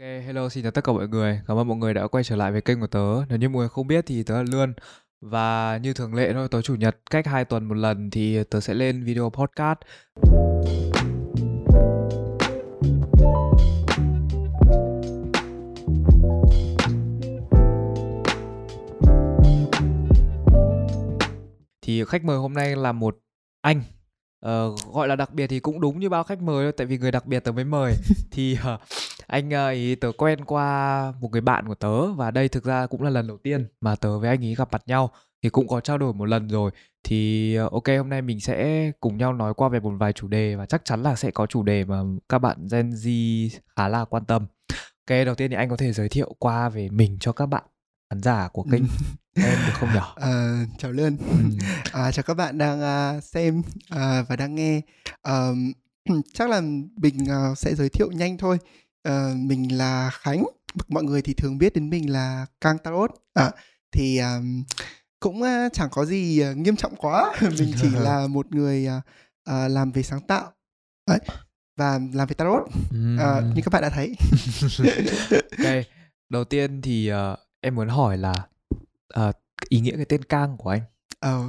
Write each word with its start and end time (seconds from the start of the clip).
Ok, 0.00 0.06
hello 0.26 0.48
xin 0.48 0.62
chào 0.62 0.72
tất 0.72 0.84
cả 0.84 0.92
mọi 0.92 1.08
người. 1.08 1.40
Cảm 1.46 1.56
ơn 1.56 1.68
mọi 1.68 1.76
người 1.76 1.94
đã 1.94 2.06
quay 2.06 2.24
trở 2.24 2.36
lại 2.36 2.52
với 2.52 2.60
kênh 2.60 2.80
của 2.80 2.86
tớ. 2.86 3.24
Nếu 3.28 3.38
như 3.38 3.48
mọi 3.48 3.60
người 3.60 3.68
không 3.68 3.86
biết 3.86 4.04
thì 4.06 4.22
tớ 4.22 4.34
là 4.34 4.44
Lươn. 4.52 4.74
Và 5.20 5.78
như 5.82 5.92
thường 5.92 6.14
lệ 6.14 6.32
thôi, 6.32 6.48
tối 6.50 6.62
chủ 6.62 6.74
nhật 6.74 6.96
cách 7.10 7.26
2 7.26 7.44
tuần 7.44 7.64
một 7.64 7.74
lần 7.74 8.10
thì 8.10 8.44
tớ 8.44 8.60
sẽ 8.60 8.74
lên 8.74 9.04
video 9.04 9.30
podcast. 9.30 9.78
Thì 21.82 22.04
khách 22.04 22.24
mời 22.24 22.36
hôm 22.38 22.54
nay 22.54 22.76
là 22.76 22.92
một 22.92 23.18
anh 23.60 23.82
Uh, 24.44 24.94
gọi 24.94 25.08
là 25.08 25.16
đặc 25.16 25.34
biệt 25.34 25.46
thì 25.46 25.60
cũng 25.60 25.80
đúng 25.80 26.00
như 26.00 26.08
bao 26.08 26.24
khách 26.24 26.42
mời 26.42 26.64
thôi 26.64 26.72
tại 26.76 26.86
vì 26.86 26.98
người 26.98 27.12
đặc 27.12 27.26
biệt 27.26 27.40
tớ 27.40 27.52
mới 27.52 27.64
mời 27.64 27.94
thì 28.30 28.58
uh, 28.74 28.80
anh 29.26 29.48
uh, 29.48 29.72
ý 29.72 29.94
tớ 29.94 30.12
quen 30.18 30.44
qua 30.44 31.12
một 31.20 31.30
người 31.32 31.40
bạn 31.40 31.68
của 31.68 31.74
tớ 31.74 32.12
và 32.12 32.30
đây 32.30 32.48
thực 32.48 32.64
ra 32.64 32.86
cũng 32.86 33.02
là 33.02 33.10
lần 33.10 33.26
đầu 33.26 33.38
tiên 33.38 33.66
mà 33.80 33.96
tớ 33.96 34.18
với 34.18 34.28
anh 34.28 34.44
ấy 34.44 34.54
gặp 34.54 34.68
mặt 34.72 34.82
nhau 34.86 35.10
thì 35.42 35.50
cũng 35.50 35.68
có 35.68 35.80
trao 35.80 35.98
đổi 35.98 36.14
một 36.14 36.24
lần 36.24 36.48
rồi 36.48 36.70
thì 37.04 37.58
uh, 37.66 37.72
ok 37.72 37.88
hôm 37.98 38.08
nay 38.08 38.22
mình 38.22 38.40
sẽ 38.40 38.90
cùng 39.00 39.16
nhau 39.16 39.32
nói 39.32 39.54
qua 39.54 39.68
về 39.68 39.80
một 39.80 39.92
vài 39.98 40.12
chủ 40.12 40.28
đề 40.28 40.54
và 40.56 40.66
chắc 40.66 40.84
chắn 40.84 41.02
là 41.02 41.16
sẽ 41.16 41.30
có 41.30 41.46
chủ 41.46 41.62
đề 41.62 41.84
mà 41.84 42.02
các 42.28 42.38
bạn 42.38 42.66
Gen 42.72 42.90
Z 42.90 43.48
khá 43.76 43.88
là 43.88 44.04
quan 44.04 44.24
tâm 44.24 44.46
Ok, 45.10 45.26
đầu 45.26 45.34
tiên 45.34 45.50
thì 45.50 45.56
anh 45.56 45.68
có 45.68 45.76
thể 45.76 45.92
giới 45.92 46.08
thiệu 46.08 46.34
qua 46.38 46.68
về 46.68 46.88
mình 46.88 47.16
cho 47.20 47.32
các 47.32 47.46
bạn 47.46 47.62
khán 48.10 48.22
giả 48.22 48.48
của 48.52 48.62
kênh 48.72 48.82
em 49.34 49.58
được 49.66 49.72
không 49.72 49.88
nhỉ? 49.94 50.00
À, 50.16 50.64
chào 50.78 50.92
Lươn, 50.92 51.16
ừ. 51.16 51.36
à, 51.92 52.12
chào 52.12 52.22
các 52.22 52.34
bạn 52.34 52.58
đang 52.58 52.80
uh, 53.16 53.24
xem 53.24 53.58
uh, 53.58 54.28
và 54.28 54.36
đang 54.38 54.54
nghe. 54.54 54.80
Um, 55.22 55.72
chắc 56.34 56.50
là 56.50 56.60
mình 56.96 57.18
uh, 57.22 57.58
sẽ 57.58 57.74
giới 57.74 57.88
thiệu 57.88 58.10
nhanh 58.12 58.38
thôi. 58.38 58.58
Uh, 59.08 59.36
mình 59.36 59.78
là 59.78 60.10
Khánh, 60.10 60.44
mọi 60.88 61.04
người 61.04 61.22
thì 61.22 61.34
thường 61.34 61.58
biết 61.58 61.74
đến 61.74 61.90
mình 61.90 62.12
là 62.12 62.46
Cang 62.60 62.78
Tarot. 62.78 63.10
À, 63.34 63.50
thì 63.92 64.18
um, 64.18 64.64
cũng 65.20 65.42
uh, 65.42 65.72
chẳng 65.72 65.88
có 65.90 66.04
gì 66.04 66.42
uh, 66.50 66.56
nghiêm 66.56 66.76
trọng 66.76 66.96
quá. 66.96 67.32
mình 67.58 67.72
chỉ 67.80 67.88
là 67.90 68.26
một 68.26 68.54
người 68.54 68.88
uh, 68.88 69.02
uh, 69.50 69.70
làm 69.70 69.92
về 69.92 70.02
sáng 70.02 70.20
tạo. 70.20 70.52
Đấy 71.08 71.18
và 71.76 72.00
làm 72.12 72.28
về 72.28 72.34
tarot 72.34 72.62
ừ. 72.90 73.14
uh, 73.14 73.56
như 73.56 73.62
các 73.64 73.72
bạn 73.72 73.82
đã 73.82 73.90
thấy. 73.90 74.14
ok, 75.58 75.84
đầu 76.28 76.44
tiên 76.44 76.82
thì 76.82 77.12
uh, 77.12 77.38
em 77.60 77.74
muốn 77.74 77.88
hỏi 77.88 78.18
là 78.18 78.34
uh, 79.20 79.34
ý 79.68 79.80
nghĩa 79.80 79.96
cái 79.96 80.04
tên 80.04 80.24
Cang 80.24 80.56
của 80.56 80.70
anh. 80.70 80.82
Ờ, 81.20 81.42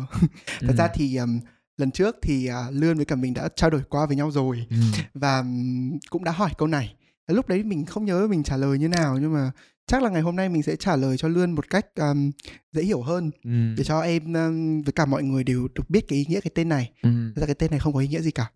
thật 0.59 0.67
ừ. 0.67 0.75
ra 0.77 0.87
thì 0.93 1.15
um, 1.15 1.39
lần 1.77 1.91
trước 1.91 2.15
thì 2.21 2.49
uh, 2.49 2.73
Lươn 2.73 2.95
với 2.95 3.05
cả 3.05 3.15
mình 3.15 3.33
đã 3.33 3.49
trao 3.55 3.69
đổi 3.69 3.81
qua 3.89 4.05
với 4.05 4.15
nhau 4.15 4.31
rồi 4.31 4.65
ừ. 4.69 4.77
và 5.13 5.37
um, 5.39 5.97
cũng 6.09 6.23
đã 6.23 6.31
hỏi 6.31 6.49
câu 6.57 6.67
này. 6.67 6.95
Lúc 7.27 7.47
đấy 7.47 7.63
mình 7.63 7.85
không 7.85 8.05
nhớ 8.05 8.27
mình 8.27 8.43
trả 8.43 8.57
lời 8.57 8.79
như 8.79 8.87
nào 8.87 9.17
nhưng 9.21 9.33
mà 9.33 9.51
chắc 9.87 10.03
là 10.03 10.09
ngày 10.09 10.21
hôm 10.21 10.35
nay 10.35 10.49
mình 10.49 10.63
sẽ 10.63 10.75
trả 10.75 10.95
lời 10.95 11.17
cho 11.17 11.27
Lươn 11.27 11.51
một 11.51 11.69
cách 11.69 11.85
um, 11.95 12.31
dễ 12.71 12.83
hiểu 12.83 13.01
hơn 13.01 13.31
ừ. 13.43 13.75
để 13.77 13.83
cho 13.83 14.01
em 14.01 14.33
um, 14.33 14.81
với 14.81 14.93
cả 14.93 15.05
mọi 15.05 15.23
người 15.23 15.43
đều 15.43 15.67
được 15.75 15.89
biết 15.89 16.07
cái 16.07 16.19
ý 16.19 16.25
nghĩa 16.29 16.41
cái 16.41 16.51
tên 16.55 16.69
này. 16.69 16.91
Ừ. 17.01 17.09
Thật 17.35 17.41
ra 17.41 17.45
cái 17.45 17.55
tên 17.55 17.71
này 17.71 17.79
không 17.79 17.93
có 17.93 17.99
ý 17.99 18.07
nghĩa 18.07 18.21
gì 18.21 18.31
cả. 18.31 18.51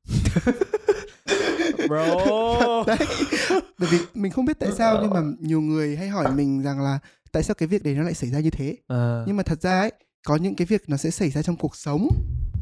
Bro. 1.87 2.83
đấy. 2.87 2.97
Bởi 3.79 3.89
vì 3.91 3.97
mình 4.13 4.31
không 4.31 4.45
biết 4.45 4.59
tại 4.59 4.69
sao 4.77 4.99
nhưng 5.01 5.09
mà 5.09 5.21
nhiều 5.39 5.61
người 5.61 5.95
hay 5.95 6.09
hỏi 6.09 6.31
mình 6.35 6.61
rằng 6.61 6.81
là 6.81 6.99
tại 7.31 7.43
sao 7.43 7.55
cái 7.55 7.67
việc 7.67 7.83
đấy 7.83 7.95
nó 7.95 8.03
lại 8.03 8.13
xảy 8.13 8.29
ra 8.29 8.39
như 8.39 8.49
thế 8.49 8.75
à. 8.87 9.23
nhưng 9.27 9.37
mà 9.37 9.43
thật 9.43 9.61
ra 9.61 9.79
ấy 9.79 9.91
có 10.27 10.35
những 10.35 10.55
cái 10.55 10.65
việc 10.65 10.83
nó 10.87 10.97
sẽ 10.97 11.11
xảy 11.11 11.29
ra 11.29 11.41
trong 11.41 11.55
cuộc 11.55 11.75
sống 11.75 12.07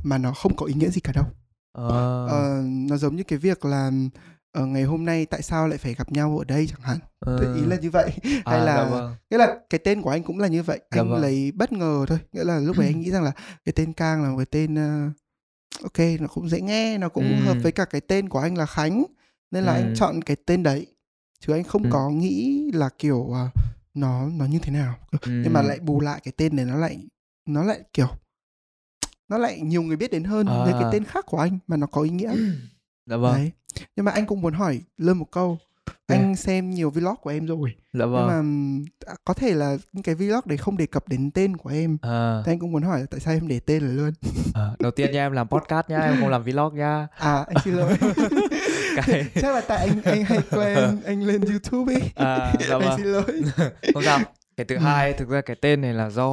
mà 0.03 0.17
nó 0.17 0.33
không 0.33 0.55
có 0.55 0.65
ý 0.65 0.73
nghĩa 0.73 0.89
gì 0.89 1.01
cả 1.01 1.13
đâu 1.15 1.25
à. 1.73 1.87
ờ, 2.29 2.61
nó 2.65 2.97
giống 2.97 3.15
như 3.15 3.23
cái 3.23 3.39
việc 3.39 3.65
là 3.65 3.91
ờ, 4.51 4.65
ngày 4.65 4.83
hôm 4.83 5.05
nay 5.05 5.25
tại 5.25 5.41
sao 5.41 5.67
lại 5.67 5.77
phải 5.77 5.93
gặp 5.93 6.11
nhau 6.11 6.37
ở 6.37 6.45
đây 6.45 6.67
chẳng 6.67 6.81
hạn 6.81 6.97
à. 7.19 7.33
ý 7.55 7.61
là 7.65 7.75
như 7.75 7.89
vậy 7.89 8.11
à, 8.23 8.51
hay 8.51 8.65
là 8.65 8.89
vâng. 8.89 9.15
nghĩa 9.29 9.37
là 9.37 9.59
cái 9.69 9.79
tên 9.79 10.01
của 10.01 10.09
anh 10.09 10.23
cũng 10.23 10.39
là 10.39 10.47
như 10.47 10.63
vậy 10.63 10.79
dạ 10.91 11.01
anh 11.01 11.09
vâng. 11.09 11.21
lấy 11.21 11.51
bất 11.51 11.71
ngờ 11.71 12.05
thôi 12.07 12.19
nghĩa 12.31 12.43
là 12.43 12.59
lúc 12.59 12.77
đấy 12.77 12.87
anh 12.87 13.01
nghĩ 13.01 13.11
rằng 13.11 13.23
là 13.23 13.31
cái 13.65 13.73
tên 13.75 13.93
cang 13.93 14.23
là 14.23 14.29
một 14.29 14.37
cái 14.37 14.45
tên 14.45 14.73
uh, 14.73 15.13
ok 15.83 16.07
nó 16.19 16.27
cũng 16.27 16.49
dễ 16.49 16.61
nghe 16.61 16.97
nó 16.97 17.09
cũng 17.09 17.27
ừ. 17.27 17.43
hợp 17.45 17.57
với 17.63 17.71
cả 17.71 17.85
cái 17.85 18.01
tên 18.01 18.29
của 18.29 18.39
anh 18.39 18.57
là 18.57 18.65
khánh 18.65 19.03
nên 19.51 19.63
là 19.63 19.73
ừ. 19.73 19.81
anh 19.81 19.93
chọn 19.95 20.21
cái 20.21 20.37
tên 20.45 20.63
đấy 20.63 20.87
chứ 21.39 21.53
anh 21.53 21.63
không 21.63 21.83
ừ. 21.83 21.89
có 21.91 22.09
nghĩ 22.09 22.69
là 22.73 22.89
kiểu 22.97 23.17
uh, 23.17 23.35
nó 23.93 24.29
nó 24.29 24.45
như 24.45 24.59
thế 24.59 24.71
nào 24.71 24.95
ừ. 25.11 25.17
nhưng 25.43 25.53
mà 25.53 25.61
lại 25.61 25.79
bù 25.79 25.99
lại 25.99 26.21
cái 26.23 26.33
tên 26.37 26.55
này 26.55 26.65
nó 26.65 26.75
lại 26.77 26.97
nó 27.45 27.63
lại 27.63 27.79
kiểu 27.93 28.07
nó 29.29 29.37
lại 29.37 29.59
nhiều 29.61 29.81
người 29.81 29.97
biết 29.97 30.11
đến 30.11 30.23
hơn 30.23 30.47
à. 30.47 30.63
với 30.63 30.73
cái 30.73 30.89
tên 30.91 31.03
khác 31.03 31.25
của 31.25 31.37
anh 31.37 31.59
mà 31.67 31.77
nó 31.77 31.87
có 31.87 32.01
ý 32.01 32.09
nghĩa 32.09 32.35
dạ 33.05 33.17
vâng 33.17 33.35
Đấy. 33.35 33.51
Nhưng 33.95 34.05
mà 34.05 34.11
anh 34.11 34.25
cũng 34.25 34.41
muốn 34.41 34.53
hỏi 34.53 34.81
lơn 34.97 35.17
một 35.17 35.31
câu. 35.31 35.57
Anh 36.07 36.23
yeah. 36.23 36.39
xem 36.39 36.69
nhiều 36.69 36.89
vlog 36.89 37.15
của 37.21 37.29
em 37.29 37.45
rồi. 37.45 37.75
Dạ 37.93 38.05
vâng. 38.05 38.27
nhưng 38.27 38.27
mà 38.27 39.11
à, 39.11 39.15
có 39.25 39.33
thể 39.33 39.53
là 39.53 39.77
những 39.93 40.03
cái 40.03 40.15
vlog 40.15 40.39
đấy 40.45 40.57
không 40.57 40.77
đề 40.77 40.85
cập 40.85 41.07
đến 41.07 41.31
tên 41.31 41.57
của 41.57 41.69
em. 41.69 41.97
À. 42.01 42.41
thì 42.45 42.51
anh 42.51 42.59
cũng 42.59 42.71
muốn 42.71 42.83
hỏi 42.83 43.05
tại 43.11 43.19
sao 43.19 43.33
em 43.33 43.47
để 43.47 43.59
tên 43.59 43.83
là 43.83 43.93
luôn 43.93 44.13
à, 44.53 44.71
đầu 44.79 44.91
tiên 44.91 45.11
nha 45.11 45.25
em 45.25 45.31
làm 45.31 45.47
podcast 45.47 45.89
nhá 45.89 45.99
em 45.99 46.15
không 46.19 46.29
làm 46.29 46.43
vlog 46.43 46.75
nha. 46.75 47.07
À 47.17 47.45
anh 47.47 47.57
xin 47.63 47.73
lỗi. 47.73 47.97
Cái... 49.05 49.25
chắc 49.41 49.53
là 49.55 49.61
tại 49.61 49.77
anh 49.77 50.01
anh 50.03 50.23
hay 50.23 50.39
quen 50.51 50.97
anh 51.05 51.23
lên 51.23 51.41
youtube 51.41 51.93
ấy. 51.93 52.11
À, 52.15 52.53
dạ 52.69 52.77
vâng. 52.77 52.89
anh 52.89 52.97
xin 52.97 53.05
lỗi. 53.05 53.41
Không 53.93 54.03
sao. 54.03 54.19
Cái 54.57 54.65
thứ 54.65 54.77
hai 54.77 55.13
thực 55.13 55.29
ra 55.29 55.41
cái 55.41 55.55
tên 55.61 55.81
này 55.81 55.93
là 55.93 56.09
do 56.09 56.27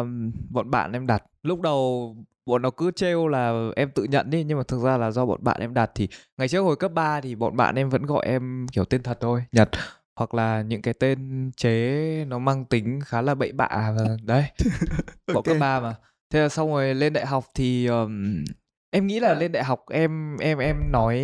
um, 0.00 0.32
bọn 0.50 0.70
bạn 0.70 0.92
em 0.92 1.06
đặt. 1.06 1.22
Lúc 1.42 1.60
đầu 1.60 2.16
bọn 2.46 2.62
nó 2.62 2.70
cứ 2.70 2.90
trêu 2.90 3.28
là 3.28 3.70
em 3.76 3.90
tự 3.90 4.04
nhận 4.04 4.30
đi 4.30 4.44
nhưng 4.44 4.58
mà 4.58 4.64
thực 4.68 4.82
ra 4.82 4.96
là 4.96 5.10
do 5.10 5.26
bọn 5.26 5.44
bạn 5.44 5.60
em 5.60 5.74
đặt 5.74 5.90
thì 5.94 6.08
ngày 6.38 6.48
trước 6.48 6.60
hồi 6.60 6.76
cấp 6.76 6.92
3 6.92 7.20
thì 7.20 7.34
bọn 7.34 7.56
bạn 7.56 7.74
em 7.74 7.88
vẫn 7.88 8.06
gọi 8.06 8.26
em 8.26 8.66
kiểu 8.72 8.84
tên 8.84 9.02
thật 9.02 9.18
thôi 9.20 9.44
nhật 9.52 9.68
hoặc 10.16 10.34
là 10.34 10.62
những 10.62 10.82
cái 10.82 10.94
tên 10.94 11.50
chế 11.56 12.24
nó 12.28 12.38
mang 12.38 12.64
tính 12.64 13.00
khá 13.04 13.22
là 13.22 13.34
bậy 13.34 13.52
bạ 13.52 13.68
và 13.68 14.16
đấy 14.22 14.44
okay. 14.58 15.34
bọn 15.34 15.44
cấp 15.44 15.56
3 15.60 15.80
mà 15.80 15.94
thế 16.30 16.40
là 16.40 16.48
xong 16.48 16.70
rồi 16.70 16.94
lên 16.94 17.12
đại 17.12 17.26
học 17.26 17.44
thì 17.54 17.86
um, 17.86 18.44
em 18.90 19.06
nghĩ 19.06 19.20
là 19.20 19.34
lên 19.34 19.52
đại 19.52 19.64
học 19.64 19.84
em 19.90 20.36
em 20.36 20.58
em 20.58 20.76
nói 20.92 21.18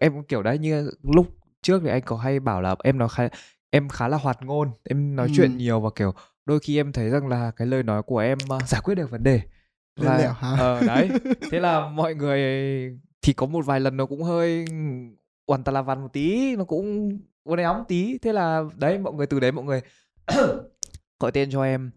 em 0.00 0.22
kiểu 0.22 0.42
đấy 0.42 0.58
như 0.58 0.90
lúc 1.02 1.26
trước 1.62 1.80
thì 1.84 1.90
anh 1.90 2.02
có 2.02 2.16
hay 2.16 2.40
bảo 2.40 2.62
là 2.62 2.74
em 2.84 2.98
nói 2.98 3.08
khá 3.08 3.28
em 3.70 3.88
khá 3.88 4.08
là 4.08 4.16
hoạt 4.16 4.42
ngôn 4.42 4.70
em 4.84 5.16
nói 5.16 5.26
ừ. 5.26 5.32
chuyện 5.36 5.56
nhiều 5.56 5.80
và 5.80 5.90
kiểu 5.96 6.14
đôi 6.46 6.60
khi 6.60 6.80
em 6.80 6.92
thấy 6.92 7.10
rằng 7.10 7.28
là 7.28 7.50
cái 7.56 7.66
lời 7.66 7.82
nói 7.82 8.02
của 8.02 8.18
em 8.18 8.38
uh, 8.54 8.68
giải 8.68 8.80
quyết 8.84 8.94
được 8.94 9.10
vấn 9.10 9.22
đề 9.22 9.40
là 10.00 10.34
ờ 10.40 10.80
đấy. 10.86 11.10
Thế 11.50 11.60
là 11.60 11.88
mọi 11.88 12.14
người 12.14 12.40
thì 13.22 13.32
có 13.32 13.46
một 13.46 13.66
vài 13.66 13.80
lần 13.80 13.96
nó 13.96 14.06
cũng 14.06 14.22
hơi 14.22 14.64
hoàn 15.46 15.64
tà 15.64 15.72
la 15.72 15.82
văn 15.82 16.02
một 16.02 16.12
tí 16.12 16.56
nó 16.56 16.64
cũng 16.64 17.18
uốn 17.44 17.58
éo 17.58 17.74
một 17.74 17.84
tí. 17.88 18.18
Thế 18.18 18.32
là 18.32 18.62
đấy 18.76 18.98
mọi 18.98 19.12
người 19.12 19.26
từ 19.26 19.40
đấy 19.40 19.52
mọi 19.52 19.64
người 19.64 19.80
gọi 21.20 21.32
tên 21.32 21.50
cho 21.50 21.62
em. 21.62 21.90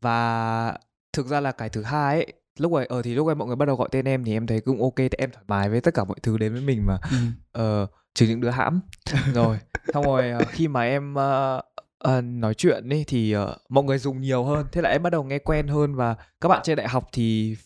Và 0.00 0.78
thực 1.12 1.26
ra 1.26 1.40
là 1.40 1.52
cái 1.52 1.68
thứ 1.68 1.82
hai 1.82 2.16
ấy 2.16 2.32
lúc 2.58 2.72
ấy 2.72 2.86
ở 2.86 2.96
ờ, 2.96 3.02
thì 3.02 3.14
lúc 3.14 3.26
ấy 3.26 3.34
mọi 3.34 3.46
người 3.46 3.56
bắt 3.56 3.66
đầu 3.66 3.76
gọi 3.76 3.88
tên 3.92 4.04
em 4.04 4.24
thì 4.24 4.32
em 4.32 4.46
thấy 4.46 4.60
cũng 4.60 4.82
ok 4.82 4.96
thì 4.96 5.08
em 5.18 5.30
thoải 5.30 5.44
mái 5.48 5.68
với 5.68 5.80
tất 5.80 5.94
cả 5.94 6.04
mọi 6.04 6.16
thứ 6.22 6.38
đến 6.38 6.52
với 6.52 6.62
mình 6.62 6.86
mà. 6.86 6.98
Ừ. 7.10 7.16
ờ 7.52 7.86
trừ 8.14 8.26
những 8.26 8.40
đứa 8.40 8.50
hãm. 8.50 8.80
Rồi 9.34 9.58
xong 9.92 10.04
rồi 10.04 10.32
uh, 10.42 10.48
khi 10.48 10.68
mà 10.68 10.82
em 10.82 11.14
uh, 12.08 12.24
nói 12.24 12.54
chuyện 12.54 12.88
đi 12.88 13.04
thì 13.06 13.36
uh, 13.36 13.48
mọi 13.68 13.84
người 13.84 13.98
dùng 13.98 14.20
nhiều 14.20 14.44
hơn 14.44 14.66
thế 14.72 14.82
là 14.82 14.90
em 14.90 15.02
bắt 15.02 15.10
đầu 15.10 15.24
nghe 15.24 15.38
quen 15.38 15.68
hơn 15.68 15.94
và 15.94 16.16
các 16.40 16.48
bạn 16.48 16.60
trên 16.64 16.76
đại 16.76 16.88
học 16.88 17.08
thì 17.12 17.56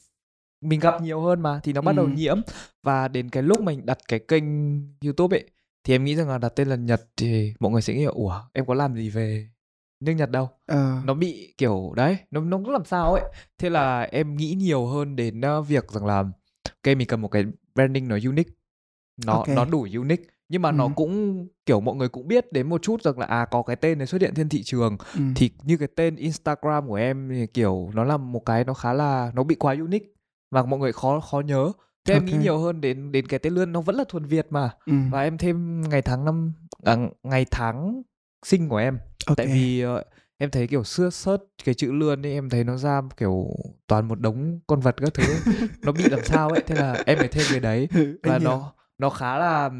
mình 0.60 0.80
gặp 0.80 1.02
nhiều 1.02 1.20
hơn 1.20 1.40
mà 1.40 1.60
thì 1.62 1.72
nó 1.72 1.80
bắt 1.80 1.92
ừ. 1.92 1.96
đầu 1.96 2.08
nhiễm 2.08 2.40
và 2.82 3.08
đến 3.08 3.30
cái 3.30 3.42
lúc 3.42 3.60
mình 3.60 3.86
đặt 3.86 3.98
cái 4.08 4.18
kênh 4.18 4.44
youtube 5.04 5.38
ấy 5.38 5.50
thì 5.84 5.94
em 5.94 6.04
nghĩ 6.04 6.16
rằng 6.16 6.28
là 6.28 6.38
đặt 6.38 6.52
tên 6.56 6.68
là 6.68 6.76
nhật 6.76 7.02
thì 7.16 7.54
mọi 7.60 7.72
người 7.72 7.82
sẽ 7.82 7.94
nghĩ 7.94 8.04
ủa 8.04 8.40
em 8.52 8.66
có 8.66 8.74
làm 8.74 8.94
gì 8.94 9.10
về 9.10 9.48
nước 10.00 10.12
nhật 10.12 10.30
đâu 10.30 10.48
ờ. 10.66 11.00
nó 11.04 11.14
bị 11.14 11.54
kiểu 11.58 11.92
đấy 11.96 12.16
nó 12.30 12.40
nó 12.40 12.56
cũng 12.56 12.70
làm 12.70 12.84
sao 12.84 13.12
ấy 13.14 13.22
thế 13.58 13.70
là 13.70 14.00
em 14.00 14.36
nghĩ 14.36 14.54
nhiều 14.58 14.86
hơn 14.86 15.16
đến 15.16 15.40
uh, 15.58 15.68
việc 15.68 15.90
rằng 15.90 16.06
là 16.06 16.16
ok 16.64 16.96
mình 16.96 17.08
cần 17.08 17.20
một 17.20 17.28
cái 17.28 17.44
branding 17.74 18.08
nó 18.08 18.18
unique 18.24 18.54
nó 19.26 19.32
okay. 19.32 19.56
nó 19.56 19.64
đủ 19.64 19.86
unique 19.94 20.24
nhưng 20.52 20.62
mà 20.62 20.68
ừ. 20.68 20.72
nó 20.72 20.88
cũng 20.96 21.46
kiểu 21.66 21.80
mọi 21.80 21.96
người 21.96 22.08
cũng 22.08 22.28
biết 22.28 22.52
đến 22.52 22.68
một 22.68 22.82
chút 22.82 23.02
rằng 23.02 23.18
là 23.18 23.26
à 23.26 23.44
có 23.50 23.62
cái 23.62 23.76
tên 23.76 23.98
này 23.98 24.06
xuất 24.06 24.20
hiện 24.20 24.34
trên 24.34 24.48
thị 24.48 24.62
trường 24.62 24.96
ừ. 25.14 25.20
thì 25.36 25.50
như 25.62 25.76
cái 25.76 25.88
tên 25.96 26.16
Instagram 26.16 26.88
của 26.88 26.94
em 26.94 27.28
thì 27.30 27.46
kiểu 27.46 27.90
nó 27.94 28.04
là 28.04 28.16
một 28.16 28.46
cái 28.46 28.64
nó 28.64 28.74
khá 28.74 28.92
là 28.92 29.32
nó 29.34 29.42
bị 29.42 29.54
quá 29.54 29.74
unique 29.74 30.06
và 30.50 30.62
mọi 30.62 30.80
người 30.80 30.92
khó 30.92 31.20
khó 31.20 31.40
nhớ 31.40 31.72
thế 32.04 32.14
okay. 32.14 32.16
em 32.16 32.24
nghĩ 32.24 32.44
nhiều 32.44 32.58
hơn 32.58 32.80
đến 32.80 33.12
đến 33.12 33.26
cái 33.26 33.38
tên 33.38 33.54
lươn 33.54 33.72
nó 33.72 33.80
vẫn 33.80 33.96
là 33.96 34.04
thuần 34.08 34.24
Việt 34.24 34.46
mà 34.50 34.70
ừ. 34.86 34.92
và 35.10 35.22
em 35.22 35.38
thêm 35.38 35.82
ngày 35.88 36.02
tháng 36.02 36.24
năm 36.24 36.52
à, 36.84 36.96
ngày 37.22 37.46
tháng 37.50 38.02
sinh 38.46 38.68
của 38.68 38.76
em 38.76 38.98
okay. 39.26 39.46
tại 39.46 39.54
vì 39.54 39.84
uh, 39.86 40.00
em 40.38 40.50
thấy 40.50 40.66
kiểu 40.66 40.84
xưa 40.84 41.10
sớt 41.10 41.38
cái 41.64 41.74
chữ 41.74 41.92
lươn 41.92 42.26
ấy 42.26 42.32
em 42.32 42.48
thấy 42.50 42.64
nó 42.64 42.76
ra 42.76 43.02
kiểu 43.16 43.48
toàn 43.86 44.08
một 44.08 44.20
đống 44.20 44.60
con 44.66 44.80
vật 44.80 44.94
các 44.96 45.14
thứ 45.14 45.52
nó 45.82 45.92
bị 45.92 46.04
làm 46.04 46.20
sao 46.24 46.48
ấy 46.48 46.62
thế 46.66 46.74
là 46.74 47.02
em 47.06 47.18
phải 47.18 47.28
thêm 47.28 47.44
cái 47.50 47.60
đấy 47.60 47.88
và 48.22 48.38
nó 48.38 48.72
nó 48.98 49.10
khá 49.10 49.38
là 49.38 49.70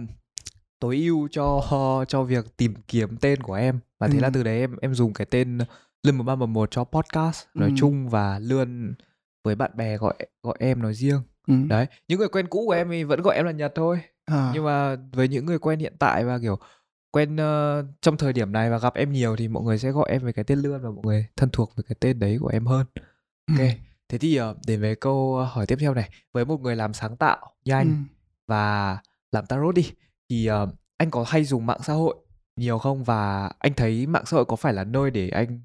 tối 0.82 0.96
ưu 0.96 1.28
cho 1.30 1.62
cho 2.08 2.22
việc 2.22 2.56
tìm 2.56 2.74
kiếm 2.88 3.16
tên 3.16 3.42
của 3.42 3.54
em 3.54 3.78
và 3.98 4.08
thế 4.08 4.18
ừ. 4.18 4.22
là 4.22 4.30
từ 4.30 4.42
đấy 4.42 4.60
em 4.60 4.76
em 4.80 4.94
dùng 4.94 5.12
cái 5.12 5.26
tên 5.30 5.58
lươn 6.02 6.16
một 6.16 6.24
ba 6.24 6.34
một 6.34 6.70
cho 6.70 6.84
podcast 6.84 7.44
nói 7.54 7.68
ừ. 7.68 7.74
chung 7.78 8.08
và 8.08 8.38
lươn 8.38 8.94
với 9.44 9.54
bạn 9.54 9.70
bè 9.74 9.96
gọi 9.96 10.14
gọi 10.42 10.56
em 10.58 10.82
nói 10.82 10.94
riêng 10.94 11.20
ừ. 11.46 11.54
đấy 11.68 11.86
những 12.08 12.18
người 12.18 12.28
quen 12.28 12.46
cũ 12.46 12.64
của 12.66 12.72
em 12.72 12.90
thì 12.90 13.04
vẫn 13.04 13.22
gọi 13.22 13.36
em 13.36 13.46
là 13.46 13.52
nhật 13.52 13.72
thôi 13.74 14.00
à. 14.24 14.50
nhưng 14.54 14.64
mà 14.64 14.96
với 15.12 15.28
những 15.28 15.46
người 15.46 15.58
quen 15.58 15.78
hiện 15.78 15.96
tại 15.98 16.24
và 16.24 16.38
kiểu 16.38 16.58
quen 17.10 17.36
uh, 17.36 17.84
trong 18.00 18.16
thời 18.16 18.32
điểm 18.32 18.52
này 18.52 18.70
và 18.70 18.78
gặp 18.78 18.94
em 18.94 19.12
nhiều 19.12 19.36
thì 19.36 19.48
mọi 19.48 19.62
người 19.62 19.78
sẽ 19.78 19.90
gọi 19.90 20.10
em 20.10 20.22
với 20.22 20.32
cái 20.32 20.44
tên 20.44 20.58
lươn 20.58 20.82
và 20.82 20.90
mọi 20.90 21.04
người 21.04 21.26
thân 21.36 21.50
thuộc 21.52 21.72
với 21.76 21.84
cái 21.88 21.96
tên 22.00 22.18
đấy 22.18 22.38
của 22.40 22.48
em 22.48 22.66
hơn 22.66 22.86
ok 23.48 23.58
ừ. 23.58 23.66
thế 24.08 24.18
thì 24.18 24.40
uh, 24.40 24.56
để 24.66 24.76
về 24.76 24.94
câu 24.94 25.36
hỏi 25.36 25.66
tiếp 25.66 25.76
theo 25.80 25.94
này 25.94 26.10
với 26.32 26.44
một 26.44 26.60
người 26.60 26.76
làm 26.76 26.92
sáng 26.92 27.16
tạo 27.16 27.52
như 27.64 27.72
anh 27.72 27.88
ừ. 27.88 28.14
và 28.46 28.98
làm 29.32 29.46
tarot 29.46 29.74
đi 29.74 29.92
thì 30.32 30.50
uh, 30.50 30.68
anh 30.98 31.10
có 31.10 31.24
hay 31.28 31.44
dùng 31.44 31.66
mạng 31.66 31.80
xã 31.82 31.92
hội 31.92 32.14
nhiều 32.56 32.78
không 32.78 33.04
và 33.04 33.50
anh 33.58 33.74
thấy 33.74 34.06
mạng 34.06 34.26
xã 34.26 34.36
hội 34.36 34.44
có 34.44 34.56
phải 34.56 34.72
là 34.72 34.84
nơi 34.84 35.10
để 35.10 35.28
anh 35.28 35.60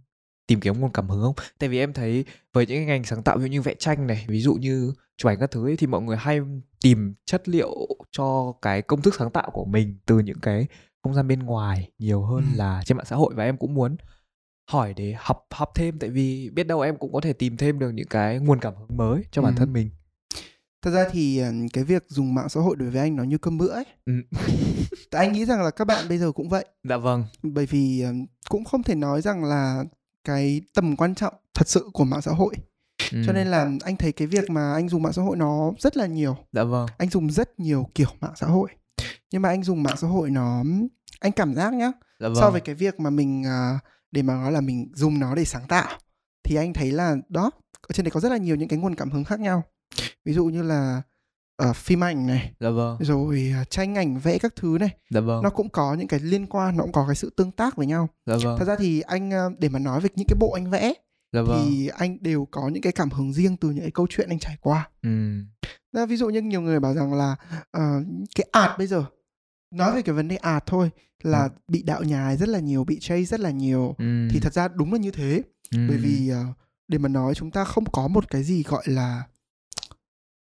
tìm 0.48 0.60
kiếm 0.60 0.80
nguồn 0.80 0.92
cảm 0.92 1.10
hứng 1.10 1.22
không? 1.22 1.36
Tại 1.60 1.69
vì 1.69 1.80
em 1.80 1.94
thấy 1.94 2.25
với 2.54 2.66
những 2.66 2.78
cái 2.78 2.86
ngành 2.86 3.04
sáng 3.04 3.24
tạo 3.24 3.38
ví 3.38 3.44
dụ 3.44 3.52
như 3.52 3.62
vẽ 3.62 3.74
tranh 3.80 4.08
này, 4.08 4.25
ví 4.28 4.42
dụ 4.42 4.54
như 4.54 4.94
chụp 5.18 5.30
ảnh 5.30 5.40
các 5.40 5.52
thứ 5.52 5.68
ấy, 5.68 5.78
thì 5.78 5.88
mọi 5.88 6.02
người 6.02 6.18
hay 6.18 6.40
tìm 6.84 7.14
chất 7.25 7.50
liệu 7.50 7.88
cho 8.12 8.54
cái 8.62 8.81
công 8.81 9.02
thức 9.02 9.16
sáng 9.19 9.31
tạo 9.31 9.50
của 9.54 9.66
mình 9.66 9.98
từ 10.06 10.19
những 10.19 10.40
cái 10.40 10.68
không 11.04 11.14
gian 11.14 11.28
bên 11.28 11.40
ngoài 11.40 11.92
nhiều 12.00 12.24
hơn 12.24 12.44
ừ. 12.54 12.58
là 12.58 12.81
trên 12.86 12.98
mạng 12.98 13.06
xã 13.06 13.16
hội 13.16 13.34
và 13.36 13.44
em 13.44 13.58
cũng 13.58 13.74
muốn 13.74 13.96
hỏi 14.72 14.94
để 14.94 15.16
học 15.18 15.48
học 15.52 15.72
thêm 15.75 16.00
tại 16.00 16.10
vì 16.10 16.50
biết 16.50 16.68
đâu 16.68 16.81
em 16.81 16.98
cũng 16.98 17.14
có 17.14 17.22
thể 17.22 17.34
tìm 17.34 17.58
thêm 17.58 17.80
được 17.80 17.92
những 17.92 18.08
cái 18.08 18.40
nguồn 18.40 18.60
cảm 18.60 18.75
hứng 18.75 18.98
mới 18.98 19.24
cho 19.31 19.42
ừ. 19.42 19.44
bản 19.44 19.56
thân 19.56 19.74
mình 19.74 19.90
thật 20.88 20.94
ra 20.94 21.06
thì 21.12 21.38
ờ, 21.38 21.51
cái 21.74 21.84
việc 21.84 22.06
dùng 22.07 22.36
mạng 22.36 22.50
xã 22.50 22.62
hội 22.62 22.75
đối 22.75 22.89
với 22.89 23.01
anh 23.01 23.16
nó 23.16 23.24
như 23.24 23.38
cơm 23.38 23.57
bữa 23.57 23.68
ấy. 23.68 23.86
Ừ. 24.06 24.13
tại 25.12 25.25
anh 25.25 25.34
nghĩ 25.34 25.45
rằng 25.45 25.62
là 25.62 25.72
các 25.72 25.86
bạn 25.86 26.10
bây 26.10 26.18
giờ 26.18 26.31
cũng 26.31 26.50
vậy. 26.50 26.66
Dạ 26.84 26.98
vâng. 26.98 27.25
Bởi 27.44 27.66
vì 27.66 28.01
ờ, 28.01 28.13
cũng 28.50 28.66
không 28.66 28.84
thể 28.84 28.95
nói 28.95 29.22
rằng 29.22 29.44
là 29.44 29.84
cái 30.24 30.62
tầm 30.74 30.95
quan 30.95 31.16
trọng 31.16 31.34
thật 31.54 31.68
sự 31.68 31.89
của 31.94 32.04
mạng 32.04 32.22
xã 32.22 32.31
hội. 32.31 32.56
Ừ. 33.12 33.24
cho 33.25 33.34
nên 33.34 33.48
là 33.48 33.72
anh 33.84 33.98
thấy 33.98 34.12
cái 34.12 34.28
việc 34.28 34.50
mà 34.50 34.74
anh 34.74 34.89
dùng 34.89 35.04
mạng 35.04 35.13
xã 35.13 35.22
hội 35.22 35.38
nó 35.38 35.72
rất 35.80 35.98
là 35.98 36.06
nhiều. 36.06 36.38
Dạ 36.51 36.63
vâng. 36.63 36.88
Anh 36.98 37.10
dùng 37.10 37.30
rất 37.30 37.60
nhiều 37.60 37.90
kiểu 37.95 38.10
mạng 38.19 38.33
xã 38.36 38.48
hội. 38.48 38.69
Nhưng 39.31 39.42
mà 39.42 39.50
anh 39.50 39.63
dùng 39.63 39.83
mạng 39.83 39.98
xã 39.98 40.07
hội 40.07 40.30
nó 40.30 40.63
anh 41.19 41.31
cảm 41.31 41.54
giác 41.54 41.74
nhá 41.74 41.92
dạ 42.19 42.28
vâng. 42.28 42.36
so 42.36 42.50
với 42.50 42.62
cái 42.62 42.75
việc 42.75 43.00
mà 43.00 43.10
mình 43.10 43.42
uh, 43.42 43.81
để 44.12 44.22
mà 44.22 44.33
nói 44.33 44.51
là 44.51 44.62
mình 44.62 44.92
dùng 44.94 45.19
nó 45.19 45.36
để 45.36 45.45
sáng 45.45 45.68
tạo 45.68 46.00
thì 46.44 46.56
anh 46.56 46.74
thấy 46.74 46.92
là 46.92 47.16
đó 47.30 47.51
ở 47.81 47.94
trên 47.94 48.04
đấy 48.04 48.12
có 48.12 48.19
rất 48.19 48.30
là 48.30 48.38
nhiều 48.38 48.56
những 48.56 48.68
cái 48.68 48.80
nguồn 48.80 48.95
cảm 48.95 49.12
hứng 49.12 49.24
khác 49.24 49.40
nhau 49.40 49.63
ví 50.27 50.33
dụ 50.33 50.45
như 50.45 50.63
là 50.63 51.01
uh, 51.69 51.75
phim 51.75 52.03
ảnh 52.03 52.27
này 52.27 52.53
dạ 52.59 52.69
vâng. 52.69 52.97
rồi 53.00 53.53
uh, 53.62 53.69
tranh 53.69 53.95
ảnh 53.95 54.19
vẽ 54.19 54.38
các 54.38 54.56
thứ 54.56 54.77
này 54.79 54.89
dạ 55.09 55.19
vâng. 55.19 55.44
nó 55.44 55.50
cũng 55.50 55.69
có 55.69 55.94
những 55.94 56.07
cái 56.07 56.19
liên 56.19 56.45
quan 56.45 56.77
nó 56.77 56.83
cũng 56.83 56.91
có 56.91 57.06
cái 57.07 57.15
sự 57.15 57.29
tương 57.38 57.51
tác 57.51 57.75
với 57.75 57.85
nhau 57.88 58.09
dạ 58.25 58.35
vâng. 58.44 58.59
thật 58.59 58.65
ra 58.65 58.75
thì 58.79 59.01
anh 59.01 59.29
uh, 59.29 59.59
để 59.59 59.69
mà 59.69 59.79
nói 59.79 60.01
về 60.01 60.09
những 60.15 60.27
cái 60.27 60.38
bộ 60.39 60.51
anh 60.51 60.69
vẽ 60.69 60.94
dạ 61.33 61.41
vâng. 61.41 61.65
thì 61.65 61.88
anh 61.88 62.18
đều 62.21 62.47
có 62.51 62.69
những 62.69 62.83
cái 62.83 62.94
cảm 62.94 63.09
hứng 63.09 63.33
riêng 63.33 63.57
từ 63.57 63.69
những 63.69 63.83
cái 63.83 63.91
câu 63.91 64.07
chuyện 64.09 64.29
anh 64.29 64.39
trải 64.39 64.57
qua 64.62 64.89
ừ. 65.03 65.09
Ra, 65.94 66.06
ví 66.06 66.18
dụ 66.18 66.30
như 66.30 66.41
nhiều 66.41 66.62
người 66.62 66.80
bảo 66.80 66.94
rằng 66.94 67.13
là 67.13 67.35
uh, 67.77 68.06
cái 68.35 68.47
art 68.51 68.71
bây 68.77 68.88
giờ 68.88 69.06
nói 69.75 69.95
về 69.95 70.01
cái 70.01 70.15
vấn 70.15 70.27
đề 70.27 70.35
art 70.35 70.63
thôi 70.65 70.89
là 71.23 71.44
ừ. 71.44 71.50
bị 71.68 71.83
đạo 71.83 72.03
nhái 72.03 72.38
rất 72.38 72.50
là 72.50 72.59
nhiều 72.59 72.83
bị 72.83 73.00
chase 73.00 73.23
rất 73.23 73.39
là 73.39 73.51
nhiều 73.51 73.95
ừ. 73.97 74.27
thì 74.31 74.39
thật 74.39 74.53
ra 74.53 74.68
đúng 74.68 74.94
là 74.94 75.00
như 75.00 75.12
thế 75.12 75.41
ừ. 75.71 75.77
bởi 75.89 75.97
vì 75.97 76.31
uh, 76.31 76.57
để 76.88 76.97
mà 76.97 77.09
nói 77.09 77.33
chúng 77.35 77.51
ta 77.51 77.63
không 77.63 77.85
có 77.85 78.07
một 78.07 78.30
cái 78.30 78.44
gì 78.44 78.63
gọi 78.63 78.83
là 78.85 79.23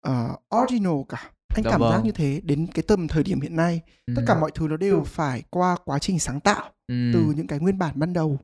uh, 0.09 0.57
original 0.61 0.93
cả 1.09 1.31
anh 1.55 1.63
dạ 1.63 1.71
cảm 1.71 1.81
vâng. 1.81 1.91
giác 1.91 2.01
như 2.05 2.11
thế 2.11 2.41
đến 2.43 2.67
cái 2.73 2.83
tầm 2.87 3.07
thời 3.07 3.23
điểm 3.23 3.41
hiện 3.41 3.55
nay 3.55 3.81
ừ. 4.05 4.13
tất 4.15 4.21
cả 4.27 4.39
mọi 4.39 4.51
thứ 4.55 4.67
nó 4.67 4.77
đều 4.77 5.03
phải 5.03 5.43
qua 5.49 5.77
quá 5.85 5.99
trình 5.99 6.19
sáng 6.19 6.39
tạo 6.39 6.69
ừ. 6.87 7.11
từ 7.13 7.33
những 7.35 7.47
cái 7.47 7.59
nguyên 7.59 7.77
bản 7.77 7.99
ban 7.99 8.13
đầu 8.13 8.39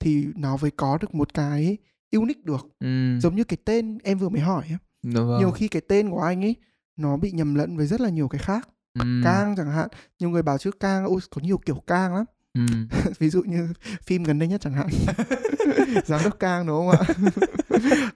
thì 0.00 0.26
nó 0.36 0.56
mới 0.62 0.70
có 0.70 0.98
được 1.00 1.14
một 1.14 1.34
cái 1.34 1.76
unique 2.12 2.42
được 2.44 2.66
ừ. 2.80 3.18
giống 3.20 3.36
như 3.36 3.44
cái 3.44 3.56
tên 3.64 3.98
em 4.04 4.18
vừa 4.18 4.28
mới 4.28 4.40
hỏi 4.40 4.64
dạ 5.02 5.20
vâng. 5.20 5.38
nhiều 5.38 5.50
khi 5.50 5.68
cái 5.68 5.82
tên 5.88 6.10
của 6.10 6.20
anh 6.20 6.44
ấy 6.44 6.56
nó 6.96 7.16
bị 7.16 7.32
nhầm 7.32 7.54
lẫn 7.54 7.76
với 7.76 7.86
rất 7.86 8.00
là 8.00 8.08
nhiều 8.08 8.28
cái 8.28 8.38
khác 8.38 8.68
ừ. 8.98 9.20
cang 9.24 9.56
chẳng 9.56 9.70
hạn 9.70 9.88
nhiều 10.18 10.30
người 10.30 10.42
bảo 10.42 10.58
chứ 10.58 10.70
cang 10.80 11.04
ôi 11.04 11.20
có 11.30 11.40
nhiều 11.40 11.58
kiểu 11.58 11.82
cang 11.86 12.14
lắm 12.14 12.24
ừ. 12.54 12.64
ví 13.18 13.30
dụ 13.30 13.42
như 13.42 13.68
phim 14.02 14.22
gần 14.22 14.38
đây 14.38 14.48
nhất 14.48 14.60
chẳng 14.60 14.74
hạn 14.74 14.88
giám 16.04 16.20
đốc 16.24 16.38
cang 16.38 16.66
đúng 16.66 16.76
không 16.76 16.90
ạ 16.90 17.14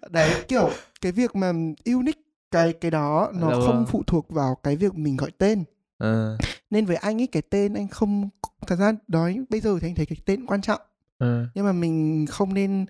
đấy 0.10 0.44
kiểu 0.48 0.70
cái 1.00 1.12
việc 1.12 1.36
mà 1.36 1.52
unique 1.84 2.22
cái 2.50 2.72
cái 2.72 2.90
đó 2.90 3.32
nó 3.34 3.50
dạ 3.50 3.54
không 3.54 3.76
vâng. 3.76 3.86
phụ 3.86 4.02
thuộc 4.06 4.30
vào 4.30 4.54
cái 4.62 4.76
việc 4.76 4.94
mình 4.94 5.16
gọi 5.16 5.30
tên 5.38 5.64
à. 5.98 6.36
nên 6.70 6.84
với 6.86 6.96
anh 6.96 7.20
ấy 7.20 7.26
cái 7.26 7.42
tên 7.42 7.74
anh 7.74 7.88
không 7.88 8.28
thật 8.66 8.76
ra 8.76 8.92
nói 9.08 9.40
bây 9.50 9.60
giờ 9.60 9.78
thì 9.80 9.88
anh 9.88 9.94
thấy 9.94 10.06
cái 10.06 10.18
tên 10.24 10.46
quan 10.46 10.62
trọng 10.62 10.80
à. 11.18 11.46
nhưng 11.54 11.64
mà 11.64 11.72
mình 11.72 12.26
không 12.26 12.54
nên 12.54 12.86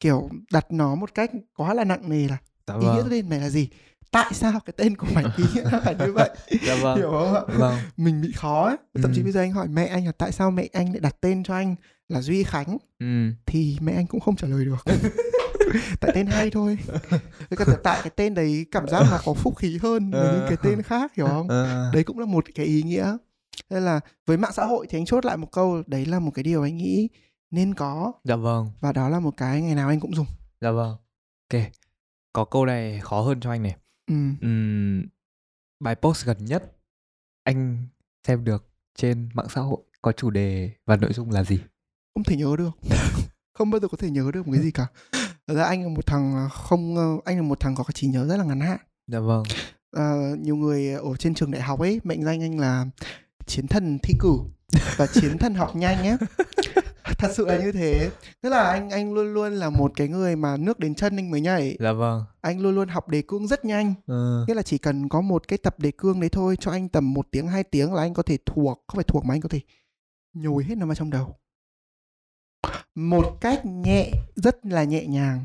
kiểu 0.00 0.28
đặt 0.52 0.66
nó 0.72 0.94
một 0.94 1.14
cách 1.14 1.30
quá 1.56 1.74
là 1.74 1.84
nặng 1.84 2.10
nề 2.10 2.28
là 2.28 2.36
dạ 2.66 2.74
ý 2.74 2.86
vâng. 2.86 2.96
nghĩa 2.96 3.02
tên 3.10 3.28
mày 3.28 3.40
là 3.40 3.48
gì 3.48 3.68
tại 4.10 4.34
sao 4.34 4.60
cái 4.64 4.74
tên 4.76 4.96
của 4.96 5.06
mày 5.14 5.24
ý 5.36 5.44
nghĩa 5.54 5.64
là 5.70 5.92
như 5.98 6.12
vậy 6.12 6.30
dạ 6.66 6.76
vâng. 6.82 6.96
hiểu 6.96 7.10
không 7.10 7.34
ạ 7.34 7.42
vâng. 7.58 7.78
mình 7.96 8.20
bị 8.20 8.32
khó 8.36 8.66
ấy. 8.66 8.76
thậm 9.02 9.10
ừ. 9.10 9.12
chí 9.14 9.22
bây 9.22 9.32
giờ 9.32 9.40
anh 9.40 9.52
hỏi 9.52 9.68
mẹ 9.68 9.86
anh 9.86 10.06
là 10.06 10.12
tại 10.12 10.32
sao 10.32 10.50
mẹ 10.50 10.68
anh 10.72 10.92
lại 10.92 11.00
đặt 11.00 11.16
tên 11.20 11.42
cho 11.44 11.54
anh 11.54 11.74
là 12.08 12.22
duy 12.22 12.42
khánh 12.42 12.78
ừ. 12.98 13.30
thì 13.46 13.76
mẹ 13.80 13.92
anh 13.92 14.06
cũng 14.06 14.20
không 14.20 14.36
trả 14.36 14.48
lời 14.48 14.64
được 14.64 14.84
tại 16.00 16.12
tên 16.14 16.26
hay 16.26 16.50
thôi. 16.50 16.78
Cái 17.56 17.66
tại 17.82 18.00
cái 18.02 18.10
tên 18.16 18.34
đấy 18.34 18.66
cảm 18.70 18.88
giác 18.88 19.00
là 19.00 19.20
có 19.24 19.34
phúc 19.34 19.56
khí 19.56 19.78
hơn 19.82 20.10
với 20.10 20.32
những 20.32 20.46
cái 20.48 20.56
tên 20.62 20.82
khác 20.82 21.14
hiểu 21.16 21.26
không? 21.26 21.48
Ờ. 21.48 21.90
đấy 21.94 22.04
cũng 22.04 22.18
là 22.18 22.26
một 22.26 22.44
cái 22.54 22.66
ý 22.66 22.82
nghĩa. 22.82 23.16
Nên 23.70 23.82
là 23.82 24.00
với 24.26 24.36
mạng 24.36 24.52
xã 24.54 24.64
hội 24.64 24.86
thì 24.90 24.98
anh 24.98 25.04
chốt 25.04 25.24
lại 25.24 25.36
một 25.36 25.52
câu 25.52 25.82
đấy 25.86 26.06
là 26.06 26.18
một 26.18 26.30
cái 26.34 26.42
điều 26.42 26.62
anh 26.62 26.76
nghĩ 26.76 27.08
nên 27.50 27.74
có. 27.74 28.12
Dạ 28.24 28.36
vâng. 28.36 28.70
Và 28.80 28.92
đó 28.92 29.08
là 29.08 29.20
một 29.20 29.36
cái 29.36 29.62
ngày 29.62 29.74
nào 29.74 29.88
anh 29.88 30.00
cũng 30.00 30.14
dùng. 30.14 30.26
Dạ 30.60 30.70
vâng. 30.70 30.96
Ok 31.52 31.62
có 32.32 32.44
câu 32.44 32.66
này 32.66 33.00
khó 33.00 33.20
hơn 33.20 33.40
cho 33.40 33.50
anh 33.50 33.62
này. 33.62 33.76
Ừ. 34.06 34.14
uhm, 34.46 35.02
bài 35.80 35.94
post 35.94 36.26
gần 36.26 36.44
nhất 36.44 36.72
anh 37.44 37.86
xem 38.26 38.44
được 38.44 38.68
trên 38.94 39.28
mạng 39.34 39.48
xã 39.48 39.60
hội 39.60 39.78
có 40.02 40.12
chủ 40.12 40.30
đề 40.30 40.70
và 40.86 40.96
nội 40.96 41.12
dung 41.12 41.30
là 41.30 41.44
gì? 41.44 41.60
Không 42.14 42.24
thể 42.24 42.36
nhớ 42.36 42.56
được. 42.58 42.70
Không 43.52 43.70
bao 43.70 43.80
giờ 43.80 43.88
có 43.88 43.96
thể 43.96 44.10
nhớ 44.10 44.30
được 44.34 44.46
một 44.46 44.52
cái 44.52 44.62
gì 44.62 44.70
cả 44.70 44.86
Thật 45.48 45.54
ra 45.54 45.64
anh 45.64 45.82
là 45.82 45.88
một 45.88 46.06
thằng 46.06 46.34
à, 46.34 46.48
không 46.48 46.96
anh 47.24 47.36
là 47.36 47.42
một 47.42 47.60
thằng 47.60 47.74
có 47.74 47.84
cái 47.84 47.92
trí 47.94 48.06
nhớ 48.06 48.26
rất 48.26 48.36
là 48.36 48.44
ngắn 48.44 48.60
hạn. 48.60 48.78
Dạ 49.06 49.20
vâng. 49.20 49.42
À, 49.96 50.12
nhiều 50.38 50.56
người 50.56 50.92
ở 50.92 51.16
trên 51.18 51.34
trường 51.34 51.50
đại 51.50 51.62
học 51.62 51.80
ấy 51.80 52.00
mệnh 52.04 52.24
danh 52.24 52.42
anh 52.42 52.58
là 52.58 52.86
chiến 53.46 53.66
thần 53.66 53.98
thi 54.02 54.14
cử 54.20 54.38
và 54.96 55.06
chiến 55.06 55.38
thần 55.38 55.54
học 55.54 55.76
nhanh 55.76 56.02
nhé. 56.02 56.16
Thật 57.18 57.28
sự 57.34 57.46
là 57.46 57.58
như 57.58 57.72
thế. 57.72 58.10
Tức 58.40 58.48
là 58.48 58.62
anh 58.62 58.90
anh 58.90 59.14
luôn 59.14 59.34
luôn 59.34 59.52
là 59.52 59.70
một 59.70 59.92
cái 59.96 60.08
người 60.08 60.36
mà 60.36 60.56
nước 60.56 60.78
đến 60.78 60.94
chân 60.94 61.16
anh 61.16 61.30
mới 61.30 61.40
nhảy. 61.40 61.76
Dạ 61.80 61.92
vâng. 61.92 62.24
Anh 62.40 62.60
luôn 62.60 62.74
luôn 62.74 62.88
học 62.88 63.08
đề 63.08 63.22
cương 63.28 63.46
rất 63.46 63.64
nhanh. 63.64 63.94
Ừ. 64.06 64.44
Nghĩa 64.48 64.54
là 64.54 64.62
chỉ 64.62 64.78
cần 64.78 65.08
có 65.08 65.20
một 65.20 65.48
cái 65.48 65.58
tập 65.58 65.78
đề 65.78 65.90
cương 65.98 66.20
đấy 66.20 66.30
thôi 66.30 66.56
cho 66.60 66.70
anh 66.70 66.88
tầm 66.88 67.14
một 67.14 67.26
tiếng 67.30 67.48
hai 67.48 67.64
tiếng 67.64 67.94
là 67.94 68.02
anh 68.02 68.14
có 68.14 68.22
thể 68.22 68.38
thuộc, 68.46 68.84
không 68.86 68.96
phải 68.96 69.04
thuộc 69.04 69.24
mà 69.24 69.34
anh 69.34 69.40
có 69.40 69.48
thể 69.48 69.60
nhồi 70.32 70.64
hết 70.64 70.78
nó 70.78 70.86
vào 70.86 70.94
trong 70.94 71.10
đầu 71.10 71.36
một 72.94 73.38
cách 73.40 73.66
nhẹ 73.66 74.12
rất 74.36 74.66
là 74.66 74.84
nhẹ 74.84 75.06
nhàng 75.06 75.44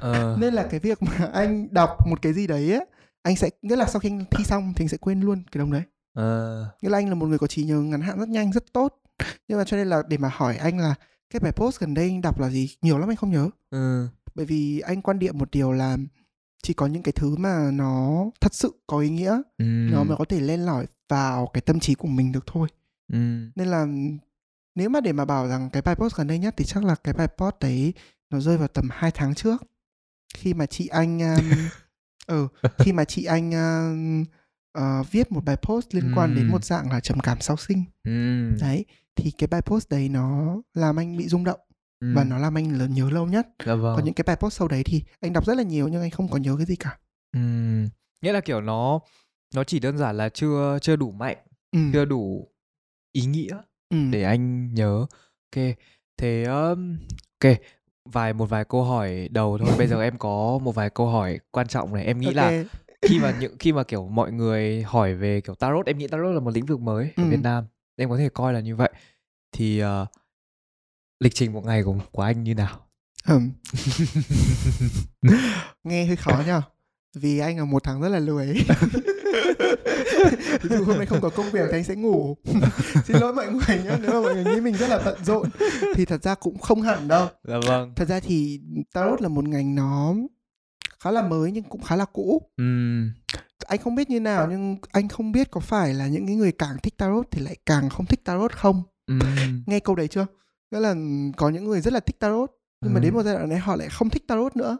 ờ. 0.00 0.36
nên 0.40 0.54
là 0.54 0.66
cái 0.70 0.80
việc 0.80 1.02
mà 1.02 1.30
anh 1.32 1.74
đọc 1.74 2.06
một 2.06 2.22
cái 2.22 2.32
gì 2.32 2.46
đấy 2.46 2.72
á 2.72 2.80
anh 3.22 3.36
sẽ 3.36 3.50
nghĩa 3.62 3.76
là 3.76 3.86
sau 3.86 4.00
khi 4.00 4.08
anh 4.08 4.24
thi 4.30 4.44
xong 4.44 4.72
thì 4.76 4.84
anh 4.84 4.88
sẽ 4.88 4.96
quên 4.96 5.20
luôn 5.20 5.42
cái 5.52 5.58
đồng 5.58 5.72
đấy 5.72 5.82
ờ. 6.14 6.64
nghĩa 6.82 6.88
là 6.88 6.98
anh 6.98 7.08
là 7.08 7.14
một 7.14 7.26
người 7.26 7.38
có 7.38 7.46
trí 7.46 7.64
nhớ 7.64 7.80
ngắn 7.80 8.00
hạn 8.00 8.18
rất 8.18 8.28
nhanh 8.28 8.52
rất 8.52 8.72
tốt 8.72 8.94
nhưng 9.48 9.58
mà 9.58 9.64
cho 9.64 9.76
nên 9.76 9.88
là 9.88 10.02
để 10.08 10.18
mà 10.18 10.30
hỏi 10.32 10.56
anh 10.56 10.78
là 10.78 10.94
cái 11.30 11.40
bài 11.40 11.52
post 11.52 11.80
gần 11.80 11.94
đây 11.94 12.04
anh 12.04 12.20
đọc 12.20 12.40
là 12.40 12.50
gì 12.50 12.76
nhiều 12.82 12.98
lắm 12.98 13.10
anh 13.10 13.16
không 13.16 13.32
nhớ 13.32 13.50
ừ. 13.70 14.08
bởi 14.34 14.46
vì 14.46 14.80
anh 14.80 15.02
quan 15.02 15.18
điểm 15.18 15.38
một 15.38 15.50
điều 15.50 15.72
là 15.72 15.96
chỉ 16.62 16.74
có 16.74 16.86
những 16.86 17.02
cái 17.02 17.12
thứ 17.12 17.36
mà 17.36 17.70
nó 17.72 18.24
thật 18.40 18.54
sự 18.54 18.72
có 18.86 18.98
ý 18.98 19.10
nghĩa 19.10 19.40
ừ. 19.58 19.64
nó 19.64 20.04
mới 20.04 20.16
có 20.16 20.24
thể 20.24 20.40
lên 20.40 20.60
lỏi 20.60 20.86
vào 21.08 21.50
cái 21.52 21.60
tâm 21.60 21.80
trí 21.80 21.94
của 21.94 22.08
mình 22.08 22.32
được 22.32 22.44
thôi 22.46 22.68
ừ. 23.12 23.18
nên 23.54 23.68
là 23.68 23.86
nếu 24.76 24.88
mà 24.88 25.00
để 25.00 25.12
mà 25.12 25.24
bảo 25.24 25.48
rằng 25.48 25.70
cái 25.70 25.82
bài 25.82 25.94
post 25.94 26.16
gần 26.16 26.26
đây 26.26 26.38
nhất 26.38 26.54
thì 26.56 26.64
chắc 26.64 26.84
là 26.84 26.94
cái 26.94 27.14
bài 27.14 27.28
post 27.38 27.54
đấy 27.60 27.92
nó 28.30 28.40
rơi 28.40 28.58
vào 28.58 28.68
tầm 28.68 28.88
2 28.90 29.10
tháng 29.10 29.34
trước. 29.34 29.62
Khi 30.34 30.54
mà 30.54 30.66
chị 30.66 30.86
anh 30.86 31.18
um, 31.20 31.68
ừ 32.26 32.48
khi 32.78 32.92
mà 32.92 33.04
chị 33.04 33.24
anh 33.24 33.50
uh, 33.50 34.28
uh, 34.78 35.12
viết 35.12 35.32
một 35.32 35.44
bài 35.44 35.56
post 35.56 35.94
liên 35.94 36.12
quan 36.16 36.34
đến 36.34 36.48
một 36.48 36.64
dạng 36.64 36.90
là 36.90 37.00
trầm 37.00 37.20
cảm 37.20 37.40
sau 37.40 37.56
sinh. 37.56 37.84
Đấy 38.60 38.84
thì 39.16 39.30
cái 39.30 39.48
bài 39.48 39.62
post 39.62 39.88
đấy 39.88 40.08
nó 40.08 40.56
làm 40.74 40.96
anh 40.96 41.16
bị 41.16 41.28
rung 41.28 41.44
động 41.44 41.60
và 42.00 42.24
nó 42.24 42.38
làm 42.38 42.58
anh 42.58 42.78
lớn 42.78 42.94
nhớ 42.94 43.10
lâu 43.10 43.26
nhất. 43.26 43.48
Dạ 43.66 43.74
vâng. 43.74 43.96
còn 43.96 44.04
những 44.04 44.14
cái 44.14 44.24
bài 44.26 44.36
post 44.36 44.58
sau 44.58 44.68
đấy 44.68 44.82
thì 44.84 45.02
anh 45.20 45.32
đọc 45.32 45.46
rất 45.46 45.56
là 45.56 45.62
nhiều 45.62 45.88
nhưng 45.88 46.02
anh 46.02 46.10
không 46.10 46.28
có 46.28 46.36
nhớ 46.36 46.54
cái 46.56 46.66
gì 46.66 46.76
cả. 46.76 46.98
Uhm. 47.38 47.88
nghĩa 48.22 48.32
là 48.32 48.40
kiểu 48.40 48.60
nó 48.60 49.00
nó 49.54 49.64
chỉ 49.64 49.80
đơn 49.80 49.98
giản 49.98 50.16
là 50.16 50.28
chưa 50.28 50.78
chưa 50.82 50.96
đủ 50.96 51.10
mạnh 51.10 51.36
ừ. 51.72 51.78
chưa 51.92 52.04
đủ 52.04 52.48
ý 53.12 53.26
nghĩa 53.26 53.58
Ừm. 53.90 54.10
để 54.10 54.22
anh 54.22 54.74
nhớ. 54.74 55.06
Ok, 55.56 55.64
thế, 56.16 56.44
ờm, 56.44 56.98
ô 57.44 57.48
vài 58.04 58.32
một 58.32 58.46
vài 58.46 58.64
câu 58.64 58.84
hỏi 58.84 59.28
đầu 59.30 59.58
thôi. 59.58 59.74
Bây 59.78 59.86
giờ 59.86 60.02
em 60.02 60.18
có 60.18 60.58
một 60.62 60.74
vài 60.74 60.90
câu 60.90 61.06
hỏi 61.06 61.38
quan 61.50 61.68
trọng 61.68 61.94
này. 61.94 62.04
Em 62.04 62.18
nghĩ 62.20 62.32
là 62.34 62.64
khi 63.02 63.18
mà 63.18 63.30
những 63.30 63.56
khi 63.58 63.72
mà, 63.72 63.84
kiểu, 63.84 64.08
mọi 64.08 64.32
người 64.32 64.82
hỏi 64.82 65.14
về, 65.14 65.40
kiểu, 65.40 65.54
tarot, 65.54 65.86
em 65.86 65.98
nghĩ 65.98 66.06
tarot 66.08 66.34
là 66.34 66.40
một 66.40 66.50
lĩnh 66.54 66.66
vực 66.66 66.80
mới 66.80 67.12
ở 67.16 67.24
Việt 67.26 67.40
Nam, 67.42 67.64
em 67.96 68.10
có 68.10 68.16
thể 68.16 68.28
coi 68.28 68.52
là 68.52 68.60
như 68.60 68.76
vậy. 68.76 68.90
Thì, 69.52 69.78
ờ, 69.78 70.06
lịch 71.20 71.34
trình 71.34 71.52
một 71.52 71.64
ngày 71.64 71.82
của 71.82 71.96
của 72.12 72.22
anh 72.22 72.44
như 72.44 72.54
nào? 72.54 72.86
Ừm. 73.28 73.50
Nghe 75.84 76.04
hơi 76.06 76.16
khó 76.16 76.42
nhỉ? 76.46 76.52
Vì 77.20 77.38
anh 77.38 77.58
là 77.58 77.64
một 77.64 77.84
thằng 77.84 78.00
rất 78.00 78.08
là 78.08 78.18
lười. 78.18 78.46
Ví 80.62 80.76
dụ 80.76 80.84
hôm 80.84 80.96
nay 80.96 81.06
không 81.06 81.20
có 81.20 81.28
công 81.28 81.50
việc 81.50 81.68
thì 81.70 81.78
anh 81.78 81.84
sẽ 81.84 81.94
ngủ. 81.94 82.36
Xin 83.04 83.16
lỗi 83.16 83.32
mọi 83.34 83.46
người 83.52 83.78
nhé 83.84 83.96
nếu 84.00 84.12
mà 84.12 84.20
mọi 84.20 84.34
người 84.34 84.44
nghĩ 84.44 84.60
mình 84.60 84.76
rất 84.76 84.88
là 84.88 85.02
bận 85.04 85.24
rộn 85.24 85.48
thì 85.94 86.04
thật 86.04 86.22
ra 86.22 86.34
cũng 86.34 86.58
không 86.58 86.82
hẳn 86.82 87.08
đâu. 87.08 87.28
Dạ 87.44 87.54
vâng. 87.66 87.92
Thật 87.96 88.08
ra 88.08 88.20
thì 88.20 88.60
tarot 88.92 89.22
là 89.22 89.28
một 89.28 89.48
ngành 89.48 89.74
nó 89.74 90.14
khá 91.00 91.10
là 91.10 91.22
mới 91.22 91.52
nhưng 91.52 91.64
cũng 91.64 91.82
khá 91.82 91.96
là 91.96 92.04
cũ. 92.04 92.42
Uhm. 92.62 93.10
anh 93.66 93.78
không 93.78 93.94
biết 93.94 94.10
như 94.10 94.20
nào 94.20 94.46
nhưng 94.50 94.76
anh 94.92 95.08
không 95.08 95.32
biết 95.32 95.50
có 95.50 95.60
phải 95.60 95.94
là 95.94 96.06
những 96.06 96.26
cái 96.26 96.36
người 96.36 96.52
càng 96.52 96.76
thích 96.82 96.96
tarot 96.96 97.26
thì 97.30 97.42
lại 97.42 97.56
càng 97.66 97.88
không 97.88 98.06
thích 98.06 98.24
tarot 98.24 98.52
không? 98.52 98.82
Uhm. 99.12 99.62
nghe 99.66 99.80
câu 99.80 99.94
đấy 99.94 100.08
chưa? 100.08 100.26
Nghĩa 100.70 100.80
là 100.80 100.94
có 101.36 101.48
những 101.48 101.64
người 101.64 101.80
rất 101.80 101.92
là 101.92 102.00
thích 102.00 102.20
tarot 102.20 102.50
nhưng 102.80 102.94
mà 102.94 103.00
đến 103.00 103.14
một 103.14 103.22
giai 103.22 103.34
đoạn 103.34 103.48
này 103.48 103.58
họ 103.58 103.76
lại 103.76 103.88
không 103.88 104.10
thích 104.10 104.24
tarot 104.28 104.56
nữa 104.56 104.78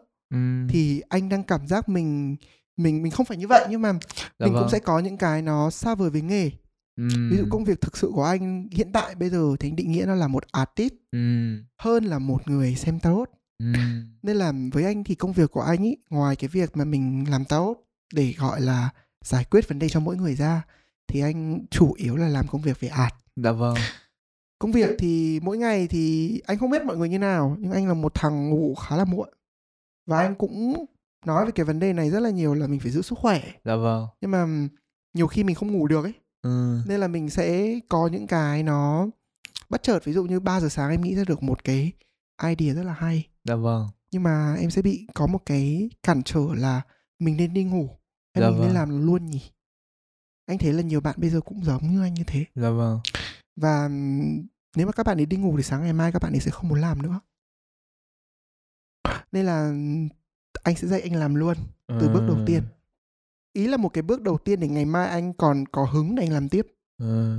thì 0.69 1.03
anh 1.09 1.29
đang 1.29 1.43
cảm 1.43 1.67
giác 1.67 1.89
mình 1.89 2.37
mình 2.77 3.03
mình 3.03 3.13
không 3.13 3.27
phải 3.27 3.37
như 3.37 3.49
vậy 3.49 3.67
nhưng 3.71 3.83
mà 3.83 3.93
dạ 4.19 4.47
mình 4.47 4.53
vâng. 4.53 4.63
cũng 4.63 4.71
sẽ 4.71 4.79
có 4.79 4.99
những 4.99 5.17
cái 5.17 5.43
nó 5.43 5.71
xa 5.71 5.95
vời 5.95 6.11
với 6.11 6.23
nghề 6.23 6.51
uhm. 7.03 7.31
ví 7.31 7.37
dụ 7.37 7.45
công 7.51 7.65
việc 7.65 7.81
thực 7.81 7.97
sự 7.97 8.11
của 8.15 8.25
anh 8.25 8.69
hiện 8.73 8.93
tại 8.93 9.15
bây 9.15 9.31
giờ 9.31 9.57
thì 9.61 9.69
anh 9.69 9.77
định 9.77 9.93
nghĩa 9.93 10.05
nó 10.07 10.15
là 10.15 10.29
một 10.29 10.45
artist 10.53 10.93
uhm. 11.17 11.65
hơn 11.79 12.05
là 12.05 12.19
một 12.19 12.49
người 12.49 12.75
xem 12.75 13.01
tarot 13.01 13.31
uhm. 13.65 13.75
nên 14.23 14.37
là 14.37 14.53
với 14.73 14.85
anh 14.85 15.05
thì 15.05 15.15
công 15.15 15.33
việc 15.33 15.51
của 15.51 15.61
anh 15.61 15.83
ý 15.83 15.97
ngoài 16.11 16.37
cái 16.37 16.49
việc 16.49 16.77
mà 16.77 16.85
mình 16.85 17.25
làm 17.31 17.45
tarot 17.45 17.77
để 18.15 18.35
gọi 18.39 18.61
là 18.61 18.91
giải 19.25 19.45
quyết 19.45 19.69
vấn 19.69 19.79
đề 19.79 19.89
cho 19.89 20.01
mỗi 20.01 20.17
người 20.17 20.35
ra 20.35 20.63
thì 21.09 21.21
anh 21.21 21.67
chủ 21.71 21.93
yếu 21.97 22.17
là 22.17 22.29
làm 22.29 22.47
công 22.47 22.63
việc 22.63 22.81
về 22.81 22.89
art 22.89 23.15
dạ 23.37 23.53
vâng 23.53 23.77
công 24.59 24.73
việc 24.73 24.91
thì 24.99 25.41
mỗi 25.43 25.59
ngày 25.59 25.87
thì 25.87 26.41
anh 26.47 26.59
không 26.59 26.71
biết 26.71 26.85
mọi 26.85 26.97
người 26.97 27.09
như 27.09 27.19
nào 27.19 27.57
nhưng 27.59 27.73
anh 27.73 27.89
là 27.89 27.95
một 27.95 28.15
thằng 28.15 28.51
ngủ 28.51 28.75
khá 28.75 28.97
là 28.97 29.05
muộn 29.05 29.29
và 30.07 30.19
anh 30.19 30.35
cũng 30.35 30.85
nói 31.27 31.47
về 31.47 31.53
cái 31.53 31.67
vấn 31.67 31.79
đề 31.79 31.93
này 31.93 32.11
rất 32.11 32.21
là 32.21 32.31
nhiều 32.31 32.55
là 32.55 32.67
mình 32.67 32.81
phải 32.81 32.91
giữ 32.91 33.03
sức 33.03 33.19
khỏe. 33.19 33.43
Dạ 33.65 33.77
vâng. 33.77 34.07
Nhưng 34.21 34.31
mà 34.31 34.69
nhiều 35.15 35.27
khi 35.27 35.45
mình 35.45 35.55
không 35.55 35.73
ngủ 35.73 35.87
được 35.87 36.05
ấy. 36.05 36.15
Ừ. 36.43 36.81
nên 36.87 37.01
là 37.01 37.09
mình 37.09 37.31
sẽ 37.31 37.79
có 37.89 38.09
những 38.13 38.27
cái 38.27 38.63
nó 38.63 39.07
bất 39.69 39.83
chợt. 39.83 40.05
Ví 40.05 40.13
dụ 40.13 40.25
như 40.25 40.41
3 40.41 40.61
giờ 40.61 40.69
sáng 40.69 40.91
em 40.91 41.01
nghĩ 41.01 41.15
ra 41.15 41.25
được 41.27 41.43
một 41.43 41.65
cái 41.65 41.93
idea 42.43 42.75
rất 42.75 42.83
là 42.83 42.93
hay. 42.93 43.27
Dạ 43.45 43.55
vâng. 43.55 43.89
Nhưng 44.11 44.23
mà 44.23 44.57
em 44.61 44.71
sẽ 44.71 44.83
bị 44.83 45.07
có 45.15 45.27
một 45.27 45.43
cái 45.47 45.91
cản 46.03 46.23
trở 46.23 46.41
là 46.55 46.83
mình 47.19 47.37
nên 47.37 47.55
đi 47.55 47.65
ngủ. 47.65 47.89
Hay 48.35 48.43
dạ 48.43 48.51
mình 48.51 48.59
vâng. 48.59 48.67
nên 48.67 48.75
làm 48.75 49.07
luôn 49.07 49.27
nhỉ? 49.27 49.51
Anh 50.47 50.59
thấy 50.59 50.73
là 50.73 50.83
nhiều 50.83 51.01
bạn 51.01 51.15
bây 51.19 51.31
giờ 51.31 51.41
cũng 51.41 51.65
giống 51.65 51.93
như 51.93 52.03
anh 52.03 52.15
như 52.15 52.25
thế. 52.27 52.45
Dạ 52.55 52.71
vâng. 52.71 53.01
Và 53.57 53.89
nếu 54.77 54.87
mà 54.87 54.93
các 54.93 55.07
bạn 55.07 55.21
ấy 55.21 55.27
đi 55.27 55.37
ngủ 55.37 55.57
thì 55.57 55.63
sáng 55.63 55.83
ngày 55.83 55.93
mai 55.93 56.13
các 56.13 56.23
bạn 56.23 56.33
ấy 56.33 56.41
sẽ 56.41 56.51
không 56.51 56.69
muốn 56.69 56.81
làm 56.81 57.03
nữa 57.03 57.21
nên 59.33 59.47
là 59.47 59.73
anh 60.63 60.77
sẽ 60.77 60.89
dạy 60.89 61.01
anh 61.01 61.15
làm 61.15 61.35
luôn 61.35 61.57
từ 61.89 62.09
à. 62.09 62.13
bước 62.15 62.25
đầu 62.29 62.39
tiên 62.47 62.63
ý 63.53 63.67
là 63.67 63.77
một 63.77 63.89
cái 63.89 64.03
bước 64.03 64.23
đầu 64.23 64.39
tiên 64.39 64.61
để 64.61 64.69
ngày 64.69 64.85
mai 64.85 65.09
anh 65.09 65.33
còn 65.33 65.67
có 65.67 65.85
hứng 65.85 66.15
để 66.15 66.23
anh 66.23 66.33
làm 66.33 66.49
tiếp 66.49 66.67
à. 66.99 67.37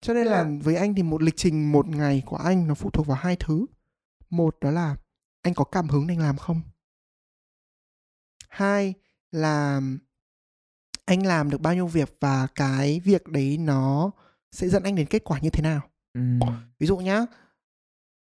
cho 0.00 0.14
nên 0.14 0.26
là 0.26 0.46
với 0.62 0.76
anh 0.76 0.94
thì 0.94 1.02
một 1.02 1.22
lịch 1.22 1.36
trình 1.36 1.72
một 1.72 1.88
ngày 1.88 2.22
của 2.26 2.36
anh 2.36 2.66
nó 2.66 2.74
phụ 2.74 2.90
thuộc 2.90 3.06
vào 3.06 3.18
hai 3.20 3.36
thứ 3.36 3.66
một 4.30 4.56
đó 4.60 4.70
là 4.70 4.96
anh 5.42 5.54
có 5.54 5.64
cảm 5.64 5.88
hứng 5.88 6.06
để 6.06 6.14
anh 6.14 6.20
làm 6.20 6.36
không 6.36 6.60
hai 8.48 8.94
là 9.32 9.80
anh 11.04 11.26
làm 11.26 11.50
được 11.50 11.60
bao 11.60 11.74
nhiêu 11.74 11.86
việc 11.86 12.16
và 12.20 12.46
cái 12.54 13.00
việc 13.00 13.28
đấy 13.28 13.58
nó 13.58 14.10
sẽ 14.52 14.68
dẫn 14.68 14.82
anh 14.82 14.94
đến 14.94 15.06
kết 15.06 15.24
quả 15.24 15.38
như 15.38 15.50
thế 15.50 15.62
nào 15.62 15.80
ừ. 16.14 16.20
ví 16.78 16.86
dụ 16.86 16.96
nhá 16.96 17.26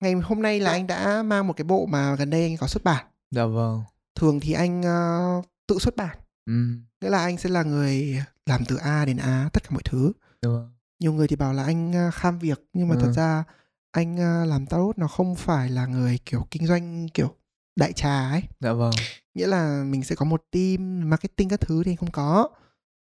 ngày 0.01 0.13
hôm 0.13 0.43
nay 0.43 0.61
là 0.61 0.71
anh 0.71 0.87
đã 0.87 1.23
mang 1.23 1.47
một 1.47 1.53
cái 1.57 1.65
bộ 1.65 1.87
mà 1.87 2.15
gần 2.15 2.31
đây 2.31 2.43
anh 2.43 2.57
có 2.57 2.67
xuất 2.67 2.85
bản. 2.85 3.07
Dạ 3.31 3.45
vâng. 3.45 3.83
Thường 4.15 4.41
thì 4.41 4.53
anh 4.53 4.81
uh, 4.81 5.45
tự 5.67 5.79
xuất 5.79 5.97
bản. 5.97 6.19
Ừ. 6.47 6.53
nghĩa 7.01 7.11
là 7.11 7.19
anh 7.19 7.39
sẽ 7.39 7.49
là 7.51 7.63
người 7.63 8.23
làm 8.47 8.65
từ 8.65 8.77
a 8.77 9.05
đến 9.05 9.17
a 9.17 9.51
tất 9.53 9.63
cả 9.63 9.71
mọi 9.71 9.83
thứ. 9.85 10.13
Dạ 10.43 10.49
vâng. 10.49 10.73
nhiều 11.01 11.13
người 11.13 11.29
thì 11.29 11.37
bảo 11.37 11.53
là 11.53 11.65
anh 11.65 12.09
uh, 12.09 12.15
kham 12.15 12.39
việc 12.39 12.65
nhưng 12.73 12.89
mà 12.89 12.95
ừ. 12.95 13.01
thật 13.03 13.13
ra 13.13 13.45
anh 13.91 14.17
làm 14.49 14.67
tarot 14.67 14.99
nó 14.99 15.07
không 15.07 15.35
phải 15.35 15.71
là 15.71 15.87
người 15.87 16.19
kiểu 16.27 16.47
kinh 16.51 16.67
doanh 16.67 17.09
kiểu 17.09 17.35
đại 17.77 17.93
trà 17.93 18.31
ấy. 18.31 18.43
Dạ 18.61 18.73
vâng. 18.73 18.93
Nghĩa 19.35 19.47
là 19.47 19.85
mình 19.85 20.05
sẽ 20.05 20.15
có 20.15 20.25
một 20.25 20.43
team 20.51 21.11
marketing 21.11 21.49
các 21.49 21.61
thứ 21.61 21.85
thì 21.85 21.91
anh 21.91 21.97
không 21.97 22.11
có. 22.11 22.49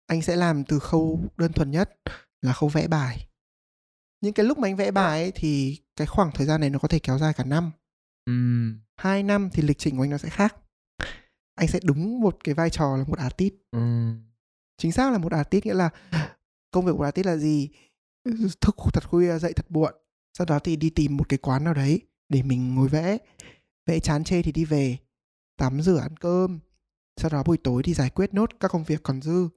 Anh 0.08 0.22
sẽ 0.22 0.36
làm 0.36 0.64
từ 0.64 0.80
khâu 0.80 1.20
đơn 1.38 1.54
thuần 1.54 1.72
nhất 1.72 1.92
là 2.42 2.54
khâu 2.54 2.70
vẽ 2.70 2.88
bài 2.88 3.28
những 4.22 4.34
cái 4.34 4.46
lúc 4.46 4.58
mà 4.58 4.68
anh 4.68 4.76
vẽ 4.76 4.92
bài 4.92 5.22
ấy, 5.22 5.32
thì 5.36 5.78
cái 5.96 6.08
khoảng 6.08 6.32
thời 6.32 6.48
gian 6.48 6.62
này 6.62 6.70
nó 6.70 6.80
có 6.80 6.88
thể 6.88 7.00
kéo 7.00 7.18
dài 7.18 7.34
cả 7.34 7.44
năm. 7.44 7.72
Uhm. 8.32 8.80
hai 8.96 9.24
năm 9.24 9.50
thì 9.54 9.62
lịch 9.62 9.78
trình 9.78 9.98
của 9.98 10.04
anh 10.04 10.10
nó 10.10 10.18
sẽ 10.18 10.30
khác. 10.30 10.56
Anh 11.56 11.68
sẽ 11.68 11.80
đúng 11.84 12.22
một 12.22 12.38
cái 12.44 12.56
vai 12.56 12.70
trò 12.70 12.98
là 12.98 13.04
một 13.08 13.18
artist. 13.18 13.54
Uhm. 13.78 14.24
chính 14.78 14.92
xác 14.92 15.12
là 15.12 15.18
một 15.18 15.32
artist 15.32 15.66
nghĩa 15.66 15.74
là 15.74 15.90
công 16.72 16.86
việc 16.86 16.92
của 16.98 17.04
artist 17.04 17.26
là 17.26 17.38
gì? 17.38 17.70
Thức 18.62 18.76
thật 18.94 19.08
khuya 19.08 19.40
dậy 19.40 19.54
thật 19.54 19.72
muộn. 19.72 19.94
Sau 20.38 20.46
đó 20.46 20.60
thì 20.60 20.76
đi 20.76 20.90
tìm 20.90 21.18
một 21.18 21.30
cái 21.30 21.38
quán 21.38 21.64
nào 21.64 21.74
đấy 21.74 22.02
để 22.30 22.44
mình 22.44 22.76
ngồi 22.76 22.88
vẽ. 22.88 23.18
Vẽ 23.86 24.00
chán 24.00 24.24
chê 24.24 24.42
thì 24.42 24.52
đi 24.52 24.66
về 24.66 24.98
tắm 25.58 25.82
rửa 25.82 25.98
ăn 25.98 26.18
cơm. 26.18 26.60
Sau 27.18 27.30
đó 27.30 27.44
buổi 27.44 27.58
tối 27.58 27.84
thì 27.84 27.94
giải 27.94 28.10
quyết 28.10 28.34
nốt 28.34 28.50
các 28.60 28.72
công 28.72 28.84
việc 28.84 29.04
còn 29.04 29.22
dư. 29.22 29.50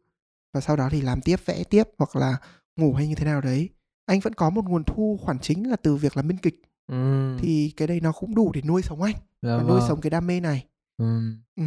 Và 0.53 0.61
sau 0.61 0.77
đó 0.77 0.89
thì 0.91 1.01
làm 1.01 1.21
tiếp 1.21 1.37
vẽ 1.45 1.65
tiếp 1.65 1.85
hoặc 1.99 2.17
là 2.17 2.37
ngủ 2.77 2.95
hay 2.95 3.09
như 3.09 3.15
thế 3.15 3.25
nào 3.25 3.41
đấy 3.41 3.69
anh 4.07 4.21
vẫn 4.21 4.35
có 4.35 4.51
một 4.51 4.65
nguồn 4.65 4.85
thu 4.85 5.19
khoản 5.23 5.39
chính 5.39 5.71
là 5.71 5.77
từ 5.77 5.97
việc 5.97 6.17
làm 6.17 6.29
biên 6.29 6.39
kịch 6.39 6.63
ừ. 6.87 7.37
thì 7.41 7.73
cái 7.77 7.89
đây 7.89 8.01
nó 8.01 8.13
cũng 8.13 8.35
đủ 8.35 8.53
để 8.55 8.63
nuôi 8.63 8.83
sống 8.83 9.03
anh 9.03 9.15
dạ 9.43 9.57
và 9.57 9.63
nuôi 9.63 9.79
vâng. 9.79 9.89
sống 9.89 10.01
cái 10.01 10.11
đam 10.11 10.27
mê 10.27 10.41
này 10.41 10.67
ừ. 10.97 11.21
Ừ. 11.57 11.65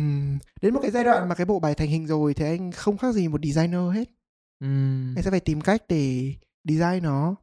đến 0.61 0.73
một 0.73 0.79
cái 0.81 0.91
giai 0.91 1.03
đoạn 1.03 1.29
mà 1.29 1.35
cái 1.35 1.45
bộ 1.45 1.59
bài 1.59 1.75
thành 1.75 1.89
hình 1.89 2.07
rồi 2.07 2.33
thì 2.33 2.45
anh 2.45 2.71
không 2.71 2.97
khác 2.97 3.15
gì 3.15 3.27
một 3.27 3.41
designer 3.43 3.93
hết 3.93 4.09
ừ. 4.59 4.67
anh 5.15 5.23
sẽ 5.23 5.31
phải 5.31 5.39
tìm 5.39 5.61
cách 5.61 5.83
để 5.87 6.33
design 6.63 7.03
nó 7.03 7.35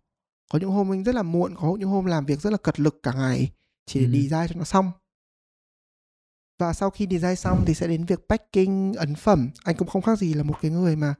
có 0.52 0.58
những 0.58 0.70
hôm 0.70 0.92
anh 0.92 1.04
rất 1.04 1.14
là 1.14 1.22
muộn 1.22 1.54
có 1.56 1.76
những 1.78 1.88
hôm 1.88 2.04
làm 2.04 2.26
việc 2.26 2.40
rất 2.40 2.50
là 2.50 2.56
cật 2.56 2.80
lực 2.80 3.00
cả 3.02 3.12
ngày 3.12 3.52
chỉ 3.86 4.00
để 4.00 4.06
ừ. 4.06 4.12
design 4.12 4.48
cho 4.48 4.54
nó 4.58 4.64
xong 4.64 4.90
và 6.58 6.72
sau 6.72 6.90
khi 6.90 7.06
design 7.10 7.36
xong 7.36 7.64
thì 7.66 7.74
sẽ 7.74 7.88
đến 7.88 8.04
việc 8.04 8.20
packing 8.28 8.92
ấn 8.92 9.14
phẩm 9.14 9.50
anh 9.64 9.76
cũng 9.76 9.88
không 9.88 10.02
khác 10.02 10.18
gì 10.18 10.34
là 10.34 10.42
một 10.42 10.54
cái 10.60 10.70
người 10.70 10.96
mà 10.96 11.14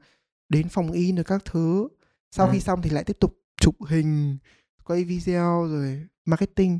đến 0.49 0.69
phòng 0.69 0.91
in 0.91 1.15
được 1.15 1.23
các 1.23 1.45
thứ 1.45 1.87
sau 2.31 2.47
ừ. 2.47 2.51
khi 2.53 2.59
xong 2.59 2.81
thì 2.81 2.89
lại 2.89 3.03
tiếp 3.03 3.17
tục 3.19 3.44
chụp 3.57 3.75
hình 3.87 4.37
quay 4.83 5.03
video 5.03 5.67
rồi 5.67 6.01
marketing. 6.25 6.79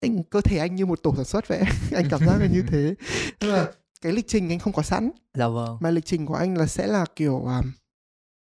Anh 0.00 0.22
cơ 0.22 0.40
thể 0.40 0.58
anh 0.58 0.74
như 0.74 0.86
một 0.86 1.02
tổ 1.02 1.14
sản 1.16 1.24
xuất 1.24 1.48
vậy. 1.48 1.62
Anh 1.92 2.04
cảm 2.10 2.20
giác 2.26 2.38
là 2.40 2.46
như 2.46 2.62
thế. 2.68 2.94
Tức 3.38 3.48
là 3.48 3.72
cái 4.00 4.12
lịch 4.12 4.28
trình 4.28 4.48
anh 4.48 4.58
không 4.58 4.72
có 4.72 4.82
sẵn. 4.82 5.10
Dạ 5.34 5.48
vâng. 5.48 5.78
Mà 5.80 5.90
lịch 5.90 6.06
trình 6.06 6.26
của 6.26 6.34
anh 6.34 6.58
là 6.58 6.66
sẽ 6.66 6.86
là 6.86 7.04
kiểu 7.16 7.38
um, 7.38 7.72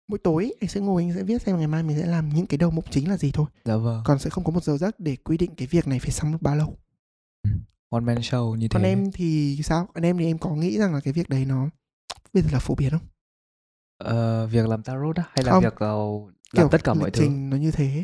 mỗi 0.08 0.20
tối 0.20 0.53
anh 0.62 0.70
sẽ 0.70 0.82
ngồi 0.82 1.03
anh 1.03 1.13
sẽ 1.15 1.24
viết 1.24 1.42
xem 1.42 1.58
ngày 1.58 1.68
mai 1.68 1.84
mình 1.84 2.00
sẽ 2.00 2.06
làm 2.06 2.30
những 2.30 2.46
cái 2.46 2.58
đầu 2.58 2.72
mục 2.72 2.86
chính 2.92 3.10
là 3.10 3.18
gì 3.18 3.32
thôi. 3.32 3.46
Dạ 3.65 3.75
vâng. 3.75 4.01
Còn 4.06 4.20
sẽ 4.20 4.30
không 4.30 4.44
có 4.44 4.51
một 4.51 4.63
giờ 4.63 4.77
giấc 4.77 5.00
để 5.00 5.15
quy 5.15 5.38
định 5.38 5.56
cái 5.56 5.68
việc 5.68 5.88
này 5.88 6.00
phải 6.00 6.12
xong 6.12 6.32
lúc 6.32 6.42
bao 6.42 6.56
lâu. 6.56 6.77
Ừ. 7.44 7.50
one 7.89 8.01
man 8.01 8.18
show 8.18 8.56
như 8.56 8.68
thế. 8.68 8.74
còn 8.74 8.84
em 8.84 9.12
thì 9.12 9.60
sao? 9.63 9.88
Anh 9.94 10.06
em 10.06 10.18
thì 10.18 10.25
em 10.25 10.38
có 10.38 10.50
nghĩ 10.50 10.77
rằng 10.77 10.94
là 10.94 11.00
cái 11.00 11.13
việc 11.13 11.30
đấy 11.30 11.46
nó 11.46 11.70
bây 12.34 12.44
giờ 12.44 12.50
là 12.51 12.60
phổ 12.60 12.75
biến 12.75 12.89
không? 12.89 13.08
Ờ, 13.98 14.48
việc 14.48 14.68
làm 14.68 14.84
tarot 14.84 15.15
á 15.15 15.24
hay 15.27 15.44
là 15.46 15.51
không. 15.51 15.63
việc 15.63 15.86
uh, 15.86 16.34
làm 16.62 16.69
tất 16.69 16.83
cả 16.83 16.93
mọi 16.93 17.12
thứ. 17.12 17.22
trình 17.22 17.50
nó 17.50 17.57
như 17.57 17.72
thế. 17.72 18.03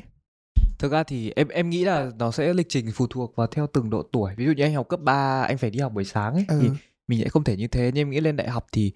Thực 0.79 0.91
ra 0.91 1.03
thì 1.03 1.31
em 1.35 1.47
em 1.47 1.69
nghĩ 1.69 1.85
là 1.85 2.11
nó 2.19 2.31
sẽ 2.31 2.53
lịch 2.53 2.69
trình 2.69 2.91
phụ 2.93 3.07
thuộc 3.07 3.35
vào 3.35 3.47
theo 3.47 3.67
từng 3.73 3.89
độ 3.89 4.03
tuổi. 4.11 4.33
Ví 4.37 4.45
dụ 4.45 4.51
như 4.51 4.63
anh 4.63 4.73
học 4.73 4.87
cấp 4.89 4.99
3 5.03 5.41
anh 5.41 5.57
phải 5.57 5.69
đi 5.69 5.79
học 5.79 5.93
buổi 5.93 6.05
sáng 6.05 6.33
ấy 6.33 6.45
ừ. 6.47 6.59
thì 6.61 6.69
mình 7.07 7.19
sẽ 7.23 7.29
không 7.29 7.43
thể 7.43 7.57
như 7.57 7.67
thế. 7.67 7.91
Nhưng 7.93 8.01
em 8.01 8.09
nghĩ 8.09 8.19
lên 8.19 8.35
đại 8.35 8.49
học 8.49 8.65
thì 8.71 8.91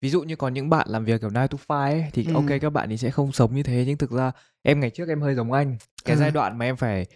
ví 0.00 0.10
dụ 0.10 0.22
như 0.22 0.36
có 0.36 0.48
những 0.48 0.70
bạn 0.70 0.86
làm 0.90 1.04
việc 1.04 1.20
kiểu 1.20 1.30
9 1.30 1.34
to 1.34 1.58
5 1.68 1.78
ấy 1.78 2.04
thì 2.12 2.26
ừ. 2.26 2.34
ok 2.34 2.60
các 2.60 2.70
bạn 2.70 2.88
thì 2.88 2.96
sẽ 2.96 3.10
không 3.10 3.32
sống 3.32 3.54
như 3.54 3.62
thế. 3.62 3.84
Nhưng 3.86 3.98
thực 3.98 4.10
ra 4.10 4.32
em 4.62 4.80
ngày 4.80 4.90
trước 4.90 5.08
em 5.08 5.20
hơi 5.20 5.34
giống 5.34 5.52
anh. 5.52 5.76
Cái 6.04 6.16
ừ. 6.16 6.20
giai 6.20 6.30
đoạn 6.30 6.58
mà 6.58 6.64
em 6.64 6.76
phải 6.76 7.06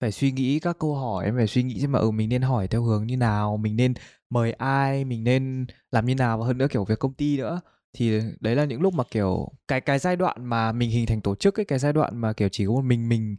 phải 0.00 0.12
suy 0.12 0.32
nghĩ 0.32 0.60
các 0.60 0.78
câu 0.78 0.94
hỏi 0.94 1.24
em 1.24 1.36
phải 1.36 1.46
suy 1.46 1.62
nghĩ 1.62 1.80
xem 1.80 1.92
mà 1.92 1.98
ừ 1.98 2.10
mình 2.10 2.28
nên 2.28 2.42
hỏi 2.42 2.68
theo 2.68 2.82
hướng 2.82 3.06
như 3.06 3.16
nào 3.16 3.56
mình 3.56 3.76
nên 3.76 3.94
mời 4.30 4.52
ai 4.52 5.04
mình 5.04 5.24
nên 5.24 5.66
làm 5.90 6.06
như 6.06 6.14
nào 6.14 6.38
và 6.38 6.46
hơn 6.46 6.58
nữa 6.58 6.66
kiểu 6.70 6.84
việc 6.84 6.98
công 6.98 7.14
ty 7.14 7.36
nữa 7.36 7.60
thì 7.92 8.20
đấy 8.40 8.56
là 8.56 8.64
những 8.64 8.80
lúc 8.80 8.94
mà 8.94 9.04
kiểu 9.10 9.48
cái 9.68 9.80
cái 9.80 9.98
giai 9.98 10.16
đoạn 10.16 10.44
mà 10.44 10.72
mình 10.72 10.90
hình 10.90 11.06
thành 11.06 11.20
tổ 11.20 11.34
chức 11.34 11.60
ấy 11.60 11.64
cái 11.64 11.78
giai 11.78 11.92
đoạn 11.92 12.16
mà 12.16 12.32
kiểu 12.32 12.48
chỉ 12.48 12.66
có 12.66 12.72
một 12.72 12.84
mình 12.84 13.08
mình 13.08 13.36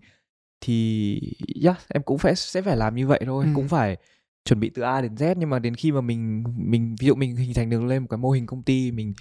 thì 0.61 1.19
yeah, 1.63 1.77
em 1.87 2.03
cũng 2.03 2.17
phải 2.17 2.35
sẽ 2.35 2.61
phải 2.61 2.77
làm 2.77 2.95
như 2.95 3.07
vậy 3.07 3.21
thôi 3.25 3.45
ừ. 3.45 3.51
cũng 3.55 3.67
phải 3.67 3.97
chuẩn 4.45 4.59
bị 4.59 4.71
từ 4.75 4.81
A 4.81 5.01
đến 5.01 5.15
Z 5.15 5.35
nhưng 5.37 5.49
mà 5.49 5.59
đến 5.59 5.75
khi 5.75 5.91
mà 5.91 6.01
mình 6.01 6.43
mình 6.57 6.95
ví 6.99 7.07
dụ 7.07 7.15
mình 7.15 7.35
hình 7.35 7.53
thành 7.53 7.69
được 7.69 7.83
lên 7.83 8.01
một 8.01 8.07
cái 8.09 8.17
mô 8.17 8.31
hình 8.31 8.45
công 8.45 8.63
ty 8.63 8.91
mình 8.91 9.13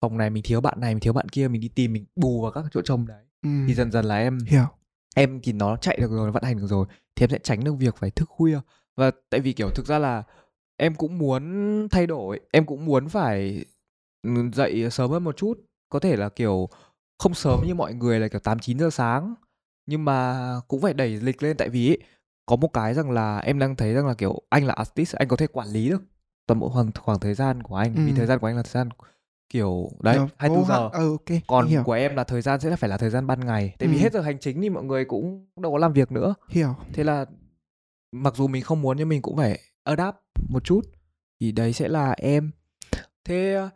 phòng 0.00 0.18
này 0.18 0.30
mình 0.30 0.42
thiếu 0.42 0.60
bạn 0.60 0.80
này 0.80 0.94
mình 0.94 1.00
thiếu 1.00 1.12
bạn 1.12 1.28
kia 1.28 1.48
mình 1.48 1.60
đi 1.60 1.68
tìm 1.68 1.92
mình 1.92 2.04
bù 2.16 2.42
vào 2.42 2.50
các 2.50 2.64
chỗ 2.72 2.80
trông 2.84 3.06
đấy 3.06 3.24
ừ. 3.42 3.48
thì 3.68 3.74
dần 3.74 3.92
dần 3.92 4.04
là 4.04 4.16
em 4.16 4.38
hiểu 4.46 4.66
em 5.16 5.40
thì 5.42 5.52
nó 5.52 5.76
chạy 5.76 5.98
được 6.00 6.10
rồi 6.10 6.26
nó 6.26 6.32
vận 6.32 6.42
hành 6.42 6.56
được 6.56 6.66
rồi 6.66 6.86
thì 7.16 7.24
em 7.24 7.30
sẽ 7.30 7.38
tránh 7.42 7.64
được 7.64 7.74
việc 7.78 7.96
phải 7.96 8.10
thức 8.10 8.28
khuya 8.28 8.60
và 8.96 9.10
tại 9.30 9.40
vì 9.40 9.52
kiểu 9.52 9.70
thực 9.70 9.86
ra 9.86 9.98
là 9.98 10.22
em 10.76 10.94
cũng 10.94 11.18
muốn 11.18 11.42
thay 11.90 12.06
đổi 12.06 12.40
em 12.52 12.66
cũng 12.66 12.84
muốn 12.84 13.08
phải 13.08 13.64
dậy 14.54 14.90
sớm 14.90 15.10
hơn 15.10 15.24
một 15.24 15.36
chút, 15.36 15.60
có 15.88 15.98
thể 16.00 16.16
là, 16.16 16.28
kiểu, 16.28 16.68
không 17.18 17.34
sớm 17.34 17.60
như 17.66 17.74
mọi 17.74 17.94
người 17.94 18.20
là, 18.20 18.28
kiểu, 18.28 18.40
tám 18.40 18.58
chín 18.58 18.78
giờ 18.78 18.90
sáng, 18.90 19.34
nhưng 19.86 20.04
mà 20.04 20.40
cũng 20.68 20.80
phải 20.80 20.94
đẩy 20.94 21.08
lịch 21.08 21.42
lên 21.42 21.56
tại 21.56 21.68
vì 21.68 21.90
ấy, 21.90 21.98
có 22.46 22.56
một 22.56 22.68
cái 22.72 22.94
rằng 22.94 23.10
là 23.10 23.38
em 23.38 23.58
đang 23.58 23.76
thấy 23.76 23.92
rằng 23.94 24.06
là, 24.06 24.14
kiểu, 24.14 24.42
anh 24.50 24.66
là 24.66 24.74
artist, 24.74 25.14
anh 25.16 25.28
có 25.28 25.36
thể 25.36 25.46
quản 25.46 25.68
lý 25.68 25.88
được 25.88 26.02
toàn 26.46 26.60
bộ 26.60 26.68
khoảng 26.68 26.90
khoảng 27.00 27.18
thời 27.20 27.34
gian 27.34 27.62
của 27.62 27.76
anh 27.76 27.94
vì 27.94 28.12
Ừ. 28.12 28.16
thời 28.16 28.26
gian 28.26 28.38
của 28.38 28.46
anh 28.46 28.56
là 28.56 28.62
thời 28.62 28.70
gian 28.72 28.88
kiểu 29.48 29.90
đấy 30.02 30.16
Nó 30.16 30.28
24 30.36 30.64
vô 30.64 30.68
hạn. 30.74 30.78
giờ 30.82 30.90
Ờ 30.92 31.08
ok. 31.10 31.40
còn 31.46 31.66
hiểu. 31.66 31.82
của 31.84 31.92
em 31.92 32.16
là 32.16 32.24
thời 32.24 32.42
gian 32.42 32.60
sẽ 32.60 32.76
phải 32.76 32.90
là 32.90 32.96
thời 32.96 33.10
gian 33.10 33.26
ban 33.26 33.40
ngày 33.46 33.76
tại 33.78 33.88
vì 33.88 33.96
Ừ. 33.96 34.00
hết 34.02 34.12
giờ 34.12 34.20
hành 34.20 34.38
chính 34.38 34.62
thì 34.62 34.70
mọi 34.70 34.84
người 34.84 35.04
cũng 35.04 35.46
đâu 35.56 35.72
có 35.72 35.78
làm 35.78 35.92
việc 35.92 36.12
nữa 36.12 36.34
hiểu. 36.48 36.74
thế 36.92 37.04
là 37.04 37.24
mặc 38.12 38.36
dù 38.36 38.46
mình 38.48 38.62
không 38.62 38.82
muốn 38.82 38.96
nhưng 38.96 39.08
mình 39.08 39.22
cũng 39.22 39.36
phải 39.36 39.60
adapt 39.84 40.16
một 40.48 40.64
chút 40.64 40.80
thì 41.40 41.52
đấy 41.52 41.72
sẽ 41.72 41.88
là 41.88 42.12
em 42.12 42.50
thế 43.24 43.54
ờ, 43.54 43.70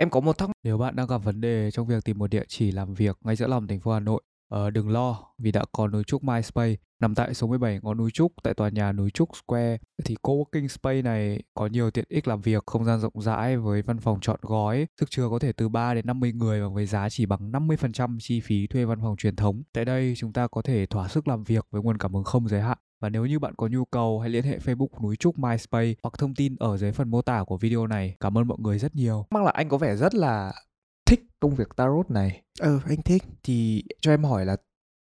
em 0.00 0.10
có 0.10 0.20
một 0.20 0.38
thắc 0.38 0.50
nếu 0.64 0.78
bạn 0.78 0.96
đang 0.96 1.06
gặp 1.06 1.18
vấn 1.18 1.40
đề 1.40 1.70
trong 1.70 1.86
việc 1.86 2.04
tìm 2.04 2.18
một 2.18 2.26
địa 2.30 2.44
chỉ 2.48 2.72
làm 2.72 2.94
việc 2.94 3.18
ngay 3.24 3.36
giữa 3.36 3.46
lòng 3.46 3.66
thành 3.66 3.80
phố 3.80 3.92
Hà 3.92 4.00
Nội 4.00 4.22
ờ, 4.48 4.70
đừng 4.70 4.88
lo 4.88 5.18
vì 5.38 5.52
đã 5.52 5.64
có 5.72 5.88
núi 5.88 6.04
trúc 6.04 6.24
MySpace. 6.24 6.76
Nằm 7.00 7.14
tại 7.14 7.34
số 7.34 7.46
17 7.46 7.80
ngõ 7.82 7.94
núi 7.94 8.10
trúc 8.10 8.32
tại 8.42 8.54
tòa 8.54 8.68
nhà 8.68 8.92
núi 8.92 9.10
trúc 9.10 9.28
Square. 9.36 9.78
Thì 10.04 10.16
coworking 10.22 10.66
space 10.66 11.02
này 11.02 11.42
có 11.54 11.66
nhiều 11.66 11.90
tiện 11.90 12.04
ích 12.08 12.28
làm 12.28 12.40
việc 12.40 12.62
không 12.66 12.84
gian 12.84 13.00
rộng 13.00 13.12
rãi 13.20 13.56
với 13.56 13.82
văn 13.82 13.98
phòng 13.98 14.20
trọn 14.20 14.40
gói. 14.42 14.86
Sức 15.00 15.10
chứa 15.10 15.28
có 15.30 15.38
thể 15.38 15.52
từ 15.52 15.68
3 15.68 15.94
đến 15.94 16.06
50 16.06 16.32
người 16.32 16.60
và 16.60 16.68
với 16.68 16.86
giá 16.86 17.08
chỉ 17.08 17.26
bằng 17.26 17.52
50% 17.52 18.18
chi 18.20 18.40
phí 18.40 18.66
thuê 18.66 18.84
văn 18.84 18.98
phòng 19.02 19.16
truyền 19.16 19.36
thống. 19.36 19.62
Tại 19.72 19.84
đây 19.84 20.14
chúng 20.16 20.32
ta 20.32 20.46
có 20.46 20.62
thể 20.62 20.86
thỏa 20.86 21.08
sức 21.08 21.28
làm 21.28 21.44
việc 21.44 21.66
với 21.70 21.82
nguồn 21.82 21.98
cảm 21.98 22.14
hứng 22.14 22.24
không 22.24 22.48
giới 22.48 22.60
hạn 22.60 22.78
và 23.00 23.08
nếu 23.08 23.26
như 23.26 23.38
bạn 23.38 23.54
có 23.56 23.66
nhu 23.66 23.84
cầu 23.84 24.20
hãy 24.20 24.30
liên 24.30 24.44
hệ 24.44 24.58
Facebook 24.58 25.02
núi 25.02 25.16
trúc 25.16 25.38
MySpace 25.38 25.94
hoặc 26.02 26.14
thông 26.18 26.34
tin 26.34 26.56
ở 26.56 26.76
dưới 26.76 26.92
phần 26.92 27.10
mô 27.10 27.22
tả 27.22 27.44
của 27.46 27.56
video 27.56 27.86
này. 27.86 28.16
Cảm 28.20 28.38
ơn 28.38 28.48
mọi 28.48 28.58
người 28.60 28.78
rất 28.78 28.94
nhiều. 28.94 29.26
Mong 29.30 29.44
là 29.44 29.50
anh 29.50 29.68
có 29.68 29.78
vẻ 29.78 29.96
rất 29.96 30.14
là 30.14 30.52
thích 31.06 31.20
công 31.40 31.54
việc 31.54 31.68
tarot 31.76 32.10
này. 32.10 32.42
Ờ 32.60 32.80
anh 32.88 33.02
thích. 33.02 33.22
Thì 33.42 33.84
cho 34.00 34.12
em 34.12 34.24
hỏi 34.24 34.46
là 34.46 34.56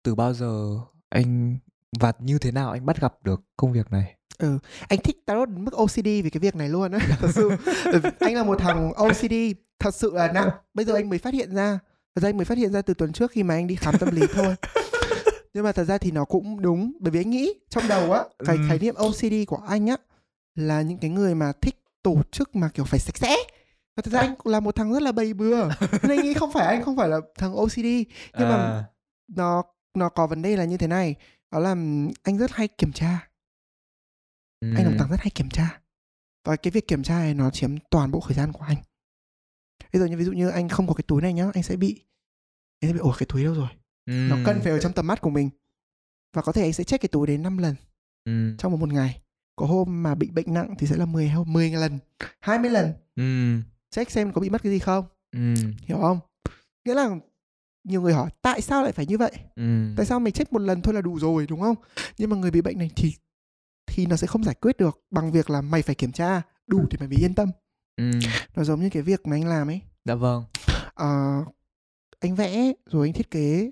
từ 0.04 0.16
bao 0.16 0.34
giờ 0.34 0.80
anh 1.10 1.58
và 2.00 2.14
như 2.20 2.40
thế 2.40 2.52
nào 2.52 2.72
anh 2.72 2.86
bắt 2.86 3.02
gặp 3.02 3.14
được 3.24 3.42
công 3.58 3.72
việc 3.72 3.92
này? 3.92 4.16
Ừ, 4.38 4.58
anh 4.88 5.00
thích 5.04 5.18
tarot 5.26 5.50
đến 5.50 5.66
mức 5.66 5.74
OCD 5.74 6.06
vì 6.06 6.30
cái 6.30 6.40
việc 6.40 6.56
này 6.56 6.70
luôn 6.70 6.92
á. 6.92 7.00
Thật 7.20 7.30
sự, 7.34 7.50
vì 7.86 8.10
anh 8.20 8.36
là 8.36 8.44
một 8.44 8.60
thằng 8.60 8.92
OCD 8.94 9.34
thật 9.80 9.96
sự 9.96 10.12
là 10.14 10.32
nặng. 10.32 10.50
Bây 10.74 10.86
giờ 10.86 10.94
anh 10.94 11.10
mới 11.10 11.20
phát 11.20 11.34
hiện 11.34 11.56
ra. 11.56 11.80
Thật 12.16 12.22
ra 12.22 12.30
anh 12.30 12.38
mới 12.38 12.46
phát 12.46 12.58
hiện 12.58 12.72
ra 12.72 12.82
từ 12.82 12.94
tuần 12.94 13.14
trước 13.14 13.32
khi 13.32 13.44
mà 13.44 13.54
anh 13.54 13.68
đi 13.68 13.76
khám 13.76 13.98
tâm 13.98 14.16
lý 14.16 14.22
thôi. 14.34 14.56
Nhưng 15.54 15.64
mà 15.64 15.72
thật 15.72 15.84
ra 15.84 15.98
thì 15.98 16.12
nó 16.12 16.26
cũng 16.26 16.62
đúng. 16.62 16.92
Bởi 17.00 17.12
vì 17.12 17.20
anh 17.20 17.30
nghĩ 17.30 17.54
trong 17.70 17.88
đầu 17.88 18.12
á 18.12 18.24
cái 18.46 18.58
Ừm. 18.58 18.68
khái 18.70 18.80
niệm 18.80 18.96
OCD 18.96 19.34
của 19.48 19.58
anh 19.68 19.88
á 19.88 19.98
là 20.56 20.82
những 20.82 20.98
cái 20.98 21.10
người 21.10 21.36
mà 21.36 21.52
thích 21.62 21.76
tổ 22.04 22.22
chức 22.32 22.56
mà 22.56 22.70
kiểu 22.74 22.86
phải 22.86 23.00
sạch 23.00 23.18
sẽ. 23.18 23.36
Và 23.96 24.02
thật 24.02 24.12
ra 24.12 24.20
anh 24.20 24.36
cũng 24.36 24.52
là 24.52 24.60
một 24.60 24.76
thằng 24.76 24.94
rất 24.94 25.02
là 25.02 25.12
bầy 25.12 25.34
bừa. 25.34 25.68
Nên 26.04 26.12
anh 26.12 26.22
nghĩ 26.24 26.34
không 26.34 26.52
phải 26.52 26.68
anh 26.68 26.84
không 26.84 26.98
phải 26.98 27.10
là 27.10 27.18
thằng 27.38 27.54
OCD 27.56 27.86
nhưng 28.38 28.50
mà 28.50 28.56
À, 28.56 28.84
nó 29.28 29.64
nó 29.94 30.10
có 30.10 30.28
vấn 30.28 30.42
đề 30.42 30.58
là 30.58 30.66
như 30.66 30.78
thế 30.78 30.88
này. 30.88 31.16
Đó 31.52 31.60
là 31.60 31.70
anh 32.24 32.38
rất 32.38 32.52
hay 32.52 32.68
kiểm 32.68 32.92
tra. 32.92 33.30
Anh 34.62 34.84
là 34.84 34.84
một 34.84 34.90
ừm, 34.90 34.98
thằng 34.98 35.10
rất 35.10 35.20
hay 35.20 35.30
kiểm 35.36 35.50
tra. 35.50 35.80
Và 36.46 36.56
cái 36.56 36.72
việc 36.72 36.88
kiểm 36.88 37.04
tra 37.04 37.20
này 37.20 37.34
nó 37.34 37.50
chiếm 37.50 37.76
toàn 37.90 38.12
bộ 38.12 38.22
thời 38.28 38.36
gian 38.36 38.54
của 38.54 38.66
anh. 38.68 38.78
Bây 39.94 40.00
giờ 40.00 40.06
như 40.06 40.18
ví 40.18 40.24
dụ 40.24 40.32
như 40.32 40.50
anh 40.50 40.70
không 40.70 40.88
có 40.88 40.94
cái 40.94 41.04
túi 41.08 41.22
này 41.22 41.34
nhá 41.34 41.46
anh 41.54 41.64
sẽ 41.64 41.76
bị 41.76 42.00
anh 42.82 42.90
sẽ 42.90 42.94
bị 42.94 43.00
ủa 43.00 43.14
cái 43.18 43.28
túi 43.34 43.44
đâu 43.44 43.54
rồi 43.54 43.68
nó 44.06 44.36
ừm, 44.36 44.44
cần 44.46 44.62
phải 44.62 44.72
ở 44.72 44.80
trong 44.80 44.94
tầm 44.94 45.08
mắt 45.08 45.22
của 45.22 45.30
mình. 45.30 45.50
Và 46.34 46.42
có 46.42 46.52
thể 46.52 46.62
anh 46.62 46.74
sẽ 46.74 46.84
check 46.84 47.02
cái 47.02 47.10
túi 47.10 47.28
đến 47.28 47.44
5 47.44 47.58
lần 47.58 47.76
ừm, 48.26 48.58
trong 48.58 48.72
một, 48.72 48.78
một 48.78 48.94
ngày. 48.94 49.22
Có 49.56 49.66
hôm 49.66 50.04
mà 50.04 50.16
bị 50.16 50.30
bệnh 50.30 50.54
nặng 50.54 50.76
thì 50.80 50.88
sẽ 50.88 50.96
là 50.96 51.06
10 51.06 51.30
hôm 51.30 51.54
10 51.54 51.70
lần 51.72 52.00
20 52.40 52.72
lần. 52.72 52.94
Ừm, 53.16 53.64
check 53.92 54.12
xem 54.12 54.32
có 54.32 54.42
bị 54.42 54.50
mất 54.50 54.64
cái 54.64 54.72
gì 54.72 54.80
không. 54.80 55.06
Ừm, 55.32 55.74
hiểu 55.86 55.98
không? 55.98 56.20
Nghĩa 56.86 56.94
là 56.94 57.10
nhiều 57.84 58.02
người 58.02 58.14
hỏi 58.14 58.30
tại 58.42 58.62
sao 58.62 58.84
lại 58.84 58.92
phải 58.92 59.06
như 59.06 59.18
vậy? 59.18 59.32
Ừm, 59.56 59.94
tại 59.98 60.06
sao 60.06 60.20
mày 60.20 60.32
check 60.32 60.54
một 60.54 60.60
lần 60.62 60.82
thôi 60.82 60.94
là 60.94 61.02
đủ 61.02 61.20
rồi 61.20 61.48
đúng 61.48 61.62
không? 61.62 61.76
Nhưng 62.18 62.30
mà 62.30 62.36
người 62.36 62.52
bị 62.52 62.62
bệnh 62.62 62.78
này 62.78 62.92
thì 62.96 63.14
thì 63.86 64.06
nó 64.06 64.16
sẽ 64.16 64.28
không 64.28 64.44
giải 64.44 64.56
quyết 64.56 64.78
được 64.78 65.02
bằng 65.12 65.32
việc 65.32 65.50
là 65.50 65.62
mày 65.62 65.82
phải 65.82 65.96
kiểm 65.96 66.12
tra 66.12 66.42
đủ 66.68 66.86
thì 66.90 66.98
mày 66.98 67.08
mới 67.08 67.18
yên 67.18 67.34
tâm. 67.36 67.50
Ừm. 67.98 68.20
nó 68.56 68.64
giống 68.64 68.82
như 68.82 68.90
cái 68.90 69.04
việc 69.04 69.28
mà 69.28 69.36
anh 69.36 69.48
làm 69.48 69.68
ấy. 69.68 69.82
Dạ 70.06 70.16
vâng. 70.16 70.44
Ờ, 70.94 71.44
anh 72.20 72.36
vẽ 72.36 72.74
rồi 72.86 73.08
anh 73.08 73.14
thiết 73.14 73.32
kế 73.32 73.72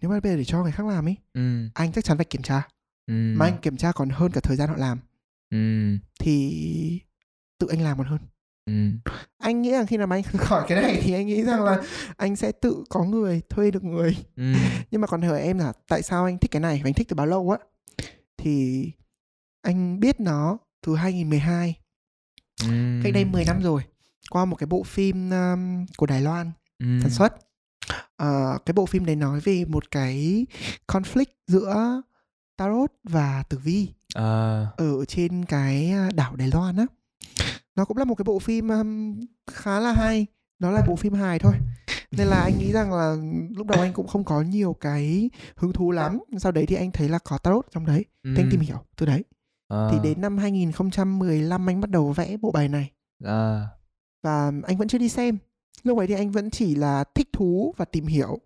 nếu 0.00 0.10
mà 0.10 0.20
bây 0.20 0.32
giờ 0.32 0.38
để 0.38 0.44
cho 0.44 0.62
người 0.62 0.72
khác 0.72 0.86
làm 0.86 1.08
ấy 1.08 1.16
Ừm, 1.34 1.70
anh 1.74 1.92
chắc 1.92 2.04
chắn 2.04 2.16
phải 2.16 2.24
kiểm 2.24 2.42
tra. 2.42 2.68
Ừm, 3.06 3.38
mà 3.38 3.46
anh 3.46 3.58
kiểm 3.58 3.76
tra 3.76 3.92
còn 3.92 4.10
hơn 4.10 4.32
cả 4.32 4.40
thời 4.40 4.56
gian 4.56 4.68
họ 4.68 4.76
làm. 4.76 4.98
Ừm, 5.50 5.98
thì 6.20 7.00
tự 7.58 7.66
anh 7.70 7.80
làm 7.82 7.98
còn 7.98 8.06
hơn. 8.06 8.18
Ừm, 8.66 8.98
anh 9.38 9.62
nghĩ 9.62 9.70
rằng 9.70 9.86
khi 9.86 9.96
nào 9.96 10.06
mà 10.06 10.16
anh 10.16 10.22
khỏi 10.38 10.64
cái 10.68 10.82
này 10.82 11.00
thì 11.02 11.12
anh 11.12 11.26
nghĩ 11.26 11.42
rằng 11.42 11.64
là 11.64 11.82
anh 12.16 12.36
sẽ 12.36 12.52
tự 12.52 12.84
có 12.88 13.04
người 13.04 13.40
thuê 13.50 13.70
được 13.70 13.84
người. 13.84 14.16
Ừm, 14.36 14.54
nhưng 14.90 15.00
mà 15.00 15.06
còn 15.06 15.22
hỏi 15.22 15.40
em 15.42 15.58
là 15.58 15.72
tại 15.88 16.02
sao 16.02 16.24
anh 16.24 16.38
thích 16.38 16.50
cái 16.50 16.60
này 16.60 16.80
và 16.84 16.88
anh 16.88 16.94
thích 16.94 17.08
từ 17.08 17.14
bao 17.14 17.26
lâu 17.26 17.50
á? 17.50 17.58
Thì 18.36 18.84
anh 19.62 20.00
biết 20.00 20.20
nó 20.20 20.58
từ 20.86 20.96
2012 20.96 21.78
ừm, 22.62 23.00
cách 23.04 23.12
đây 23.14 23.24
10 23.24 23.44
năm 23.44 23.62
rồi 23.62 23.82
qua 24.30 24.44
một 24.44 24.56
cái 24.56 24.66
bộ 24.66 24.82
phim 24.82 25.30
um, 25.30 25.86
của 25.96 26.06
Đài 26.06 26.20
Loan 26.20 26.50
ừm, 26.78 27.00
sản 27.00 27.10
xuất 27.10 27.34
Ờ, 28.16 28.58
cái 28.66 28.72
bộ 28.72 28.86
phim 28.86 29.04
đấy 29.04 29.16
nói 29.16 29.40
về 29.40 29.64
một 29.64 29.90
cái 29.90 30.46
conflict 30.88 31.32
giữa 31.46 32.02
tarot 32.56 32.92
và 33.04 33.42
tử 33.48 33.58
vi. 33.58 33.88
À, 34.14 34.66
ở 34.76 35.04
trên 35.04 35.44
cái 35.44 35.90
à, 35.90 36.08
đảo 36.14 36.36
Đài 36.36 36.48
Loan 36.48 36.76
á. 36.76 36.86
Nó 37.76 37.84
cũng 37.84 37.96
là 37.96 38.04
một 38.04 38.14
cái 38.14 38.24
bộ 38.24 38.38
phim 38.38 38.68
um, 38.68 39.20
khá 39.50 39.80
là 39.80 39.92
hay. 39.92 40.26
Nó 40.58 40.70
là 40.70 40.82
bộ 40.88 40.96
phim 40.96 41.14
hài 41.14 41.38
thôi. 41.38 41.54
Nên 42.10 42.26
là 42.26 42.40
anh 42.40 42.58
nghĩ 42.58 42.72
rằng 42.72 42.92
là 42.92 43.16
lúc 43.56 43.66
đầu 43.66 43.80
anh 43.80 43.92
cũng 43.92 44.06
không 44.06 44.24
có 44.24 44.42
nhiều 44.42 44.76
cái 44.80 45.30
hứng 45.56 45.72
thú 45.72 45.90
lắm. 45.90 46.18
Sau 46.38 46.52
đấy 46.52 46.66
thì 46.66 46.76
anh 46.76 46.90
thấy 46.92 47.08
là 47.08 47.18
có 47.18 47.38
tarot 47.38 47.66
trong 47.70 47.86
đấy. 47.86 48.04
Thì 48.24 48.42
anh 48.42 48.48
tìm 48.50 48.60
hiểu 48.60 48.78
từ 48.96 49.06
đấy. 49.06 49.24
À, 49.68 49.88
thì 49.90 49.98
đến 50.02 50.20
năm 50.20 50.38
2015 50.38 51.68
anh 51.70 51.80
bắt 51.80 51.90
đầu 51.90 52.12
vẽ 52.12 52.36
bộ 52.36 52.50
bài 52.50 52.68
này. 52.68 52.90
À, 53.24 53.66
và 54.22 54.52
anh 54.66 54.76
vẫn 54.76 54.88
chưa 54.88 54.98
đi 54.98 55.08
xem 55.08 55.38
lúc 55.82 55.98
ấy 55.98 56.06
thì 56.06 56.14
anh 56.14 56.30
vẫn 56.30 56.50
chỉ 56.50 56.74
là 56.74 57.04
thích 57.14 57.28
thú 57.32 57.74
và 57.76 57.84
tìm 57.84 58.06
hiểu. 58.06 58.38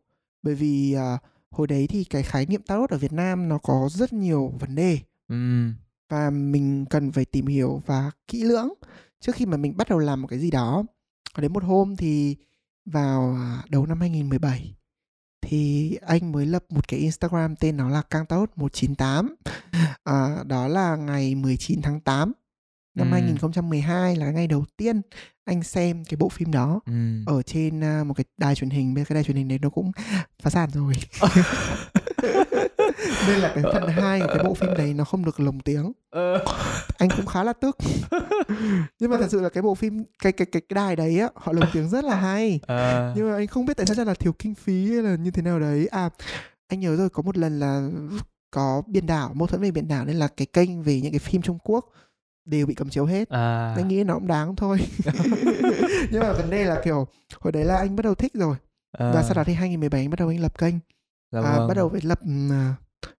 Bởi 0.43 0.55
vì 0.55 0.93
à, 0.93 1.19
hồi 1.51 1.67
đấy 1.67 1.87
thì 1.87 2.05
cái 2.05 2.23
khái 2.23 2.47
niệm 2.47 2.63
tarot 2.63 2.91
ở 2.91 2.99
Việt 2.99 3.13
Nam 3.13 3.49
nó 3.49 3.59
có 3.59 3.89
rất 3.93 4.13
nhiều 4.13 4.53
vấn 4.61 4.75
đề. 4.75 4.99
Ừm, 5.29 5.75
và 6.09 6.31
mình 6.31 6.85
cần 6.91 7.13
phải 7.13 7.25
tìm 7.25 7.47
hiểu 7.47 7.83
và 7.87 8.11
kỹ 8.29 8.45
lưỡng 8.45 8.69
trước 9.21 9.35
khi 9.35 9.47
mà 9.47 9.57
mình 9.57 9.77
bắt 9.77 9.89
đầu 9.89 9.99
làm 9.99 10.23
một 10.23 10.29
cái 10.29 10.39
gì 10.39 10.51
đó. 10.51 10.85
Có 11.35 11.41
đến 11.41 11.53
một 11.53 11.65
hôm 11.65 11.97
thì 11.97 12.37
vào 12.87 13.37
à, 13.41 13.63
đầu 13.69 13.87
năm 13.87 14.01
2017 14.01 14.75
thì 15.41 15.97
anh 16.07 16.33
mới 16.33 16.47
lập 16.47 16.65
một 16.69 16.89
cái 16.89 17.01
Instagram 17.01 17.57
tên 17.57 17.77
nó 17.77 17.89
là 17.89 18.03
Cang 18.03 18.27
Tarot 18.27 18.51
198. 18.57 19.35
À, 20.05 20.45
đó 20.47 20.69
là 20.69 20.97
ngày 20.97 21.35
19 21.35 21.83
tháng 21.83 22.01
8 22.01 22.33
năm 22.95 23.07
Ừm. 23.07 23.13
2012 23.13 24.17
là 24.17 24.31
ngày 24.31 24.47
đầu 24.47 24.65
tiên 24.77 25.01
anh 25.45 25.63
xem 25.63 26.05
cái 26.05 26.17
bộ 26.17 26.29
phim 26.29 26.53
đó 26.53 26.81
ừm. 26.87 27.25
ở 27.27 27.43
trên 27.43 27.81
à, 27.85 28.05
một 28.05 28.15
cái 28.17 28.25
đài 28.39 28.55
truyền 28.55 28.71
hình. 28.71 28.95
Giờ 28.97 29.05
cái 29.09 29.15
đài 29.15 29.25
truyền 29.25 29.37
hình 29.37 29.49
đấy 29.49 29.59
nó 29.63 29.71
cũng 29.71 29.93
phá 30.43 30.51
sản 30.51 30.69
rồi. 30.75 30.93
Nên 33.29 33.39
là 33.41 33.53
cái 33.55 33.65
phần 33.73 33.89
2 33.89 34.21
của 34.21 34.27
cái 34.35 34.45
bộ 34.45 34.55
phim 34.55 34.71
đấy 34.79 34.95
nó 34.95 35.05
không 35.05 35.25
được 35.25 35.41
lồng 35.41 35.61
tiếng 35.61 35.93
Ờ. 36.11 36.45
anh 36.99 37.09
cũng 37.17 37.27
khá 37.27 37.45
là 37.45 37.53
tức 37.53 37.77
nhưng 39.01 39.11
mà 39.11 39.17
thật 39.19 39.27
sự 39.31 39.41
là 39.41 39.49
cái 39.49 39.63
bộ 39.63 39.75
phim 39.75 40.05
cái 40.23 40.33
cái 40.33 40.47
cái, 40.53 40.63
cái 40.69 40.75
đài 40.75 40.97
đấy 40.97 41.19
á 41.21 41.29
họ 41.35 41.53
lồng 41.53 41.65
tiếng 41.73 41.89
rất 41.89 42.05
là 42.05 42.17
hay 42.17 42.61
À, 42.67 43.13
nhưng 43.17 43.31
mà 43.31 43.37
anh 43.37 43.47
không 43.47 43.67
biết 43.67 43.77
tại 43.77 43.87
sao 43.87 43.95
chắc 43.97 44.07
là 44.07 44.15
thiếu 44.15 44.33
kinh 44.39 44.55
phí 44.55 44.93
hay 44.93 45.03
là 45.03 45.17
như 45.17 45.31
thế 45.31 45.43
nào 45.43 45.61
đấy 45.61 45.87
à 45.91 46.11
anh 46.69 46.81
nhớ 46.81 46.97
rồi 46.97 47.11
có 47.11 47.23
một 47.23 47.39
lần 47.39 47.59
là 47.61 47.89
có 48.51 48.83
biển 48.87 49.07
đảo 49.07 49.31
mâu 49.35 49.47
thuẫn 49.47 49.61
về 49.63 49.71
biển 49.71 49.89
đảo 49.89 50.05
nên 50.05 50.17
là 50.17 50.29
cái 50.29 50.47
kênh 50.47 50.83
về 50.83 51.01
những 51.01 51.13
cái 51.13 51.19
phim 51.19 51.43
Trung 51.43 51.59
Quốc 51.65 51.85
đều 52.45 52.67
bị 52.67 52.75
cấm 52.75 52.89
chiếu 52.89 53.05
hết. 53.05 53.29
À, 53.29 53.75
anh 53.77 53.89
nghĩ 53.89 54.05
nó 54.05 54.15
cũng 54.15 54.27
đáng 54.27 54.57
thôi. 54.57 54.79
Nhưng 56.11 56.21
mà 56.21 56.33
vấn 56.33 56.51
đề 56.51 56.65
là 56.65 56.81
kiểu 56.85 57.07
hồi 57.41 57.53
đấy 57.53 57.65
là 57.65 57.77
anh 57.77 57.97
bắt 57.97 58.03
đầu 58.03 58.15
thích 58.15 58.33
rồi. 58.35 58.57
À, 58.99 59.11
và 59.15 59.23
sau 59.23 59.35
đó 59.35 59.45
thì 59.45 59.55
2017 59.55 60.01
anh 60.01 60.11
bắt 60.11 60.19
đầu 60.19 60.29
anh 60.29 60.41
lập 60.41 60.59
kênh. 60.59 60.75
Dạ 61.33 61.41
à, 61.41 61.59
vâng. 61.59 61.69
bắt 61.69 61.75
đầu 61.75 61.89
phải 61.89 62.01
lập 62.05 62.21
ừm, 62.21 62.53
à, 62.53 62.75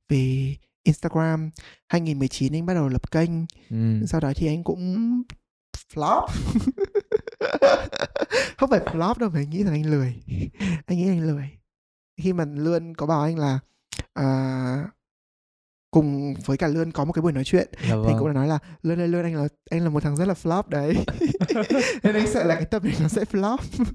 về 0.09 0.55
Instagram. 0.83 1.49
2019 1.87 2.53
anh 2.53 2.65
bắt 2.65 2.73
đầu 2.73 2.89
lập 2.89 3.11
kênh. 3.11 3.29
Ừm, 3.69 4.07
sau 4.07 4.21
đó 4.21 4.31
thì 4.35 4.47
anh 4.47 4.63
cũng 4.63 5.23
flop. 5.93 6.27
Không 8.57 8.69
phải 8.69 8.79
flop 8.79 9.13
đâu 9.19 9.29
mà 9.29 9.39
anh 9.39 9.49
nghĩ 9.49 9.63
rằng 9.63 9.73
anh 9.73 9.85
lười. 9.85 10.15
Anh 10.85 10.97
nghĩ 10.97 11.07
anh 11.07 11.21
lười. 11.21 11.49
Khi 12.21 12.33
mà 12.33 12.45
lươn 12.45 12.95
có 12.95 13.05
bảo 13.05 13.21
anh 13.21 13.39
là 13.39 13.59
à, 14.13 14.25
cùng 15.95 16.33
với 16.45 16.57
cả 16.57 16.67
lươn 16.67 16.91
có 16.91 17.05
một 17.05 17.13
cái 17.13 17.21
buổi 17.21 17.31
nói 17.31 17.43
chuyện. 17.43 17.67
Dạ 17.73 17.79
thì 17.81 17.91
vâng. 17.91 18.15
cũng 18.19 18.27
đã 18.27 18.33
nói 18.33 18.47
là 18.47 18.59
lươn 18.83 18.99
ơi 18.99 19.07
lươn 19.07 19.23
anh 19.23 19.35
là 19.35 19.47
anh 19.69 19.83
là 19.83 19.89
một 19.89 20.03
thằng 20.03 20.15
rất 20.15 20.27
là 20.27 20.33
flop 20.43 20.63
đấy. 20.69 20.95
Nên 22.03 22.15
anh 22.15 22.27
sợ 22.27 22.43
là 22.43 22.55
cái 22.55 22.65
tập 22.65 22.83
này 22.83 22.93
nó 23.01 23.07
sẽ 23.07 23.23
flop. 23.23 23.57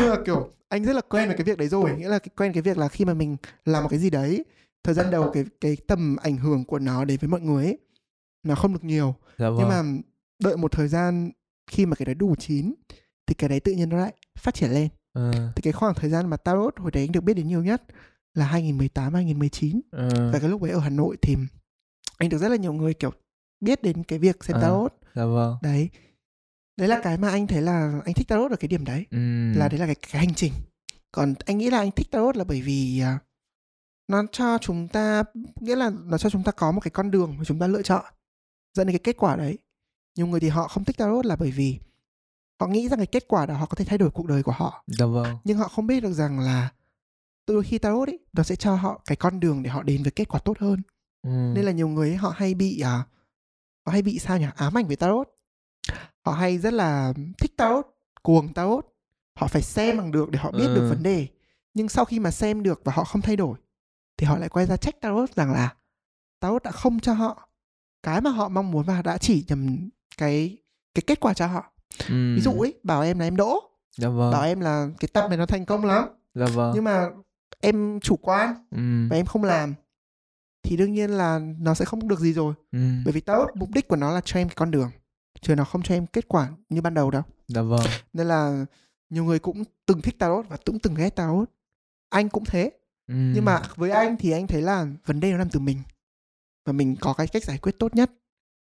Nhưng 0.00 0.10
mà 0.10 0.16
kiểu 0.26 0.50
anh 0.68 0.84
rất 0.84 0.92
là 0.92 1.00
quen 1.00 1.28
với 1.28 1.36
cái 1.36 1.44
việc 1.44 1.58
đấy 1.58 1.68
rồi. 1.68 1.90
Nghĩa 1.98 2.08
là 2.08 2.18
quen 2.36 2.52
cái 2.52 2.62
việc 2.62 2.78
là 2.78 2.88
khi 2.88 3.04
mà 3.04 3.14
mình 3.14 3.36
làm 3.64 3.82
một 3.82 3.88
cái 3.88 3.98
gì 3.98 4.10
đấy 4.10 4.44
thời 4.84 4.94
gian 4.94 5.10
đầu 5.10 5.30
cái 5.34 5.44
cái 5.60 5.76
tầm 5.86 6.16
ảnh 6.16 6.36
hưởng 6.36 6.64
của 6.64 6.78
nó 6.78 7.04
đến 7.04 7.18
với 7.20 7.28
mọi 7.28 7.40
người 7.40 7.64
ấy 7.64 7.78
nó 8.42 8.54
không 8.54 8.72
được 8.72 8.84
nhiều. 8.84 9.14
Dạ 9.38 9.50
vâng. 9.50 9.58
nhưng 9.58 9.68
mà 9.68 9.82
đợi 10.42 10.56
một 10.56 10.72
thời 10.72 10.88
gian 10.88 11.30
khi 11.70 11.86
mà 11.86 11.94
cái 11.96 12.06
đấy 12.06 12.14
đủ 12.14 12.34
chín 12.38 12.74
thì 13.26 13.34
cái 13.34 13.48
đấy 13.48 13.60
tự 13.60 13.72
nhiên 13.72 13.88
nó 13.88 13.96
lại 13.96 14.12
phát 14.38 14.54
triển 14.54 14.70
lên. 14.70 14.88
Ờ, 15.12 15.32
thì 15.56 15.62
cái 15.62 15.72
khoảng 15.72 15.94
thời 15.94 16.10
gian 16.10 16.30
mà 16.30 16.36
tarot 16.36 16.78
hồi 16.78 16.90
đấy 16.90 17.02
anh 17.02 17.12
được 17.12 17.20
biết 17.20 17.34
đến 17.34 17.48
nhiều 17.48 17.62
nhất 17.62 17.82
là 18.36 18.46
2018 18.46 19.14
2019 19.14 19.80
ờ, 19.90 20.30
và 20.32 20.38
cái 20.38 20.48
lúc 20.50 20.62
ấy 20.62 20.70
ở 20.70 20.78
Hà 20.78 20.90
Nội 20.90 21.16
thì 21.22 21.36
anh 22.18 22.28
được 22.28 22.38
rất 22.38 22.48
là 22.48 22.56
nhiều 22.56 22.72
người 22.72 22.94
kiểu 22.94 23.10
biết 23.60 23.82
đến 23.82 24.04
cái 24.04 24.18
việc 24.18 24.44
xem 24.44 24.56
À. 24.56 24.60
tarot. 24.60 24.92
dạ 25.14 25.24
vâng. 25.24 25.56
Đấy. 25.62 25.90
Đấy 26.76 26.88
là 26.88 27.00
cái 27.02 27.18
mà 27.18 27.28
anh 27.30 27.46
thấy 27.46 27.62
là 27.62 28.00
anh 28.04 28.14
thích 28.14 28.28
tarot 28.28 28.50
ở 28.50 28.56
cái 28.56 28.68
điểm 28.68 28.84
đấy. 28.84 29.06
Ừ. 29.10 29.18
là 29.56 29.68
đấy 29.68 29.78
là 29.78 29.86
cái, 29.86 29.94
cái 29.94 30.20
hành 30.20 30.34
trình. 30.34 30.52
Còn 31.12 31.34
anh 31.46 31.58
nghĩ 31.58 31.70
là 31.70 31.78
anh 31.78 31.90
thích 31.90 32.10
tarot 32.10 32.36
là 32.36 32.44
bởi 32.44 32.62
vì 32.62 33.02
uh, 33.16 33.22
nó 34.08 34.22
cho 34.32 34.58
chúng 34.58 34.88
ta 34.88 35.22
nghĩa 35.60 35.76
là 35.76 35.90
nó 36.04 36.18
cho 36.18 36.30
chúng 36.30 36.42
ta 36.42 36.52
có 36.52 36.72
một 36.72 36.80
cái 36.80 36.90
con 36.90 37.10
đường 37.10 37.34
mà 37.38 37.44
chúng 37.44 37.58
ta 37.58 37.66
lựa 37.66 37.82
chọn 37.82 38.04
dẫn 38.74 38.86
đến 38.86 38.94
cái 38.94 39.00
kết 39.04 39.16
quả 39.16 39.36
đấy. 39.36 39.58
Nhiều 40.16 40.26
người 40.26 40.40
thì 40.40 40.48
họ 40.48 40.68
không 40.68 40.84
thích 40.84 40.96
tarot 40.98 41.26
là 41.26 41.36
bởi 41.36 41.50
vì 41.50 41.78
họ 42.60 42.66
nghĩ 42.66 42.88
rằng 42.88 42.98
cái 42.98 43.06
kết 43.06 43.28
quả 43.28 43.46
đó 43.46 43.54
họ 43.54 43.66
có 43.66 43.74
thể 43.74 43.84
thay 43.84 43.98
đổi 43.98 44.10
cuộc 44.10 44.26
đời 44.26 44.42
của 44.42 44.52
họ. 44.52 44.84
Dạ 44.86 45.06
vâng. 45.06 45.36
Nhưng 45.44 45.58
họ 45.58 45.68
không 45.68 45.86
biết 45.86 46.00
được 46.00 46.12
rằng 46.12 46.40
là 46.40 46.68
đôi 47.46 47.62
khi 47.62 47.78
tarot 47.78 48.08
ấy 48.08 48.18
nó 48.32 48.42
sẽ 48.42 48.56
cho 48.56 48.74
họ 48.74 49.02
cái 49.06 49.16
con 49.16 49.40
đường 49.40 49.62
để 49.62 49.70
họ 49.70 49.82
đến 49.82 50.02
với 50.02 50.10
kết 50.10 50.28
quả 50.28 50.40
tốt 50.44 50.58
hơn 50.58 50.82
ừ. 51.22 51.52
nên 51.54 51.64
là 51.64 51.72
nhiều 51.72 51.88
người 51.88 52.08
ấy, 52.08 52.16
họ 52.16 52.32
hay 52.36 52.54
bị 52.54 52.82
uh, 52.82 52.86
họ 53.86 53.92
hay 53.92 54.02
bị 54.02 54.18
sao 54.18 54.38
nhỉ 54.38 54.46
ám 54.56 54.78
ảnh 54.78 54.86
về 54.86 54.96
tarot 54.96 55.28
họ 56.24 56.32
hay 56.32 56.58
rất 56.58 56.72
là 56.72 57.12
thích 57.38 57.56
tarot 57.56 57.86
cuồng 58.22 58.54
tarot 58.54 58.86
họ 59.38 59.46
phải 59.46 59.62
xem 59.62 59.96
bằng 59.98 60.12
được 60.12 60.30
để 60.30 60.38
họ 60.38 60.50
biết 60.50 60.66
ừ. 60.66 60.74
được 60.74 60.88
vấn 60.88 61.02
đề 61.02 61.26
nhưng 61.74 61.88
sau 61.88 62.04
khi 62.04 62.20
mà 62.20 62.30
xem 62.30 62.62
được 62.62 62.80
và 62.84 62.92
họ 62.92 63.04
không 63.04 63.22
thay 63.22 63.36
đổi 63.36 63.58
thì 64.16 64.26
họ 64.26 64.38
lại 64.38 64.48
quay 64.48 64.66
ra 64.66 64.76
trách 64.76 65.00
tarot 65.00 65.34
rằng 65.34 65.52
là 65.52 65.74
tarot 66.40 66.62
đã 66.62 66.70
không 66.70 67.00
cho 67.00 67.12
họ 67.12 67.48
cái 68.02 68.20
mà 68.20 68.30
họ 68.30 68.48
mong 68.48 68.70
muốn 68.70 68.82
và 68.82 69.02
đã 69.02 69.18
chỉ 69.18 69.44
nhầm 69.48 69.88
cái 70.16 70.56
cái 70.94 71.02
kết 71.06 71.20
quả 71.20 71.34
cho 71.34 71.46
họ 71.46 71.72
ừ. 72.08 72.34
ví 72.34 72.40
dụ 72.40 72.52
ấy 72.52 72.74
bảo 72.82 73.02
em 73.02 73.18
là 73.18 73.26
em 73.26 73.36
đỗ 73.36 73.60
dạ 73.96 74.08
vâng. 74.08 74.32
bảo 74.32 74.42
em 74.42 74.60
là 74.60 74.88
cái 74.98 75.08
tập 75.12 75.28
này 75.28 75.38
nó 75.38 75.46
thành 75.46 75.66
công 75.66 75.84
lắm 75.84 76.04
dạ 76.34 76.46
vâng. 76.46 76.72
nhưng 76.74 76.84
mà 76.84 77.08
em 77.66 78.00
chủ 78.00 78.16
quan 78.16 78.54
ừ. 78.70 79.08
và 79.10 79.16
em 79.16 79.26
không 79.26 79.44
làm 79.44 79.74
thì 80.62 80.76
đương 80.76 80.92
nhiên 80.92 81.10
là 81.10 81.40
nó 81.58 81.74
sẽ 81.74 81.84
không 81.84 82.08
được 82.08 82.20
gì 82.20 82.32
rồi. 82.32 82.54
Ừ. 82.72 82.78
bởi 83.04 83.12
vì 83.12 83.20
tarot 83.20 83.56
mục 83.56 83.70
đích 83.74 83.88
của 83.88 83.96
nó 83.96 84.12
là 84.12 84.20
cho 84.24 84.40
em 84.40 84.48
cái 84.48 84.54
con 84.56 84.70
đường 84.70 84.90
chứ 85.40 85.54
nó 85.54 85.64
không 85.64 85.82
cho 85.82 85.94
em 85.94 86.06
kết 86.06 86.28
quả 86.28 86.48
như 86.68 86.80
ban 86.80 86.94
đầu 86.94 87.10
đâu. 87.10 87.22
Dạ 87.48 87.62
vâng. 87.62 87.86
Nên 88.12 88.26
là 88.26 88.64
nhiều 89.10 89.24
người 89.24 89.38
cũng 89.38 89.64
từng 89.86 90.02
thích 90.02 90.18
tarot 90.18 90.48
và 90.48 90.56
cũng 90.64 90.78
từng 90.78 90.94
ghét 90.94 91.10
tarot 91.16 91.50
anh 92.08 92.28
cũng 92.28 92.44
thế. 92.44 92.70
Ừ. 93.06 93.14
nhưng 93.34 93.44
mà 93.44 93.62
với 93.76 93.90
anh 93.90 94.16
thì 94.18 94.30
anh 94.30 94.46
thấy 94.46 94.62
là 94.62 94.86
vấn 95.06 95.20
đề 95.20 95.32
nó 95.32 95.38
nằm 95.38 95.48
từ 95.50 95.60
mình. 95.60 95.78
Và 96.64 96.72
mình 96.72 96.96
có 97.00 97.12
cái 97.12 97.26
cách 97.26 97.44
giải 97.44 97.58
quyết 97.58 97.78
tốt 97.78 97.94
nhất. 97.94 98.10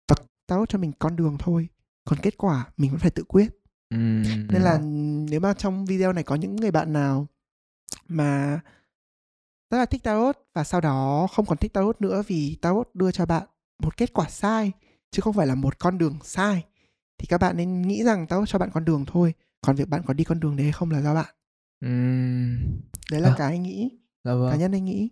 Và 0.07 0.15
tarot 0.47 0.69
cho 0.69 0.77
mình 0.77 0.91
con 0.99 1.15
đường 1.15 1.37
thôi. 1.39 1.67
Còn 2.05 2.19
kết 2.21 2.37
quả 2.37 2.65
mình 2.77 2.91
vẫn 2.91 2.99
phải 2.99 3.11
tự 3.11 3.23
quyết. 3.23 3.47
Ừ. 3.89 3.97
nên 4.49 4.61
là 4.61 4.79
nếu 5.29 5.39
mà 5.39 5.53
trong 5.53 5.85
video 5.85 6.13
này 6.13 6.23
có 6.23 6.35
những 6.35 6.55
người 6.55 6.71
bạn 6.71 6.93
nào 6.93 7.27
mà 8.07 8.59
rất 9.69 9.77
là 9.77 9.85
thích 9.85 10.03
tarot 10.03 10.37
và 10.53 10.63
sau 10.63 10.81
đó 10.81 11.27
không 11.31 11.45
còn 11.45 11.57
thích 11.57 11.73
tarot 11.73 12.01
nữa 12.01 12.23
vì 12.27 12.57
tarot 12.61 12.89
đưa 12.93 13.11
cho 13.11 13.25
bạn 13.25 13.43
một 13.83 13.97
kết 13.97 14.13
quả 14.13 14.29
sai 14.29 14.71
chứ 15.11 15.21
không 15.21 15.33
phải 15.33 15.47
là 15.47 15.55
một 15.55 15.79
con 15.79 15.97
đường 15.97 16.17
sai 16.23 16.65
thì 17.17 17.25
các 17.25 17.37
bạn 17.41 17.57
nên 17.57 17.81
nghĩ 17.81 18.03
rằng 18.03 18.27
tarot 18.27 18.49
cho 18.49 18.59
bạn 18.59 18.69
con 18.73 18.85
đường 18.85 19.05
thôi 19.07 19.33
còn 19.61 19.75
việc 19.75 19.89
bạn 19.89 20.01
có 20.05 20.13
đi 20.13 20.23
con 20.23 20.39
đường 20.39 20.55
đấy 20.55 20.63
hay 20.63 20.73
không 20.73 20.91
là 20.91 21.01
do 21.01 21.13
bạn 21.13 21.35
uhm. 21.85 22.57
đấy 23.11 23.21
là 23.21 23.29
à. 23.29 23.35
cái 23.37 23.51
anh 23.51 23.63
nghĩ 23.63 23.89
dạ 24.23 24.33
vâng. 24.33 24.51
cá 24.51 24.57
nhân 24.57 24.71
anh 24.71 24.85
nghĩ 24.85 25.09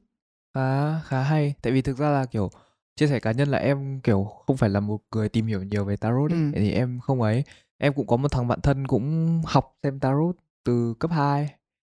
khá 0.54 1.00
khá 1.00 1.24
hay 1.24 1.54
tại 1.62 1.74
vì 1.74 1.82
thực 1.82 1.98
ra 1.98 2.10
là 2.10 2.26
kiểu 2.26 2.50
chia 2.96 3.08
sẻ 3.08 3.20
cá 3.20 3.32
nhân 3.32 3.50
là 3.50 3.58
em 3.58 4.00
kiểu 4.02 4.24
không 4.24 4.58
phải 4.58 4.70
là 4.70 4.80
một 4.80 5.02
người 5.16 5.30
tìm 5.30 5.48
hiểu 5.48 5.64
nhiều 5.64 5.86
về 5.86 5.96
tarot 5.96 6.32
ấy. 6.32 6.40
Ừ. 6.40 6.52
thì 6.56 6.72
em 6.72 7.00
không 7.00 7.22
ấy 7.22 7.44
em 7.78 7.94
cũng 7.94 8.08
có 8.08 8.18
một 8.18 8.32
thằng 8.32 8.48
bạn 8.48 8.62
thân 8.62 8.88
cũng 8.88 9.42
học 9.46 9.78
xem 9.84 10.00
tarot 10.00 10.36
từ 10.64 10.94
cấp 11.00 11.12
2 11.12 11.50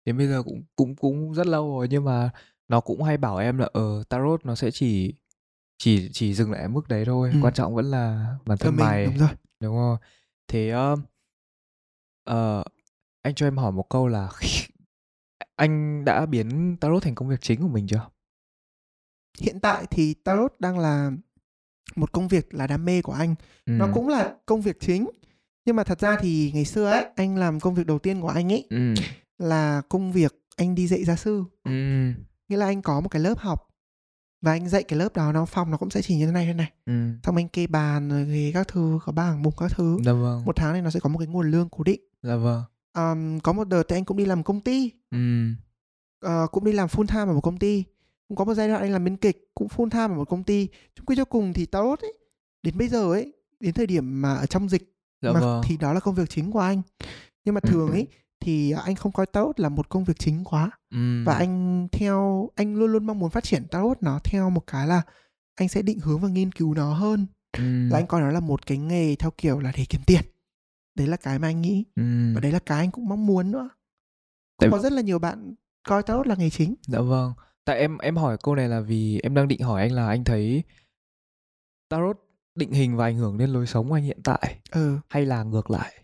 đến 0.05 0.19
bây 0.19 0.27
giờ 0.27 0.43
cũng 0.43 0.63
cũng 0.77 0.97
cũng 0.97 1.35
rất 1.35 1.47
lâu 1.47 1.77
rồi 1.77 1.89
nhưng 1.91 2.05
mà 2.05 2.31
nó 2.69 2.81
cũng 2.81 3.03
hay 3.03 3.17
bảo 3.17 3.37
em 3.37 3.59
là 3.59 3.69
uh, 3.79 4.09
tarot 4.09 4.45
nó 4.47 4.55
sẽ 4.55 4.71
chỉ 4.71 5.15
chỉ 5.79 6.09
chỉ 6.13 6.35
dừng 6.35 6.53
lại 6.53 6.63
ở 6.63 6.69
mức 6.69 6.89
đấy 6.89 7.05
thôi 7.05 7.31
ừ. 7.33 7.39
quan 7.43 7.55
trọng 7.55 7.75
vẫn 7.75 7.91
là 7.91 8.35
bản 8.47 8.59
thân 8.59 8.77
mày 8.77 9.07
đúng 9.07 9.17
rồi 9.17 9.29
đúng 9.61 9.77
không 9.77 9.97
thế 10.49 10.75
uh, 10.93 10.99
uh, 12.31 12.65
anh 13.23 13.35
cho 13.35 13.47
em 13.47 13.57
hỏi 13.57 13.73
một 13.73 13.87
câu 13.91 14.09
là 14.09 14.31
anh 15.57 16.05
đã 16.05 16.27
biến 16.27 16.77
tarot 16.81 17.03
thành 17.03 17.15
công 17.15 17.29
việc 17.29 17.41
chính 17.41 17.61
của 17.61 17.69
mình 17.69 17.87
chưa 17.87 18.09
hiện 19.39 19.61
tại 19.61 19.87
thì 19.91 20.15
tarot 20.15 20.61
đang 20.61 20.79
là 20.79 21.11
một 21.97 22.13
công 22.13 22.29
việc 22.29 22.55
là 22.55 22.67
đam 22.67 22.85
mê 22.85 23.03
của 23.03 23.13
anh 23.13 23.35
ừ. 23.67 23.73
nó 23.73 23.89
cũng 23.95 24.09
là 24.09 24.35
công 24.47 24.61
việc 24.61 24.77
chính 24.81 25.11
nhưng 25.65 25.77
mà 25.77 25.85
thật 25.85 26.01
ra 26.01 26.17
thì 26.21 26.51
ngày 26.55 26.65
xưa 26.65 26.91
ấy 26.91 27.07
anh 27.17 27.37
làm 27.37 27.61
công 27.61 27.75
việc 27.75 27.87
đầu 27.87 27.99
tiên 27.99 28.21
của 28.21 28.29
anh 28.29 28.53
ấy 28.53 28.67
ừ. 28.71 28.95
Là 29.39 29.83
công 29.89 30.13
việc 30.13 30.35
anh 30.57 30.75
đi 30.75 30.87
dạy 30.87 31.05
gia 31.05 31.17
sư. 31.17 31.45
Ừ. 31.65 31.71
nghĩa 32.49 32.57
là 32.57 32.67
anh 32.67 32.83
có 32.83 33.01
một 33.01 33.09
cái 33.09 33.23
lớp 33.23 33.39
học 33.39 33.69
và 34.43 34.53
anh 34.53 34.69
dạy 34.69 34.83
cái 34.83 34.99
lớp 34.99 35.17
đó 35.17 35.33
nó 35.33 35.45
phòng 35.45 35.71
nó 35.71 35.77
cũng 35.77 35.91
sẽ 35.91 36.03
chỉ 36.03 36.17
như 36.17 36.27
thế 36.27 36.33
này 36.33 36.47
thế 36.47 36.53
này. 36.53 36.73
Ừ. 36.87 36.93
xong 37.23 37.37
anh 37.37 37.49
kê 37.49 37.67
bàn 37.67 38.09
rồi 38.09 38.25
thì 38.25 38.53
các 38.53 38.69
thứ 38.69 38.99
có 39.05 39.13
bảng 39.13 39.43
mục 39.43 39.59
các 39.59 39.73
thứ. 39.75 39.99
Dạ 40.05 40.13
vâng. 40.13 40.45
một 40.45 40.57
tháng 40.57 40.73
này 40.73 40.83
nó 40.83 40.91
sẽ 40.91 41.01
có 41.01 41.09
một 41.09 41.19
cái 41.19 41.29
nguồn 41.29 41.51
lương 41.51 41.69
cố 41.69 41.85
định. 41.85 42.01
Dạ 42.23 42.37
vâng. 42.37 42.63
Um, 42.97 43.41
có 43.41 43.53
một 43.53 43.69
đợt 43.69 43.83
thì 43.89 43.97
anh 43.97 44.05
cũng 44.05 44.17
đi 44.17 44.25
làm 44.25 44.43
công 44.43 44.61
ty. 44.61 44.91
Ừ. 45.11 45.49
uh, 46.27 46.51
cũng 46.53 46.65
đi 46.65 46.73
làm 46.73 46.89
full 46.89 47.07
time 47.07 47.25
ở 47.31 47.35
một 47.35 47.41
công 47.41 47.59
ty. 47.59 47.85
Cũng 48.29 48.37
có 48.37 48.45
một 48.45 48.55
giai 48.55 48.69
đoạn 48.69 48.83
anh 48.83 48.93
làm 48.93 49.05
biên 49.05 49.17
kịch 49.17 49.51
cũng 49.55 49.69
full 49.69 49.91
time 49.91 50.15
ở 50.15 50.17
một 50.17 50.29
công 50.29 50.45
ty. 50.45 50.69
Chung 50.95 51.07
quy 51.07 51.17
cho 51.17 51.25
cùng 51.25 51.53
thì 51.53 51.67
tốt 51.67 52.01
ấy. 52.01 52.13
Đến 52.63 52.79
bây 52.79 52.89
giờ 52.89 53.13
ấy 53.13 53.33
đến 53.61 53.75
thời 53.75 53.87
điểm 53.87 54.23
mà 54.23 54.35
ở 54.35 54.47
trong 54.47 54.69
dịch 54.69 54.95
dạ 55.23 55.33
mà 55.33 55.41
vâng. 55.41 55.63
thì 55.65 55.77
đó 55.77 55.93
là 55.93 56.01
công 56.01 56.15
việc 56.15 56.31
chính 56.31 56.53
của 56.53 56.59
anh. 56.59 56.83
Nhưng 57.45 57.55
mà 57.55 57.61
thường 57.61 57.91
ấy 57.91 58.07
thì 58.45 58.71
anh 58.71 58.95
không 58.95 59.13
coi 59.13 59.27
tarot 59.27 59.61
là 59.61 59.69
một 59.69 59.89
công 59.89 60.05
việc 60.05 60.19
chính 60.19 60.45
quá 60.45 60.71
ừ. 60.91 61.25
và 61.27 61.35
anh 61.35 61.89
theo 61.93 62.51
anh 62.55 62.75
luôn 62.75 62.93
luôn 62.93 63.07
mong 63.07 63.19
muốn 63.19 63.31
phát 63.31 63.45
triển 63.45 63.65
tarot 63.71 64.03
nó 64.03 64.19
theo 64.25 64.51
một 64.51 64.67
cái 64.67 64.87
là 64.87 65.03
anh 65.55 65.69
sẽ 65.69 65.83
định 65.83 65.99
hướng 66.01 66.21
và 66.21 66.29
nghiên 66.29 66.53
cứu 66.53 66.75
nó 66.75 66.95
hơn 66.95 67.27
ừ. 67.59 67.89
là 67.89 67.99
anh 67.99 68.07
coi 68.07 68.21
nó 68.21 68.31
là 68.31 68.41
một 68.41 68.67
cái 68.67 68.79
nghề 68.79 69.15
theo 69.17 69.31
kiểu 69.39 69.61
là 69.61 69.73
để 69.77 69.85
kiếm 69.89 70.01
tiền 70.07 70.23
đấy 70.95 71.07
là 71.07 71.17
cái 71.17 71.39
mà 71.39 71.49
anh 71.49 71.61
nghĩ 71.63 71.85
ừ. 71.97 72.35
và 72.35 72.41
đấy 72.41 72.53
là 72.53 72.59
cái 72.59 72.79
anh 72.79 72.91
cũng 72.91 73.09
mong 73.09 73.27
muốn 73.27 73.51
nữa 73.51 73.69
cũng 74.57 74.71
Tại... 74.71 74.71
có 74.71 74.79
rất 74.79 74.93
là 74.93 75.03
nhiều 75.03 75.19
bạn 75.19 75.55
coi 75.89 76.03
tarot 76.03 76.27
là 76.27 76.35
nghề 76.35 76.51
chính 76.51 76.75
dạ 76.87 77.01
vâng 77.01 77.33
tại 77.65 77.79
em 77.79 77.99
em 77.99 78.17
hỏi 78.17 78.37
câu 78.43 78.55
này 78.55 78.69
là 78.69 78.81
vì 78.81 79.21
em 79.23 79.35
đang 79.35 79.49
định 79.49 79.61
hỏi 79.61 79.83
anh 79.83 79.93
là 79.93 80.09
anh 80.09 80.25
thấy 80.25 80.63
tarot 81.89 82.17
định 82.55 82.73
hình 82.73 82.97
và 82.97 83.05
ảnh 83.05 83.17
hưởng 83.17 83.39
đến 83.39 83.51
lối 83.51 83.67
sống 83.67 83.89
của 83.89 83.95
anh 83.95 84.05
hiện 84.05 84.21
tại 84.25 84.59
ừ. 84.71 84.99
hay 85.09 85.27
là 85.27 85.43
ngược 85.43 85.71
lại 85.71 86.04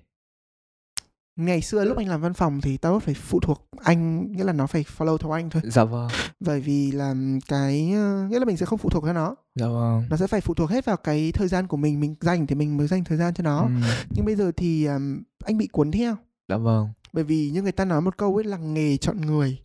ngày 1.44 1.62
xưa 1.62 1.84
lúc 1.84 1.96
anh 1.96 2.08
làm 2.08 2.20
văn 2.20 2.34
phòng 2.34 2.60
thì 2.60 2.76
tarot 2.76 3.02
phải 3.02 3.14
phụ 3.14 3.40
thuộc 3.40 3.68
anh 3.84 4.32
nghĩa 4.32 4.44
là 4.44 4.52
nó 4.52 4.66
phải 4.66 4.84
follow 4.96 5.18
theo 5.18 5.30
anh 5.32 5.50
thôi. 5.50 5.62
Dạ 5.64 5.84
vâng. 5.84 6.08
Bởi 6.40 6.60
vì 6.60 6.90
là 6.92 7.14
cái 7.48 7.82
nghĩa 8.30 8.38
là 8.38 8.44
mình 8.44 8.56
sẽ 8.56 8.66
không 8.66 8.78
phụ 8.78 8.90
thuộc 8.90 9.04
theo 9.04 9.14
nó. 9.14 9.34
Dạ 9.54 9.66
vâng. 9.66 10.04
Nó 10.10 10.16
sẽ 10.16 10.26
phải 10.26 10.40
phụ 10.40 10.54
thuộc 10.54 10.70
hết 10.70 10.84
vào 10.84 10.96
cái 10.96 11.32
thời 11.32 11.48
gian 11.48 11.66
của 11.66 11.76
mình 11.76 12.00
mình 12.00 12.14
dành 12.20 12.46
thì 12.46 12.54
mình 12.54 12.76
mới 12.76 12.86
dành 12.86 13.04
thời 13.04 13.18
gian 13.18 13.34
cho 13.34 13.42
nó. 13.42 13.62
Ừ. 13.62 13.70
nhưng 14.10 14.26
bây 14.26 14.36
giờ 14.36 14.52
thì 14.56 14.86
um, 14.86 15.22
anh 15.44 15.58
bị 15.58 15.66
cuốn 15.66 15.90
theo. 15.90 16.16
Dạ 16.48 16.56
vâng. 16.56 16.88
Bởi 17.12 17.24
vì 17.24 17.50
như 17.50 17.62
người 17.62 17.72
ta 17.72 17.84
nói 17.84 18.00
một 18.00 18.16
câu 18.16 18.36
ấy 18.36 18.44
là 18.44 18.56
nghề 18.56 18.96
chọn 18.96 19.20
người. 19.20 19.58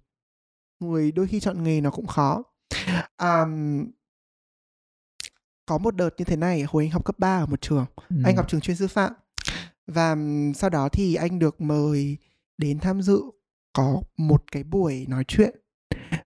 Người 0.80 1.12
đôi 1.12 1.28
khi 1.28 1.40
chọn 1.40 1.64
nghề 1.64 1.82
nó 1.82 1.92
cũng 1.92 2.08
khó. 2.08 2.44
Um, 3.22 3.86
có 5.66 5.78
một 5.78 5.96
đợt 5.96 6.10
như 6.18 6.26
thế 6.26 6.36
này 6.36 6.64
hồi 6.64 6.84
anh 6.84 6.92
học 6.92 7.06
cấp 7.06 7.20
3 7.20 7.38
ở 7.38 7.46
một 7.46 7.62
trường 7.62 7.86
ừ. 8.10 8.16
anh 8.26 8.36
học 8.36 8.50
trường 8.50 8.62
chuyên 8.62 8.78
sư 8.78 8.88
phạm 8.88 9.14
và 9.88 10.16
sau 10.56 10.70
đó 10.70 10.90
thì 10.90 11.16
anh 11.16 11.40
được 11.40 11.62
mời 11.62 12.18
đến 12.58 12.80
tham 12.80 13.02
dự 13.02 13.22
có 13.74 14.02
một 14.18 14.44
cái 14.52 14.64
buổi 14.64 15.06
nói 15.10 15.24
chuyện. 15.28 15.56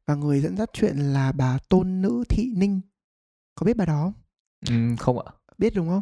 Và 0.08 0.16
người 0.16 0.40
dẫn 0.40 0.58
dắt 0.58 0.70
chuyện 0.74 0.98
là 0.98 1.32
bà 1.32 1.58
tôn 1.70 2.02
nữ 2.02 2.24
thị 2.30 2.54
ninh. 2.56 2.82
Có 3.56 3.66
biết 3.66 3.78
bà 3.78 3.86
đó 3.86 4.02
không? 4.04 4.14
Ừ, 4.70 4.96
không 5.00 5.20
ạ. 5.20 5.34
Biết 5.58 5.76
đúng 5.76 5.90
không? 5.90 6.02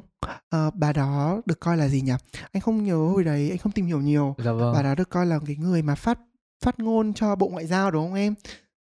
À, 0.50 0.72
bà 0.74 0.94
đó 0.94 1.42
được 1.46 1.60
coi 1.60 1.78
là 1.78 1.88
gì 1.88 2.02
nhỉ? 2.02 2.14
Anh 2.52 2.62
không 2.62 2.84
nhớ 2.84 2.98
hồi 2.98 3.24
đấy 3.24 3.50
anh 3.50 3.58
không 3.58 3.72
tìm 3.72 3.86
hiểu 3.86 4.02
nhiều. 4.02 4.36
Dạ 4.38 4.52
vâng. 4.52 4.74
bà 4.74 4.84
đó 4.84 4.96
được 4.96 5.10
coi 5.10 5.26
là 5.26 5.40
cái 5.46 5.56
người 5.56 5.82
mà 5.82 5.96
phát 5.96 6.20
phát 6.64 6.80
ngôn 6.80 7.14
cho 7.14 7.36
bộ 7.36 7.48
ngoại 7.48 7.68
giao 7.68 7.92
đúng 7.92 8.04
không 8.04 8.14
em? 8.14 8.36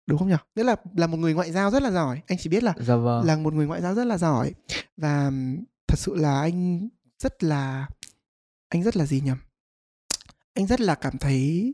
Đúng 0.08 0.20
không 0.20 0.30
nhỉ? 0.30 0.36
Nghĩa 0.56 0.64
là 0.64 0.76
là 0.98 1.08
một 1.08 1.18
người 1.18 1.34
ngoại 1.34 1.52
giao 1.52 1.72
rất 1.72 1.82
là 1.82 1.92
giỏi. 1.92 2.22
Anh 2.28 2.38
chỉ 2.38 2.50
biết 2.50 2.64
là 2.64 2.74
dạ 2.78 2.96
vâng. 2.96 3.26
là 3.26 3.36
một 3.36 3.54
người 3.54 3.68
ngoại 3.68 3.82
giao 3.82 3.96
rất 3.96 4.04
là 4.08 4.18
giỏi. 4.18 4.54
Và 4.98 5.32
thật 5.88 6.00
sự 6.00 6.16
là 6.16 6.42
anh 6.42 6.90
rất 7.20 7.44
là 7.44 7.88
anh 8.74 8.84
rất 8.84 8.98
là 8.98 9.06
gì 9.06 9.22
nhỉ 9.22 9.32
anh 10.54 10.68
rất 10.68 10.82
là 10.82 10.96
cảm 10.96 11.18
thấy 11.18 11.74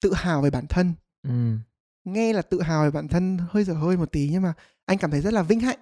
tự 0.00 0.14
hào 0.14 0.42
về 0.42 0.50
bản 0.50 0.66
thân 0.66 0.94
ừ. 1.22 1.56
nghe 2.04 2.32
là 2.32 2.42
tự 2.42 2.62
hào 2.62 2.84
về 2.84 2.90
bản 2.90 3.08
thân 3.08 3.38
hơi 3.50 3.64
dở 3.64 3.74
hơi 3.74 3.96
một 3.96 4.12
tí 4.12 4.28
nhưng 4.32 4.42
mà 4.42 4.54
anh 4.86 4.98
cảm 4.98 5.10
thấy 5.10 5.20
rất 5.20 5.32
là 5.32 5.42
vinh 5.42 5.60
hạnh 5.60 5.78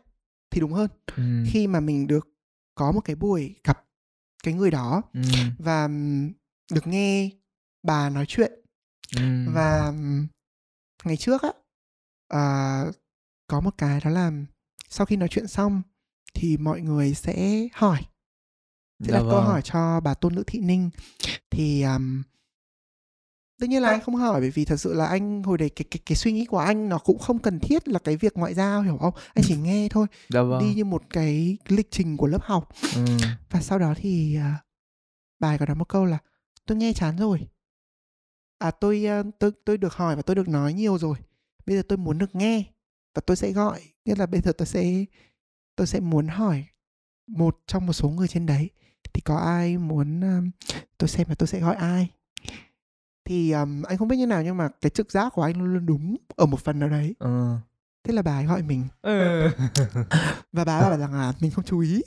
thì 0.50 0.60
đúng 0.60 0.72
hơn 0.72 0.90
ừ. 1.16 1.44
khi 1.46 1.66
mà 1.66 1.80
mình 1.80 2.06
được 2.06 2.28
có 2.74 2.92
một 2.92 3.00
cái 3.00 3.16
buổi 3.16 3.54
gặp 3.64 3.84
cái 4.42 4.54
người 4.54 4.70
đó 4.70 5.02
ừ. 5.12 5.20
và 5.58 5.88
được 6.72 6.86
nghe 6.86 7.30
bà 7.82 8.10
nói 8.10 8.24
chuyện 8.28 8.52
ừ. 9.16 9.22
và 9.54 9.92
ngày 11.04 11.16
trước 11.16 11.42
á 11.42 11.52
à, 12.28 12.84
có 13.46 13.60
một 13.60 13.74
cái 13.78 14.00
đó 14.04 14.10
là 14.10 14.32
sau 14.88 15.06
khi 15.06 15.16
nói 15.16 15.28
chuyện 15.28 15.46
xong 15.46 15.82
thì 16.34 16.56
mọi 16.56 16.80
người 16.80 17.14
sẽ 17.14 17.68
hỏi 17.72 18.02
sẽ 19.00 19.12
đặt 19.12 19.20
vâng. 19.20 19.30
câu 19.30 19.40
hỏi 19.40 19.62
cho 19.64 20.00
bà 20.00 20.14
tôn 20.14 20.34
nữ 20.34 20.44
thị 20.46 20.60
ninh. 20.60 20.90
Thì 21.50 21.82
um, 21.82 22.22
tất 23.60 23.66
nhiên 23.68 23.82
là 23.82 23.88
anh 23.88 24.00
không 24.00 24.14
hỏi 24.14 24.40
bởi 24.40 24.50
vì 24.50 24.64
thật 24.64 24.76
sự 24.76 24.94
là 24.94 25.06
anh 25.06 25.42
hồi 25.42 25.58
đấy 25.58 25.68
cái 25.68 25.84
cái 25.90 26.00
cái 26.06 26.16
suy 26.16 26.32
nghĩ 26.32 26.44
của 26.44 26.58
anh 26.58 26.88
nó 26.88 26.98
cũng 26.98 27.18
không 27.18 27.38
cần 27.38 27.60
thiết 27.60 27.88
là 27.88 27.98
cái 27.98 28.16
việc 28.16 28.36
ngoại 28.36 28.54
giao 28.54 28.82
hiểu 28.82 28.98
không? 28.98 29.14
Anh 29.34 29.44
chỉ 29.48 29.56
nghe 29.56 29.88
thôi 29.90 30.06
dạ 30.28 30.42
vâng. 30.42 30.60
đi 30.60 30.74
như 30.74 30.84
một 30.84 31.02
cái 31.10 31.58
lịch 31.68 31.90
trình 31.90 32.16
của 32.16 32.26
lớp 32.26 32.42
học. 32.42 32.68
Ừ. 32.94 33.04
và 33.50 33.60
sau 33.60 33.78
đó 33.78 33.94
thì 33.96 34.38
uh, 34.38 34.64
bài 35.40 35.58
có 35.58 35.66
nói 35.66 35.76
một 35.76 35.88
câu 35.88 36.04
là 36.04 36.18
tôi 36.66 36.78
nghe 36.78 36.92
chán 36.92 37.16
rồi. 37.16 37.48
À 38.58 38.70
tôi 38.70 39.06
uh, 39.20 39.26
tôi 39.38 39.52
tôi 39.64 39.78
được 39.78 39.94
hỏi 39.94 40.16
và 40.16 40.22
tôi 40.22 40.36
được 40.36 40.48
nói 40.48 40.72
nhiều 40.72 40.98
rồi. 40.98 41.16
Bây 41.66 41.76
giờ 41.76 41.82
tôi 41.88 41.98
muốn 41.98 42.18
được 42.18 42.34
nghe 42.34 42.64
và 43.14 43.22
tôi 43.26 43.36
sẽ 43.36 43.52
gọi. 43.52 43.80
Nghĩa 44.04 44.14
là 44.14 44.26
bây 44.26 44.40
giờ 44.40 44.52
tôi 44.58 44.66
sẽ 44.66 45.04
tôi 45.76 45.86
sẽ 45.86 46.00
muốn 46.00 46.28
hỏi 46.28 46.64
một 47.26 47.58
trong 47.66 47.86
một 47.86 47.92
số 47.92 48.08
người 48.08 48.28
trên 48.28 48.46
đấy 48.46 48.70
thì 49.14 49.20
có 49.20 49.36
ai 49.36 49.78
muốn 49.78 50.20
um, 50.20 50.50
tôi 50.98 51.08
xem 51.08 51.26
là 51.28 51.34
tôi 51.34 51.46
sẽ 51.46 51.60
gọi 51.60 51.74
ai? 51.74 52.08
Thì 53.24 53.52
um, 53.52 53.82
anh 53.82 53.98
không 53.98 54.08
biết 54.08 54.16
như 54.16 54.26
nào 54.26 54.42
nhưng 54.42 54.56
mà 54.56 54.68
cái 54.80 54.90
trực 54.90 55.12
giác 55.12 55.32
của 55.34 55.42
anh 55.42 55.58
luôn 55.58 55.74
luôn 55.74 55.86
đúng 55.86 56.16
ở 56.36 56.46
một 56.46 56.60
phần 56.60 56.78
nào 56.78 56.88
đấy. 56.88 57.14
Ừ. 57.18 57.54
thế 58.04 58.14
là 58.14 58.22
bà 58.22 58.38
ấy 58.38 58.44
gọi 58.44 58.62
mình. 58.62 58.84
Ừ. 59.02 59.48
và 60.52 60.64
bà 60.64 60.78
ấy 60.78 60.90
bảo 60.90 60.98
rằng 60.98 61.14
là 61.14 61.32
mình 61.40 61.50
không 61.50 61.64
chú 61.64 61.78
ý 61.78 62.02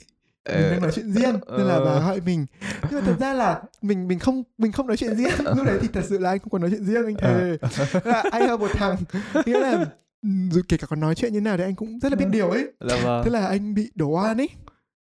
mình 0.48 0.70
đang 0.70 0.82
nói 0.82 0.92
chuyện 0.94 1.12
riêng 1.12 1.40
nên 1.58 1.66
là 1.66 1.80
bà 1.80 2.00
gọi 2.00 2.20
mình. 2.20 2.46
Nhưng 2.90 3.00
mà 3.00 3.06
thật 3.06 3.16
ra 3.20 3.34
là 3.34 3.62
mình 3.82 4.08
mình 4.08 4.18
không 4.18 4.42
mình 4.58 4.72
không 4.72 4.86
nói 4.86 4.96
chuyện 4.96 5.16
riêng. 5.16 5.34
Lúc 5.56 5.66
đấy 5.66 5.78
thì 5.82 5.88
thật 5.92 6.04
sự 6.08 6.18
là 6.18 6.30
anh 6.30 6.38
không 6.38 6.50
còn 6.50 6.60
nói 6.60 6.70
chuyện 6.70 6.84
riêng 6.84 7.06
anh 7.06 7.16
thề. 7.16 7.56
Là 8.04 8.24
anh 8.32 8.42
là 8.42 8.56
một 8.56 8.70
thằng 8.74 8.96
nghĩa 9.46 9.60
là 9.60 9.84
dù 10.22 10.60
kể 10.68 10.76
cả 10.76 10.86
còn 10.86 11.00
nói 11.00 11.14
chuyện 11.14 11.32
như 11.32 11.40
nào 11.40 11.56
thì 11.56 11.62
anh 11.62 11.74
cũng 11.74 11.98
rất 11.98 12.12
là 12.12 12.16
biết 12.16 12.26
điều 12.30 12.50
ấy. 12.50 12.68
Dạ 12.80 12.96
vâng. 13.04 13.22
thế 13.24 13.30
là 13.30 13.46
anh 13.46 13.74
bị 13.74 13.90
đổ 13.94 14.06
oan 14.06 14.40
ấy 14.40 14.48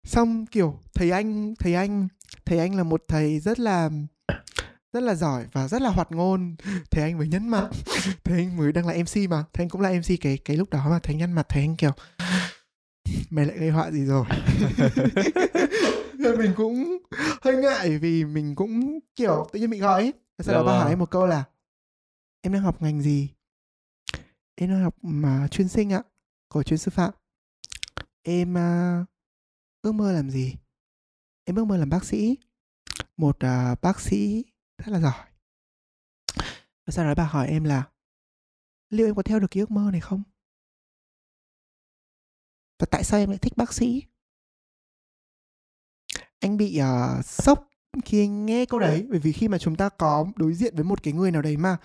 xong 0.03 0.45
kiểu 0.45 0.79
thầy 0.93 1.11
anh 1.11 1.55
thầy 1.59 1.73
anh 1.73 2.07
thầy 2.45 2.59
anh 2.59 2.75
là 2.75 2.83
một 2.83 3.03
thầy 3.07 3.39
rất 3.39 3.59
là 3.59 3.89
rất 4.93 5.03
là 5.03 5.15
giỏi 5.15 5.45
và 5.51 5.67
rất 5.67 5.81
là 5.81 5.89
hoạt 5.89 6.11
ngôn. 6.11 6.55
Thầy 6.91 7.03
anh 7.03 7.17
mới 7.17 7.27
nhấn 7.27 7.47
mặt. 7.47 7.69
Thầy 8.23 8.37
anh 8.37 8.57
mới 8.57 8.71
đang 8.71 8.87
là 8.87 8.93
mc 8.93 9.29
mà. 9.29 9.43
Thầy 9.53 9.63
anh 9.63 9.69
cũng 9.69 9.81
là 9.81 9.89
mc 9.89 10.21
cái 10.21 10.37
cái 10.37 10.57
lúc 10.57 10.69
đó 10.69 10.89
mà 10.89 10.99
thầy 10.99 11.13
anh 11.13 11.17
nhấn 11.17 11.33
mặt 11.33 11.45
thầy 11.49 11.63
anh 11.63 11.75
kiểu 11.75 11.91
mày 13.29 13.45
lại 13.45 13.57
gây 13.57 13.69
họa 13.69 13.91
gì 13.91 14.05
rồi? 14.05 14.25
Mình 16.37 16.53
cũng 16.55 16.97
hơi 17.41 17.55
ngại 17.55 17.97
vì 17.97 18.25
mình 18.25 18.55
cũng 18.55 18.99
kiểu 19.15 19.47
tự 19.51 19.59
nhiên 19.59 19.69
bị 19.69 19.79
gọi 19.79 20.01
ấy. 20.01 20.13
Sau 20.39 20.55
đó 20.55 20.63
bà 20.63 20.79
hỏi 20.79 20.89
em 20.89 20.99
một 20.99 21.11
câu 21.11 21.27
là 21.27 21.43
em 22.41 22.53
đang 22.53 22.61
học 22.61 22.81
ngành 22.81 23.01
gì? 23.01 23.29
Em 24.55 24.69
đang 24.69 24.83
học 24.83 24.95
mà 25.01 25.47
chuyên 25.51 25.67
sinh 25.67 25.93
ạ 25.93 26.03
của 26.47 26.63
chuyên 26.63 26.77
sư 26.77 26.91
phạm. 26.91 27.11
Em 28.23 28.53
uh, 28.53 29.07
ước 29.82 29.91
mơ 29.91 30.12
làm 30.12 30.30
gì? 30.30 30.56
Em 31.44 31.56
ước 31.56 31.65
mơ 31.65 31.78
làm 31.78 31.89
bác 31.89 32.06
sĩ. 32.06 32.38
Một 33.17 33.38
uh, 33.38 33.82
bác 33.82 34.00
sĩ 34.00 34.46
rất 34.78 34.88
là 34.88 35.00
giỏi. 35.00 35.28
Và 36.86 36.91
sau 36.91 37.06
đó 37.06 37.13
bà 37.17 37.26
hỏi 37.26 37.48
em 37.48 37.63
là 37.63 37.91
liệu 38.89 39.08
em 39.08 39.15
có 39.15 39.24
theo 39.24 39.39
được 39.39 39.48
cái 39.52 39.62
ước 39.62 39.72
mơ 39.72 39.89
này 39.91 40.02
không? 40.02 40.24
Và 42.80 42.88
tại 42.91 43.04
sao 43.04 43.20
em 43.20 43.30
lại 43.30 43.38
thích 43.38 43.54
bác 43.58 43.74
sĩ? 43.74 44.04
Anh 46.39 46.58
bị 46.58 46.80
uh, 46.82 47.26
sốc 47.26 47.70
khi 48.06 48.24
anh 48.24 48.46
nghe 48.46 48.65
câu 48.65 48.80
đấy. 48.80 49.08
Bởi 49.10 49.20
vì 49.20 49.32
khi 49.32 49.48
mà 49.48 49.58
chúng 49.58 49.76
ta 49.76 49.89
có 49.89 50.28
đối 50.36 50.54
diện 50.54 50.76
với 50.76 50.84
một 50.84 51.04
cái 51.04 51.13
người 51.13 51.32
nào 51.32 51.41
đấy 51.41 51.58
mà 51.58 51.78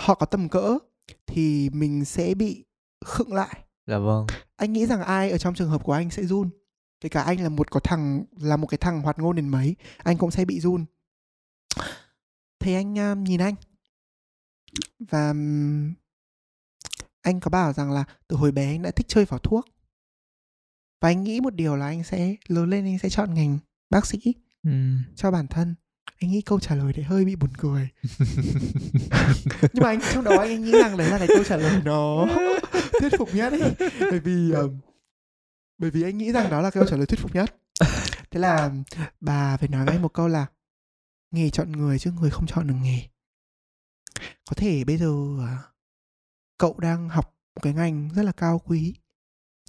họ 0.00 0.14
có 0.14 0.26
tầm 0.26 0.48
cỡ 0.48 0.78
thì 1.26 1.70
mình 1.70 2.04
sẽ 2.04 2.34
bị 2.34 2.64
khựng 3.04 3.34
lại. 3.34 3.64
Dạ 3.86 3.98
vâng. 3.98 4.26
Anh 4.56 4.72
nghĩ 4.72 4.86
rằng 4.86 5.02
ai 5.02 5.30
ở 5.30 5.38
trong 5.38 5.54
trường 5.54 5.70
hợp 5.70 5.84
của 5.84 5.92
anh 5.92 6.10
sẽ 6.10 6.24
run 6.24 6.50
kể 7.00 7.08
cả 7.08 7.22
anh 7.22 7.40
là 7.40 7.48
một 7.48 7.70
có 7.70 7.80
thằng 7.80 8.24
là 8.40 8.56
một 8.56 8.66
cái 8.66 8.78
thằng 8.78 9.02
hoạt 9.02 9.18
ngôn 9.18 9.36
đến 9.36 9.48
mấy 9.48 9.76
anh 9.98 10.18
cũng 10.18 10.30
sẽ 10.30 10.44
bị 10.44 10.60
run. 10.60 10.84
Thì 12.58 12.74
anh 12.74 13.12
uh, 13.12 13.18
nhìn 13.18 13.40
anh. 13.40 13.54
Và 14.98 15.28
um, 15.28 15.94
anh 17.22 17.40
có 17.40 17.50
bảo 17.50 17.72
rằng 17.72 17.92
là 17.92 18.04
từ 18.28 18.36
hồi 18.36 18.52
bé 18.52 18.66
anh 18.66 18.82
đã 18.82 18.90
thích 18.90 19.08
chơi 19.08 19.24
vào 19.24 19.38
thuốc. 19.38 19.64
Và 21.00 21.08
anh 21.08 21.24
nghĩ 21.24 21.40
một 21.40 21.54
điều 21.54 21.76
là 21.76 21.86
anh 21.86 22.04
sẽ 22.04 22.36
lớn 22.48 22.70
lên 22.70 22.84
anh 22.84 22.98
sẽ 22.98 23.08
chọn 23.08 23.34
ngành 23.34 23.58
bác 23.90 24.06
sĩ 24.06 24.18
ừ. 24.62 24.70
cho 25.16 25.30
bản 25.30 25.46
thân. 25.46 25.74
Anh 26.20 26.30
nghĩ 26.30 26.40
câu 26.40 26.60
trả 26.60 26.74
lời 26.74 26.92
đấy 26.92 27.04
hơi 27.04 27.24
bị 27.24 27.36
buồn 27.36 27.50
cười. 27.58 27.88
Nhưng 29.72 29.82
mà 29.82 29.88
anh 29.88 30.00
trong 30.12 30.24
đó 30.24 30.36
anh 30.38 30.64
nghĩ 30.64 30.72
rằng 30.72 30.96
đấy 30.96 31.10
là 31.10 31.18
cái 31.18 31.28
câu 31.28 31.44
trả 31.44 31.56
lời 31.56 31.80
nó 31.84 32.26
thuyết 33.00 33.12
phục 33.18 33.34
nhất 33.34 33.52
ấy. 33.52 33.90
Bởi 34.00 34.20
vì 34.20 34.50
um, 34.50 34.80
bởi 35.78 35.90
vì 35.90 36.02
anh 36.02 36.18
nghĩ 36.18 36.32
rằng 36.32 36.50
đó 36.50 36.60
là 36.60 36.70
câu 36.70 36.86
trả 36.86 36.96
lời 36.96 37.06
thuyết 37.06 37.20
phục 37.20 37.34
nhất. 37.34 37.56
Thế 38.30 38.40
là 38.40 38.70
bà 39.20 39.56
phải 39.56 39.68
nói 39.68 39.84
với 39.84 39.94
anh 39.94 40.02
một 40.02 40.12
câu 40.12 40.28
là 40.28 40.46
nghề 41.30 41.50
chọn 41.50 41.72
người 41.72 41.98
chứ 41.98 42.12
người 42.12 42.30
không 42.30 42.46
chọn 42.46 42.66
được 42.66 42.74
nghề. 42.82 43.00
Có 44.20 44.54
thể 44.56 44.84
bây 44.84 44.96
giờ 44.96 45.14
à, 45.46 45.62
cậu 46.58 46.78
đang 46.78 47.08
học 47.08 47.34
một 47.54 47.60
cái 47.62 47.74
ngành 47.74 48.10
rất 48.14 48.22
là 48.22 48.32
cao 48.32 48.58
quý 48.58 48.94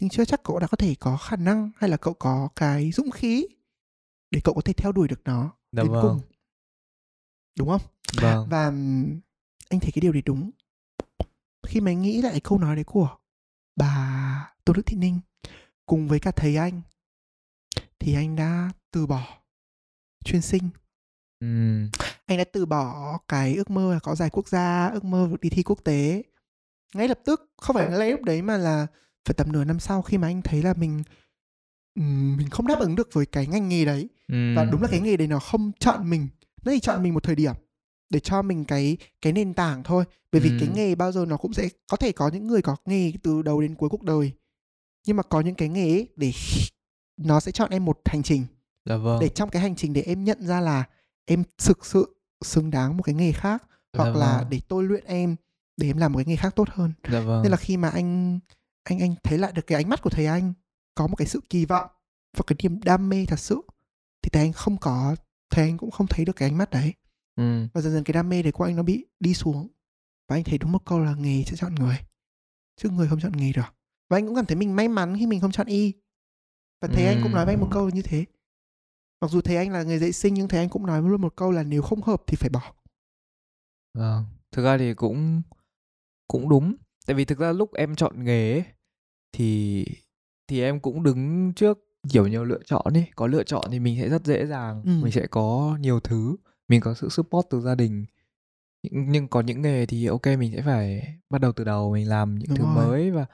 nhưng 0.01 0.09
chưa 0.09 0.25
chắc 0.25 0.43
cậu 0.43 0.59
đã 0.59 0.67
có 0.67 0.77
thể 0.77 0.95
có 0.99 1.17
khả 1.17 1.35
năng 1.35 1.71
hay 1.77 1.89
là 1.89 1.97
cậu 1.97 2.13
có 2.13 2.49
cái 2.55 2.91
dũng 2.91 3.11
khí 3.11 3.47
để 4.31 4.41
cậu 4.43 4.53
có 4.53 4.61
thể 4.61 4.73
theo 4.73 4.91
đuổi 4.91 5.07
được 5.07 5.21
nó 5.25 5.53
Dạ 5.71 5.83
đến 5.83 5.91
vâng. 5.91 6.01
cùng 6.01 6.21
đúng 7.57 7.69
không? 7.69 7.81
Vâng. 8.21 8.47
Và 8.49 8.65
anh 9.69 9.79
thấy 9.81 9.91
cái 9.91 10.01
điều 10.01 10.11
đấy 10.11 10.21
đúng. 10.25 10.51
Khi 11.67 11.81
mà 11.81 11.91
anh 11.91 12.01
nghĩ 12.01 12.21
lại 12.21 12.39
câu 12.39 12.59
nói 12.59 12.75
đấy 12.75 12.83
của 12.83 13.17
bà 13.75 14.53
Tô 14.65 14.73
Đức 14.73 14.81
Thị 14.85 14.97
Ninh 14.97 15.19
cùng 15.87 16.07
với 16.07 16.19
cả 16.19 16.31
thầy 16.31 16.55
anh 16.55 16.81
thì 17.99 18.13
anh 18.15 18.35
đã 18.35 18.71
từ 18.91 19.05
bỏ 19.07 19.39
chuyên 20.25 20.41
sinh 20.41 20.69
ừ. 21.39 21.47
anh 22.25 22.37
đã 22.37 22.43
từ 22.53 22.65
bỏ 22.65 23.17
cái 23.27 23.55
ước 23.55 23.69
mơ 23.69 23.93
là 23.93 23.99
có 23.99 24.15
giải 24.15 24.29
quốc 24.29 24.47
gia 24.47 24.87
ước 24.87 25.03
mơ 25.03 25.27
được 25.31 25.41
đi 25.41 25.49
thi 25.49 25.63
quốc 25.63 25.83
tế 25.83 26.23
ngay 26.93 27.07
lập 27.07 27.19
tức 27.25 27.51
không 27.57 27.73
phải 27.75 27.89
ngay 27.89 28.11
lúc 28.11 28.21
đấy 28.23 28.41
mà 28.41 28.57
là 28.57 28.87
phải 29.25 29.33
tầm 29.33 29.51
nửa 29.51 29.63
năm 29.63 29.79
sau 29.79 30.01
khi 30.01 30.17
mà 30.17 30.27
anh 30.27 30.41
thấy 30.41 30.61
là 30.63 30.73
mình 30.73 31.03
mình 32.37 32.49
không 32.51 32.67
đáp 32.67 32.79
ứng 32.79 32.95
được 32.95 33.09
với 33.13 33.25
cái 33.25 33.47
ngành 33.47 33.69
nghề 33.69 33.85
đấy 33.85 34.09
Ừ. 34.27 34.53
và 34.55 34.63
đúng 34.65 34.81
là 34.81 34.87
cái 34.91 34.99
nghề 34.99 35.17
đấy 35.17 35.27
nó 35.27 35.39
không 35.39 35.71
chọn 35.79 36.09
mình 36.09 36.27
nó 36.65 36.71
chỉ 36.71 36.79
chọn 36.79 37.03
mình 37.03 37.13
một 37.13 37.23
thời 37.23 37.35
điểm 37.35 37.53
để 38.09 38.19
cho 38.19 38.41
mình 38.41 38.65
cái 38.65 38.97
cái 39.21 39.33
nền 39.33 39.53
tảng 39.53 39.83
thôi 39.83 40.03
bởi 40.31 40.41
vì 40.41 40.49
cái 40.59 40.67
Ừ. 40.69 40.73
nghề 40.75 40.95
bao 40.95 41.11
giờ 41.11 41.25
nó 41.27 41.37
cũng 41.37 41.53
sẽ 41.53 41.69
có 41.87 41.97
thể 41.97 42.11
có 42.11 42.29
những 42.33 42.47
người 42.47 42.61
có 42.61 42.75
nghề 42.85 43.11
từ 43.23 43.41
đầu 43.41 43.61
đến 43.61 43.75
cuối 43.75 43.89
cuộc 43.89 44.03
đời 44.03 44.31
nhưng 45.07 45.17
mà 45.17 45.23
có 45.23 45.41
những 45.41 45.55
cái 45.55 45.69
nghề 45.69 45.91
ấy 45.91 46.07
để 46.15 46.31
nó 47.17 47.39
sẽ 47.39 47.51
chọn 47.51 47.71
em 47.71 47.85
một 47.85 47.99
hành 48.05 48.23
trình. 48.23 48.45
Dạ 48.85 48.97
vâng. 48.97 49.19
Để 49.19 49.29
trong 49.29 49.49
cái 49.49 49.61
hành 49.61 49.75
trình 49.75 49.93
để 49.93 50.01
em 50.01 50.23
nhận 50.23 50.47
ra 50.47 50.61
là 50.61 50.83
em 51.25 51.43
thực 51.57 51.85
sự 51.85 52.15
xứng 52.41 52.71
đáng 52.71 52.97
một 52.97 53.03
cái 53.03 53.15
nghề 53.15 53.31
khác 53.31 53.63
Dạ 53.93 54.03
hoặc 54.03 54.15
là 54.15 54.37
vâng. 54.37 54.49
để 54.49 54.59
tôi 54.67 54.83
luyện 54.83 55.05
em 55.05 55.35
để 55.77 55.87
em 55.87 55.97
làm 55.97 56.11
một 56.13 56.17
cái 56.17 56.25
nghề 56.25 56.35
khác 56.35 56.55
tốt 56.55 56.69
hơn. 56.71 56.93
Dạ 57.11 57.19
vâng. 57.19 57.43
Nên 57.43 57.51
là 57.51 57.57
khi 57.57 57.77
mà 57.77 57.89
anh 57.89 58.39
anh 58.83 58.99
anh 58.99 59.15
thấy 59.23 59.37
lại 59.37 59.51
được 59.51 59.67
cái 59.67 59.75
ánh 59.75 59.89
mắt 59.89 60.01
của 60.01 60.09
thầy 60.09 60.25
anh 60.25 60.53
có 60.95 61.07
một 61.07 61.15
cái 61.15 61.27
sự 61.27 61.41
kỳ 61.49 61.65
vọng 61.65 61.89
và 62.37 62.43
cái 62.47 62.55
niềm 62.63 62.81
đam 62.83 63.09
mê 63.09 63.25
thật 63.25 63.39
sự 63.39 63.61
thì 64.21 64.29
thầy 64.29 64.43
anh 64.43 64.53
không 64.53 64.77
có 64.77 65.15
thầy 65.49 65.65
anh 65.65 65.77
cũng 65.77 65.91
không 65.91 66.07
thấy 66.07 66.25
được 66.25 66.35
cái 66.35 66.49
ánh 66.49 66.57
mắt 66.57 66.69
đấy. 66.69 66.93
Ừ. 67.35 67.67
và 67.73 67.81
dần 67.81 67.93
dần 67.93 68.03
cái 68.03 68.13
đam 68.13 68.29
mê 68.29 68.41
đấy 68.41 68.51
của 68.51 68.63
anh 68.63 68.75
nó 68.75 68.83
bị 68.83 69.05
đi 69.19 69.33
xuống. 69.33 69.67
Và 70.27 70.35
anh 70.35 70.43
thấy 70.43 70.57
đúng 70.57 70.71
một 70.71 70.85
câu 70.85 70.99
là 70.99 71.15
nghề 71.15 71.43
sẽ 71.43 71.55
chọn 71.55 71.75
người 71.75 71.97
chứ 72.77 72.89
người 72.89 73.07
không 73.07 73.19
chọn 73.19 73.31
nghề 73.37 73.51
được 73.51 73.76
và 74.09 74.17
anh 74.17 74.25
cũng 74.25 74.35
cảm 74.35 74.45
thấy 74.45 74.55
mình 74.55 74.75
may 74.75 74.87
mắn 74.87 75.15
khi 75.19 75.25
mình 75.27 75.39
không 75.41 75.51
chọn 75.51 75.67
y 75.67 75.93
và 76.81 76.87
thầy 76.87 77.05
anh 77.07 77.21
cũng 77.23 77.31
nói 77.33 77.45
với 77.45 77.53
anh 77.53 77.61
một 77.61 77.67
câu 77.71 77.89
như 77.89 78.01
thế 78.01 78.25
mặc 79.21 79.31
dù 79.31 79.41
thầy 79.41 79.57
anh 79.57 79.71
là 79.71 79.83
người 79.83 79.99
dạy 79.99 80.11
sinh 80.11 80.33
nhưng 80.33 80.47
thầy 80.47 80.59
anh 80.59 80.69
cũng 80.69 80.85
nói 80.85 81.01
luôn 81.01 81.21
một 81.21 81.35
câu 81.35 81.51
là 81.51 81.63
nếu 81.63 81.81
không 81.81 82.01
hợp 82.01 82.23
thì 82.27 82.35
phải 82.35 82.49
bỏ 82.49 82.73
Vâng, 83.93 84.25
thực 84.51 84.63
ra 84.63 84.77
thì 84.77 84.93
cũng 84.93 85.41
cũng 86.27 86.49
đúng. 86.49 86.75
Tại 87.07 87.15
vì 87.15 87.25
thực 87.25 87.39
ra 87.39 87.51
lúc 87.51 87.73
em 87.73 87.95
chọn 87.95 88.23
nghề 88.23 88.51
ấy, 88.51 88.63
thì 89.33 89.85
thì 90.47 90.61
em 90.61 90.79
cũng 90.79 91.03
đứng 91.03 91.53
trước 91.55 91.77
kiểu 92.09 92.27
nhiều 92.27 92.43
lựa 92.45 92.59
chọn 92.65 92.93
ấy. 92.93 93.07
Có 93.15 93.27
lựa 93.27 93.43
chọn 93.43 93.65
thì 93.71 93.79
mình 93.79 93.97
sẽ 94.01 94.09
rất 94.09 94.25
dễ 94.25 94.45
dàng, 94.45 94.83
Ừ. 94.85 94.91
mình 95.03 95.11
sẽ 95.11 95.27
có 95.27 95.77
nhiều 95.81 95.99
thứ, 95.99 96.35
mình 96.67 96.81
có 96.81 96.93
sự 96.93 97.09
support 97.09 97.47
từ 97.49 97.61
gia 97.61 97.75
đình. 97.75 98.05
Nhưng, 98.83 99.05
nhưng 99.11 99.27
có 99.27 99.41
những 99.41 99.61
nghề 99.61 99.85
thì 99.85 100.05
ok 100.05 100.25
mình 100.39 100.51
sẽ 100.55 100.61
phải 100.61 101.15
bắt 101.29 101.41
đầu 101.41 101.51
từ 101.51 101.63
đầu 101.63 101.91
mình 101.93 102.09
làm 102.09 102.35
những 102.35 102.49
Đúng 102.49 102.57
thứ 102.57 102.65
rồi. 102.65 102.75
mới 102.75 103.11
và 103.11 103.25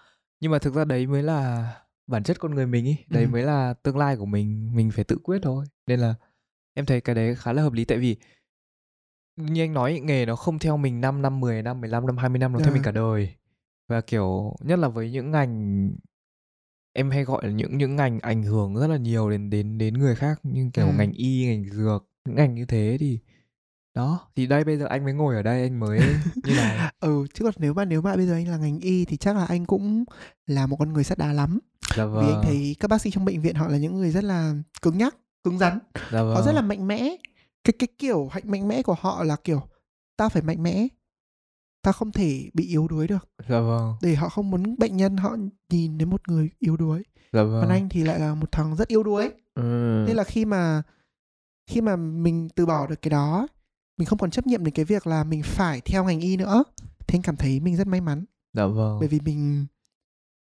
nhưng 0.43 0.51
mà 0.51 0.59
thực 0.59 0.73
ra 0.73 0.85
đấy 0.85 1.07
mới 1.07 1.23
là 1.23 1.67
bản 2.07 2.23
chất 2.23 2.39
con 2.39 2.55
người 2.55 2.65
mình 2.67 2.85
ý, 2.85 2.97
đấy 3.09 3.23
Ừ. 3.23 3.29
mới 3.29 3.43
là 3.43 3.73
tương 3.73 3.97
lai 3.97 4.15
của 4.15 4.25
mình, 4.25 4.75
mình 4.75 4.91
phải 4.91 5.03
tự 5.03 5.17
quyết 5.23 5.39
thôi. 5.41 5.65
Nên 5.87 5.99
là 5.99 6.15
em 6.73 6.85
thấy 6.85 7.01
cái 7.01 7.15
đấy 7.15 7.35
khá 7.35 7.53
là 7.53 7.61
hợp 7.61 7.73
lý 7.73 7.85
tại 7.85 7.97
vì 7.97 8.17
như 9.37 9.63
anh 9.63 9.73
nói 9.73 9.99
nghề 10.03 10.25
nó 10.25 10.35
không 10.35 10.59
theo 10.59 10.77
mình 10.77 11.01
5 11.01 11.21
năm, 11.21 11.39
10 11.39 11.61
năm, 11.61 11.81
15 11.81 12.05
năm, 12.05 12.17
20 12.17 12.39
năm 12.39 12.53
nó 12.53 12.59
theo 12.59 12.73
mình 12.73 12.81
Ờ. 12.81 12.85
cả 12.85 12.91
đời. 12.91 13.35
Và 13.87 14.01
kiểu 14.01 14.55
nhất 14.59 14.79
là 14.79 14.87
với 14.87 15.11
những 15.11 15.31
ngành 15.31 15.89
em 16.93 17.11
hay 17.11 17.23
gọi 17.23 17.45
là 17.45 17.51
những 17.51 17.77
những 17.77 17.95
ngành 17.95 18.19
ảnh 18.19 18.43
hưởng 18.43 18.75
rất 18.75 18.87
là 18.87 18.97
nhiều 18.97 19.29
đến 19.29 19.49
đến 19.49 19.77
đến 19.77 19.93
người 19.93 20.15
khác 20.15 20.39
như 20.43 20.69
kiểu 20.73 20.87
Ừ. 20.87 20.93
ngành 20.97 21.11
y, 21.11 21.45
ngành 21.45 21.63
dược, 21.69 22.05
những 22.25 22.35
ngành 22.35 22.55
như 22.55 22.65
thế 22.65 22.97
thì 22.99 23.19
đó, 23.93 24.27
thì 24.35 24.47
đây 24.47 24.63
bây 24.63 24.77
giờ 24.77 24.85
anh 24.85 25.03
mới 25.03 25.13
ngồi 25.13 25.35
ở 25.35 25.41
đây 25.41 25.61
anh 25.61 25.79
mới 25.79 25.99
như 26.43 26.55
này. 26.55 26.91
ừ 26.99 27.25
chứ 27.33 27.43
còn 27.43 27.53
nếu 27.57 27.73
mà 27.73 27.85
nếu 27.85 28.01
mà 28.01 28.15
bây 28.15 28.25
giờ 28.25 28.33
anh 28.33 28.47
là 28.47 28.57
ngành 28.57 28.79
y 28.79 29.05
thì 29.05 29.17
chắc 29.17 29.35
là 29.35 29.45
anh 29.45 29.65
cũng 29.65 30.03
là 30.47 30.67
một 30.67 30.75
con 30.79 30.93
người 30.93 31.03
sắt 31.03 31.17
đá 31.17 31.33
lắm 31.33 31.59
Dạ 31.95 32.05
vì 32.05 32.17
anh 32.17 32.33
vâng. 32.33 32.41
thấy 32.43 32.75
các 32.79 32.87
bác 32.87 33.01
sĩ 33.01 33.11
trong 33.11 33.25
bệnh 33.25 33.41
viện 33.41 33.55
họ 33.55 33.67
là 33.67 33.77
những 33.77 33.97
người 33.97 34.11
rất 34.11 34.23
là 34.23 34.53
cứng 34.81 34.97
nhắc 34.97 35.15
cứng 35.43 35.57
rắn 35.57 35.79
Dạ 36.11 36.19
họ 36.21 36.41
rất 36.41 36.51
là 36.51 36.61
vâng. 36.61 36.67
mạnh 36.67 36.87
mẽ 36.87 37.15
cái 37.63 37.73
cái 37.79 37.87
kiểu 37.97 38.27
hạnh 38.31 38.43
mạnh 38.45 38.67
mẽ 38.67 38.81
của 38.81 38.95
họ 38.99 39.23
là 39.23 39.35
kiểu 39.43 39.61
tao 40.17 40.29
phải 40.29 40.41
mạnh 40.41 40.63
mẽ 40.63 40.87
tao 41.81 41.93
không 41.93 42.11
thể 42.11 42.49
bị 42.53 42.67
yếu 42.67 42.87
đuối 42.87 43.07
được 43.07 43.29
dạ 43.49 43.59
vâng 43.59 43.93
để 44.01 44.15
họ 44.15 44.29
không 44.29 44.51
muốn 44.51 44.75
bệnh 44.77 44.97
nhân 44.97 45.17
họ 45.17 45.35
nhìn 45.69 45.97
đến 45.97 46.09
một 46.09 46.27
người 46.27 46.49
yếu 46.59 46.77
đuối 46.77 47.03
dạ 47.33 47.43
vâng 47.43 47.61
còn 47.61 47.69
anh 47.69 47.89
thì 47.89 48.03
lại 48.03 48.19
là 48.19 48.35
một 48.35 48.51
thằng 48.51 48.75
rất 48.75 48.87
yếu 48.87 49.03
đuối 49.03 49.29
ừ. 49.55 49.61
nên 50.07 50.15
là 50.15 50.23
khi 50.23 50.45
mà 50.45 50.81
khi 51.67 51.81
mà 51.81 51.95
mình 51.95 52.49
từ 52.55 52.65
bỏ 52.65 52.87
được 52.87 53.01
cái 53.01 53.09
đó 53.09 53.47
mình 53.97 54.05
không 54.05 54.19
còn 54.19 54.31
chấp 54.31 54.47
nhận 54.47 54.63
đến 54.63 54.73
cái 54.73 54.85
việc 54.85 55.07
là 55.07 55.23
mình 55.23 55.43
phải 55.43 55.81
theo 55.81 56.03
ngành 56.03 56.19
y 56.19 56.37
nữa. 56.37 56.63
Thì 57.07 57.17
anh 57.17 57.21
cảm 57.21 57.35
thấy 57.35 57.59
mình 57.59 57.75
rất 57.75 57.87
may 57.87 58.01
mắn. 58.01 58.25
Dạ 58.53 58.65
vâng. 58.65 58.97
Bởi 58.99 59.07
vì 59.07 59.19
mình 59.19 59.65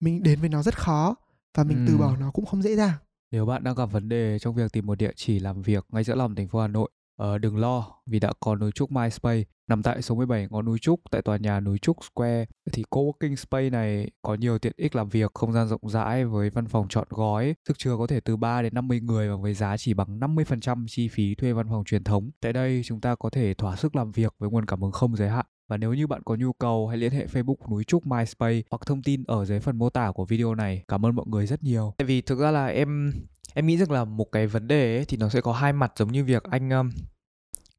mình 0.01 0.23
đến 0.23 0.41
với 0.41 0.49
nó 0.49 0.63
rất 0.63 0.79
khó 0.79 1.15
và 1.55 1.65
mình 1.65 1.87
ừ. 1.87 1.93
từ 1.93 1.99
bỏ 1.99 2.17
nó 2.17 2.31
cũng 2.31 2.47
không 2.47 2.63
dễ 2.63 2.77
dàng. 2.77 2.95
Nếu 3.31 3.47
bạn 3.47 3.65
đang 3.65 3.75
gặp 3.75 3.87
vấn 3.87 4.09
đề 4.09 4.39
trong 4.39 4.55
việc 4.55 4.73
tìm 4.73 4.87
một 4.87 4.95
địa 4.95 5.13
chỉ 5.17 5.39
làm 5.39 5.63
việc 5.63 5.87
ngay 5.93 6.05
giữa 6.05 6.15
lòng 6.15 6.35
thành 6.35 6.49
phố 6.49 6.61
Hà 6.61 6.69
Nội 6.69 6.91
Ờ, 7.17 7.39
đừng 7.39 7.57
lo 7.57 7.87
vì 8.07 8.21
đã 8.21 8.33
có 8.41 8.57
núi 8.57 8.73
trúc 8.73 8.93
MySpace 8.93 9.45
nằm 9.69 9.83
tại 9.83 10.03
số 10.03 10.15
17 10.15 10.47
ngõ 10.51 10.63
núi 10.63 10.79
trúc 10.79 11.01
tại 11.11 11.23
tòa 11.23 11.37
nhà 11.37 11.61
núi 11.61 11.79
trúc 11.79 11.97
Square 12.05 12.45
thì 12.73 12.85
coworking 12.91 13.35
space 13.35 13.71
này 13.71 14.11
có 14.23 14.35
nhiều 14.35 14.59
tiện 14.59 14.73
ích 14.77 14.97
làm 14.97 15.09
việc, 15.09 15.31
không 15.35 15.53
gian 15.53 15.69
rộng 15.69 15.89
rãi 15.89 16.25
với 16.25 16.51
văn 16.51 16.67
phòng 16.67 16.87
chọn 16.89 17.07
gói, 17.11 17.55
sức 17.69 17.79
chứa 17.79 17.97
có 17.99 18.07
thể 18.07 18.21
từ 18.21 18.37
3 18.37 18.63
đến 18.63 18.75
50 18.75 19.01
người 19.01 19.29
và 19.29 19.37
với 19.37 19.55
giá 19.55 19.77
chỉ 19.77 19.95
bằng 19.95 20.21
50% 20.21 20.87
chi 20.89 21.09
phí 21.09 21.35
thuê 21.35 21.53
văn 21.53 21.67
phòng 21.71 21.85
truyền 21.85 22.05
thống. 22.05 22.31
Tại 22.41 22.53
đây 22.53 22.83
chúng 22.85 23.01
ta 23.01 23.15
có 23.15 23.31
thể 23.31 23.55
thỏa 23.55 23.77
sức 23.77 23.97
làm 23.97 24.13
việc 24.13 24.35
với 24.39 24.51
nguồn 24.51 24.67
cảm 24.67 24.83
hứng 24.83 24.93
không 24.93 25.17
giới 25.17 25.29
hạn. 25.29 25.47
Và 25.69 25.77
nếu 25.77 25.95
như 25.95 26.07
bạn 26.07 26.23
có 26.25 26.35
nhu 26.35 26.53
cầu 26.53 26.89
hãy 26.89 26.99
liên 26.99 27.13
hệ 27.13 27.27
Facebook 27.27 27.71
núi 27.71 27.85
trúc 27.85 28.07
MySpace 28.07 28.63
hoặc 28.71 28.81
thông 28.87 29.03
tin 29.03 29.25
ở 29.25 29.45
dưới 29.45 29.61
phần 29.61 29.79
mô 29.79 29.91
tả 29.91 30.13
của 30.15 30.25
video 30.25 30.55
này. 30.55 30.85
Cảm 30.89 31.07
ơn 31.07 31.15
mọi 31.15 31.27
người 31.29 31.47
rất 31.47 31.63
nhiều. 31.63 31.95
Tại 31.99 32.07
vì 32.07 32.21
thực 32.21 32.39
ra 32.39 32.51
là 32.51 32.67
em 32.67 33.13
em 33.55 33.67
nghĩ 33.67 33.77
rằng 33.77 33.91
là 33.91 34.05
một 34.05 34.33
cái 34.33 34.47
vấn 34.47 34.69
đề 34.69 34.97
ấy, 34.97 35.05
thì 35.05 35.17
nó 35.17 35.29
sẽ 35.29 35.41
có 35.41 35.53
hai 35.53 35.73
mặt 35.73 35.93
giống 35.97 36.13
như 36.13 36.25
việc 36.25 36.43
anh 36.43 36.71
um, 36.71 36.91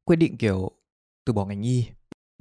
quyết 0.04 0.16
định 0.16 0.36
kiểu 0.36 0.70
từ 1.24 1.32
bỏ 1.32 1.46
ngành 1.46 1.62
y 1.62 1.86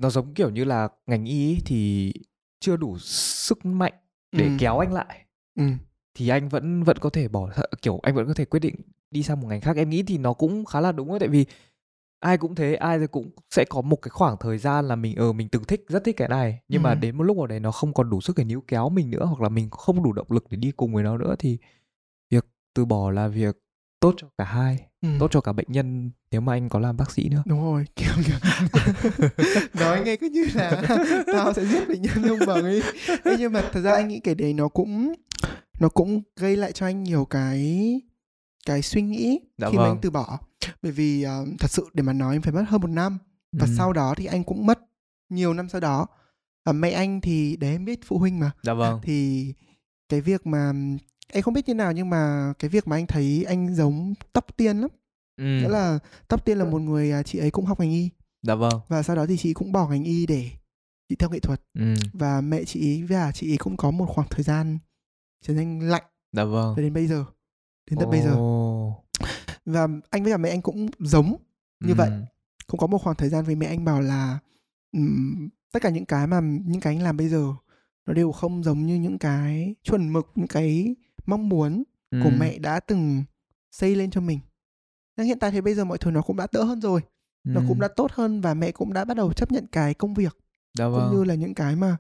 nó 0.02 0.10
giống 0.10 0.34
kiểu 0.34 0.50
như 0.50 0.64
là 0.64 0.90
ngành 1.08 1.26
y 1.26 1.60
thì 1.66 2.14
chưa 2.60 2.78
đủ 2.78 2.98
sức 3.00 3.66
mạnh 3.66 3.94
để 4.32 4.46
ừ. 4.46 4.52
kéo 4.60 4.80
anh 4.80 4.94
lại 4.94 5.26
ừ. 5.56 5.64
thì 6.14 6.30
anh 6.30 6.50
vẫn 6.50 6.84
vẫn 6.84 6.98
có 6.98 7.10
thể 7.10 7.28
bỏ 7.28 7.50
kiểu 7.82 8.00
anh 8.04 8.16
vẫn 8.16 8.28
có 8.28 8.34
thể 8.34 8.46
quyết 8.46 8.60
định 8.60 8.76
đi 9.12 9.24
sang 9.24 9.42
một 9.42 9.48
ngành 9.48 9.62
khác 9.62 9.78
em 9.78 9.90
nghĩ 9.90 10.04
thì 10.04 10.18
nó 10.18 10.34
cũng 10.34 10.66
khá 10.66 10.80
là 10.80 10.92
đúng 10.92 11.10
ấy 11.10 11.20
tại 11.20 11.30
vì 11.30 11.46
ai 12.20 12.38
cũng 12.38 12.56
thế 12.56 12.76
ai 12.76 13.08
cũng 13.08 13.30
sẽ 13.50 13.66
có 13.66 13.82
một 13.82 13.96
cái 14.02 14.10
khoảng 14.10 14.38
thời 14.40 14.58
gian 14.58 14.88
là 14.88 14.96
mình 14.96 15.16
ờ, 15.16 15.34
mình 15.34 15.50
từng 15.50 15.64
thích 15.64 15.86
rất 15.88 16.04
thích 16.04 16.18
cái 16.18 16.28
này 16.28 16.60
nhưng 16.68 16.82
ừ. 16.82 16.84
mà 16.84 16.96
đến 16.96 17.18
một 17.18 17.24
lúc 17.24 17.38
nào 17.38 17.48
đấy 17.48 17.60
nó 17.60 17.72
không 17.72 17.94
còn 17.94 18.10
đủ 18.10 18.22
sức 18.22 18.38
để 18.38 18.44
níu 18.44 18.62
kéo 18.68 18.90
mình 18.90 19.12
nữa 19.12 19.26
hoặc 19.26 19.42
là 19.42 19.50
mình 19.50 19.70
không 19.70 20.04
đủ 20.04 20.14
động 20.14 20.28
lực 20.30 20.46
để 20.50 20.58
đi 20.58 20.72
cùng 20.72 20.94
với 20.94 21.04
nó 21.04 21.18
nữa 21.18 21.36
thì 21.40 21.58
từ 22.74 22.86
bỏ 22.86 23.12
là 23.12 23.28
việc 23.28 23.58
tốt 24.00 24.16
cho 24.18 24.28
cả 24.38 24.44
hai 24.44 24.86
ừ. 25.02 25.10
tốt 25.20 25.28
cho 25.32 25.42
cả 25.42 25.54
bệnh 25.54 25.66
nhân 25.70 26.12
nếu 26.32 26.42
mà 26.42 26.54
anh 26.54 26.70
có 26.70 26.80
làm 26.80 26.98
bác 26.98 27.12
sĩ 27.12 27.30
nữa 27.30 27.44
đúng 27.46 27.62
rồi 27.62 27.86
kiểu 27.96 28.12
nói 29.74 30.02
nghe 30.06 30.16
cứ 30.16 30.30
như 30.30 30.46
là 30.54 30.84
tao 31.34 31.54
sẽ 31.54 31.66
giết 31.66 31.88
bệnh 31.88 32.02
nhân 32.02 32.28
không 32.28 32.40
bằng 32.48 32.64
ấy 32.64 32.82
Ê, 33.24 33.36
nhưng 33.40 33.54
mà 33.54 33.62
thật 33.72 33.82
ra 33.82 33.92
anh 33.92 34.08
nghĩ 34.08 34.20
cái 34.20 34.36
đấy 34.36 34.54
nó 34.54 34.68
cũng 34.68 35.14
nó 35.80 35.90
cũng 35.90 36.22
gây 36.36 36.56
lại 36.56 36.72
cho 36.72 36.86
anh 36.86 37.04
nhiều 37.04 37.26
cái 37.26 38.02
cái 38.66 38.82
suy 38.82 39.02
nghĩ 39.02 39.40
dạ 39.58 39.70
khi 39.70 39.78
vâng. 39.78 39.86
mà 39.86 39.92
anh 39.92 40.00
từ 40.02 40.10
bỏ 40.10 40.40
bởi 40.82 40.92
vì 40.92 41.26
uh, 41.26 41.60
thật 41.60 41.72
sự 41.72 41.88
để 41.94 42.04
mà 42.04 42.14
nói 42.14 42.40
phải 42.44 42.54
mất 42.54 42.66
hơn 42.68 42.82
một 42.82 42.90
năm 42.90 43.18
và 43.52 43.66
ừ. 43.66 43.74
sau 43.78 43.94
đó 43.94 44.14
thì 44.18 44.26
anh 44.26 44.44
cũng 44.44 44.66
mất 44.66 44.80
nhiều 45.30 45.54
năm 45.54 45.70
sau 45.70 45.82
đó 45.82 46.08
và 46.66 46.72
mẹ 46.72 46.92
anh 46.92 47.22
thì 47.22 47.58
để 47.60 47.72
em 47.72 47.86
biết 47.86 48.00
phụ 48.06 48.18
huynh 48.18 48.40
mà 48.40 48.52
dạ 48.64 48.74
vâng 48.74 49.00
thì 49.04 49.48
cái 50.10 50.22
việc 50.22 50.48
mà 50.48 50.74
em 51.34 51.44
không 51.44 51.54
biết 51.54 51.68
như 51.68 51.74
nào 51.74 51.92
nhưng 51.92 52.10
mà 52.10 52.54
cái 52.60 52.70
việc 52.70 52.88
mà 52.88 52.96
anh 52.96 53.08
thấy 53.08 53.46
anh 53.48 53.76
giống 53.76 54.14
tóc 54.34 54.46
tiên 54.58 54.78
lắm 54.78 54.90
ừ. 55.38 55.44
nghĩa 55.44 55.70
là 55.70 56.00
tóc 56.28 56.46
tiên 56.46 56.58
là 56.58 56.66
một 56.66 56.80
người 56.80 57.12
à, 57.12 57.24
chị 57.24 57.40
ấy 57.40 57.52
cũng 57.52 57.66
học 57.66 57.80
ngành 57.80 57.92
y 57.92 58.10
dạ 58.42 58.56
vâng 58.56 58.80
và 58.88 59.04
sau 59.04 59.16
đó 59.16 59.26
thì 59.26 59.38
chị 59.38 59.54
cũng 59.54 59.72
bỏ 59.72 59.88
ngành 59.90 60.04
y 60.04 60.26
để 60.26 60.50
đi 61.10 61.16
theo 61.16 61.30
nghệ 61.30 61.40
thuật 61.40 61.62
ừ. 61.80 61.94
và 62.14 62.42
mẹ 62.42 62.64
chị 62.64 62.90
ấy 62.90 63.04
và 63.04 63.32
chị 63.32 63.52
ấy 63.52 63.58
cũng 63.58 63.78
có 63.78 63.92
một 63.92 64.06
khoảng 64.06 64.28
thời 64.30 64.44
gian 64.44 64.78
trở 65.46 65.54
nên 65.54 65.80
lạnh 65.80 66.04
dạ 66.32 66.44
vâng 66.44 66.76
đến 66.76 66.94
bây 66.94 67.08
giờ 67.08 67.26
đến 67.90 68.00
tận 68.00 68.08
oh. 68.08 68.12
bây 68.12 68.22
giờ 68.22 68.36
và 69.66 69.88
anh 70.10 70.24
với 70.24 70.32
cả 70.32 70.38
mẹ 70.38 70.50
anh 70.50 70.62
cũng 70.62 70.88
giống 71.00 71.36
như 71.80 71.94
ừ. 71.94 71.96
vậy 71.98 72.10
cũng 72.68 72.80
có 72.80 72.88
một 72.88 72.98
khoảng 72.98 73.16
thời 73.16 73.30
gian 73.30 73.46
với 73.46 73.56
mẹ 73.56 73.66
anh 73.66 73.86
bảo 73.86 74.02
là 74.02 74.40
um, 74.92 75.50
tất 75.72 75.82
cả 75.82 75.90
những 75.90 76.06
cái 76.06 76.28
mà 76.28 76.40
những 76.42 76.82
cái 76.82 76.96
anh 76.96 77.04
làm 77.04 77.18
bây 77.18 77.30
giờ 77.30 77.54
nó 78.06 78.14
đều 78.14 78.32
không 78.32 78.64
giống 78.64 78.86
như 78.86 78.96
những 78.96 79.18
cái 79.18 79.76
chuẩn 79.84 80.14
mực 80.14 80.32
những 80.36 80.48
cái 80.48 80.96
mong 81.26 81.50
muốn 81.50 81.84
ừ. 82.12 82.20
của 82.24 82.30
mẹ 82.40 82.58
đã 82.58 82.80
từng 82.80 83.24
xây 83.72 83.96
lên 83.96 84.12
cho 84.12 84.22
mình 84.22 84.40
nhưng 85.18 85.28
hiện 85.28 85.40
tại 85.40 85.52
thì 85.52 85.62
bây 85.62 85.76
giờ 85.76 85.86
mọi 85.86 85.98
thứ 85.98 86.12
nó 86.12 86.22
cũng 86.22 86.38
đã 86.38 86.48
đỡ 86.52 86.64
hơn 86.64 86.82
rồi 86.82 87.02
ừ. 87.44 87.50
nó 87.50 87.62
cũng 87.68 87.80
đã 87.80 87.88
tốt 87.88 88.12
hơn 88.12 88.42
và 88.42 88.54
mẹ 88.54 88.72
cũng 88.72 88.94
đã 88.94 89.06
bắt 89.06 89.18
đầu 89.18 89.34
chấp 89.34 89.52
nhận 89.52 89.68
cái 89.68 89.94
công 89.94 90.14
việc 90.14 90.38
Đã 90.78 90.88
vâng. 90.88 91.02
cũng 91.10 91.18
như 91.18 91.24
là 91.24 91.36
những 91.36 91.54
cái 91.54 91.76
mà 91.76 91.98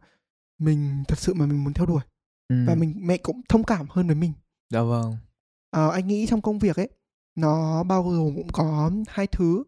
mình 0.59 1.03
thật 1.07 1.19
sự 1.19 1.33
mà 1.33 1.45
mình 1.45 1.63
muốn 1.63 1.73
theo 1.73 1.85
đuổi 1.85 2.01
ừ. 2.47 2.55
và 2.67 2.75
mình 2.75 2.93
mẹ 2.97 3.17
cũng 3.17 3.41
thông 3.49 3.63
cảm 3.63 3.85
hơn 3.89 4.07
với 4.07 4.15
mình 4.15 4.33
Dạ 4.69 4.81
vâng. 4.81 5.17
À, 5.71 5.87
anh 5.87 6.07
nghĩ 6.07 6.25
trong 6.27 6.41
công 6.41 6.59
việc 6.59 6.75
ấy 6.75 6.89
nó 7.35 7.83
bao 7.83 8.03
gồm 8.03 8.35
cũng 8.35 8.47
có 8.51 8.91
hai 9.07 9.27
thứ 9.27 9.63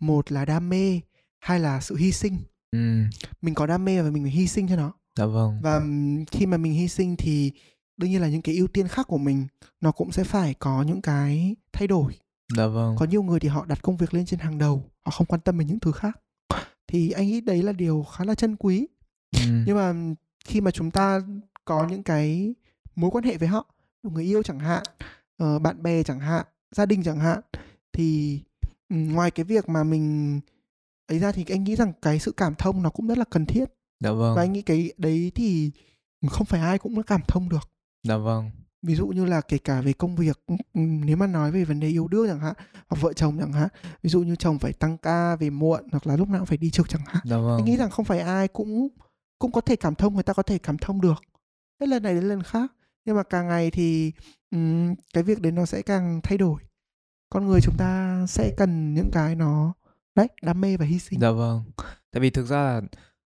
một 0.00 0.32
là 0.32 0.44
đam 0.44 0.68
mê 0.68 1.00
hai 1.40 1.60
là 1.60 1.80
sự 1.80 1.96
hy 1.96 2.12
sinh 2.12 2.38
ừ. 2.70 3.02
mình 3.42 3.54
có 3.54 3.66
đam 3.66 3.84
mê 3.84 4.02
và 4.02 4.10
mình 4.10 4.22
phải 4.22 4.32
hy 4.32 4.46
sinh 4.46 4.68
cho 4.68 4.76
nó 4.76 4.92
dạ 5.18 5.26
vâng 5.26 5.60
và 5.62 5.82
khi 6.30 6.46
mà 6.46 6.56
mình 6.56 6.72
hy 6.72 6.88
sinh 6.88 7.16
thì 7.16 7.52
đương 7.98 8.10
nhiên 8.10 8.20
là 8.20 8.28
những 8.28 8.42
cái 8.42 8.56
ưu 8.56 8.66
tiên 8.66 8.88
khác 8.88 9.06
của 9.06 9.18
mình 9.18 9.46
nó 9.80 9.92
cũng 9.92 10.12
sẽ 10.12 10.24
phải 10.24 10.54
có 10.54 10.82
những 10.82 11.02
cái 11.02 11.56
thay 11.72 11.86
đổi. 11.86 12.18
Dạ 12.56 12.66
vâng. 12.66 12.96
Có 12.98 13.06
nhiều 13.06 13.22
người 13.22 13.40
thì 13.40 13.48
họ 13.48 13.64
đặt 13.64 13.82
công 13.82 13.96
việc 13.96 14.14
lên 14.14 14.26
trên 14.26 14.40
hàng 14.40 14.58
đầu 14.58 14.84
họ 15.04 15.10
không 15.10 15.26
quan 15.26 15.40
tâm 15.40 15.58
đến 15.58 15.68
những 15.68 15.80
thứ 15.80 15.92
khác. 15.92 16.20
Thì 16.86 17.10
anh 17.10 17.26
nghĩ 17.26 17.40
đấy 17.40 17.62
là 17.62 17.72
điều 17.72 18.02
khá 18.02 18.24
là 18.24 18.34
chân 18.34 18.56
quý. 18.56 18.86
Ừ. 19.36 19.62
nhưng 19.66 19.76
mà 19.76 20.14
khi 20.44 20.60
mà 20.60 20.70
chúng 20.70 20.90
ta 20.90 21.20
có 21.64 21.86
những 21.90 22.02
cái 22.02 22.54
mối 22.94 23.10
quan 23.10 23.24
hệ 23.24 23.36
với 23.36 23.48
họ 23.48 23.66
người 24.02 24.24
yêu 24.24 24.42
chẳng 24.42 24.60
hạn 24.60 24.82
uh, 25.42 25.62
bạn 25.62 25.82
bè 25.82 26.02
chẳng 26.02 26.20
hạn 26.20 26.46
gia 26.70 26.86
đình 26.86 27.02
chẳng 27.02 27.20
hạn 27.20 27.40
thì 27.92 28.40
um, 28.88 29.12
ngoài 29.12 29.30
cái 29.30 29.44
việc 29.44 29.68
mà 29.68 29.84
mình 29.84 30.40
ấy 31.06 31.18
ra 31.18 31.32
thì 31.32 31.44
anh 31.48 31.64
nghĩ 31.64 31.76
rằng 31.76 31.92
cái 32.02 32.18
sự 32.18 32.32
cảm 32.32 32.54
thông 32.54 32.82
nó 32.82 32.90
cũng 32.90 33.06
rất 33.06 33.18
là 33.18 33.24
cần 33.30 33.46
thiết. 33.46 33.64
Dạ 34.00 34.10
vâng. 34.12 34.36
Và 34.36 34.42
anh 34.42 34.52
nghĩ 34.52 34.62
cái 34.62 34.92
đấy 34.96 35.32
thì 35.34 35.70
không 36.28 36.46
phải 36.46 36.60
ai 36.60 36.78
cũng 36.78 37.02
cảm 37.02 37.20
thông 37.28 37.48
được 37.48 37.70
dạ 38.02 38.16
vâng. 38.16 38.50
Ví 38.82 38.94
dụ 38.94 39.06
như 39.06 39.24
là 39.24 39.40
kể 39.40 39.58
cả 39.58 39.80
về 39.80 39.92
công 39.92 40.16
việc 40.16 40.44
nếu 40.74 41.16
mà 41.16 41.26
nói 41.26 41.50
về 41.50 41.64
vấn 41.64 41.80
đề 41.80 41.88
yêu 41.88 42.08
đương 42.08 42.28
chẳng 42.28 42.40
hạn 42.40 42.54
hoặc 42.88 43.00
vợ 43.00 43.12
chồng 43.12 43.38
chẳng 43.38 43.52
hạn 43.52 43.68
ví 44.02 44.10
dụ 44.10 44.22
như 44.22 44.36
chồng 44.36 44.58
phải 44.58 44.72
tăng 44.72 44.98
ca 44.98 45.36
về 45.36 45.50
muộn 45.50 45.88
hoặc 45.92 46.06
là 46.06 46.16
lúc 46.16 46.28
nào 46.28 46.38
cũng 46.38 46.46
phải 46.46 46.58
đi 46.58 46.70
trực 46.70 46.88
chẳng 46.88 47.02
hạn 47.06 47.22
dạ 47.24 47.36
vâng. 47.36 47.56
anh 47.56 47.64
nghĩ 47.64 47.76
rằng 47.76 47.90
không 47.90 48.04
phải 48.04 48.20
ai 48.20 48.48
cũng 48.48 48.88
cũng 49.38 49.52
có 49.52 49.60
thể 49.60 49.76
cảm 49.76 49.94
thông 49.94 50.14
người 50.14 50.22
ta 50.22 50.32
có 50.32 50.42
thể 50.42 50.58
cảm 50.58 50.78
thông 50.78 51.00
được. 51.00 51.22
Hết 51.80 51.86
lần 51.88 52.02
này 52.02 52.14
đến 52.14 52.24
lần 52.24 52.42
khác 52.42 52.72
nhưng 53.04 53.16
mà 53.16 53.22
càng 53.22 53.48
ngày 53.48 53.70
thì 53.70 54.12
um, 54.50 54.94
cái 55.14 55.22
việc 55.22 55.40
đấy 55.40 55.52
nó 55.52 55.66
sẽ 55.66 55.82
càng 55.82 56.20
thay 56.22 56.38
đổi. 56.38 56.62
Con 57.30 57.46
người 57.46 57.60
chúng 57.62 57.76
ta 57.78 58.24
sẽ 58.28 58.54
cần 58.56 58.94
những 58.94 59.10
cái 59.12 59.34
nó 59.34 59.72
đấy 60.14 60.28
đam 60.42 60.60
mê 60.60 60.76
và 60.76 60.86
hy 60.86 60.98
sinh. 60.98 61.20
Dạ 61.20 61.30
vâng. 61.30 61.64
Tại 62.12 62.20
vì 62.20 62.30
thực 62.30 62.46
ra 62.46 62.56
là 62.56 62.80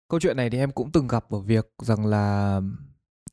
câu 0.09 0.21
chuyện 0.21 0.37
này 0.37 0.51
thì 0.51 0.59
em 0.59 0.73
cũng 0.73 0.93
từng 0.93 1.09
gặp 1.09 1.31
ở 1.31 1.41
việc 1.41 1.75
rằng 1.83 2.07
là 2.07 2.61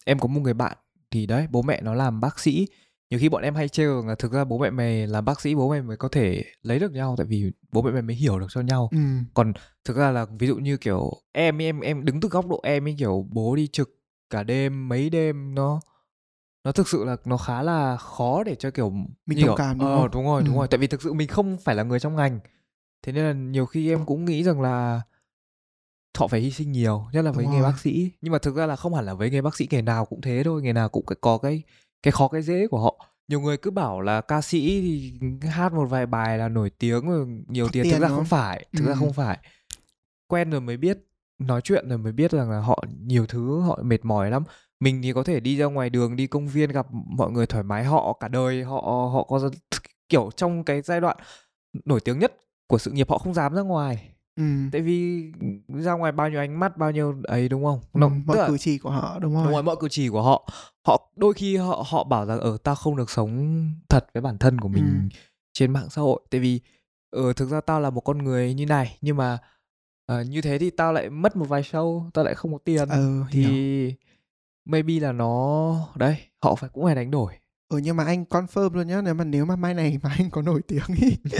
em 0.05 0.19
có 0.19 0.27
một 0.27 0.41
người 0.41 0.53
bạn 0.53 0.77
thì 1.15 1.25
đấy 1.25 1.47
bố 1.51 1.61
mẹ 1.61 1.81
nó 1.81 1.93
làm 1.93 2.21
bác 2.21 2.39
sĩ 2.39 2.67
nhiều 3.09 3.19
khi 3.19 3.29
bọn 3.29 3.41
em 3.41 3.55
hay 3.55 3.69
trêu 3.69 4.05
là 4.05 4.15
thực 4.15 4.31
ra 4.31 4.43
bố 4.43 4.57
mẹ 4.57 4.69
mày 4.69 5.07
làm 5.07 5.25
bác 5.25 5.41
sĩ 5.41 5.55
bố 5.55 5.71
mẹ 5.71 5.81
mới 5.81 5.97
có 5.97 6.07
thể 6.07 6.43
lấy 6.61 6.79
được 6.79 6.91
nhau 6.91 7.15
tại 7.17 7.27
vì 7.29 7.51
bố 7.71 7.81
mẹ 7.81 7.91
mày 7.91 8.01
mới 8.01 8.15
hiểu 8.15 8.39
được 8.39 8.47
cho 8.49 8.61
nhau 8.61 8.89
ừ. 8.91 8.97
còn 9.33 9.53
thực 9.85 9.97
ra 9.97 10.11
là 10.11 10.25
ví 10.39 10.47
dụ 10.47 10.55
như 10.55 10.77
kiểu 10.77 11.11
em 11.31 11.57
em 11.57 11.79
em 11.79 12.05
đứng 12.05 12.19
từ 12.19 12.29
góc 12.29 12.47
độ 12.47 12.59
em 12.63 12.87
ấy 12.87 12.95
kiểu 12.99 13.27
bố 13.31 13.55
đi 13.55 13.67
trực 13.67 13.89
cả 14.29 14.43
đêm 14.43 14.89
mấy 14.89 15.09
đêm 15.09 15.55
nó 15.55 15.81
nó 16.63 16.71
thực 16.71 16.87
sự 16.87 17.05
là 17.05 17.15
nó 17.25 17.37
khá 17.37 17.61
là 17.61 17.97
khó 17.97 18.43
để 18.43 18.55
cho 18.55 18.71
kiểu 18.71 18.93
mình 19.25 19.45
đồng 19.45 19.55
cảm 19.57 19.79
đúng 19.79 19.87
ờ, 19.87 19.95
không? 19.95 20.11
đúng 20.11 20.25
rồi 20.25 20.41
đúng 20.45 20.55
ừ. 20.55 20.59
rồi 20.59 20.67
tại 20.67 20.77
vì 20.77 20.87
thực 20.87 21.01
sự 21.01 21.13
mình 21.13 21.27
không 21.27 21.57
phải 21.57 21.75
là 21.75 21.83
người 21.83 21.99
trong 21.99 22.15
ngành 22.15 22.39
thế 23.03 23.11
nên 23.11 23.25
là 23.25 23.33
nhiều 23.33 23.65
khi 23.65 23.89
em 23.89 24.05
cũng 24.05 24.25
nghĩ 24.25 24.43
rằng 24.43 24.61
là 24.61 25.01
họ 26.17 26.27
phải 26.27 26.39
hy 26.39 26.51
sinh 26.51 26.71
nhiều 26.71 27.05
nhất 27.11 27.21
là 27.21 27.31
với 27.31 27.45
nghề 27.47 27.61
bác 27.61 27.79
sĩ. 27.79 28.11
Nhưng 28.21 28.33
mà 28.33 28.39
thực 28.39 28.55
ra 28.55 28.65
là 28.65 28.75
không 28.75 28.93
hẳn 28.93 29.05
là 29.05 29.13
với 29.13 29.29
nghề 29.29 29.41
bác 29.41 29.55
sĩ 29.55 29.67
nghề 29.71 29.81
nào 29.81 30.05
cũng 30.05 30.21
thế 30.21 30.41
thôi 30.45 30.61
nghề 30.61 30.73
nào 30.73 30.89
cũng 30.89 31.05
có 31.21 31.37
cái 31.37 31.61
cái 32.03 32.11
khó 32.11 32.27
cái 32.27 32.41
dễ 32.41 32.67
của 32.67 32.79
họ. 32.79 33.05
Nhiều 33.27 33.41
người 33.41 33.57
cứ 33.57 33.71
bảo 33.71 34.01
là 34.01 34.21
ca 34.21 34.41
sĩ 34.41 34.81
thì 34.81 35.13
hát 35.49 35.73
một 35.73 35.85
vài 35.85 36.05
bài 36.05 36.37
là 36.37 36.49
nổi 36.49 36.69
tiếng 36.69 37.09
rồi 37.09 37.27
nhiều 37.47 37.67
tiền, 37.71 37.83
tiền. 37.83 37.93
Thực 37.93 38.01
ra 38.01 38.07
không 38.07 38.25
phải 38.25 38.65
thực 38.73 38.85
ừ. 38.85 38.89
ra 38.89 38.95
không 38.95 39.13
phải. 39.13 39.37
Quen 40.27 40.49
rồi 40.49 40.61
mới 40.61 40.77
biết 40.77 40.97
nói 41.39 41.61
chuyện 41.61 41.89
rồi 41.89 41.97
mới 41.97 42.11
biết 42.11 42.31
rằng 42.31 42.51
là 42.51 42.59
họ 42.59 42.83
nhiều 43.05 43.25
thứ 43.25 43.59
họ 43.59 43.79
mệt 43.83 44.05
mỏi 44.05 44.31
lắm. 44.31 44.43
Mình 44.79 45.01
thì 45.01 45.13
có 45.13 45.23
thể 45.23 45.39
đi 45.39 45.57
ra 45.57 45.65
ngoài 45.65 45.89
đường 45.89 46.15
đi 46.15 46.27
công 46.27 46.47
viên 46.47 46.71
gặp 46.71 46.87
mọi 46.91 47.31
người 47.31 47.45
thoải 47.45 47.63
mái 47.63 47.83
họ 47.83 48.17
cả 48.19 48.27
đời 48.27 48.63
họ 48.63 49.09
họ 49.13 49.23
có 49.23 49.49
kiểu 50.09 50.29
trong 50.35 50.63
cái 50.63 50.81
giai 50.81 51.01
đoạn 51.01 51.17
nổi 51.85 51.99
tiếng 51.99 52.19
nhất 52.19 52.33
của 52.67 52.77
sự 52.77 52.91
nghiệp 52.91 53.09
họ 53.09 53.17
không 53.17 53.33
dám 53.33 53.55
ra 53.55 53.61
ngoài 53.61 54.14
ừ. 54.35 54.43
tại 54.71 54.81
vì 54.81 55.31
ra 55.67 55.93
ngoài 55.93 56.11
bao 56.11 56.29
nhiêu 56.29 56.39
ánh 56.39 56.59
mắt 56.59 56.77
bao 56.77 56.91
nhiêu 56.91 57.15
ấy 57.23 57.49
đúng 57.49 57.63
không? 57.63 57.79
Ừ, 57.93 58.09
mọi 58.25 58.37
cử 58.47 58.57
chỉ 58.57 58.77
của 58.77 58.89
họ 58.89 59.19
đúng 59.19 59.35
không 59.35 59.43
đúng 59.43 59.53
rồi. 59.53 59.63
mọi 59.63 59.75
cử 59.79 59.87
chỉ 59.89 60.09
của 60.09 60.21
họ. 60.21 60.49
Họ 60.87 61.11
đôi 61.15 61.33
khi 61.33 61.57
họ 61.57 61.85
họ 61.87 62.03
bảo 62.03 62.25
rằng 62.25 62.39
ở 62.39 62.51
ờ, 62.51 62.57
ta 62.57 62.75
không 62.75 62.95
được 62.95 63.09
sống 63.09 63.65
thật 63.89 64.07
với 64.13 64.21
bản 64.21 64.37
thân 64.37 64.59
của 64.59 64.67
mình 64.67 65.09
ừ. 65.13 65.17
trên 65.53 65.73
mạng 65.73 65.89
xã 65.89 66.01
hội. 66.01 66.21
Tại 66.29 66.41
vì 66.41 66.59
ở 67.11 67.23
ờ, 67.23 67.33
thực 67.33 67.49
ra 67.49 67.61
tao 67.61 67.79
là 67.79 67.89
một 67.89 68.01
con 68.01 68.17
người 68.17 68.53
như 68.53 68.65
này 68.65 68.97
nhưng 69.01 69.17
mà 69.17 69.37
à, 70.05 70.23
như 70.23 70.41
thế 70.41 70.57
thì 70.57 70.69
tao 70.69 70.93
lại 70.93 71.09
mất 71.09 71.35
một 71.35 71.45
vài 71.49 71.61
show 71.61 72.09
tao 72.13 72.25
lại 72.25 72.35
không 72.35 72.53
có 72.53 72.57
tiền. 72.63 72.89
Ừ, 72.89 73.23
thì 73.31 73.41
hiểu. 73.41 73.95
maybe 74.65 74.99
là 74.99 75.11
nó 75.11 75.75
đấy 75.95 76.17
họ 76.43 76.55
phải 76.55 76.69
cũng 76.73 76.85
phải 76.85 76.95
đánh 76.95 77.11
đổi. 77.11 77.33
Ừ 77.69 77.77
nhưng 77.77 77.97
mà 77.97 78.03
anh 78.03 78.25
confirm 78.29 78.73
luôn 78.73 78.87
nhá 78.87 79.01
nếu 79.01 79.13
mà 79.13 79.23
nếu 79.23 79.45
mà 79.45 79.55
mai 79.55 79.73
này 79.73 79.99
mà 80.03 80.15
anh 80.17 80.29
có 80.29 80.41
nổi 80.41 80.61
tiếng 80.67 80.83
ý 81.01 81.17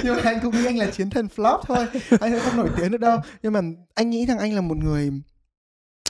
nhưng 0.04 0.16
mà 0.16 0.22
anh 0.24 0.38
cũng 0.42 0.54
nghĩ 0.54 0.66
anh 0.66 0.78
là 0.78 0.90
chiến 0.90 1.10
thần 1.10 1.28
flop 1.36 1.62
thôi. 1.62 1.86
Anh 2.20 2.32
sẽ 2.32 2.40
không 2.40 2.56
nổi 2.56 2.70
tiếng 2.76 2.90
được 2.90 3.00
đâu. 3.00 3.18
Nhưng 3.42 3.52
mà 3.52 3.60
anh 3.94 4.10
nghĩ 4.10 4.26
rằng 4.26 4.38
anh 4.38 4.54
là 4.54 4.60
một 4.60 4.76
người 4.76 5.12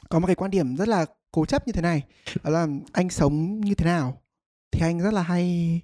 có 0.09 0.19
một 0.19 0.27
cái 0.27 0.37
quan 0.37 0.51
điểm 0.51 0.77
rất 0.77 0.89
là 0.89 1.07
cố 1.31 1.47
chấp 1.47 1.67
như 1.67 1.73
thế 1.73 1.81
này. 1.81 2.03
Đó 2.43 2.51
là 2.51 2.67
anh 2.93 3.11
sống 3.11 3.61
như 3.61 3.75
thế 3.75 3.85
nào 3.85 4.23
thì 4.73 4.81
anh 4.81 5.01
rất 5.01 5.13
là 5.13 5.23
hay 5.23 5.81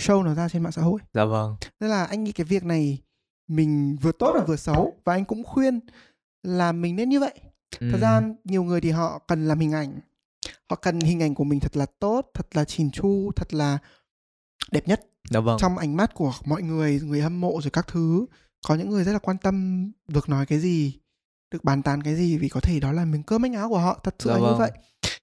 show 0.00 0.22
nó 0.22 0.34
ra 0.34 0.48
trên 0.48 0.62
mạng 0.62 0.72
xã 0.72 0.82
hội. 0.82 1.00
Dạ 1.14 1.24
vâng. 1.24 1.56
Nên 1.80 1.90
là 1.90 2.04
anh 2.04 2.24
nghĩ 2.24 2.32
cái 2.32 2.44
việc 2.44 2.64
này 2.64 2.98
mình 3.48 3.96
vừa 4.02 4.12
tốt 4.12 4.32
và 4.34 4.44
vừa 4.44 4.56
xấu 4.56 4.96
và 5.04 5.14
anh 5.14 5.24
cũng 5.24 5.44
khuyên 5.44 5.80
là 6.42 6.72
mình 6.72 6.96
nên 6.96 7.08
như 7.08 7.20
vậy. 7.20 7.34
Thật 7.80 7.92
ừ. 7.92 7.98
ra 8.00 8.22
nhiều 8.44 8.62
người 8.62 8.80
thì 8.80 8.90
họ 8.90 9.18
cần 9.28 9.48
làm 9.48 9.58
hình 9.58 9.72
ảnh. 9.72 10.00
Họ 10.70 10.76
cần 10.76 11.00
hình 11.00 11.22
ảnh 11.22 11.34
của 11.34 11.44
mình 11.44 11.60
thật 11.60 11.76
là 11.76 11.86
tốt 11.98 12.30
thật 12.34 12.56
là 12.56 12.64
chỉn 12.64 12.90
chu 12.90 13.30
thật 13.36 13.54
là 13.54 13.78
đẹp 14.70 14.88
nhất 14.88 15.07
dạ 15.30 15.40
vâng 15.40 15.58
trong 15.60 15.78
ánh 15.78 15.96
mắt 15.96 16.14
của 16.14 16.32
mọi 16.44 16.62
người 16.62 17.00
người 17.00 17.20
hâm 17.20 17.40
mộ 17.40 17.60
rồi 17.62 17.70
các 17.70 17.86
thứ 17.86 18.26
có 18.66 18.74
những 18.74 18.90
người 18.90 19.04
rất 19.04 19.12
là 19.12 19.18
quan 19.18 19.38
tâm 19.38 19.86
được 20.08 20.28
nói 20.28 20.46
cái 20.46 20.58
gì 20.58 20.98
được 21.50 21.64
bàn 21.64 21.82
tán 21.82 22.02
cái 22.02 22.16
gì 22.16 22.38
vì 22.38 22.48
có 22.48 22.60
thể 22.60 22.80
đó 22.80 22.92
là 22.92 23.04
miếng 23.04 23.22
cơm 23.22 23.42
manh 23.42 23.54
áo 23.54 23.68
của 23.68 23.78
họ 23.78 24.00
thật 24.04 24.14
sự 24.18 24.30
Dạ 24.30 24.34
là 24.34 24.40
như 24.40 24.46
vâng. 24.46 24.58
vậy 24.58 24.70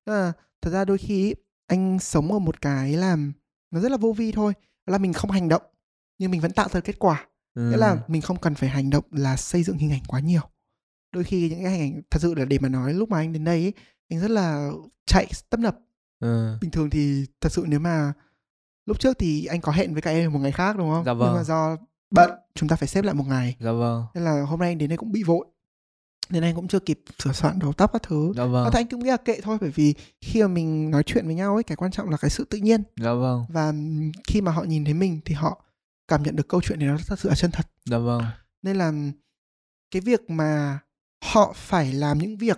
à, 0.05 0.33
thật 0.61 0.71
ra 0.71 0.85
đôi 0.85 0.97
khi 0.97 1.33
anh 1.67 1.99
sống 1.99 2.31
ở 2.31 2.39
một 2.39 2.61
cái 2.61 2.93
làm 2.93 3.33
nó 3.71 3.79
rất 3.79 3.91
là 3.91 3.97
vô 3.97 4.13
vi 4.13 4.31
thôi 4.31 4.53
là 4.85 4.97
mình 4.97 5.13
không 5.13 5.31
hành 5.31 5.49
động 5.49 5.61
nhưng 6.17 6.31
mình 6.31 6.41
vẫn 6.41 6.51
tạo 6.51 6.69
ra 6.69 6.79
kết 6.79 6.99
quả 6.99 7.25
ừ. 7.53 7.69
nghĩa 7.69 7.77
là 7.77 8.03
mình 8.07 8.21
không 8.21 8.39
cần 8.39 8.55
phải 8.55 8.69
hành 8.69 8.89
động 8.89 9.03
là 9.11 9.37
xây 9.37 9.63
dựng 9.63 9.77
hình 9.77 9.91
ảnh 9.91 10.03
quá 10.07 10.19
nhiều 10.19 10.41
đôi 11.11 11.23
khi 11.23 11.49
những 11.49 11.63
cái 11.63 11.71
hình 11.71 11.81
ảnh 11.81 12.01
thật 12.11 12.19
sự 12.21 12.33
là 12.33 12.45
để 12.45 12.57
mà 12.61 12.69
nói 12.69 12.93
lúc 12.93 13.09
mà 13.09 13.17
anh 13.17 13.33
đến 13.33 13.43
đây 13.43 13.61
ấy, 13.61 13.73
anh 14.09 14.19
rất 14.19 14.31
là 14.31 14.69
chạy 15.05 15.27
tấp 15.49 15.59
nập 15.59 15.77
ừ. 16.19 16.57
bình 16.61 16.71
thường 16.71 16.89
thì 16.89 17.25
thật 17.41 17.51
sự 17.51 17.65
nếu 17.67 17.79
mà 17.79 18.13
lúc 18.85 18.99
trước 18.99 19.17
thì 19.19 19.45
anh 19.45 19.61
có 19.61 19.71
hẹn 19.71 19.93
với 19.93 20.01
các 20.01 20.11
em 20.11 20.33
một 20.33 20.39
ngày 20.39 20.51
khác 20.51 20.77
đúng 20.77 20.89
không? 20.89 21.05
Dạ 21.05 21.11
nhưng 21.11 21.19
vâng. 21.19 21.35
mà 21.35 21.43
do 21.43 21.77
bận 22.11 22.31
chúng 22.55 22.69
ta 22.69 22.75
phải 22.75 22.87
xếp 22.87 23.05
lại 23.05 23.13
một 23.13 23.27
ngày. 23.27 23.55
Dạ 23.59 23.71
vâng. 23.71 24.05
Nên 24.13 24.23
là 24.23 24.41
hôm 24.41 24.59
nay 24.59 24.69
anh 24.69 24.77
đến 24.77 24.89
đây 24.89 24.97
cũng 24.97 25.11
bị 25.11 25.23
vội. 25.23 25.45
Nên 26.29 26.43
anh 26.43 26.55
cũng 26.55 26.67
chưa 26.67 26.79
kịp 26.79 26.99
sửa 27.19 27.31
soạn 27.31 27.59
đầu 27.59 27.73
tóc 27.73 27.93
các 27.93 28.03
thứ. 28.03 28.33
Dạ 28.35 28.43
và 28.45 28.51
vâng 28.51 28.73
anh 28.73 28.87
cũng 28.87 28.99
nghĩ 28.99 29.09
là 29.09 29.17
kệ 29.17 29.41
thôi 29.41 29.57
bởi 29.61 29.69
vì 29.69 29.93
khi 30.21 30.41
mà 30.41 30.47
mình 30.47 30.91
nói 30.91 31.03
chuyện 31.03 31.25
với 31.25 31.35
nhau 31.35 31.53
ấy 31.53 31.63
cái 31.63 31.75
quan 31.75 31.91
trọng 31.91 32.09
là 32.09 32.17
cái 32.17 32.29
sự 32.29 32.45
tự 32.49 32.57
nhiên. 32.57 32.83
Dạ 33.01 33.13
vâng. 33.13 33.45
Và 33.49 33.73
khi 34.27 34.41
mà 34.41 34.51
họ 34.51 34.63
nhìn 34.63 34.85
thấy 34.85 34.93
mình 34.93 35.19
thì 35.25 35.35
họ 35.35 35.61
cảm 36.07 36.23
nhận 36.23 36.35
được 36.35 36.47
câu 36.47 36.61
chuyện 36.61 36.79
này 36.79 36.87
nó 36.87 36.97
thật 37.07 37.19
sự 37.19 37.29
là 37.29 37.35
chân 37.35 37.51
thật. 37.51 37.67
Dạ 37.85 37.97
vâng. 37.97 38.23
Nên 38.61 38.75
là 38.75 38.91
cái 39.91 40.01
việc 40.01 40.29
mà 40.29 40.79
họ 41.25 41.53
phải 41.55 41.93
làm 41.93 42.17
những 42.17 42.37
việc 42.37 42.57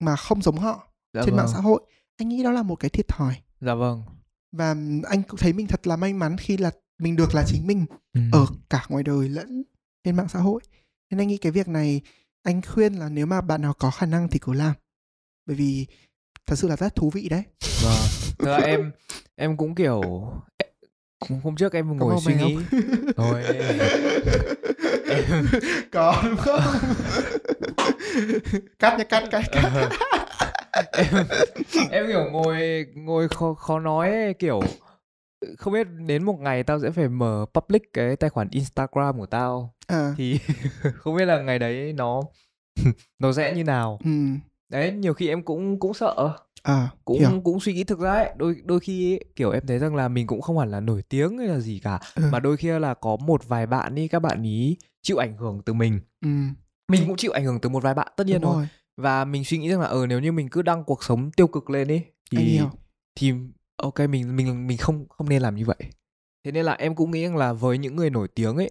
mà 0.00 0.16
không 0.16 0.42
giống 0.42 0.58
họ 0.58 0.88
dạ 1.12 1.22
trên 1.24 1.36
mạng 1.36 1.46
vâng. 1.46 1.54
xã 1.54 1.60
hội 1.60 1.82
anh 2.16 2.28
nghĩ 2.28 2.42
đó 2.42 2.50
là 2.50 2.62
một 2.62 2.76
cái 2.76 2.88
thiệt 2.88 3.08
thòi. 3.08 3.34
Dạ 3.60 3.74
vâng 3.74 4.02
và 4.56 4.76
anh 5.04 5.22
cũng 5.28 5.40
thấy 5.40 5.52
mình 5.52 5.66
thật 5.66 5.86
là 5.86 5.96
may 5.96 6.12
mắn 6.12 6.36
khi 6.38 6.56
là 6.56 6.70
mình 6.98 7.16
được 7.16 7.34
là 7.34 7.44
chính 7.46 7.66
mình 7.66 7.86
ừ. 8.14 8.20
ở 8.32 8.46
cả 8.70 8.86
ngoài 8.88 9.04
đời 9.04 9.28
lẫn 9.28 9.62
trên 10.04 10.16
mạng 10.16 10.28
xã 10.28 10.38
hội. 10.38 10.60
Nên 11.10 11.20
anh 11.20 11.28
nghĩ 11.28 11.36
cái 11.36 11.52
việc 11.52 11.68
này 11.68 12.00
anh 12.42 12.62
khuyên 12.62 12.94
là 12.94 13.08
nếu 13.08 13.26
mà 13.26 13.40
bạn 13.40 13.62
nào 13.62 13.72
có 13.78 13.90
khả 13.90 14.06
năng 14.06 14.28
thì 14.28 14.38
cứ 14.38 14.52
làm. 14.52 14.72
Bởi 15.46 15.56
vì 15.56 15.86
thật 16.46 16.56
sự 16.56 16.68
là 16.68 16.76
rất 16.76 16.94
thú 16.94 17.10
vị 17.10 17.28
đấy. 17.28 17.42
Vâng. 17.82 17.98
Ra 18.38 18.56
em 18.56 18.92
em 19.36 19.56
cũng 19.56 19.74
kiểu 19.74 20.02
hôm 21.42 21.56
trước 21.56 21.72
em 21.72 21.96
ngồi 21.96 22.20
suy 22.24 22.34
nghĩ. 22.34 22.56
thôi 23.16 23.44
em 25.08 25.46
có 25.92 26.22
đúng 26.24 26.36
không? 26.36 26.60
Cắt 28.78 28.98
nha 28.98 29.04
cắt 29.04 29.24
cắt 29.30 29.44
cắt 29.52 29.90
em 30.92 31.06
em 31.90 32.06
kiểu 32.08 32.30
ngồi 32.30 32.86
ngồi 32.94 33.28
khó 33.28 33.54
khó 33.54 33.78
nói 33.80 34.10
ấy, 34.10 34.34
kiểu 34.34 34.60
không 35.58 35.72
biết 35.72 35.86
đến 36.06 36.24
một 36.24 36.40
ngày 36.40 36.62
tao 36.62 36.80
sẽ 36.80 36.90
phải 36.90 37.08
mở 37.08 37.46
public 37.54 37.82
cái 37.92 38.16
tài 38.16 38.30
khoản 38.30 38.48
Instagram 38.50 39.18
của 39.18 39.26
tao. 39.26 39.74
À. 39.86 40.14
Thì 40.16 40.38
không 40.94 41.16
biết 41.16 41.24
là 41.24 41.42
ngày 41.42 41.58
đấy 41.58 41.92
nó 41.92 42.22
nó 43.18 43.32
sẽ 43.32 43.54
như 43.54 43.64
nào. 43.64 43.98
Ừ. 44.04 44.10
Đấy 44.68 44.92
nhiều 44.92 45.14
khi 45.14 45.28
em 45.28 45.42
cũng 45.42 45.78
cũng 45.80 45.94
sợ. 45.94 46.30
À 46.62 46.88
cũng 47.04 47.18
hiểu. 47.18 47.40
cũng 47.44 47.60
suy 47.60 47.72
nghĩ 47.74 47.84
thực 47.84 47.98
ra 47.98 48.12
ấy, 48.12 48.30
đôi 48.36 48.56
đôi 48.64 48.80
khi 48.80 49.12
ấy, 49.14 49.24
kiểu 49.36 49.50
em 49.50 49.66
thấy 49.66 49.78
rằng 49.78 49.94
là 49.94 50.08
mình 50.08 50.26
cũng 50.26 50.40
không 50.40 50.58
hẳn 50.58 50.70
là 50.70 50.80
nổi 50.80 51.02
tiếng 51.08 51.38
hay 51.38 51.46
là 51.48 51.58
gì 51.58 51.80
cả 51.84 52.00
Ừ. 52.14 52.22
mà 52.32 52.40
đôi 52.40 52.56
khi 52.56 52.68
là 52.68 52.94
có 52.94 53.16
một 53.16 53.48
vài 53.48 53.66
bạn 53.66 53.94
đi 53.94 54.08
các 54.08 54.18
bạn 54.18 54.42
ý 54.42 54.76
chịu 55.02 55.16
ảnh 55.16 55.36
hưởng 55.36 55.62
từ 55.66 55.72
mình. 55.72 56.00
Ừ. 56.24 56.28
Mình 56.88 57.02
cũng 57.06 57.16
chịu 57.16 57.32
ảnh 57.32 57.44
hưởng 57.44 57.60
từ 57.60 57.68
một 57.68 57.82
vài 57.82 57.94
bạn 57.94 58.08
tất 58.16 58.26
nhiên 58.26 58.40
đúng 58.40 58.52
rồi 58.52 58.60
rồi 58.62 58.68
và 58.96 59.24
mình 59.24 59.44
suy 59.44 59.58
nghĩ 59.58 59.68
rằng 59.68 59.80
là 59.80 59.86
ờ 59.86 60.06
nếu 60.06 60.20
như 60.20 60.32
mình 60.32 60.48
cứ 60.48 60.62
đăng 60.62 60.84
cuộc 60.84 61.04
sống 61.04 61.30
tiêu 61.30 61.46
cực 61.46 61.70
lên 61.70 61.88
ấy 61.88 62.02
thì 62.30 62.60
thì 63.14 63.32
ok 63.76 64.00
mình 64.08 64.36
mình 64.36 64.66
mình 64.66 64.78
không 64.78 65.06
không 65.08 65.28
nên 65.28 65.42
làm 65.42 65.56
như 65.56 65.64
vậy 65.64 65.76
thế 66.44 66.52
nên 66.52 66.64
là 66.64 66.72
em 66.72 66.94
cũng 66.94 67.10
nghĩ 67.10 67.22
rằng 67.24 67.36
là 67.36 67.52
với 67.52 67.78
những 67.78 67.96
người 67.96 68.10
nổi 68.10 68.28
tiếng 68.28 68.56
ấy 68.56 68.70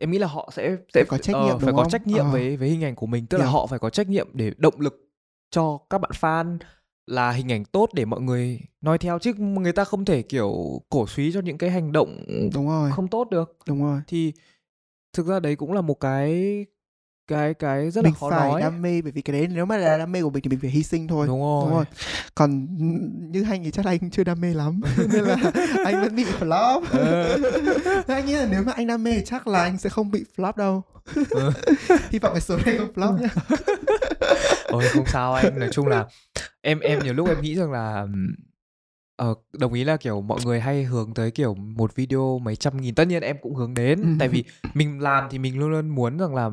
em 0.00 0.10
nghĩ 0.10 0.18
là 0.18 0.26
họ 0.26 0.50
sẽ 0.52 0.76
sẽ 0.94 1.00
Phải 1.00 1.04
có 1.04 1.18
trách 1.18 1.36
ờ, 1.36 1.46
nhiệm, 1.46 1.58
phải 1.58 1.66
đúng 1.68 1.76
có 1.76 1.82
không? 1.82 1.90
trách 1.90 2.06
nhiệm 2.06 2.24
Ờ. 2.24 2.32
với 2.32 2.56
với 2.56 2.68
hình 2.68 2.84
ảnh 2.84 2.94
của 2.94 3.06
mình 3.06 3.26
tức 3.26 3.38
là 3.38 3.44
Hiểu. 3.44 3.52
họ 3.52 3.66
phải 3.66 3.78
có 3.78 3.90
trách 3.90 4.08
nhiệm 4.08 4.28
để 4.32 4.52
động 4.56 4.80
lực 4.80 5.10
cho 5.50 5.78
các 5.90 5.98
bạn 5.98 6.10
fan 6.20 6.58
là 7.06 7.30
hình 7.30 7.52
ảnh 7.52 7.64
tốt 7.64 7.88
để 7.92 8.04
mọi 8.04 8.20
người 8.20 8.60
noi 8.80 8.98
theo 8.98 9.18
chứ 9.18 9.32
người 9.34 9.72
ta 9.72 9.84
không 9.84 10.04
thể 10.04 10.22
kiểu 10.22 10.80
cổ 10.88 11.06
suý 11.06 11.32
cho 11.32 11.40
những 11.40 11.58
cái 11.58 11.70
hành 11.70 11.92
động 11.92 12.24
đúng 12.54 12.68
rồi 12.68 12.90
không 12.92 13.08
tốt 13.08 13.30
được 13.30 13.58
đúng 13.66 13.82
rồi 13.82 14.00
thì 14.06 14.32
thực 15.12 15.26
ra 15.26 15.40
đấy 15.40 15.56
cũng 15.56 15.72
là 15.72 15.80
một 15.80 16.00
cái 16.00 16.66
cái 17.28 17.54
cái 17.54 17.90
rất 17.90 18.04
là 18.04 18.10
mình 18.10 18.14
khó 18.20 18.30
phải 18.30 18.48
nói. 18.48 18.60
đam 18.60 18.82
mê 18.82 19.02
bởi 19.02 19.12
vì 19.12 19.22
cái 19.22 19.38
đấy 19.38 19.48
nếu 19.54 19.66
mà 19.66 19.76
là 19.76 19.98
đam 19.98 20.12
mê 20.12 20.22
của 20.22 20.30
mình 20.30 20.42
thì 20.42 20.50
mình 20.50 20.60
phải 20.60 20.70
hy 20.70 20.82
sinh 20.82 21.08
thôi. 21.08 21.26
Đúng 21.26 21.40
rồi, 21.40 21.64
đúng 21.64 21.74
rồi. 21.74 21.84
còn 22.34 22.66
như 23.32 23.44
anh 23.50 23.64
thì 23.64 23.70
chắc 23.70 23.86
là 23.86 23.92
anh 23.92 24.10
chưa 24.10 24.24
đam 24.24 24.40
mê 24.40 24.54
lắm. 24.54 24.80
Nên 25.12 25.24
là 25.24 25.36
anh 25.84 26.00
vẫn 26.00 26.16
bị 26.16 26.24
flop. 26.40 26.84
Ờ. 26.90 27.38
anh 28.14 28.26
nghĩ 28.26 28.32
là 28.32 28.48
nếu 28.50 28.62
mà 28.62 28.72
anh 28.76 28.86
đam 28.86 29.04
mê 29.04 29.12
thì 29.12 29.24
chắc 29.24 29.46
là 29.46 29.62
anh 29.62 29.78
sẽ 29.78 29.90
không 29.90 30.10
bị 30.10 30.24
flop 30.36 30.52
đâu. 30.56 30.82
Ừ. 31.14 31.50
hy 32.10 32.18
vọng 32.18 32.32
cái 32.32 32.40
số 32.40 32.56
này 32.66 32.78
không 32.78 32.92
flop 32.94 33.18
nhá. 33.18 33.28
Ôi 34.64 34.84
không 34.92 35.06
sao 35.06 35.34
anh. 35.34 35.58
Nói 35.58 35.68
chung 35.72 35.86
là 35.86 36.06
em 36.60 36.80
em 36.80 36.98
nhiều 36.98 37.14
lúc 37.14 37.28
em 37.28 37.40
nghĩ 37.40 37.54
rằng 37.54 37.72
là 37.72 38.06
ờ, 39.16 39.34
đồng 39.52 39.72
ý 39.72 39.84
là 39.84 39.96
kiểu 39.96 40.20
mọi 40.20 40.38
người 40.44 40.60
hay 40.60 40.84
hướng 40.84 41.14
tới 41.14 41.30
kiểu 41.30 41.54
một 41.54 41.94
video 41.94 42.38
mấy 42.38 42.56
trăm 42.56 42.80
nghìn 42.80 42.94
tất 42.94 43.08
nhiên 43.08 43.22
em 43.22 43.36
cũng 43.42 43.54
hướng 43.54 43.74
đến 43.74 44.00
Ừ. 44.02 44.08
tại 44.18 44.28
vì 44.28 44.44
mình 44.74 45.00
làm 45.00 45.28
thì 45.30 45.38
mình 45.38 45.58
luôn 45.58 45.70
luôn 45.70 45.88
muốn 45.88 46.18
rằng 46.18 46.34
là 46.34 46.50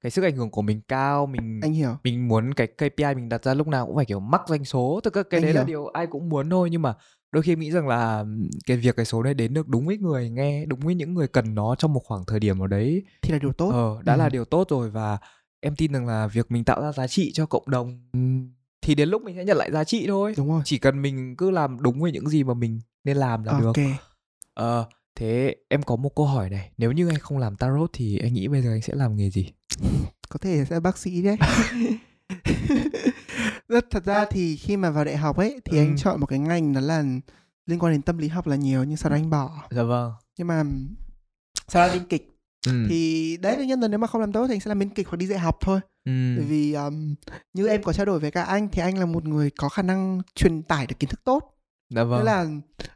cái 0.00 0.10
sức 0.10 0.22
ảnh 0.22 0.36
hưởng 0.36 0.50
của 0.50 0.62
mình 0.62 0.80
cao 0.88 1.26
mình 1.26 1.60
anh 1.62 1.72
hiểu 1.72 1.96
mình 2.04 2.28
muốn 2.28 2.54
cái 2.54 2.66
KPI 2.66 3.14
mình 3.14 3.28
đặt 3.28 3.44
ra 3.44 3.54
lúc 3.54 3.68
nào 3.68 3.86
cũng 3.86 3.96
phải 3.96 4.04
kiểu 4.04 4.20
mắc 4.20 4.42
doanh 4.48 4.64
số 4.64 5.00
thực 5.04 5.14
ra 5.14 5.22
cái 5.22 5.38
Anh 5.38 5.42
đấy 5.42 5.52
là 5.54 5.60
hiểu. 5.60 5.66
điều 5.66 5.86
ai 5.86 6.06
cũng 6.06 6.28
muốn 6.28 6.50
thôi 6.50 6.68
nhưng 6.70 6.82
mà 6.82 6.94
đôi 7.32 7.42
khi 7.42 7.52
em 7.52 7.60
nghĩ 7.60 7.70
rằng 7.70 7.88
là 7.88 8.18
ừm, 8.18 8.48
cái 8.66 8.76
việc 8.76 8.96
cái 8.96 9.06
số 9.06 9.22
này 9.22 9.34
đến 9.34 9.54
được 9.54 9.68
đúng 9.68 9.86
với 9.86 9.98
người 9.98 10.30
nghe 10.30 10.66
đúng 10.66 10.80
với 10.80 10.94
những 10.94 11.14
người 11.14 11.28
cần 11.28 11.54
nó 11.54 11.74
trong 11.74 11.92
một 11.92 12.00
khoảng 12.04 12.24
thời 12.26 12.40
điểm 12.40 12.58
nào 12.58 12.66
đấy 12.66 13.02
thì 13.22 13.32
là 13.32 13.38
điều 13.38 13.52
tốt 13.52 13.70
ờ 13.72 14.02
đã 14.02 14.16
là 14.16 14.24
Ừ. 14.24 14.30
điều 14.30 14.44
tốt 14.44 14.68
rồi 14.70 14.90
và 14.90 15.18
em 15.60 15.76
tin 15.76 15.92
rằng 15.92 16.06
là 16.06 16.26
việc 16.26 16.50
mình 16.50 16.64
tạo 16.64 16.82
ra 16.82 16.92
giá 16.92 17.06
trị 17.06 17.32
cho 17.34 17.46
cộng 17.46 17.70
đồng 17.70 18.00
ừm, 18.12 18.52
thì 18.84 18.94
đến 18.94 19.08
lúc 19.08 19.22
mình 19.22 19.36
sẽ 19.36 19.44
nhận 19.44 19.56
lại 19.56 19.70
giá 19.72 19.84
trị 19.84 20.04
thôi. 20.08 20.34
Đúng 20.36 20.48
rồi. 20.48 20.62
Chỉ 20.64 20.78
cần 20.78 21.02
mình 21.02 21.36
cứ 21.36 21.50
làm 21.50 21.82
đúng 21.82 22.00
với 22.00 22.12
những 22.12 22.28
gì 22.28 22.44
mà 22.44 22.54
mình 22.54 22.80
nên 23.04 23.16
làm 23.16 23.44
là 23.44 23.60
được. 23.60 23.66
Ok. 23.66 23.76
Ờ 24.54 24.86
thế 25.14 25.56
em 25.68 25.82
có 25.82 25.96
một 25.96 26.10
câu 26.16 26.26
hỏi 26.26 26.50
này. 26.50 26.70
Nếu 26.78 26.92
như 26.92 27.08
anh 27.08 27.18
không 27.18 27.38
làm 27.38 27.56
tarot 27.56 27.90
thì 27.92 28.18
anh 28.18 28.34
nghĩ 28.34 28.48
bây 28.48 28.62
giờ 28.62 28.70
anh 28.72 28.82
sẽ 28.82 28.94
làm 28.94 29.16
nghề 29.16 29.30
gì? 29.30 29.50
Có 30.28 30.38
thể 30.38 30.64
sẽ 30.70 30.80
bác 30.80 30.98
sĩ 30.98 31.22
đấy 31.22 31.36
rất 33.68 33.84
thật 33.90 34.04
ra 34.04 34.24
thì 34.30 34.56
khi 34.56 34.76
mà 34.76 34.90
vào 34.90 35.04
đại 35.04 35.16
học 35.16 35.36
ấy 35.36 35.60
thì 35.64 35.78
Ừ. 35.78 35.82
anh 35.82 35.96
chọn 35.96 36.20
một 36.20 36.26
cái 36.26 36.38
ngành 36.38 36.72
đó 36.72 36.80
là 36.80 37.04
liên 37.66 37.78
quan 37.78 37.92
đến 37.92 38.02
tâm 38.02 38.18
lý 38.18 38.28
học 38.28 38.46
là 38.46 38.56
nhiều 38.56 38.84
nhưng 38.84 38.96
sau 38.96 39.10
đó 39.10 39.16
anh 39.16 39.30
bỏ. 39.30 39.62
Dạ 39.70 39.82
vâng. 39.82 40.12
Nhưng 40.38 40.46
mà 40.46 40.64
sau 41.68 41.86
đó 41.88 41.94
biên 41.94 42.04
kịch. 42.04 42.30
Ừ. 42.66 42.86
thì 42.88 43.36
đấy 43.36 43.56
đương 43.56 43.66
nhiên 43.66 43.80
là 43.80 43.88
nếu 43.88 43.98
mà 43.98 44.06
không 44.06 44.20
làm 44.20 44.32
tốt 44.32 44.46
thì 44.46 44.54
anh 44.54 44.60
sẽ 44.60 44.68
làm 44.68 44.78
biên 44.78 44.88
kịch 44.88 45.08
hoặc 45.08 45.16
đi 45.16 45.26
dạy 45.26 45.38
học 45.38 45.56
thôi 45.60 45.80
ừ. 46.04 46.34
bởi 46.36 46.44
vì 46.44 46.72
um, 46.72 47.14
như 47.54 47.68
em 47.68 47.82
có 47.82 47.92
trao 47.92 48.06
đổi 48.06 48.20
với 48.20 48.30
cả 48.30 48.42
anh 48.42 48.68
thì 48.68 48.82
anh 48.82 48.98
là 48.98 49.06
một 49.06 49.24
người 49.24 49.50
có 49.50 49.68
khả 49.68 49.82
năng 49.82 50.20
truyền 50.34 50.62
tải 50.62 50.86
được 50.86 50.94
kiến 50.98 51.10
thức 51.10 51.24
tốt. 51.24 51.54
Dạ 51.90 52.04
vâng. 52.04 52.18
Nên 52.18 52.26
là 52.26 52.46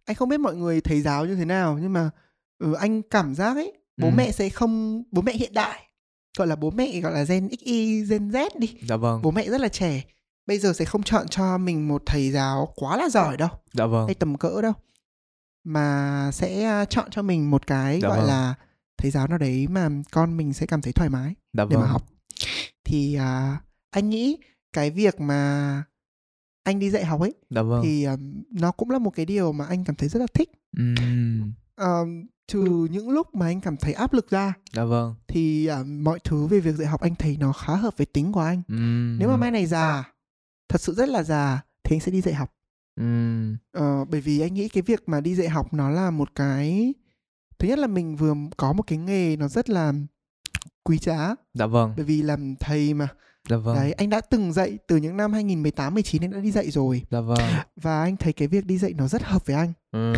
anh 0.05 0.17
không 0.17 0.29
biết 0.29 0.41
mọi 0.41 0.57
người 0.57 0.81
thầy 0.81 1.01
giáo 1.01 1.27
như 1.27 1.35
thế 1.35 1.45
nào 1.45 1.79
nhưng 1.83 1.93
mà 1.93 2.11
ừ, 2.59 2.73
anh 2.75 3.03
cảm 3.03 3.35
giác 3.35 3.57
ấy 3.57 3.73
bố 3.97 4.09
Ừ. 4.09 4.13
mẹ 4.17 4.31
sẽ 4.33 4.49
không 4.49 5.03
bố 5.11 5.23
mẹ 5.23 5.33
hiện 5.33 5.55
đại 5.55 5.83
gọi 6.39 6.47
là 6.47 6.57
bố 6.57 6.71
mẹ 6.71 7.01
gọi 7.01 7.13
là 7.13 7.23
gen 7.25 7.49
XY 7.61 8.05
gen 8.05 8.29
Z 8.29 8.49
đi. 8.59 8.75
Dạ 8.89 8.97
vâng. 8.97 9.23
Bố 9.23 9.31
mẹ 9.31 9.49
rất 9.49 9.61
là 9.61 9.69
trẻ 9.69 10.05
bây 10.47 10.59
giờ 10.59 10.73
sẽ 10.73 10.85
không 10.85 11.03
chọn 11.03 11.29
cho 11.29 11.59
mình 11.59 11.89
một 11.89 12.03
thầy 12.07 12.31
giáo 12.31 12.73
quá 12.77 12.97
là 12.97 13.09
giỏi 13.09 13.37
đâu 13.37 13.49
dạ 13.73 13.87
vâng. 13.87 14.07
hay 14.07 14.15
tầm 14.15 14.37
cỡ 14.39 14.63
đâu 14.63 14.73
mà 15.65 16.31
sẽ 16.33 16.85
chọn 16.91 17.11
cho 17.11 17.23
mình 17.23 17.51
một 17.51 17.67
cái 17.67 18.01
Dạ 18.03 18.09
gọi 18.09 18.19
vâng. 18.19 18.27
là 18.29 18.55
thầy 18.99 19.11
giáo 19.11 19.27
nào 19.29 19.39
đấy 19.39 19.67
mà 19.71 19.89
con 20.11 20.37
mình 20.37 20.53
sẽ 20.53 20.67
cảm 20.67 20.83
thấy 20.83 20.93
thoải 20.93 21.11
mái 21.11 21.35
dạ 21.53 21.65
để 21.65 21.77
vâng. 21.77 21.81
mà 21.85 21.87
học 21.91 22.03
thì 22.89 23.15
à, 23.15 23.61
anh 23.91 24.11
nghĩ 24.11 24.37
cái 24.73 24.91
việc 24.91 25.21
mà 25.21 25.83
anh 26.65 26.79
đi 26.79 26.91
dạy 26.91 27.05
học 27.05 27.21
ấy 27.21 27.35
dạ 27.51 27.63
vâng. 27.63 27.83
thì 27.85 28.05
um, 28.05 28.43
nó 28.51 28.73
cũng 28.73 28.91
là 28.91 28.99
một 28.99 29.11
cái 29.11 29.27
điều 29.27 29.53
mà 29.53 29.67
anh 29.67 29.85
cảm 29.85 29.97
thấy 29.97 30.09
rất 30.09 30.21
là 30.21 30.27
thích. 30.35 30.51
Ừm, 30.77 31.53
um, 31.77 32.27
trừ 32.47 32.89
những 32.91 33.11
lúc 33.11 33.35
mà 33.35 33.47
anh 33.47 33.61
cảm 33.61 33.77
thấy 33.77 33.93
áp 33.93 34.13
lực 34.13 34.31
ra 34.31 34.55
dạ 34.73 34.85
vâng. 34.85 35.15
thì 35.27 35.71
uh, 35.81 35.87
mọi 35.87 36.19
thứ 36.25 36.47
về 36.47 36.61
việc 36.61 36.75
dạy 36.75 36.87
học 36.87 37.01
anh 37.01 37.15
thấy 37.15 37.37
nó 37.41 37.53
khá 37.53 37.77
hợp 37.77 37.95
với 37.97 38.07
tính 38.07 38.33
của 38.33 38.41
anh. 38.41 38.63
Uhm. 38.73 39.19
nếu 39.19 39.29
mà 39.29 39.37
mai 39.37 39.51
này 39.51 39.67
già 39.67 40.13
thật 40.69 40.81
sự 40.81 40.95
rất 40.95 41.09
là 41.09 41.23
già 41.23 41.63
thì 41.85 41.97
anh 41.97 42.01
sẽ 42.01 42.13
đi 42.13 42.21
dạy 42.21 42.35
học. 42.35 42.55
Uhm. 43.01 43.57
uh, 43.79 44.09
bởi 44.09 44.21
vì 44.21 44.41
anh 44.41 44.55
nghĩ 44.55 44.69
cái 44.69 44.83
việc 44.83 45.09
mà 45.09 45.21
đi 45.21 45.35
dạy 45.35 45.49
học 45.49 45.75
nó 45.75 45.91
là 45.91 46.11
một 46.11 46.35
cái 46.35 46.95
thứ 47.59 47.69
nhất 47.69 47.79
là 47.79 47.87
mình 47.87 48.17
vừa 48.17 48.35
có 48.57 48.73
một 48.73 48.83
cái 48.83 48.99
nghề 48.99 49.37
nó 49.37 49.49
rất 49.49 49.71
là 49.71 49.93
quý 50.89 50.99
giá 50.99 51.35
dạ 51.55 51.67
vâng 51.67 51.93
bởi 51.97 52.05
vì 52.05 52.23
làm 52.23 52.57
thầy 52.57 52.95
mà 52.95 53.09
Dạ 53.49 53.57
vâng. 53.57 53.77
Đấy, 53.77 53.93
anh 53.93 54.11
đã 54.11 54.21
từng 54.21 54.53
dạy 54.53 54.79
từ 54.87 54.97
những 54.97 55.17
năm 55.17 55.33
2018 55.33 55.95
19 55.95 56.25
anh 56.25 56.31
đã 56.31 56.41
đi 56.41 56.51
dạy 56.51 56.71
rồi. 56.71 57.03
Dạ 57.11 57.21
vâng. 57.21 57.39
Và 57.77 58.03
anh 58.03 58.17
thấy 58.17 58.33
cái 58.33 58.49
việc 58.49 58.67
đi 58.67 58.79
dạy 58.79 58.93
nó 58.93 59.09
rất 59.09 59.23
hợp 59.23 59.47
với 59.47 59.57
anh. 59.57 59.73
Ừ. 59.93 60.13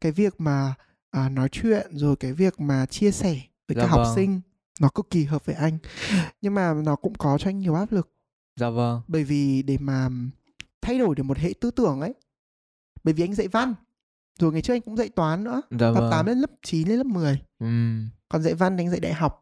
Cái 0.00 0.12
việc 0.12 0.40
mà 0.40 0.74
à, 1.10 1.28
nói 1.28 1.48
chuyện 1.48 1.96
rồi 1.96 2.16
cái 2.16 2.32
việc 2.32 2.60
mà 2.60 2.86
chia 2.86 3.10
sẻ 3.10 3.40
với 3.68 3.76
dạ 3.76 3.82
các 3.82 3.88
vâng. 3.90 3.90
học 3.90 4.06
sinh 4.16 4.40
nó 4.80 4.88
cực 4.88 5.10
kỳ 5.10 5.24
hợp 5.24 5.46
với 5.46 5.54
anh. 5.54 5.78
Nhưng 6.40 6.54
mà 6.54 6.74
nó 6.74 6.96
cũng 6.96 7.14
có 7.14 7.38
cho 7.38 7.50
anh 7.50 7.58
nhiều 7.58 7.74
áp 7.74 7.92
lực. 7.92 8.12
Dạ 8.60 8.70
vâng. 8.70 9.00
Bởi 9.08 9.24
vì 9.24 9.62
để 9.62 9.76
mà 9.80 10.08
thay 10.82 10.98
đổi 10.98 11.14
được 11.14 11.22
một 11.22 11.38
hệ 11.38 11.52
tư 11.60 11.70
tưởng 11.70 12.00
ấy. 12.00 12.14
Bởi 13.04 13.14
vì 13.14 13.24
anh 13.24 13.34
dạy 13.34 13.48
văn. 13.48 13.74
Rồi 14.38 14.52
ngày 14.52 14.62
trước 14.62 14.74
anh 14.74 14.80
cũng 14.80 14.96
dạy 14.96 15.08
toán 15.08 15.44
nữa. 15.44 15.62
Dạ 15.70 15.86
lớp 15.86 16.00
vâng. 16.00 16.10
8 16.10 16.26
đến 16.26 16.38
lớp 16.38 16.50
9 16.62 16.88
đến 16.88 16.96
lớp 16.96 17.06
10. 17.06 17.42
Ừ. 17.58 17.66
Còn 18.28 18.42
dạy 18.42 18.54
văn 18.54 18.76
anh 18.76 18.90
dạy 18.90 19.00
đại 19.00 19.12
học. 19.12 19.40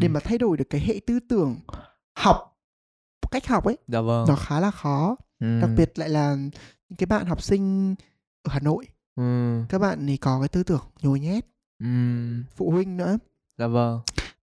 Để 0.00 0.08
mà 0.08 0.20
thay 0.20 0.38
đổi 0.38 0.56
được 0.56 0.70
cái 0.70 0.80
hệ 0.80 1.00
tư 1.06 1.20
tưởng 1.28 1.56
học 2.14 2.48
cách 3.30 3.46
học 3.46 3.64
ấy 3.64 3.78
dạ 3.88 4.00
vâng. 4.00 4.24
nó 4.28 4.36
khá 4.36 4.60
là 4.60 4.70
khó 4.70 5.16
ừ. 5.40 5.60
đặc 5.60 5.70
biệt 5.76 5.98
lại 5.98 6.08
là 6.08 6.34
những 6.88 6.96
cái 6.98 7.06
bạn 7.06 7.26
học 7.26 7.42
sinh 7.42 7.94
ở 8.42 8.52
Hà 8.52 8.60
Nội 8.60 8.86
ừ. 9.16 9.62
các 9.68 9.78
bạn 9.78 10.06
thì 10.06 10.16
có 10.16 10.40
cái 10.40 10.48
tư 10.48 10.62
tưởng 10.62 10.82
nhồi 11.02 11.20
nhét 11.20 11.44
ừ. 11.78 11.86
phụ 12.56 12.70
huynh 12.70 12.96
nữa 12.96 13.18
dạ 13.58 13.66
vâng 13.66 14.00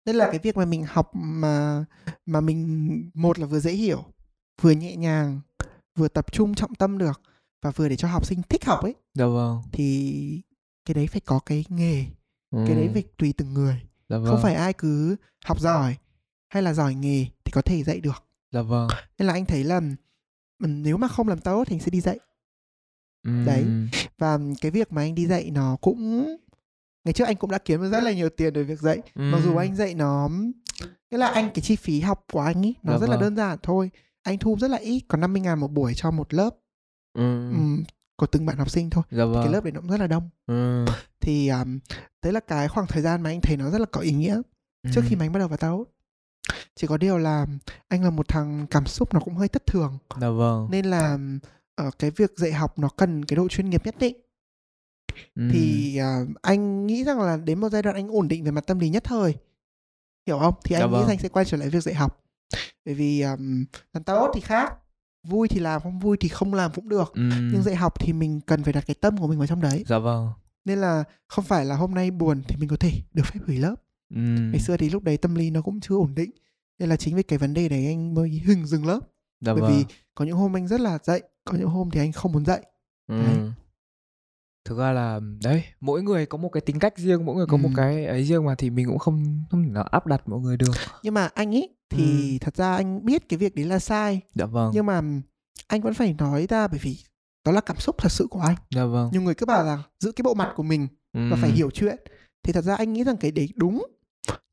nên 0.07 0.17
là 0.17 0.27
cái 0.31 0.39
việc 0.43 0.57
mà 0.57 0.65
mình 0.65 0.85
học 0.89 1.11
mà 1.15 1.85
mà 2.27 2.41
mình 2.41 3.11
một 3.15 3.39
là 3.39 3.47
vừa 3.47 3.61
dễ 3.61 3.73
hiểu 3.73 4.05
vừa 4.61 4.71
nhẹ 4.71 4.97
nhàng 4.97 5.41
vừa 5.99 6.09
tập 6.09 6.33
trung 6.33 6.55
trọng 6.55 6.75
tâm 6.75 6.99
được 6.99 7.21
và 7.63 7.71
vừa 7.71 7.89
để 7.89 7.97
cho 7.97 8.09
học 8.09 8.27
sinh 8.27 8.43
thích 8.49 8.65
học 8.65 8.83
ấy 8.83 8.95
dạ 9.15 9.27
vâng 9.27 9.63
thì 9.73 10.43
cái 10.85 10.95
đấy 10.95 11.07
phải 11.07 11.21
có 11.21 11.41
cái 11.47 11.65
nghề 11.69 12.05
ừ. 12.51 12.65
cái 12.67 12.77
đấy 12.77 12.91
phải 12.93 13.03
tùy 13.19 13.35
từng 13.37 13.55
người 13.55 13.83
dạ 14.09 14.19
vâng. 14.19 14.27
không 14.27 14.43
phải 14.43 14.55
ai 14.55 14.73
cứ 14.73 15.17
học 15.45 15.61
giỏi 15.61 15.97
hay 16.49 16.63
là 16.63 16.75
giỏi 16.75 16.95
nghề 16.95 17.27
thì 17.45 17.51
có 17.53 17.63
thể 17.63 17.83
dạy 17.85 18.01
được 18.01 18.25
dạ 18.53 18.63
vâng 18.63 18.89
nên 19.19 19.27
là 19.27 19.33
anh 19.33 19.45
thấy 19.47 19.65
là 19.65 19.81
nếu 20.59 20.97
mà 20.97 21.09
không 21.09 21.29
làm 21.29 21.39
tốt 21.39 21.65
thì 21.67 21.77
anh 21.77 21.81
sẽ 21.81 21.91
đi 21.91 22.01
dạy 22.01 22.19
ừ. 23.27 23.45
đấy 23.47 23.65
và 24.19 24.39
cái 24.61 24.71
việc 24.71 24.93
mà 24.93 25.03
anh 25.03 25.15
đi 25.15 25.27
dạy 25.27 25.51
nó 25.51 25.77
cũng 25.81 26.27
ngày 27.05 27.13
trước 27.13 27.25
anh 27.25 27.37
cũng 27.37 27.51
đã 27.51 27.59
kiếm 27.59 27.83
được 27.83 27.91
rất 27.91 28.03
là 28.03 28.13
nhiều 28.13 28.29
tiền 28.29 28.55
từ 28.55 28.65
việc 28.65 28.81
dạy 28.81 28.99
ừ. 29.15 29.21
mặc 29.21 29.41
dù 29.45 29.57
anh 29.57 29.77
dạy 29.77 29.95
nó 29.95 30.29
nghĩa 31.11 31.19
là 31.19 31.29
anh 31.29 31.51
cái 31.55 31.63
chi 31.63 31.77
phí 31.77 32.01
học 32.01 32.25
của 32.33 32.41
anh 32.41 32.63
ý 32.63 32.75
nó 32.83 32.93
Dạ 32.93 32.99
rất 32.99 33.07
là 33.11 33.17
vâng. 33.17 33.21
đơn 33.21 33.37
giản 33.37 33.59
thôi 33.63 33.91
anh 34.23 34.39
thu 34.39 34.57
rất 34.61 34.69
là 34.71 34.77
ít 34.79 35.03
còn 35.09 35.21
50 35.21 35.41
ngàn 35.41 35.59
một 35.61 35.73
buổi 35.73 35.93
cho 35.97 36.11
một 36.11 36.35
lớp 36.35 36.51
ừ. 37.15 37.51
ừm, 37.51 37.85
của 38.17 38.27
từng 38.27 38.47
bạn 38.47 38.57
học 38.57 38.71
sinh 38.71 38.91
thôi. 38.91 39.05
Dạ 39.11 39.25
vâng. 39.25 39.45
cái 39.45 39.53
lớp 39.53 39.65
đấy 39.65 39.73
nó 39.73 39.81
cũng 39.81 39.91
rất 39.91 40.01
là 40.01 40.07
đông. 40.07 40.29
Ừ. 40.47 40.85
thì 41.21 41.49
um, 41.49 41.79
đấy 42.23 42.33
là 42.33 42.41
cái 42.41 42.69
khoảng 42.69 42.87
thời 42.87 43.03
gian 43.03 43.23
mà 43.23 43.31
anh 43.31 43.41
thấy 43.41 43.57
nó 43.57 43.71
rất 43.71 43.81
là 43.81 43.87
có 43.87 44.01
ý 44.01 44.13
nghĩa 44.13 44.41
trước 44.93 45.01
khi 45.09 45.17
mà 45.17 45.25
anh 45.25 45.33
bắt 45.33 45.39
đầu 45.39 45.49
vào 45.49 45.57
tarot 45.57 45.89
chỉ 46.75 46.87
có 46.87 46.97
điều 46.97 47.19
là 47.19 47.47
anh 47.89 48.05
là 48.05 48.11
một 48.11 48.29
thằng 48.29 48.67
cảm 48.71 48.87
xúc 48.87 49.15
nó 49.15 49.21
cũng 49.21 49.35
hơi 49.35 49.49
thất 49.49 49.67
thường. 49.67 49.99
Dạ 50.21 50.31
vâng. 50.31 50.69
Nên 50.71 50.85
là 50.85 51.19
ở 51.75 51.91
cái 51.99 52.11
việc 52.11 52.33
dạy 52.37 52.53
học 52.53 52.79
nó 52.79 52.89
cần 52.89 53.25
cái 53.25 53.37
độ 53.37 53.49
chuyên 53.49 53.71
nghiệp 53.71 53.83
nhất 53.85 53.95
định. 53.99 54.17
Ừ. 55.35 55.49
thì 55.53 55.99
uh, 56.01 56.29
anh 56.43 56.87
nghĩ 56.87 57.05
rằng 57.05 57.21
là 57.21 57.37
đến 57.37 57.61
một 57.61 57.69
giai 57.69 57.83
đoạn 57.83 57.97
anh 57.97 58.09
ổn 58.09 58.29
định 58.29 58.45
về 58.45 58.51
mặt 58.51 58.67
tâm 58.67 58.79
lý 58.79 58.89
nhất 58.89 59.05
thời. 59.05 59.35
Hiểu 60.27 60.39
không? 60.39 60.55
Thì 60.65 60.77
Dạ 60.77 60.81
anh 60.81 60.91
nghĩ 60.91 60.93
vâng. 60.93 61.01
rằng 61.03 61.11
anh 61.11 61.19
sẽ 61.19 61.29
quay 61.29 61.45
trở 61.45 61.57
lại 61.57 61.69
việc 61.69 61.83
dạy 61.83 61.95
học. 61.95 62.25
Bởi 62.85 62.95
vì 62.95 63.21
um, 63.23 63.65
làm 63.93 64.05
tarot 64.05 64.31
thì 64.35 64.41
khác 64.41 64.75
vui 65.25 65.49
thì 65.49 65.61
làm 65.61 65.81
không 65.83 65.99
vui 65.99 66.17
thì 66.21 66.29
không 66.29 66.55
làm 66.55 66.71
cũng 66.75 66.89
được 66.89 67.13
ừ. 67.15 67.23
nhưng 67.53 67.63
dạy 67.63 67.75
học 67.77 67.95
thì 68.01 68.13
mình 68.13 68.41
cần 68.41 68.65
phải 68.65 68.73
đặt 68.73 68.85
cái 68.87 68.95
tâm 68.95 69.17
của 69.19 69.27
mình 69.27 69.39
vào 69.39 69.47
trong 69.47 69.61
đấy 69.61 69.85
dạ 69.87 69.99
vâng 69.99 70.29
nên 70.65 70.79
là 70.79 71.05
không 71.29 71.45
phải 71.45 71.65
là 71.65 71.77
hôm 71.77 71.95
nay 71.95 72.11
buồn 72.11 72.43
thì 72.49 72.57
mình 72.57 72.69
có 72.69 72.77
thể 72.77 72.93
được 73.15 73.23
phép 73.27 73.41
hủy 73.47 73.57
lớp 73.59 73.75
ừ. 74.15 74.21
ngày 74.21 74.61
xưa 74.61 74.77
thì 74.77 74.91
lúc 74.91 75.03
đấy 75.03 75.17
tâm 75.17 75.35
lý 75.35 75.51
nó 75.51 75.63
cũng 75.63 75.81
chưa 75.81 75.95
ổn 75.95 76.15
định 76.15 76.31
nên 76.79 76.89
là 76.89 76.97
chính 76.97 77.17
vì 77.17 77.23
cái 77.23 77.39
vấn 77.39 77.55
đề 77.55 77.69
đấy 77.69 77.87
anh 77.87 78.15
mới 78.15 78.43
hừng 78.47 78.67
dừng 78.67 78.87
lớp 78.87 79.01
dạ 79.41 79.53
bởi 79.55 79.63
vâng. 79.63 79.73
vì 79.77 79.85
có 80.15 80.25
những 80.25 80.37
hôm 80.37 80.57
anh 80.57 80.69
rất 80.69 80.81
là 80.81 80.99
dạy 81.03 81.23
có 81.45 81.59
những 81.59 81.69
hôm 81.69 81.91
thì 81.91 82.01
anh 82.01 82.13
không 82.13 82.33
muốn 82.33 82.45
dạy 82.45 82.61
ừ. 83.09 83.23
đấy. 83.23 83.37
thực 84.65 84.79
ra 84.79 84.93
là 84.93 85.21
đấy 85.45 85.65
mỗi 85.81 86.03
người 86.03 86.27
có 86.27 86.39
một 86.39 86.49
cái 86.49 86.61
tính 86.61 86.79
cách 86.79 86.99
riêng 86.99 87.25
mỗi 87.27 87.37
người 87.37 87.47
có 87.47 87.57
một 87.57 87.69
Ừ. 87.69 87.75
cái 87.77 88.07
ấy 88.07 88.25
riêng 88.25 88.45
mà 88.45 88.55
thì 88.55 88.71
mình 88.71 88.87
cũng 88.87 88.99
không 88.99 89.45
không 89.51 89.63
thể 89.65 89.71
nào 89.71 89.83
áp 89.85 90.07
đặt 90.07 90.29
mọi 90.29 90.41
người 90.41 90.57
được 90.57 90.73
nhưng 91.03 91.15
mà 91.15 91.27
anh 91.35 91.55
ấy 91.55 91.69
thì 91.97 92.39
thật 92.39 92.57
ra 92.57 92.75
anh 92.77 93.05
biết 93.05 93.29
cái 93.29 93.39
việc 93.39 93.55
đấy 93.55 93.65
là 93.65 93.79
sai. 93.79 94.21
Dạ 94.35 94.47
vâng. 94.47 94.71
Nhưng 94.75 94.87
mà 94.87 95.01
anh 95.67 95.81
vẫn 95.81 95.95
phải 95.95 96.15
nói 96.19 96.47
ra 96.51 96.69
bởi 96.69 96.79
vì 96.83 96.99
đó 97.45 97.53
là 97.53 97.61
cảm 97.61 97.77
xúc 97.77 97.97
thật 97.99 98.13
sự 98.13 98.27
của 98.31 98.41
anh. 98.41 98.57
Dạ 98.71 98.85
vâng. 98.85 99.11
Nhiều 99.13 99.23
người 99.23 99.35
cứ 99.35 99.47
bảo 99.47 99.65
là 99.65 99.83
giữ 100.01 100.13
cái 100.13 100.23
bộ 100.23 100.35
mặt 100.35 100.53
của 100.57 100.63
mình 100.63 100.89
và 101.13 101.37
phải 101.41 101.51
Ừ. 101.51 101.55
hiểu 101.57 101.71
chuyện. 101.71 101.97
Thì 102.43 102.53
thật 102.53 102.65
ra 102.65 102.75
anh 102.77 102.93
nghĩ 102.93 103.05
rằng 103.05 103.17
cái 103.17 103.31
đấy 103.31 103.49
đúng. 103.57 103.87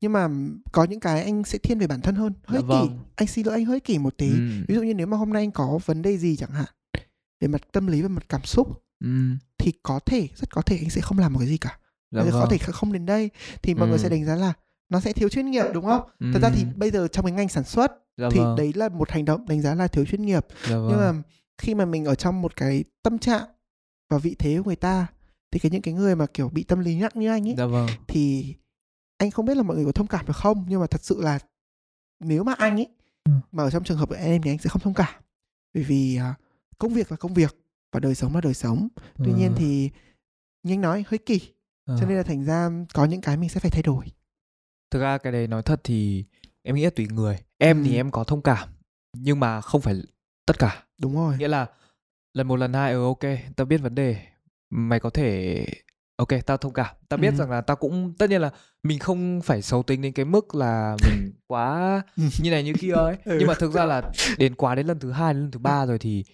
Nhưng 0.00 0.12
mà 0.12 0.28
có 0.72 0.84
những 0.84 1.00
cái 1.00 1.22
anh 1.24 1.44
sẽ 1.44 1.58
thiên 1.58 1.78
về 1.78 1.86
bản 1.86 2.00
thân 2.00 2.14
hơn. 2.14 2.32
Hơi 2.46 2.60
Dạ 2.62 2.66
vâng. 2.66 2.98
anh 3.16 3.28
xin 3.28 3.46
lỗi 3.46 3.54
anh 3.54 3.64
hơi 3.64 3.80
kỷ 3.80 3.98
một 3.98 4.16
tí. 4.18 4.28
Ừ. 4.30 4.38
ví 4.68 4.74
dụ 4.74 4.82
như 4.82 4.94
nếu 4.94 5.06
mà 5.06 5.16
hôm 5.16 5.32
nay 5.32 5.42
anh 5.42 5.50
có 5.50 5.78
vấn 5.84 6.02
đề 6.02 6.18
gì 6.18 6.36
chẳng 6.36 6.50
hạn 6.50 6.66
về 7.40 7.48
mặt 7.48 7.60
tâm 7.72 7.86
lý 7.86 8.02
về 8.02 8.08
mặt 8.08 8.24
cảm 8.28 8.44
xúc 8.44 8.82
Ừ. 9.04 9.08
thì 9.58 9.72
có 9.82 10.00
thể 10.06 10.28
rất 10.36 10.50
có 10.54 10.62
thể 10.62 10.76
anh 10.78 10.90
sẽ 10.90 11.00
không 11.00 11.18
làm 11.18 11.32
một 11.32 11.38
cái 11.38 11.48
gì 11.48 11.56
cả. 11.58 11.78
Dạ 12.10 12.22
vâng 12.22 12.30
có 12.32 12.46
thể 12.50 12.58
không 12.58 12.92
đến 12.92 13.06
đây. 13.06 13.30
Thì 13.62 13.74
mọi 13.74 13.88
người 13.88 13.98
Ừ. 13.98 14.02
sẽ 14.02 14.08
đánh 14.08 14.24
giá 14.24 14.36
là 14.36 14.52
nó 14.92 15.00
sẽ 15.00 15.12
thiếu 15.12 15.28
chuyên 15.28 15.50
nghiệp 15.50 15.64
đúng 15.74 15.84
không 15.84 16.08
thật 16.32 16.38
ra 16.42 16.50
thì 16.54 16.62
Ừ. 16.62 16.66
bây 16.76 16.90
giờ 16.90 17.08
trong 17.08 17.24
cái 17.24 17.32
ngành 17.32 17.48
sản 17.48 17.64
xuất 17.64 17.92
dạ 18.16 18.28
thì 18.32 18.38
vâng. 18.38 18.56
đấy 18.56 18.72
là 18.74 18.88
một 18.88 19.10
hành 19.10 19.24
động 19.24 19.46
đánh 19.48 19.60
giá 19.62 19.74
là 19.74 19.88
thiếu 19.88 20.04
chuyên 20.04 20.22
nghiệp 20.22 20.46
dạ 20.68 20.76
vâng. 20.78 20.88
nhưng 20.88 20.98
mà 20.98 21.12
khi 21.58 21.74
mà 21.74 21.84
mình 21.84 22.04
ở 22.04 22.14
trong 22.14 22.42
một 22.42 22.56
cái 22.56 22.84
tâm 23.02 23.18
trạng 23.18 23.42
và 24.10 24.18
vị 24.18 24.36
thế 24.38 24.56
của 24.58 24.64
người 24.64 24.76
ta 24.76 25.06
thì 25.50 25.58
cái 25.58 25.70
những 25.70 25.82
cái 25.82 25.94
người 25.94 26.16
mà 26.16 26.26
kiểu 26.34 26.48
bị 26.48 26.62
tâm 26.64 26.80
lý 26.80 27.00
nặng 27.00 27.10
như 27.14 27.28
anh 27.28 27.48
ấy 27.48 27.54
dạ 27.58 27.66
vâng 27.66 27.86
thì 28.08 28.54
anh 29.18 29.30
không 29.30 29.46
biết 29.46 29.56
là 29.56 29.62
mọi 29.62 29.76
người 29.76 29.86
có 29.86 29.92
thông 29.92 30.06
cảm 30.06 30.26
được 30.26 30.36
không 30.36 30.64
nhưng 30.68 30.80
mà 30.80 30.86
thật 30.86 31.04
sự 31.04 31.20
là 31.22 31.38
nếu 32.20 32.44
mà 32.44 32.54
anh 32.58 32.76
ấy 32.76 32.88
Ừ. 33.24 33.32
mà 33.52 33.62
ở 33.62 33.70
trong 33.70 33.84
trường 33.84 33.98
hợp 33.98 34.08
của 34.08 34.14
em 34.14 34.42
thì 34.42 34.50
anh 34.50 34.58
sẽ 34.58 34.68
không 34.70 34.82
thông 34.82 34.94
cảm 34.94 35.22
bởi 35.74 35.82
vì 35.84 36.16
à, 36.16 36.34
công 36.78 36.94
việc 36.94 37.10
là 37.10 37.16
công 37.16 37.34
việc 37.34 37.56
và 37.92 38.00
đời 38.00 38.14
sống 38.14 38.34
là 38.34 38.40
đời 38.40 38.54
sống 38.54 38.88
tuy 39.24 39.32
nhiên 39.32 39.48
Ừ. 39.48 39.54
thì 39.58 39.90
như 40.62 40.72
anh 40.72 40.80
nói 40.80 41.04
hơi 41.08 41.18
kỳ 41.18 41.40
Ờ. 41.86 41.96
cho 42.00 42.06
nên 42.06 42.16
là 42.16 42.22
thành 42.22 42.44
ra 42.44 42.70
có 42.94 43.04
những 43.04 43.20
cái 43.20 43.36
mình 43.36 43.48
sẽ 43.48 43.60
phải 43.60 43.70
thay 43.70 43.82
đổi 43.82 44.04
thực 44.92 45.00
ra 45.00 45.18
cái 45.18 45.32
đấy 45.32 45.46
nói 45.46 45.62
thật 45.62 45.80
thì 45.84 46.24
em 46.62 46.74
nghĩ 46.76 46.84
là 46.84 46.90
tùy 46.96 47.06
người. 47.10 47.38
Em 47.58 47.84
thì 47.84 47.90
Ừ. 47.90 47.96
em 47.96 48.10
có 48.10 48.24
thông 48.24 48.42
cảm 48.42 48.68
nhưng 49.16 49.40
mà 49.40 49.60
không 49.60 49.80
phải 49.80 49.94
tất 50.46 50.58
cả. 50.58 50.84
Đúng 50.98 51.14
rồi. 51.14 51.36
Nghĩa 51.38 51.48
là 51.48 51.66
lần 52.34 52.48
một 52.48 52.56
lần 52.56 52.72
hai 52.72 52.92
ừ 52.92 53.04
ok 53.04 53.20
tao 53.56 53.64
biết 53.64 53.76
vấn 53.78 53.94
đề 53.94 54.16
mày 54.70 55.00
có 55.00 55.10
thể 55.10 55.64
ok 56.16 56.28
tao 56.46 56.56
thông 56.56 56.72
cảm. 56.72 56.96
Tao 57.08 57.18
biết 57.18 57.30
Ừ. 57.30 57.36
rằng 57.38 57.50
là 57.50 57.60
tao 57.60 57.76
cũng 57.76 58.14
tất 58.18 58.30
nhiên 58.30 58.40
là 58.40 58.50
mình 58.82 58.98
không 58.98 59.40
phải 59.44 59.62
xấu 59.62 59.82
tính 59.82 60.02
đến 60.02 60.12
cái 60.12 60.24
mức 60.24 60.54
là 60.54 60.96
mình 61.06 61.32
quá 61.46 62.02
như 62.40 62.50
này 62.50 62.62
như 62.64 62.72
kia 62.80 62.92
ấy. 62.92 63.16
Ừ. 63.24 63.36
nhưng 63.38 63.48
mà 63.48 63.54
thực 63.54 63.72
ra 63.72 63.84
là 63.84 64.12
đến 64.38 64.54
quá 64.54 64.74
đến 64.74 64.86
lần 64.86 64.98
thứ 64.98 65.10
hai 65.10 65.34
đến 65.34 65.42
lần 65.42 65.50
thứ 65.50 65.58
ba 65.58 65.86
rồi 65.86 65.98
thì 65.98 66.24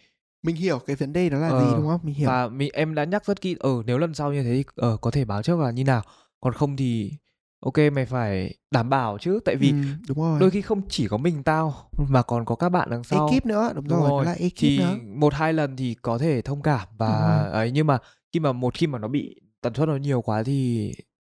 mình 0.42 0.56
hiểu 0.56 0.78
cái 0.78 0.96
vấn 0.96 1.12
đề 1.12 1.28
đó 1.28 1.38
là 1.38 1.48
Ờ, 1.48 1.60
gì 1.68 1.74
đúng 1.76 1.86
không? 1.88 2.00
Mình 2.02 2.14
hiểu. 2.14 2.28
và 2.28 2.48
mình 2.48 2.70
em 2.72 2.94
đã 2.94 3.04
nhắc 3.04 3.24
rất 3.26 3.40
kỹ 3.40 3.56
ờ 3.60 3.70
nếu 3.86 3.98
lần 3.98 4.14
sau 4.14 4.32
như 4.32 4.42
thế 4.42 4.50
thì 4.54 4.64
ờ 4.76 4.96
có 4.96 5.10
thể 5.10 5.24
báo 5.24 5.42
trước 5.42 5.58
là 5.58 5.70
như 5.70 5.84
nào. 5.84 6.02
Còn 6.40 6.52
không 6.54 6.76
thì 6.76 7.12
ok 7.60 7.74
mày 7.92 8.06
phải 8.06 8.54
đảm 8.70 8.90
bảo 8.90 9.18
chứ 9.20 9.40
tại 9.44 9.56
vì 9.56 9.72
ừ, 9.72 9.78
đúng 10.08 10.18
rồi 10.18 10.40
đôi 10.40 10.50
khi 10.50 10.60
không 10.62 10.82
chỉ 10.88 11.08
có 11.08 11.16
mình 11.16 11.42
tao 11.42 11.74
mà 12.08 12.22
còn 12.22 12.44
có 12.44 12.54
các 12.54 12.68
bạn 12.68 12.90
đằng 12.90 13.04
sau 13.04 13.28
ekip 13.30 13.46
nữa 13.46 13.72
đúng, 13.74 13.88
Đúng 13.88 13.98
rồi, 13.98 14.10
rồi. 14.10 14.24
nó 14.24 14.30
là 14.30 14.32
ekip 14.38 14.52
thì 14.56 14.78
nữa 14.78 14.96
một 15.06 15.34
hai 15.34 15.52
lần 15.52 15.76
thì 15.76 15.94
có 16.02 16.18
thể 16.18 16.42
thông 16.42 16.62
cảm 16.62 16.88
và 16.98 17.42
rồi. 17.44 17.52
ấy 17.52 17.70
nhưng 17.70 17.86
mà 17.86 17.98
khi 18.32 18.40
mà 18.40 18.52
một 18.52 18.74
khi 18.74 18.86
mà 18.86 18.98
nó 18.98 19.08
bị 19.08 19.40
tần 19.60 19.74
suất 19.74 19.88
nó 19.88 19.96
nhiều 19.96 20.22
quá 20.22 20.42
thì 20.42 20.92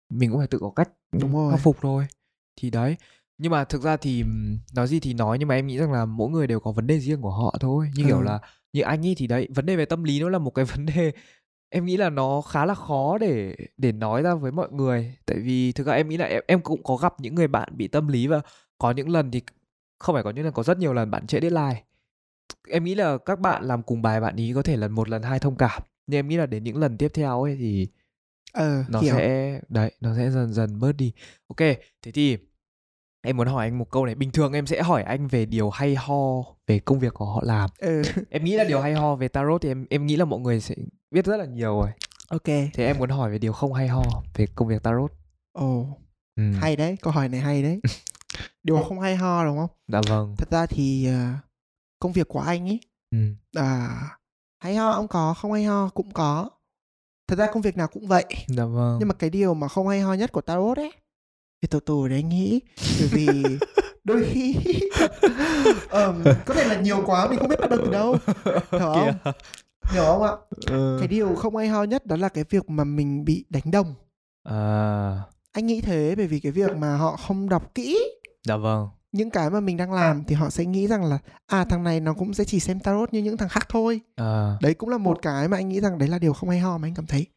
mình 0.09 0.29
cũng 0.31 0.39
phải 0.39 0.47
tự 0.47 0.57
có 0.59 0.69
cách 0.75 0.89
Đúng 1.11 1.33
rồi. 1.35 1.51
khắc 1.51 1.59
phục 1.59 1.77
thôi 1.81 2.05
thì 2.61 2.69
đấy 2.69 2.95
nhưng 3.37 3.51
mà 3.51 3.63
thực 3.63 3.81
ra 3.81 3.97
thì 3.97 4.23
nói 4.75 4.87
gì 4.87 4.99
thì 4.99 5.13
nói 5.13 5.37
nhưng 5.39 5.47
mà 5.47 5.55
em 5.55 5.67
nghĩ 5.67 5.77
rằng 5.77 5.91
là 5.91 6.05
mỗi 6.05 6.29
người 6.29 6.47
đều 6.47 6.59
có 6.59 6.71
vấn 6.71 6.87
đề 6.87 6.99
riêng 6.99 7.21
của 7.21 7.31
họ 7.31 7.55
thôi 7.59 7.89
như 7.95 8.03
kiểu 8.03 8.19
Ừ. 8.19 8.23
là 8.23 8.39
như 8.73 8.81
anh 8.81 9.05
ấy 9.05 9.15
thì 9.17 9.27
đấy 9.27 9.47
vấn 9.55 9.65
đề 9.65 9.75
về 9.75 9.85
tâm 9.85 10.03
lý 10.03 10.19
nó 10.19 10.29
là 10.29 10.39
một 10.39 10.51
cái 10.51 10.65
vấn 10.75 10.85
đề 10.85 11.11
em 11.75 11.85
nghĩ 11.85 11.97
là 11.97 12.09
nó 12.09 12.41
khá 12.41 12.65
là 12.65 12.73
khó 12.73 13.17
để 13.17 13.55
để 13.77 13.91
nói 13.91 14.21
ra 14.21 14.35
với 14.35 14.51
mọi 14.51 14.67
người. 14.71 15.15
Tại 15.25 15.37
vì 15.39 15.71
thực 15.71 15.87
ra 15.87 15.93
em 15.93 16.09
nghĩ 16.09 16.17
là 16.17 16.25
em, 16.25 16.43
em 16.47 16.61
cũng 16.61 16.83
có 16.83 16.95
gặp 16.95 17.13
những 17.19 17.35
người 17.35 17.47
bạn 17.47 17.69
bị 17.77 17.87
tâm 17.87 18.07
lý 18.07 18.27
và 18.27 18.41
có 18.77 18.91
những 18.91 19.09
lần 19.09 19.31
thì 19.31 19.41
không 19.99 20.15
phải 20.15 20.23
có 20.23 20.29
những 20.29 20.45
lần 20.45 20.53
có 20.53 20.63
rất 20.63 20.77
nhiều 20.77 20.93
lần 20.93 21.11
bạn 21.11 21.27
trễ 21.27 21.39
deadline. 21.39 21.83
Em 22.69 22.83
nghĩ 22.83 22.95
là 22.95 23.17
các 23.17 23.39
bạn 23.39 23.63
làm 23.63 23.83
cùng 23.83 24.01
bài 24.01 24.21
bạn 24.21 24.35
ý 24.35 24.53
có 24.53 24.61
thể 24.61 24.77
lần 24.77 24.91
một 24.91 25.09
lần 25.09 25.23
hai 25.23 25.39
thông 25.39 25.55
cảm. 25.55 25.81
Nhưng 26.07 26.19
em 26.19 26.27
nghĩ 26.27 26.37
là 26.37 26.45
đến 26.45 26.63
những 26.63 26.77
lần 26.77 26.97
tiếp 26.97 27.11
theo 27.13 27.43
ấy 27.43 27.55
thì 27.59 27.87
ờ 28.53 28.83
nó 28.89 28.99
hiểu. 28.99 29.15
sẽ 29.15 29.59
đấy 29.69 29.91
nó 30.01 30.15
sẽ 30.15 30.31
dần 30.31 30.53
dần 30.53 30.79
bớt 30.79 30.91
đi. 30.91 31.13
Ok 31.47 31.59
thế 32.01 32.11
thì 32.13 32.37
em 33.21 33.37
muốn 33.37 33.47
hỏi 33.47 33.65
anh 33.65 33.77
một 33.77 33.89
câu 33.91 34.05
này. 34.05 34.15
Bình 34.15 34.31
thường 34.31 34.53
em 34.53 34.65
sẽ 34.65 34.81
hỏi 34.81 35.03
anh 35.03 35.27
về 35.27 35.45
điều 35.45 35.69
hay 35.69 35.95
ho 35.95 36.43
về 36.67 36.79
công 36.79 36.99
việc 36.99 37.13
của 37.13 37.25
họ 37.25 37.41
làm. 37.45 37.69
Ừ. 37.77 38.01
em 38.29 38.43
nghĩ 38.43 38.55
là 38.55 38.63
điều 38.63 38.81
hay 38.81 38.93
ho 38.93 39.15
về 39.15 39.27
tarot 39.27 39.61
thì 39.61 39.69
em 39.69 39.85
em 39.89 40.05
nghĩ 40.05 40.15
là 40.15 40.25
mọi 40.25 40.39
người 40.39 40.59
sẽ 40.61 40.75
biết 41.15 41.25
rất 41.25 41.37
là 41.37 41.45
nhiều 41.45 41.79
rồi 41.79 41.89
ok 42.29 42.43
Thế 42.45 42.85
em 42.85 42.97
muốn 42.97 43.09
hỏi 43.09 43.31
về 43.31 43.37
điều 43.37 43.53
không 43.53 43.73
hay 43.73 43.87
ho 43.87 44.03
về 44.33 44.45
công 44.55 44.67
việc 44.67 44.83
tarot. 44.83 45.11
ồ 45.51 45.85
Ừ. 46.35 46.43
hay 46.59 46.75
đấy 46.75 46.97
câu 47.01 47.13
hỏi 47.13 47.29
này 47.29 47.39
hay 47.41 47.63
đấy 47.63 47.79
điều 48.63 48.83
không 48.83 48.99
hay 48.99 49.15
ho 49.15 49.45
đúng 49.45 49.57
không 49.57 49.69
Dạ 49.87 50.01
vâng. 50.09 50.35
thật 50.37 50.51
ra 50.51 50.65
thì 50.65 51.07
à, 51.07 51.39
công 51.99 52.11
việc 52.11 52.27
của 52.27 52.39
anh 52.39 52.67
ấy 52.67 52.79
Ừ. 53.11 53.17
à, 53.55 53.99
hay 54.59 54.75
ho 54.75 54.97
cũng 54.97 55.07
có 55.07 55.33
không 55.33 55.51
hay 55.53 55.63
ho 55.63 55.89
cũng 55.89 56.11
có 56.11 56.49
thật 57.27 57.35
ra 57.39 57.47
công 57.53 57.61
việc 57.61 57.77
nào 57.77 57.87
cũng 57.87 58.07
vậy 58.07 58.25
Dạ 58.47 58.65
vâng. 58.65 58.97
nhưng 58.99 59.07
mà 59.07 59.13
cái 59.13 59.29
điều 59.29 59.53
mà 59.53 59.67
không 59.67 59.87
hay 59.87 59.99
ho 60.01 60.13
nhất 60.13 60.31
của 60.31 60.41
tarot 60.41 60.77
ấy 60.77 60.91
thì 61.61 61.67
từ 61.71 61.79
từ 61.79 62.07
đấy 62.07 62.19
anh 62.19 62.29
nghĩ 62.29 62.59
bởi 62.99 63.07
vì 63.07 63.57
đôi 64.03 64.25
khi 64.33 64.55
ờm, 65.89 66.23
có 66.45 66.53
thể 66.53 66.63
là 66.67 66.81
nhiều 66.81 67.03
quá 67.05 67.27
mình 67.29 67.39
không 67.39 67.49
biết 67.49 67.59
bắt 67.61 67.69
đầu 67.69 67.79
từ 67.85 67.91
đâu 67.91 68.17
hiểu 68.95 69.11
không. 69.23 69.33
Hiểu 69.91 70.03
không 70.05 70.23
ạ 70.23 70.31
Ừ. 70.67 70.97
cái 70.99 71.07
điều 71.07 71.35
không 71.35 71.55
hay 71.55 71.67
ho 71.67 71.83
nhất 71.83 72.05
đó 72.05 72.15
là 72.15 72.29
cái 72.29 72.43
việc 72.49 72.69
mà 72.69 72.83
mình 72.83 73.25
bị 73.25 73.45
đánh 73.49 73.71
đồng 73.71 73.93
À. 74.43 75.21
anh 75.51 75.65
nghĩ 75.67 75.81
thế 75.81 76.13
bởi 76.17 76.27
vì 76.27 76.39
cái 76.39 76.51
việc 76.51 76.77
mà 76.77 76.97
họ 76.97 77.15
không 77.17 77.49
đọc 77.49 77.75
kỹ 77.75 77.99
Dạ 78.43 78.57
vâng. 78.57 78.89
những 79.11 79.29
cái 79.29 79.49
mà 79.49 79.59
mình 79.59 79.77
đang 79.77 79.91
làm 79.93 80.23
thì 80.27 80.35
họ 80.35 80.49
sẽ 80.49 80.65
nghĩ 80.65 80.87
rằng 80.87 81.03
là 81.03 81.17
à 81.45 81.65
thằng 81.65 81.83
này 81.83 81.99
nó 81.99 82.13
cũng 82.13 82.33
sẽ 82.33 82.43
chỉ 82.43 82.59
xem 82.59 82.79
tarot 82.79 83.13
như 83.13 83.19
những 83.21 83.37
thằng 83.37 83.49
khác 83.49 83.65
thôi 83.69 84.01
À. 84.15 84.57
đấy 84.61 84.73
cũng 84.73 84.89
là 84.89 84.97
một 84.97 85.19
cái 85.21 85.47
mà 85.47 85.57
anh 85.57 85.69
nghĩ 85.69 85.79
rằng 85.81 85.97
đấy 85.97 86.09
là 86.09 86.19
điều 86.19 86.33
không 86.33 86.49
hay 86.49 86.59
ho 86.59 86.77
mà 86.77 86.87
anh 86.87 86.93
cảm 86.93 87.05
thấy 87.05 87.27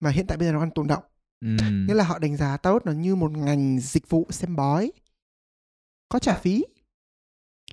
mà 0.00 0.10
hiện 0.10 0.26
tại 0.26 0.38
bây 0.38 0.46
giờ 0.46 0.52
nó 0.52 0.60
đang 0.60 0.70
tồn 0.70 0.86
động 0.86 1.02
Ừ. 1.40 1.48
nghĩa 1.88 1.94
là 1.94 2.04
họ 2.04 2.18
đánh 2.18 2.36
giá 2.36 2.56
tarot 2.56 2.86
nó 2.86 2.92
như 2.92 3.16
một 3.16 3.30
ngành 3.30 3.78
dịch 3.80 4.08
vụ 4.10 4.26
xem 4.30 4.56
bói 4.56 4.92
có 6.08 6.18
trả 6.18 6.34
phí 6.34 6.64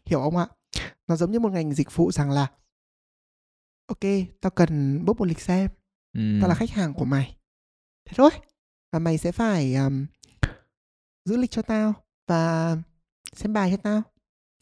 hiểu 0.06 0.20
không 0.20 0.38
ạ 0.38 0.48
nó 1.08 1.16
giống 1.16 1.32
như 1.32 1.40
một 1.40 1.52
ngành 1.52 1.74
dịch 1.74 1.96
vụ 1.96 2.12
rằng 2.12 2.32
là 2.32 2.48
ok 3.88 4.00
tao 4.42 4.50
cần 4.50 5.06
book 5.06 5.18
một 5.20 5.26
lịch 5.26 5.40
xem 5.42 5.70
Ừ. 6.18 6.22
tao 6.42 6.50
là 6.50 6.56
khách 6.56 6.70
hàng 6.70 6.94
của 6.94 7.06
mày 7.06 7.38
thế 8.06 8.14
thôi 8.18 8.30
và 8.92 9.00
mày 9.00 9.18
sẽ 9.18 9.32
phải 9.32 9.76
um, 9.76 10.06
giữ 11.26 11.38
lịch 11.38 11.52
cho 11.52 11.62
tao 11.62 11.94
và 12.28 12.78
xem 13.34 13.54
bài 13.54 13.72
cho 13.72 13.78
tao 13.78 14.02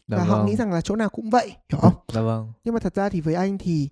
Dạ 0.08 0.18
và 0.18 0.24
họ 0.24 0.38
vâng. 0.38 0.46
nghĩ 0.48 0.56
rằng 0.56 0.72
là 0.72 0.82
chỗ 0.82 0.96
nào 0.96 1.10
cũng 1.10 1.30
vậy 1.30 1.48
hiểu 1.70 1.80
không 1.82 1.94
Dạ 2.14 2.22
vâng. 2.22 2.54
nhưng 2.64 2.74
mà 2.74 2.80
thật 2.80 2.96
ra 2.96 3.10
thì 3.10 3.22
với 3.22 3.34
anh 3.34 3.58
thì 3.58 3.90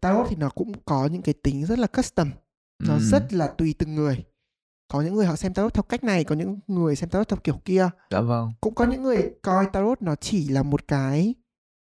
tarot 0.00 0.26
thì 0.30 0.36
nó 0.36 0.48
cũng 0.50 0.72
có 0.84 1.06
những 1.06 1.22
cái 1.22 1.34
tính 1.42 1.66
rất 1.66 1.78
là 1.78 1.86
custom 1.86 2.30
nó 2.82 2.94
Ừ. 2.94 3.00
rất 3.00 3.32
là 3.32 3.46
tùy 3.58 3.74
từng 3.78 3.94
người 3.94 4.24
có 4.88 5.02
những 5.02 5.14
người 5.14 5.26
họ 5.26 5.36
xem 5.36 5.54
tarot 5.54 5.74
theo 5.74 5.82
cách 5.82 6.04
này 6.04 6.24
có 6.24 6.34
những 6.34 6.60
người 6.66 6.96
xem 6.96 7.08
tarot 7.10 7.28
theo 7.28 7.38
kiểu 7.44 7.60
kia 7.64 7.88
Dạ 8.10 8.20
vâng. 8.20 8.52
cũng 8.60 8.74
có 8.74 8.84
những 8.86 9.02
người 9.02 9.34
coi 9.42 9.66
tarot 9.72 10.02
nó 10.02 10.14
chỉ 10.16 10.48
là 10.48 10.62
một 10.62 10.88
cái 10.88 11.34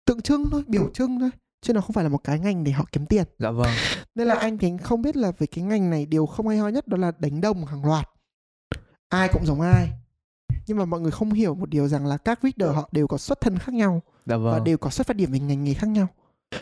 tượng 0.05 0.20
trưng 0.22 0.44
thôi 0.50 0.62
biểu 0.66 0.90
trưng 0.94 1.20
thôi 1.20 1.30
chứ 1.65 1.73
nó 1.73 1.81
không 1.81 1.93
phải 1.93 2.05
là 2.05 2.11
một 2.11 2.25
cái 2.25 2.39
ngành 2.39 2.65
để 2.65 2.73
họ 2.73 2.85
kiếm 2.93 3.07
tiền 3.07 3.25
Dạ 3.39 3.51
vâng. 3.51 3.71
nên 4.15 4.27
là 4.29 4.35
anh 4.35 4.59
thì 4.59 4.73
không 4.83 5.03
biết 5.03 5.17
là 5.17 5.33
về 5.39 5.47
cái 5.47 5.65
ngành 5.65 5.91
này 5.91 6.07
điều 6.07 6.27
không 6.27 6.49
hay 6.49 6.59
ho 6.59 6.69
nhất 6.69 6.89
đó 6.89 6.97
là 6.97 7.12
đánh 7.19 7.41
đồng 7.41 7.65
hàng 7.67 7.85
loạt 7.85 8.09
ai 9.09 9.29
cũng 9.33 9.47
giống 9.47 9.61
ai 9.61 9.89
nhưng 10.67 10.77
mà 10.79 10.85
mọi 10.85 11.01
người 11.01 11.11
không 11.11 11.33
hiểu 11.33 11.55
một 11.55 11.69
điều 11.69 11.89
rằng 11.89 12.07
là 12.07 12.17
các 12.17 12.39
reader 12.43 12.77
họ 12.77 12.89
đều 12.93 13.07
có 13.07 13.17
xuất 13.19 13.41
thân 13.41 13.59
khác 13.59 13.75
nhau 13.75 14.03
Dạ 14.27 14.37
và 14.37 14.53
vâng. 14.53 14.65
đều 14.65 14.79
có 14.79 14.91
xuất 14.91 15.07
phát 15.07 15.17
điểm 15.17 15.33
về 15.33 15.39
ngành 15.39 15.65
nghề 15.65 15.75
khác 15.75 15.87
nhau 15.87 16.07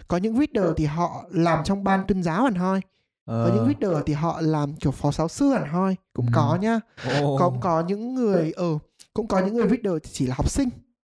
có 0.09 0.17
những 0.17 0.37
reader 0.39 0.73
thì 0.77 0.85
họ 0.85 1.25
làm 1.31 1.65
trong 1.65 1.85
ban 1.85 2.07
tuyên 2.07 2.23
giáo 2.23 2.45
hẳn 2.45 2.55
hoi 2.55 2.81
có 3.27 3.51
những 3.55 3.59
Ờ. 3.65 3.73
reader 3.81 4.03
thì 4.07 4.13
họ 4.13 4.41
làm 4.41 4.75
kiểu 4.77 4.93
phó 4.93 5.13
giáo 5.13 5.29
sư 5.29 5.51
hẳn 5.51 5.69
hoi 5.69 5.97
cũng 6.13 6.27
Ừ. 6.27 6.33
có 6.35 6.59
nhá 6.61 6.81
Ồ. 7.21 7.39
cũng 7.39 7.61
có 7.61 7.81
những 7.89 8.15
người 8.15 8.53
ở 8.53 8.79
cũng 9.15 9.29
có 9.29 9.39
những 9.39 9.55
người 9.55 9.69
reader 9.69 10.03
thì 10.03 10.11
chỉ 10.13 10.27
là 10.27 10.35
học 10.35 10.51
sinh 10.51 10.69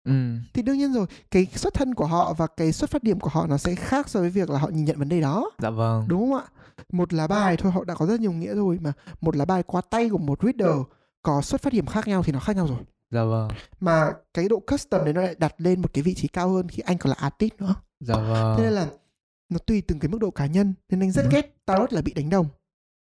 Ừ. 0.04 0.12
thì 0.54 0.62
đương 0.62 0.78
nhiên 0.78 0.94
rồi 0.94 1.06
cái 1.32 1.46
xuất 1.46 1.74
thân 1.74 1.94
của 1.96 2.06
họ 2.06 2.34
và 2.34 2.48
cái 2.48 2.72
xuất 2.72 2.90
phát 2.90 3.04
điểm 3.04 3.20
của 3.20 3.30
họ 3.30 3.48
nó 3.48 3.58
sẽ 3.58 3.76
khác 3.76 4.10
so 4.10 4.20
với 4.20 4.30
việc 4.30 4.50
là 4.50 4.60
họ 4.60 4.68
nhìn 4.70 4.86
nhận 4.86 5.00
vấn 5.00 5.10
đề 5.10 5.22
đó 5.22 5.52
Dạ 5.60 5.70
vâng. 5.70 6.06
đúng 6.08 6.32
không 6.32 6.40
ạ 6.40 6.46
một 6.92 7.14
lá 7.14 7.28
bài 7.28 7.58
thôi 7.58 7.72
họ 7.72 7.84
đã 7.84 7.96
có 7.96 8.06
rất 8.06 8.20
nhiều 8.20 8.32
nghĩa 8.32 8.56
rồi 8.56 8.80
mà 8.82 8.94
một 9.22 9.36
lá 9.36 9.46
bài 9.46 9.64
qua 9.64 9.82
tay 9.82 10.10
của 10.10 10.18
một 10.18 10.40
reader 10.44 10.78
có 11.22 11.42
xuất 11.42 11.62
phát 11.62 11.74
điểm 11.74 11.86
khác 11.86 12.08
nhau 12.08 12.24
thì 12.24 12.32
nó 12.32 12.40
khác 12.40 12.56
nhau 12.56 12.68
rồi 12.68 12.78
Dạ 13.12 13.24
vâng. 13.24 13.50
mà 13.80 14.12
cái 14.34 14.50
độ 14.50 14.60
custom 14.68 15.04
đấy 15.06 15.14
nó 15.14 15.22
lại 15.22 15.36
đặt 15.38 15.56
lên 15.58 15.82
một 15.82 15.94
cái 15.94 16.02
vị 16.02 16.14
trí 16.14 16.28
cao 16.28 16.50
hơn 16.50 16.68
khi 16.68 16.84
anh 16.86 16.98
còn 16.98 17.10
là 17.10 17.16
artist 17.20 17.54
nữa 17.60 17.76
Dạ 18.00 18.16
vâng. 18.16 18.56
thế 18.58 18.64
nên 18.64 18.74
là 18.74 18.88
nó 19.50 19.58
tùy 19.60 19.82
từng 19.82 20.00
cái 20.00 20.10
mức 20.10 20.18
độ 20.22 20.32
cá 20.32 20.46
nhân 20.46 20.74
nên 20.90 21.00
anh 21.00 21.12
rất 21.12 21.24
Ừ. 21.24 21.30
ghét 21.32 21.66
tarot 21.66 21.94
là 21.94 22.02
bị 22.02 22.14
đánh 22.14 22.30
đồng 22.30 22.48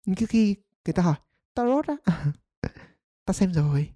nhưng 0.06 0.16
cứ 0.16 0.26
khi 0.26 0.56
người 0.86 0.94
ta 0.94 1.04
hỏi 1.04 1.16
tarot 1.56 1.86
á 1.88 1.96
ta 3.26 3.34
xem 3.34 3.54
rồi 3.54 3.90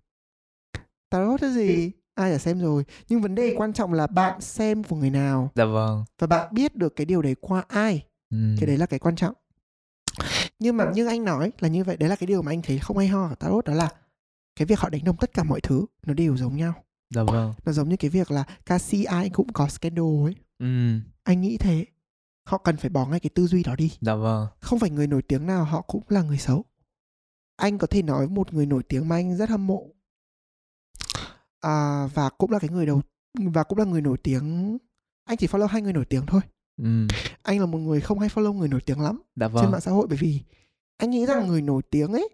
tarot 1.10 1.42
là 1.44 1.50
gì 1.50 1.92
ai 2.20 2.32
đã 2.32 2.38
xem 2.38 2.60
rồi. 2.60 2.86
Nhưng 3.10 3.22
vấn 3.22 3.36
đề 3.36 3.54
quan 3.58 3.74
trọng 3.74 3.94
là 3.94 4.08
bạn 4.08 4.42
xem 4.42 4.84
của 4.84 4.96
người 4.96 5.10
nào. 5.10 5.52
Dạ 5.56 5.66
vâng. 5.66 6.06
và 6.20 6.28
bạn 6.28 6.54
biết 6.54 6.76
được 6.76 6.96
cái 6.96 7.06
điều 7.06 7.22
đấy 7.22 7.36
qua 7.42 7.64
ai. 7.68 8.06
Ừ. 8.30 8.56
cái 8.60 8.68
đấy 8.68 8.78
là 8.78 8.86
cái 8.86 9.00
quan 9.00 9.16
trọng. 9.16 9.36
Nhưng 10.60 10.78
mà 10.78 10.92
như 10.94 11.08
anh 11.08 11.26
nói 11.26 11.52
là 11.60 11.68
như 11.68 11.84
vậy 11.84 11.98
đấy 11.98 12.10
là 12.10 12.16
cái 12.16 12.28
điều 12.28 12.42
mà 12.42 12.52
anh 12.52 12.62
thấy 12.62 12.80
không 12.80 12.98
hay 12.98 13.08
ho 13.08 13.28
ở 13.28 13.36
tarot 13.36 13.66
đó 13.66 13.74
là 13.74 13.90
cái 14.56 14.66
việc 14.66 14.80
họ 14.80 14.90
đánh 14.90 15.04
đồng 15.04 15.18
tất 15.18 15.34
cả 15.34 15.44
mọi 15.44 15.62
thứ 15.62 15.86
nó 16.06 16.14
đều 16.14 16.38
giống 16.38 16.58
nhau. 16.58 16.74
Dạ 17.10 17.24
vâng. 17.24 17.54
nó 17.66 17.72
giống 17.72 17.90
như 17.90 17.96
cái 17.98 18.10
việc 18.10 18.32
là 18.32 18.44
ca 18.66 18.80
sĩ 18.80 19.04
ai 19.04 19.30
cũng 19.30 19.54
có 19.54 19.68
scandal 19.68 20.26
ấy. 20.26 20.36
Ừ. 20.60 21.00
anh 21.24 21.42
nghĩ 21.42 21.58
thế. 21.58 21.86
Họ 22.46 22.58
cần 22.58 22.78
phải 22.78 22.90
bỏ 22.90 23.06
ngay 23.06 23.20
cái 23.20 23.30
tư 23.30 23.48
duy 23.48 23.64
đó 23.64 23.76
đi. 23.76 23.92
Dạ 24.02 24.16
vâng. 24.16 24.48
không 24.60 24.80
phải 24.80 24.90
người 24.90 25.08
nổi 25.08 25.22
tiếng 25.22 25.48
nào 25.48 25.64
họ 25.64 25.82
cũng 25.82 26.04
là 26.10 26.22
người 26.22 26.38
xấu. 26.38 26.66
Anh 27.56 27.78
có 27.78 27.88
thể 27.88 28.02
nói 28.02 28.28
một 28.28 28.54
người 28.54 28.66
nổi 28.66 28.84
tiếng 28.84 29.08
mà 29.08 29.16
anh 29.16 29.38
rất 29.38 29.50
hâm 29.50 29.68
mộ 29.68 29.88
à, 31.62 32.08
và 32.14 32.30
cũng 32.30 32.52
là 32.52 32.60
cái 32.60 32.70
người 32.70 32.86
đầu 32.86 33.02
và 33.34 33.64
cũng 33.64 33.78
là 33.80 33.86
người 33.86 34.02
nổi 34.02 34.18
tiếng 34.24 34.78
anh 35.26 35.38
chỉ 35.38 35.48
follow 35.48 35.66
hai 35.68 35.82
người 35.82 35.94
nổi 35.94 36.06
tiếng 36.06 36.26
thôi 36.26 36.42
Ừ. 36.84 37.08
anh 37.44 37.60
là 37.60 37.66
một 37.66 37.78
người 37.78 38.02
không 38.02 38.20
hay 38.20 38.30
follow 38.30 38.54
người 38.54 38.68
nổi 38.68 38.82
tiếng 38.86 39.02
lắm 39.02 39.22
Dạ 39.36 39.48
trên 39.48 39.54
vâng. 39.54 39.72
mạng 39.72 39.82
xã 39.82 39.92
hội 39.92 40.08
bởi 40.08 40.18
vì 40.18 40.42
anh 40.98 41.10
nghĩ 41.10 41.26
rằng 41.26 41.48
người 41.48 41.62
nổi 41.62 41.82
tiếng 41.90 42.14
ấy 42.14 42.30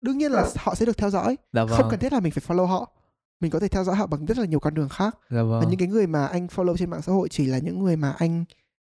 đương 0.00 0.18
nhiên 0.18 0.32
là 0.32 0.48
họ 0.56 0.74
sẽ 0.74 0.86
được 0.86 0.96
theo 0.98 1.10
dõi 1.10 1.36
Dạ 1.52 1.64
vâng. 1.64 1.78
không 1.80 1.90
cần 1.90 2.00
thiết 2.00 2.12
là 2.12 2.20
mình 2.20 2.32
phải 2.32 2.44
follow 2.56 2.66
họ 2.66 2.90
mình 3.40 3.50
có 3.50 3.60
thể 3.60 3.68
theo 3.68 3.84
dõi 3.84 3.96
họ 3.96 4.06
bằng 4.06 4.26
rất 4.26 4.38
là 4.38 4.44
nhiều 4.44 4.60
con 4.60 4.74
đường 4.74 4.88
khác 4.88 5.16
Dạ 5.30 5.42
và 5.42 5.42
vâng. 5.42 5.70
những 5.70 5.78
cái 5.78 5.88
người 5.88 6.06
mà 6.06 6.26
anh 6.26 6.46
follow 6.46 6.76
trên 6.76 6.90
mạng 6.90 7.02
xã 7.02 7.12
hội 7.12 7.28
chỉ 7.28 7.46
là 7.46 7.58
những 7.58 7.84
người 7.84 7.96
mà 7.96 8.14
anh 8.18 8.44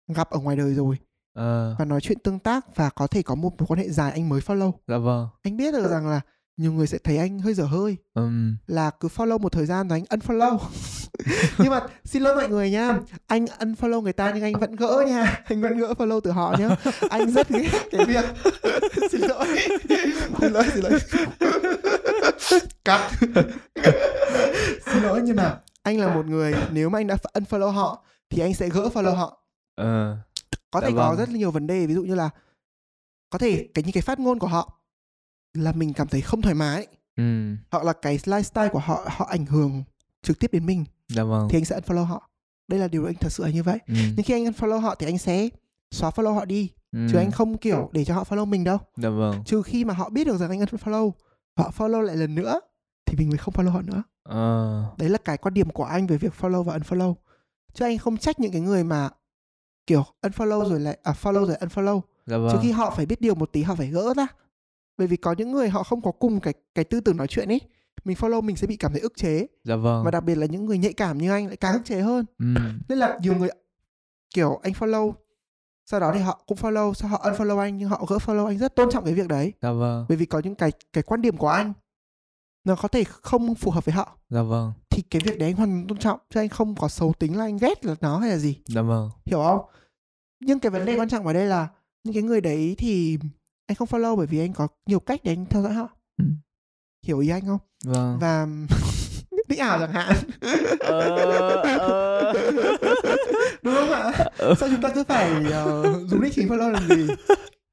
gặp 0.08 0.30
ở 0.30 0.40
ngoài 0.40 0.56
đời 0.58 0.74
rồi 0.74 0.98
Ờ. 1.34 1.76
và 1.80 1.86
nói 1.86 2.02
chuyện 2.02 2.20
tương 2.20 2.40
tác 2.40 2.76
và 2.76 2.90
có 2.90 3.08
thể 3.08 3.22
có 3.22 3.36
một 3.36 3.54
mối 3.60 3.68
quan 3.68 3.80
hệ 3.80 3.90
dài 3.90 4.12
anh 4.12 4.30
mới 4.30 4.42
follow 4.42 4.72
Dạ 4.88 4.98
vâng. 4.98 5.28
anh 5.44 5.58
biết 5.58 5.72
được 5.72 5.88
rằng 5.92 6.08
là 6.08 6.22
nhiều 6.60 6.74
người 6.74 6.88
sẽ 6.88 6.98
thấy 7.04 7.18
anh 7.18 7.40
hơi 7.40 7.54
dở 7.54 7.64
hơi. 7.64 7.98
Ừm. 8.14 8.58
là 8.68 8.92
cứ 9.00 9.08
follow 9.08 9.40
một 9.40 9.52
thời 9.52 9.66
gian 9.66 9.88
rồi 9.88 10.04
anh 10.10 10.20
unfollow. 10.20 10.58
Nhưng 11.58 11.70
mà 11.70 11.82
xin 12.06 12.22
lỗi 12.24 12.36
mọi 12.36 12.50
người 12.50 12.72
nha 12.72 13.00
anh 13.28 13.46
unfollow 13.46 14.02
người 14.02 14.14
ta 14.14 14.32
nhưng 14.34 14.44
anh 14.44 14.54
vẫn 14.60 14.76
gỡ 14.76 15.04
nha 15.08 15.42
anh 15.46 15.62
vẫn 15.62 15.78
gỡ 15.78 15.94
follow 15.98 16.20
từ 16.20 16.32
họ 16.32 16.56
nhá. 16.60 16.70
Anh 17.10 17.32
rất 17.32 17.50
ghét 17.50 17.88
cái 17.92 18.06
việc 18.06 18.26
xin 19.12 19.22
lỗi. 19.22 19.48
Xin 20.40 20.52
lỗi 20.54 20.64
xin 20.74 20.84
lỗi. 20.84 21.00
Cắt. 22.86 23.12
Xin 24.86 25.04
lỗi 25.04 25.22
nhưng 25.24 25.36
mà 25.36 25.60
anh 25.84 26.00
là 26.00 26.16
một 26.16 26.26
người 26.26 26.54
nếu 26.72 26.90
mà 26.90 27.00
anh 27.00 27.08
đã 27.08 27.16
unfollow 27.34 27.70
họ 27.72 28.04
thì 28.30 28.42
anh 28.42 28.54
sẽ 28.54 28.70
gỡ 28.70 28.90
follow 28.94 29.16
họ. 29.16 29.44
Ờ. 29.76 30.18
có 30.72 30.82
Dạ 30.82 30.88
thể 30.88 30.94
có 30.98 31.10
vâng. 31.10 31.18
rất 31.18 31.30
là 31.30 31.36
nhiều 31.38 31.52
vấn 31.52 31.68
đề 31.68 31.86
ví 31.88 31.94
dụ 31.94 32.04
như 32.04 32.16
là 32.16 32.30
có 33.30 33.40
thể 33.40 33.68
cái 33.74 33.84
những 33.84 33.94
cái 33.94 34.02
phát 34.02 34.20
ngôn 34.20 34.40
của 34.40 34.48
họ 34.48 34.79
là 35.54 35.72
mình 35.72 35.94
cảm 35.94 36.08
thấy 36.08 36.22
không 36.22 36.42
thoải 36.42 36.56
mái 36.56 36.88
Ừm. 37.18 37.58
hoặc 37.72 37.84
là 37.84 37.94
cái 37.94 38.18
lifestyle 38.18 38.70
của 38.70 38.80
họ 38.80 39.06
họ 39.08 39.26
ảnh 39.30 39.46
hưởng 39.46 39.84
trực 40.24 40.40
tiếp 40.40 40.50
đến 40.54 40.66
mình 40.66 40.86
Dạ 41.10 41.24
vâng. 41.24 41.48
thì 41.50 41.58
anh 41.58 41.66
sẽ 41.66 41.80
unfollow 41.80 42.04
họ 42.04 42.30
đây 42.68 42.80
là 42.80 42.88
điều 42.88 43.06
anh 43.06 43.16
thật 43.16 43.30
sự 43.32 43.44
là 43.44 43.50
như 43.50 43.64
vậy 43.64 43.80
Ừm. 43.88 43.96
nhưng 44.16 44.24
khi 44.26 44.34
anh 44.34 44.44
unfollow 44.46 44.80
họ 44.80 44.96
thì 44.96 45.06
anh 45.06 45.18
sẽ 45.18 45.50
xóa 45.92 46.10
follow 46.10 46.34
họ 46.34 46.46
đi 46.46 46.70
chứ 46.92 46.98
Ừm. 47.14 47.18
anh 47.18 47.32
không 47.32 47.58
kiểu 47.58 47.90
để 47.94 48.06
cho 48.06 48.16
họ 48.16 48.24
follow 48.30 48.46
mình 48.46 48.64
đâu 48.64 48.78
Dạ 48.98 49.10
vâng. 49.10 49.44
trừ 49.46 49.62
khi 49.62 49.86
mà 49.86 49.94
họ 49.94 50.10
biết 50.10 50.28
được 50.28 50.38
rằng 50.38 50.50
anh 50.50 50.60
unfollow 50.60 51.12
họ 51.58 51.72
follow 51.78 52.02
lại 52.02 52.16
lần 52.16 52.36
nữa 52.36 52.60
thì 53.06 53.18
mình 53.18 53.30
mới 53.30 53.38
không 53.38 53.54
follow 53.54 53.70
họ 53.72 53.82
nữa 53.82 54.04
Ờ. 54.24 54.84
đấy 54.98 55.10
là 55.10 55.18
cái 55.18 55.38
quan 55.38 55.54
điểm 55.54 55.70
của 55.70 55.84
anh 55.84 56.08
về 56.08 56.18
việc 56.18 56.34
follow 56.40 56.64
và 56.64 56.78
unfollow 56.78 57.14
chứ 57.74 57.86
anh 57.86 57.98
không 57.98 58.18
trách 58.18 58.40
những 58.40 58.52
cái 58.52 58.62
người 58.62 58.84
mà 58.84 59.10
kiểu 59.88 60.04
unfollow 60.22 60.70
rồi 60.70 60.80
lại 60.80 60.98
à 61.04 61.14
follow 61.22 61.46
rồi 61.46 61.56
unfollow 61.60 62.02
Dạ 62.26 62.38
vâng. 62.38 62.50
trừ 62.52 62.60
khi 62.62 62.72
họ 62.72 62.90
phải 62.96 63.06
biết 63.06 63.22
điều 63.22 63.36
một 63.36 63.50
tí 63.52 63.64
họ 63.64 63.76
phải 63.76 63.88
gỡ 63.88 64.14
ra 64.18 64.28
bởi 65.00 65.08
vì 65.08 65.18
có 65.18 65.36
những 65.38 65.52
người 65.52 65.70
họ 65.70 65.84
không 65.84 66.02
có 66.02 66.12
cùng 66.12 66.40
cái 66.40 66.54
cái 66.76 66.86
tư 66.86 67.00
tưởng 67.02 67.18
nói 67.18 67.28
chuyện 67.28 67.48
ấy 67.52 67.62
mình 68.04 68.18
follow 68.18 68.42
mình 68.42 68.56
sẽ 68.56 68.68
bị 68.68 68.76
cảm 68.78 68.92
thấy 68.92 69.02
ức 69.02 69.14
chế 69.16 69.48
Dạ 69.64 69.76
vâng. 69.76 70.04
và 70.06 70.12
đặc 70.12 70.24
biệt 70.24 70.36
là 70.36 70.46
những 70.46 70.66
người 70.66 70.78
nhạy 70.78 70.94
cảm 70.94 71.18
như 71.18 71.32
anh 71.32 71.48
lại 71.48 71.56
càng 71.58 71.74
ức 71.74 71.82
chế 71.86 72.02
hơn 72.02 72.26
Ừm. 72.40 72.80
nên 72.90 72.98
là 72.98 73.18
nhiều 73.22 73.36
người 73.36 73.50
kiểu 74.36 74.60
anh 74.64 74.74
follow 74.74 75.14
sau 75.86 76.00
đó 76.00 76.12
thì 76.16 76.20
họ 76.20 76.44
cũng 76.48 76.58
follow 76.58 76.94
sau 76.94 77.10
họ 77.10 77.18
unfollow 77.32 77.58
anh 77.60 77.78
nhưng 77.78 77.90
họ 77.90 78.06
gỡ 78.10 78.18
follow 78.18 78.46
anh 78.46 78.58
rất 78.58 78.76
tôn 78.76 78.90
trọng 78.92 79.06
cái 79.06 79.14
việc 79.14 79.28
đấy 79.28 79.54
Dạ 79.62 79.72
vâng. 79.72 80.06
bởi 80.10 80.18
vì 80.18 80.26
có 80.26 80.40
những 80.44 80.56
cái 80.56 80.72
cái 80.94 81.04
quan 81.04 81.22
điểm 81.22 81.38
của 81.38 81.48
anh 81.48 81.74
nó 82.64 82.76
có 82.76 82.88
thể 82.88 83.04
không 83.04 83.56
phù 83.56 83.72
hợp 83.72 83.86
với 83.86 83.94
họ 83.96 84.18
Dạ 84.30 84.42
vâng. 84.42 84.74
thì 84.90 85.02
cái 85.02 85.22
việc 85.26 85.40
đấy 85.40 85.50
anh 85.50 85.56
hoàn 85.56 85.88
tôn 85.88 85.98
trọng 85.98 86.20
chứ 86.30 86.40
anh 86.40 86.50
không 86.50 86.76
có 86.76 86.88
xấu 86.88 87.14
tính 87.20 87.38
là 87.38 87.44
anh 87.44 87.58
ghét 87.58 87.86
là 87.86 87.96
nó 88.02 88.18
hay 88.20 88.30
là 88.30 88.38
gì 88.38 88.58
Dạ 88.66 88.82
vâng. 88.82 89.10
hiểu 89.26 89.40
không 89.44 89.66
nhưng 90.40 90.60
cái 90.60 90.70
vấn 90.70 90.86
đề 90.86 90.96
quan 91.00 91.10
trọng 91.10 91.28
ở 91.28 91.34
đây 91.34 91.46
là 91.46 91.68
những 92.04 92.14
cái 92.14 92.24
người 92.24 92.42
đấy 92.42 92.76
thì 92.78 93.18
anh 93.70 93.76
không 93.76 93.88
follow 93.88 94.16
bởi 94.16 94.28
vì 94.28 94.40
anh 94.40 94.54
có 94.54 94.68
nhiều 94.86 95.00
cách 95.00 95.22
để 95.24 95.32
anh 95.32 95.46
theo 95.46 95.62
dõi 95.62 95.74
họ 95.74 95.90
Ừ. 96.18 96.26
hiểu 97.06 97.20
ý 97.20 97.30
anh 97.30 97.46
không 97.48 97.60
Vâng. 97.86 98.18
và 98.22 98.48
định 99.48 99.60
ảo 99.60 99.80
chẳng 99.80 99.92
hạn 99.92 100.16
Ờ, 100.80 101.00
ờ. 101.80 102.34
đúng 103.64 103.74
không 103.76 103.92
ạ 103.92 104.12
sao 104.40 104.70
chúng 104.70 104.82
ta 104.82 104.90
cứ 104.96 105.04
phải 105.04 105.32
uh, 105.42 106.10
dùng 106.10 106.22
nick 106.22 106.36
chính 106.36 106.48
follow 106.48 106.70
làm 106.72 106.88
gì 106.90 107.08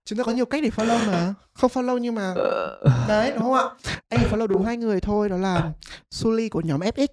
chúng 0.05 0.19
ta 0.19 0.25
có 0.25 0.33
nhiều 0.33 0.47
cách 0.47 0.63
để 0.63 0.69
follow 0.71 1.07
mà 1.07 1.35
không 1.53 1.71
follow 1.75 1.99
nhưng 1.99 2.15
mà 2.15 2.33
ờ. 2.37 3.05
đấy 3.09 3.31
đúng 3.31 3.43
không 3.43 3.55
ạ 3.55 3.65
anh 4.09 4.21
follow 4.31 4.47
đúng 4.47 4.65
hai 4.65 4.77
người 4.77 5.01
thôi 5.01 5.29
đó 5.29 5.37
là 5.37 5.73
Sully 6.11 6.49
của 6.49 6.61
nhóm 6.61 6.81
FX 6.81 7.07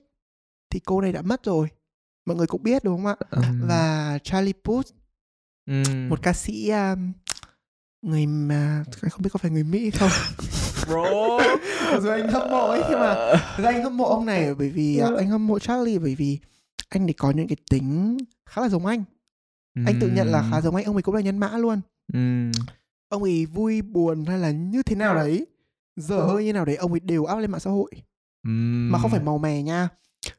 thì 0.70 0.80
cô 0.86 1.02
này 1.02 1.12
đã 1.14 1.22
mất 1.22 1.44
rồi 1.44 1.68
mọi 2.26 2.38
người 2.38 2.48
cũng 2.48 2.64
biết 2.64 2.84
đúng 2.84 2.96
không 2.98 3.06
ạ 3.06 3.16
um. 3.32 3.68
và 3.68 4.18
Charlie 4.24 4.54
Puth 4.64 4.88
um. 5.68 6.10
một 6.10 6.20
ca 6.22 6.34
sĩ 6.34 6.70
um, 6.70 7.12
người 8.04 8.28
mà 8.28 8.84
không 9.12 9.22
biết 9.22 9.30
có 9.34 9.38
phải 9.38 9.51
người 9.51 9.64
Mỹ 9.64 9.89
không? 9.89 10.10
Bro. 10.88 11.39
Rồi 12.01 12.22
anh 12.22 12.30
hâm 12.30 12.49
mộ 12.51 12.68
ấy 12.68 12.82
nhưng 12.89 12.99
mà 12.99 13.16
rồi 13.58 13.74
anh 13.74 13.84
hâm 13.84 13.97
mộ 13.97 14.06
ông 14.06 14.26
này 14.26 14.56
bởi 14.56 14.70
vì 14.70 15.01
uh, 15.04 15.18
anh 15.18 15.30
hâm 15.30 15.47
mộ 15.47 15.60
Charlie 15.60 15.99
bởi 15.99 16.16
vì 16.16 16.39
anh 16.89 17.08
thì 17.08 17.14
có 17.14 17.32
những 17.32 17.47
cái 17.47 17.58
tính 17.70 18.18
khá 18.45 18.62
là 18.62 18.70
giống 18.70 18.86
anh. 18.86 19.04
Mm. 19.76 19.86
anh 19.86 19.95
tự 20.01 20.10
nhận 20.16 20.28
là 20.28 20.47
khá 20.51 20.62
giống 20.62 20.76
anh 20.76 20.86
ông 20.86 20.95
ấy 20.95 21.01
cũng 21.01 21.16
là 21.16 21.22
nhân 21.22 21.38
mã 21.38 21.58
luôn. 21.58 21.82
Mm. 22.14 22.51
ông 23.10 23.24
ấy 23.24 23.45
vui 23.45 23.82
buồn 23.82 24.26
hay 24.26 24.38
là 24.38 24.51
như 24.51 24.84
thế 24.84 24.95
nào 24.95 25.16
đấy 25.16 25.45
dở 25.95 26.22
hơi 26.22 26.43
như 26.43 26.54
nào 26.54 26.66
đấy 26.66 26.76
ông 26.76 26.91
ấy 26.93 26.99
đều 26.99 27.22
up 27.22 27.39
lên 27.39 27.51
mạng 27.51 27.60
xã 27.60 27.72
hội. 27.72 27.91
Mm. 28.43 28.91
mà 28.91 28.99
không 28.99 29.12
phải 29.12 29.24
màu 29.24 29.38
mè 29.38 29.62
nha 29.62 29.89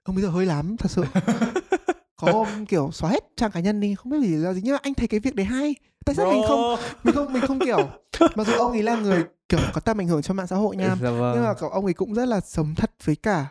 ông 0.02 0.16
ấy 0.16 0.22
dở 0.22 0.28
hơi 0.28 0.46
lắm 0.46 0.76
thật 0.76 0.90
sự. 0.90 1.04
Có 2.16 2.32
hôm 2.32 2.66
kiểu 2.66 2.90
xóa 2.92 3.10
hết 3.10 3.24
trang 3.36 3.50
cá 3.50 3.60
nhân 3.60 3.80
đi 3.80 3.94
không 3.94 4.12
biết 4.12 4.18
vì 4.22 4.36
do 4.36 4.52
gì 4.52 4.60
nhưng 4.64 4.72
mà 4.72 4.78
anh 4.82 4.94
thấy 4.94 5.08
cái 5.08 5.20
việc 5.20 5.34
đấy 5.34 5.46
hay 5.46 5.74
tại 6.05 6.14
sao 6.14 6.26
Bro. 6.26 6.32
mình 6.32 6.44
không 6.48 6.78
mình 7.05 7.14
không 7.14 7.32
mình 7.32 7.42
không 7.46 7.59
kiểu 7.59 7.88
mặc 8.34 8.46
dù 8.46 8.52
ông 8.52 8.72
ấy 8.72 8.82
là 8.82 8.96
người 8.96 9.24
kiểu 9.48 9.61
có 9.72 9.80
tầm 9.80 10.00
ảnh 10.00 10.09
hưởng 10.09 10.22
cho 10.22 10.34
mạng 10.34 10.46
xã 10.46 10.57
hội 10.57 10.76
nha 10.76 10.96
dạ 11.00 11.11
vâng. 11.11 11.32
nhưng 11.34 11.44
mà 11.44 11.55
cậu 11.55 11.70
ông 11.70 11.84
ấy 11.84 11.94
cũng 11.94 12.14
rất 12.14 12.24
là 12.24 12.40
sống 12.40 12.74
thật 12.74 12.90
với 13.05 13.16
cả 13.16 13.46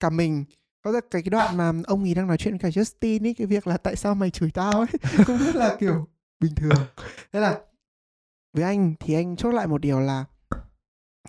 cả 0.00 0.10
mình. 0.10 0.44
Có 0.82 0.92
cái 0.92 1.00
cái 1.10 1.30
đoạn 1.30 1.56
mà 1.56 1.72
ông 1.86 2.02
ấy 2.02 2.14
đang 2.14 2.26
nói 2.26 2.36
chuyện 2.36 2.58
với 2.58 2.72
cả 2.72 2.80
Justin 2.80 3.26
ấy 3.26 3.34
cái 3.34 3.46
việc 3.46 3.66
là 3.66 3.76
tại 3.76 3.96
sao 3.96 4.14
mày 4.14 4.30
chửi 4.30 4.50
tao 4.50 4.72
ấy 4.72 4.86
cũng 5.26 5.38
rất 5.38 5.56
là 5.56 5.76
kiểu 5.80 6.08
bình 6.40 6.54
thường. 6.54 6.86
Thế 7.32 7.40
là 7.40 7.60
với 8.52 8.64
anh 8.64 8.94
thì 9.00 9.14
anh 9.14 9.36
chốt 9.36 9.50
lại 9.50 9.66
một 9.66 9.80
điều 9.80 10.00
là 10.00 10.24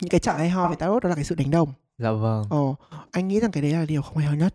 những 0.00 0.10
cái 0.10 0.20
trạng 0.20 0.38
hay 0.38 0.50
ho 0.50 0.68
về 0.68 0.76
tarot 0.76 1.02
đó 1.02 1.08
là 1.08 1.14
cái 1.14 1.24
sự 1.24 1.34
đánh 1.34 1.50
đồng. 1.50 1.72
Dạ 1.98 2.10
vâng. 2.10 2.44
Ồ 2.50 2.76
anh 3.10 3.28
nghĩ 3.28 3.40
rằng 3.40 3.50
cái 3.50 3.62
đấy 3.62 3.72
là 3.72 3.84
điều 3.84 4.02
không 4.02 4.16
hay 4.16 4.26
ho 4.26 4.34
nhất 4.34 4.54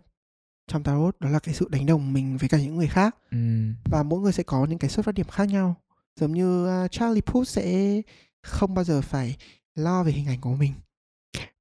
trong 0.68 0.82
tarot 0.82 1.20
đó 1.20 1.28
là 1.28 1.38
cái 1.38 1.54
sự 1.54 1.68
đánh 1.70 1.86
đồng 1.86 2.12
mình 2.12 2.36
với 2.36 2.48
cả 2.48 2.58
những 2.58 2.76
người 2.76 2.88
khác 2.88 3.16
ừ. 3.30 3.38
và 3.84 4.02
mỗi 4.02 4.20
người 4.20 4.32
sẽ 4.32 4.42
có 4.42 4.64
những 4.64 4.78
cái 4.78 4.90
xuất 4.90 5.06
phát 5.06 5.14
điểm 5.14 5.26
khác 5.26 5.44
nhau 5.44 5.74
giống 6.20 6.32
như 6.32 6.66
uh, 6.84 6.90
Charlie 6.90 7.20
Puth 7.20 7.48
sẽ 7.48 8.02
không 8.42 8.74
bao 8.74 8.84
giờ 8.84 9.00
phải 9.00 9.36
lo 9.74 10.02
về 10.02 10.12
hình 10.12 10.26
ảnh 10.26 10.40
của 10.40 10.54
mình 10.54 10.72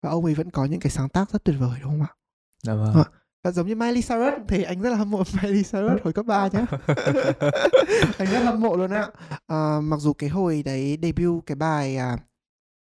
và 0.02 0.10
ông 0.10 0.26
ấy 0.26 0.34
vẫn 0.34 0.52
có 0.52 0.66
những 0.66 0.80
cái 0.80 0.92
sáng 0.92 1.10
tác 1.10 1.32
rất 1.32 1.44
tuyệt 1.44 1.56
vời 1.60 1.80
đúng 1.82 1.92
không 1.92 2.02
ạ? 2.02 2.12
Dạ 2.64 2.74
vâng. 2.74 2.96
À, 2.96 3.04
và 3.44 3.52
giống 3.52 3.68
như 3.68 3.76
Miley 3.76 4.02
Cyrus 4.02 4.34
thì 4.48 4.64
anh 4.64 4.82
rất 4.82 4.90
là 4.90 4.96
hâm 4.96 5.12
mộ 5.12 5.24
Miley 5.42 5.64
Cyrus 5.64 6.02
hồi 6.04 6.14
cấp 6.14 6.26
3 6.26 6.48
nhá 6.48 6.66
anh 8.18 8.32
rất 8.32 8.40
hâm 8.40 8.62
mộ 8.62 8.76
luôn 8.76 8.92
ạ 8.92 9.08
à, 9.48 9.80
mặc 9.84 9.98
dù 10.00 10.14
cái 10.14 10.30
hồi 10.30 10.64
đấy 10.64 10.98
debut 11.02 11.46
cái 11.46 11.56
bài 11.56 11.98
uh, 12.14 12.20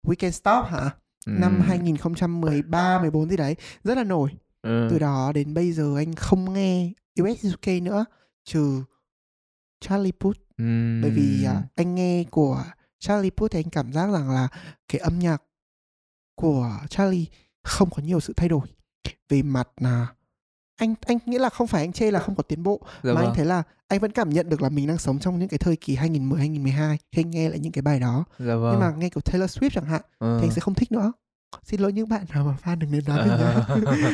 We 0.07 0.15
Can 0.19 0.31
Stop 0.31 0.65
hả 0.65 0.89
ừ. 1.25 1.31
năm 1.39 1.61
2013 1.61 2.99
14 3.01 3.29
gì 3.29 3.37
đấy 3.37 3.55
rất 3.83 3.97
là 3.97 4.03
nổi 4.03 4.29
ừ. 4.65 4.87
từ 4.89 4.99
đó 4.99 5.31
đến 5.35 5.53
bây 5.53 5.71
giờ 5.71 5.95
anh 5.97 6.15
không 6.15 6.53
nghe 6.53 6.91
US 7.21 7.45
UK 7.53 7.67
nữa 7.81 8.05
trừ 8.45 8.83
Charlie 9.81 10.11
Puth 10.19 10.37
ừ. 10.57 10.99
bởi 11.01 11.11
vì 11.11 11.47
uh, 11.49 11.63
anh 11.75 11.95
nghe 11.95 12.23
của 12.23 12.63
Charlie 12.99 13.31
Puth 13.37 13.51
thì 13.51 13.59
anh 13.59 13.69
cảm 13.69 13.93
giác 13.93 14.11
rằng 14.11 14.29
là 14.29 14.47
cái 14.87 14.99
âm 14.99 15.19
nhạc 15.19 15.43
của 16.35 16.71
Charlie 16.89 17.25
không 17.63 17.89
có 17.89 18.03
nhiều 18.03 18.19
sự 18.19 18.33
thay 18.37 18.49
đổi 18.49 18.67
về 19.29 19.41
mặt 19.41 19.69
là 19.77 20.07
anh 20.75 20.95
anh 21.01 21.17
nghĩ 21.25 21.37
là 21.37 21.49
không 21.49 21.67
phải 21.67 21.81
anh 21.81 21.93
chê 21.93 22.11
là 22.11 22.19
không 22.19 22.35
có 22.35 22.43
tiến 22.43 22.63
bộ 22.63 22.81
dạ 23.03 23.13
mà 23.13 23.21
vâng. 23.21 23.25
anh 23.25 23.35
thấy 23.35 23.45
là 23.45 23.63
anh 23.87 23.99
vẫn 23.99 24.11
cảm 24.11 24.29
nhận 24.29 24.49
được 24.49 24.61
là 24.61 24.69
mình 24.69 24.87
đang 24.87 24.97
sống 24.97 25.19
trong 25.19 25.39
những 25.39 25.49
cái 25.49 25.57
thời 25.57 25.75
kỳ 25.75 25.95
2010 25.95 26.39
2012 26.39 26.97
khi 27.11 27.21
anh 27.21 27.31
nghe 27.31 27.49
lại 27.49 27.59
những 27.59 27.71
cái 27.71 27.81
bài 27.81 27.99
đó 27.99 28.25
dạ 28.39 28.55
vâng. 28.55 28.71
nhưng 28.71 28.79
mà 28.79 28.93
nghe 28.97 29.09
kiểu 29.09 29.21
Taylor 29.21 29.57
Swift 29.57 29.69
chẳng 29.73 29.85
hạn 29.85 30.01
ừ. 30.19 30.37
thì 30.41 30.47
anh 30.47 30.51
sẽ 30.51 30.59
không 30.59 30.73
thích 30.73 30.91
nữa 30.91 31.11
xin 31.63 31.79
lỗi 31.79 31.93
những 31.93 32.09
bạn 32.09 32.25
nào 32.33 32.45
mà 32.45 32.55
fan 32.63 32.79
đừng 32.79 32.91
nên 32.91 33.01
nói 33.07 33.27
mình 33.27 33.37
nhá. 33.37 33.65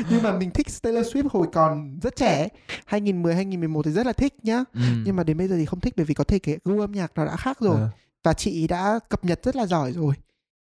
Nhưng 0.10 0.24
mà 0.24 0.38
mình 0.38 0.52
thích 0.52 0.68
Taylor 0.82 1.08
Swift 1.08 1.28
hồi 1.32 1.48
còn 1.54 2.00
rất 2.02 2.16
trẻ 2.16 2.48
2010 2.86 3.36
2011 3.36 3.86
thì 3.86 3.92
rất 3.92 4.06
là 4.06 4.14
thích 4.14 4.34
nhá. 4.44 4.64
Ừ. 4.74 4.82
nhưng 5.06 5.16
mà 5.16 5.24
đến 5.24 5.38
bây 5.38 5.48
giờ 5.48 5.56
thì 5.58 5.66
không 5.66 5.80
thích 5.80 5.94
bởi 5.98 6.06
vì 6.06 6.14
có 6.14 6.24
thể 6.24 6.40
cái 6.40 6.58
gu 6.66 6.80
âm 6.80 6.92
nhạc 6.92 7.12
nó 7.16 7.26
đã 7.26 7.36
khác 7.36 7.60
rồi. 7.60 7.76
Ừ. 7.76 7.88
và 8.24 8.34
chị 8.34 8.68
đã 8.68 9.00
cập 9.10 9.26
nhật 9.26 9.40
rất 9.44 9.56
là 9.56 9.66
giỏi 9.66 9.92
rồi. 9.92 10.14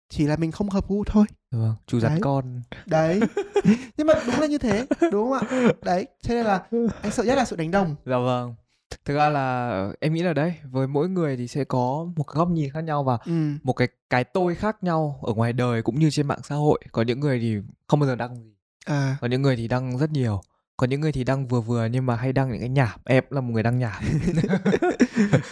Chỉ 0.08 0.26
là 0.26 0.36
mình 0.36 0.52
không 0.52 0.70
hợp 0.70 0.88
gu 0.88 1.04
thôi. 1.04 1.24
Vâng 1.50 1.74
chú 1.86 2.00
dắt 2.00 2.12
con. 2.20 2.62
Đấy. 2.86 3.20
Nhưng 3.96 4.06
mà 4.06 4.14
đúng 4.26 4.40
là 4.40 4.46
như 4.46 4.58
thế 4.58 4.86
đúng 5.12 5.30
không 5.30 5.32
ạ? 5.32 5.72
Đấy 5.82 6.06
cho 6.22 6.34
nên 6.34 6.46
là 6.46 6.62
anh 7.02 7.12
sợ 7.12 7.22
nhất 7.22 7.34
là 7.34 7.44
sự 7.44 7.56
đánh 7.56 7.70
đồng. 7.70 7.96
Dạ 8.06 8.18
vâng 8.18 8.54
thực 9.04 9.14
ra 9.14 9.28
là 9.28 9.88
em 10.00 10.14
nghĩ 10.14 10.22
là 10.22 10.32
đấy 10.32 10.54
với 10.70 10.86
mỗi 10.86 11.08
người 11.08 11.36
thì 11.36 11.48
sẽ 11.48 11.64
có 11.64 12.06
một 12.16 12.24
cái 12.24 12.34
góc 12.36 12.50
nhìn 12.50 12.70
khác 12.70 12.80
nhau 12.80 13.04
và 13.04 13.18
ừ. 13.26 13.32
một 13.62 13.72
cái 13.72 13.88
cái 14.10 14.24
tôi 14.24 14.54
khác 14.54 14.76
nhau 14.82 15.20
ở 15.22 15.32
ngoài 15.32 15.52
đời 15.52 15.82
cũng 15.82 15.98
như 15.98 16.10
trên 16.10 16.26
mạng 16.26 16.40
xã 16.42 16.54
hội 16.54 16.80
có 16.92 17.02
những 17.02 17.20
người 17.20 17.40
thì 17.40 17.56
không 17.86 18.00
bao 18.00 18.06
giờ 18.06 18.16
đăng 18.16 18.36
gì 18.36 18.54
à. 18.86 19.16
có 19.20 19.26
những 19.26 19.42
người 19.42 19.56
thì 19.56 19.68
đăng 19.68 19.98
rất 19.98 20.10
nhiều 20.10 20.40
có 20.76 20.86
những 20.86 21.00
người 21.00 21.12
thì 21.12 21.24
đăng 21.24 21.48
vừa 21.48 21.60
vừa 21.60 21.86
nhưng 21.86 22.06
mà 22.06 22.16
hay 22.16 22.32
đăng 22.32 22.50
những 22.50 22.60
cái 22.60 22.68
nhảm 22.68 23.00
em 23.04 23.24
là 23.30 23.40
một 23.40 23.52
người 23.52 23.62
đăng 23.62 23.78
nhảm 23.78 24.02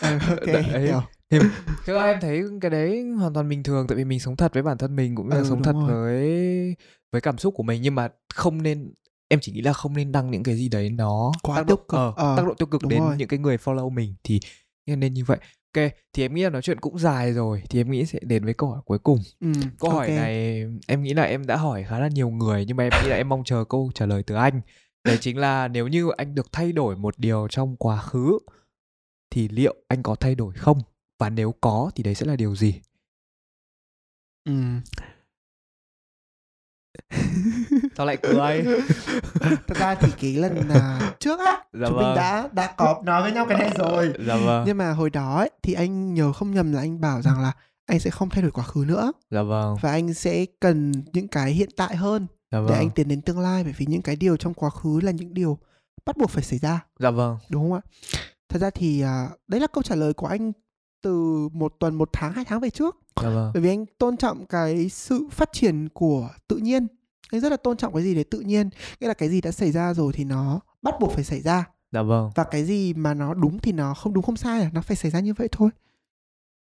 à, 0.00 0.20
ok 0.28 0.46
đấy. 0.46 0.92
thì 1.30 1.38
thực 1.86 1.94
ra 1.94 2.02
em 2.02 2.20
thấy 2.20 2.42
cái 2.60 2.70
đấy 2.70 3.04
hoàn 3.18 3.34
toàn 3.34 3.48
bình 3.48 3.62
thường 3.62 3.86
tại 3.86 3.96
vì 3.96 4.04
mình 4.04 4.20
sống 4.20 4.36
thật 4.36 4.54
với 4.54 4.62
bản 4.62 4.78
thân 4.78 4.96
mình 4.96 5.16
cũng 5.16 5.28
như 5.28 5.34
là 5.34 5.40
ừ, 5.42 5.46
sống 5.48 5.62
thật 5.62 5.72
rồi. 5.72 5.86
với 5.88 6.76
với 7.12 7.20
cảm 7.20 7.38
xúc 7.38 7.54
của 7.56 7.62
mình 7.62 7.82
nhưng 7.82 7.94
mà 7.94 8.08
không 8.34 8.62
nên 8.62 8.92
em 9.28 9.40
chỉ 9.40 9.52
nghĩ 9.52 9.60
là 9.60 9.72
không 9.72 9.96
nên 9.96 10.12
đăng 10.12 10.30
những 10.30 10.42
cái 10.42 10.56
gì 10.56 10.68
đấy 10.68 10.90
nó 10.90 11.32
quá 11.42 11.56
tác 11.56 11.66
tiêu 11.66 11.76
cực. 11.76 11.88
ờ, 11.98 12.12
ờ, 12.16 12.34
tác 12.36 12.46
động 12.46 12.56
tiêu 12.56 12.66
cực 12.66 12.86
đến 12.88 13.00
rồi. 13.00 13.16
những 13.16 13.28
cái 13.28 13.38
người 13.38 13.56
follow 13.56 13.90
mình 13.90 14.14
thì 14.24 14.40
nên 14.86 15.14
như 15.14 15.24
vậy. 15.24 15.38
Ok 15.76 15.92
thì 16.12 16.24
em 16.24 16.34
nghĩ 16.34 16.42
là 16.42 16.50
nói 16.50 16.62
chuyện 16.62 16.80
cũng 16.80 16.98
dài 16.98 17.32
rồi 17.32 17.62
thì 17.70 17.80
em 17.80 17.90
nghĩ 17.90 18.06
sẽ 18.06 18.18
đến 18.22 18.44
với 18.44 18.54
câu 18.54 18.70
hỏi 18.70 18.80
cuối 18.84 18.98
cùng. 18.98 19.18
Ừ, 19.40 19.52
câu 19.78 19.90
hỏi 19.90 20.08
này 20.08 20.64
em 20.86 21.02
nghĩ 21.02 21.14
là 21.14 21.22
em 21.22 21.46
đã 21.46 21.56
hỏi 21.56 21.84
khá 21.84 21.98
là 21.98 22.08
nhiều 22.08 22.30
người 22.30 22.64
nhưng 22.64 22.76
mà 22.76 22.84
em 22.84 22.92
nghĩ 22.96 23.08
là 23.08 23.16
em 23.16 23.28
mong 23.28 23.44
chờ 23.44 23.64
câu 23.68 23.90
trả 23.94 24.06
lời 24.06 24.22
từ 24.22 24.34
anh. 24.34 24.60
Đấy 25.04 25.18
chính 25.20 25.38
là 25.38 25.68
nếu 25.68 25.88
như 25.88 26.10
anh 26.16 26.34
được 26.34 26.52
thay 26.52 26.72
đổi 26.72 26.96
một 26.96 27.18
điều 27.18 27.48
trong 27.50 27.76
quá 27.76 28.00
khứ 28.00 28.38
thì 29.30 29.48
liệu 29.48 29.74
anh 29.88 30.02
có 30.02 30.14
thay 30.14 30.34
đổi 30.34 30.54
không? 30.54 30.78
Và 31.18 31.30
nếu 31.30 31.54
có 31.60 31.90
thì 31.94 32.02
đấy 32.02 32.14
sẽ 32.14 32.26
là 32.26 32.36
điều 32.36 32.56
gì? 32.56 32.80
Ừ 34.44 34.52
sao 37.98 38.06
lại 38.06 38.16
cười. 38.16 38.64
Thật 39.40 39.76
ra 39.78 39.94
thì 39.94 40.12
cái 40.20 40.32
lần 40.32 40.58
uh, 40.58 41.20
trước 41.20 41.40
á 41.40 41.64
dạ 41.72 41.86
chúng 41.88 41.96
vâng. 41.96 42.06
mình 42.06 42.16
đã 42.16 42.48
đã 42.52 42.74
có 42.76 43.02
nói 43.04 43.22
với 43.22 43.32
nhau 43.32 43.46
cái 43.48 43.58
này 43.58 43.70
rồi. 43.78 44.12
Dạ 44.26 44.36
vâng. 44.36 44.64
nhưng 44.66 44.78
mà 44.78 44.92
hồi 44.92 45.10
đó 45.10 45.36
ấy, 45.38 45.50
thì 45.62 45.72
anh 45.72 46.14
nhớ 46.14 46.32
không 46.32 46.54
nhầm 46.54 46.72
là 46.72 46.80
anh 46.80 47.00
bảo 47.00 47.22
rằng 47.22 47.40
là 47.40 47.52
anh 47.86 48.00
sẽ 48.00 48.10
không 48.10 48.28
thay 48.28 48.42
đổi 48.42 48.50
quá 48.50 48.64
khứ 48.64 48.84
nữa. 48.86 49.12
Dạ 49.30 49.42
vâng. 49.42 49.76
Và 49.80 49.90
anh 49.90 50.14
sẽ 50.14 50.46
cần 50.60 50.92
những 51.12 51.28
cái 51.28 51.52
hiện 51.52 51.68
tại 51.76 51.96
hơn 51.96 52.26
dạ 52.52 52.60
vâng. 52.60 52.68
để 52.68 52.76
anh 52.76 52.90
tiến 52.90 53.08
đến 53.08 53.22
tương 53.22 53.40
lai. 53.40 53.64
Bởi 53.64 53.74
vì 53.76 53.86
những 53.88 54.02
cái 54.02 54.16
điều 54.16 54.36
trong 54.36 54.54
quá 54.54 54.70
khứ 54.70 55.00
là 55.02 55.10
những 55.10 55.34
điều 55.34 55.58
bắt 56.06 56.16
buộc 56.16 56.30
phải 56.30 56.44
xảy 56.44 56.58
ra. 56.58 56.84
Dạ 56.98 57.10
vâng. 57.10 57.38
Đúng 57.48 57.62
không 57.62 57.72
ạ? 57.72 57.82
Thật 58.48 58.58
ra 58.58 58.70
thì 58.70 59.04
uh, 59.04 59.40
đấy 59.48 59.60
là 59.60 59.66
câu 59.66 59.82
trả 59.82 59.94
lời 59.94 60.12
của 60.12 60.26
anh 60.26 60.52
từ 61.02 61.48
một 61.52 61.74
tuần 61.80 61.94
một 61.94 62.10
tháng 62.12 62.32
hai 62.32 62.44
tháng 62.44 62.60
về 62.60 62.70
trước. 62.70 62.96
Dạ 63.22 63.28
vâng. 63.28 63.50
bởi 63.54 63.62
vì 63.62 63.68
anh 63.68 63.84
tôn 63.98 64.16
trọng 64.16 64.46
cái 64.46 64.88
sự 64.88 65.28
phát 65.30 65.52
triển 65.52 65.88
của 65.88 66.28
tự 66.48 66.56
nhiên 66.56 66.86
anh 67.30 67.40
rất 67.40 67.48
là 67.48 67.56
tôn 67.56 67.76
trọng 67.76 67.94
cái 67.94 68.02
gì 68.02 68.14
để 68.14 68.24
tự 68.24 68.40
nhiên. 68.40 68.70
Nghĩa 69.00 69.08
là 69.08 69.14
cái 69.14 69.28
gì 69.28 69.40
đã 69.40 69.50
xảy 69.50 69.72
ra 69.72 69.94
rồi 69.94 70.12
thì 70.12 70.24
nó 70.24 70.60
bắt 70.82 70.94
buộc 71.00 71.12
phải 71.12 71.24
xảy 71.24 71.40
ra. 71.40 71.64
Dạ 71.92 72.02
vâng. 72.02 72.30
Và 72.34 72.44
cái 72.44 72.64
gì 72.64 72.94
mà 72.94 73.14
nó 73.14 73.34
đúng 73.34 73.58
thì 73.58 73.72
nó 73.72 73.94
không 73.94 74.14
đúng 74.14 74.24
không 74.24 74.36
sai 74.36 74.62
à? 74.62 74.70
Nó 74.72 74.82
phải 74.82 74.96
xảy 74.96 75.10
ra 75.10 75.20
như 75.20 75.34
vậy 75.34 75.48
thôi. 75.52 75.70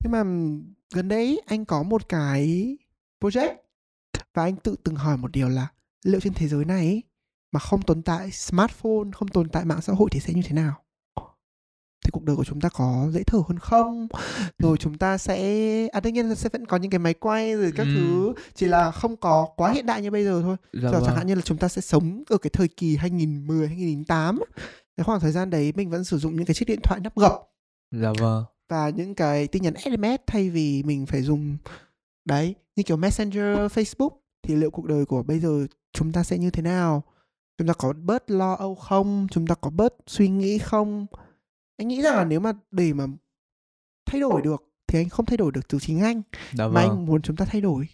Nhưng 0.04 0.12
mà 0.12 0.24
gần 0.94 1.08
đây 1.08 1.42
anh 1.46 1.66
có 1.66 1.84
một 1.84 2.10
cái 2.10 2.78
project 3.22 3.56
và 4.34 4.44
anh 4.44 4.56
tự 4.56 4.76
từng 4.84 4.96
hỏi 4.96 5.18
một 5.18 5.32
điều 5.32 5.50
là 5.50 5.68
liệu 6.04 6.20
trên 6.20 6.34
thế 6.34 6.48
giới 6.48 6.66
này 6.66 7.02
mà 7.52 7.60
không 7.60 7.82
tồn 7.82 8.02
tại 8.02 8.32
smartphone 8.32 9.12
không 9.14 9.28
tồn 9.28 9.50
tại 9.50 9.66
mạng 9.66 9.82
xã 9.82 9.94
hội 9.94 10.10
thì 10.12 10.20
sẽ 10.20 10.34
như 10.34 10.42
thế 10.46 10.54
nào 10.54 10.85
thì 12.06 12.10
cuộc 12.12 12.24
đời 12.24 12.36
của 12.36 12.44
chúng 12.44 12.62
ta 12.62 12.70
có 12.70 13.08
dễ 13.12 13.24
thở 13.24 13.38
hơn 13.48 13.60
không? 13.60 14.08
Rồi 14.60 14.78
chúng 14.78 14.98
ta 14.98 15.18
sẽ 15.18 15.38
à 15.88 16.00
đương 16.00 16.14
nhiên 16.14 16.36
sẽ 16.36 16.50
vẫn 16.50 16.66
có 16.66 16.78
những 16.78 16.92
cái 16.92 17.00
máy 17.00 17.14
quay 17.14 17.54
rồi 17.54 17.72
các 17.76 17.84
ừ. 17.84 17.94
thứ. 17.96 18.34
Chỉ 18.54 18.66
là 18.66 18.92
không 18.92 19.18
có 19.18 19.48
quá 19.56 19.72
hiện 19.72 19.86
đại 19.86 20.02
như 20.02 20.12
bây 20.12 20.24
giờ 20.24 20.42
thôi. 20.42 20.56
Dạ 20.74 20.92
vâng. 20.92 21.04
chẳng 21.06 21.16
hạn 21.16 21.28
như 21.28 21.36
là 21.36 21.42
chúng 21.42 21.58
ta 21.58 21.68
sẽ 21.68 21.82
sống 21.82 22.24
ở 22.30 22.38
cái 22.38 22.50
thời 22.54 22.68
kỳ 22.68 22.98
2010 22.98 23.68
2008 23.68 24.40
cái 24.98 25.04
khoảng 25.04 25.20
thời 25.20 25.32
gian 25.32 25.50
đấy 25.50 25.74
mình 25.76 25.90
vẫn 25.90 26.04
sử 26.04 26.18
dụng 26.18 26.36
những 26.36 26.46
cái 26.46 26.56
chiếc 26.56 26.68
điện 26.68 26.80
thoại 26.84 27.00
nắp 27.00 27.16
gập. 27.16 27.34
Dạ 27.92 28.12
vâng. 28.20 28.44
Và 28.70 28.90
những 28.90 29.16
cái 29.16 29.48
tin 29.48 29.64
nhắn 29.64 29.74
SMS 29.78 30.22
thay 30.28 30.50
vì 30.50 30.84
mình 30.84 31.06
phải 31.06 31.22
dùng 31.22 31.58
đấy 32.26 32.56
như 32.76 32.84
kiểu 32.84 32.98
Messenger 32.98 33.58
Facebook 33.58 34.10
thì 34.44 34.56
liệu 34.56 34.72
cuộc 34.72 34.86
đời 34.86 35.06
của 35.06 35.24
bây 35.24 35.40
giờ 35.40 35.68
chúng 35.94 36.12
ta 36.12 36.24
sẽ 36.24 36.38
như 36.38 36.50
thế 36.50 36.62
nào? 36.62 37.04
Chúng 37.58 37.68
ta 37.68 37.74
có 37.74 37.94
bớt 37.94 38.32
lo 38.32 38.54
âu 38.54 38.76
không? 38.76 39.28
Chúng 39.32 39.48
ta 39.48 39.56
có 39.56 39.70
bớt 39.70 39.94
suy 40.08 40.28
nghĩ 40.28 40.58
không 40.58 41.06
anh 41.78 41.88
nghĩ 41.88 42.02
rằng 42.02 42.16
là 42.16 42.26
nếu 42.26 42.40
mà 42.40 42.54
để 42.72 42.94
mà 42.94 43.06
thay 44.06 44.22
đổi 44.22 44.42
được 44.42 44.64
thì 44.88 45.00
anh 45.00 45.10
không 45.10 45.26
thay 45.26 45.38
đổi 45.38 45.52
được 45.52 45.68
từ 45.68 45.80
chính 45.80 46.02
anh 46.02 46.22
Đã 46.58 46.68
mà 46.68 46.74
vâng. 46.74 46.90
anh 46.90 47.06
muốn 47.06 47.22
chúng 47.22 47.36
ta 47.36 47.46
thay 47.46 47.62
đổi 47.62 47.88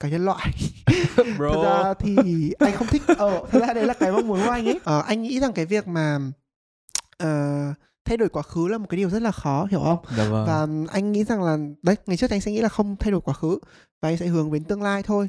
cả 0.00 0.08
nhân 0.08 0.24
loại 0.24 0.52
Bro. 1.38 1.52
thật 1.52 1.62
ra 1.62 1.94
thì 1.94 2.52
anh 2.58 2.72
không 2.76 2.86
thích 2.86 3.02
ờ 3.18 3.46
thật 3.50 3.60
ra 3.66 3.72
đấy 3.74 3.86
là 3.86 3.94
cái 3.94 4.12
mong 4.12 4.28
muốn 4.28 4.40
của 4.44 4.50
anh 4.50 4.66
ấy 4.66 4.80
ờ, 4.84 5.02
anh 5.06 5.22
nghĩ 5.22 5.40
rằng 5.40 5.52
cái 5.52 5.66
việc 5.66 5.88
mà 5.88 6.18
uh, 7.22 7.76
thay 8.04 8.16
đổi 8.16 8.28
quá 8.28 8.42
khứ 8.42 8.68
là 8.68 8.78
một 8.78 8.86
cái 8.88 8.96
điều 8.96 9.10
rất 9.10 9.22
là 9.22 9.32
khó 9.32 9.66
hiểu 9.70 9.80
không 9.80 9.98
dạ 10.16 10.28
vâng. 10.28 10.46
và 10.46 10.66
anh 10.92 11.12
nghĩ 11.12 11.24
rằng 11.24 11.42
là 11.42 11.56
đấy 11.82 11.96
ngày 12.06 12.16
trước 12.16 12.30
anh 12.30 12.40
sẽ 12.40 12.52
nghĩ 12.52 12.60
là 12.60 12.68
không 12.68 12.96
thay 12.96 13.10
đổi 13.10 13.20
quá 13.20 13.34
khứ 13.34 13.58
và 14.02 14.08
anh 14.08 14.16
sẽ 14.16 14.26
hướng 14.26 14.52
đến 14.52 14.64
tương 14.64 14.82
lai 14.82 15.02
thôi 15.02 15.28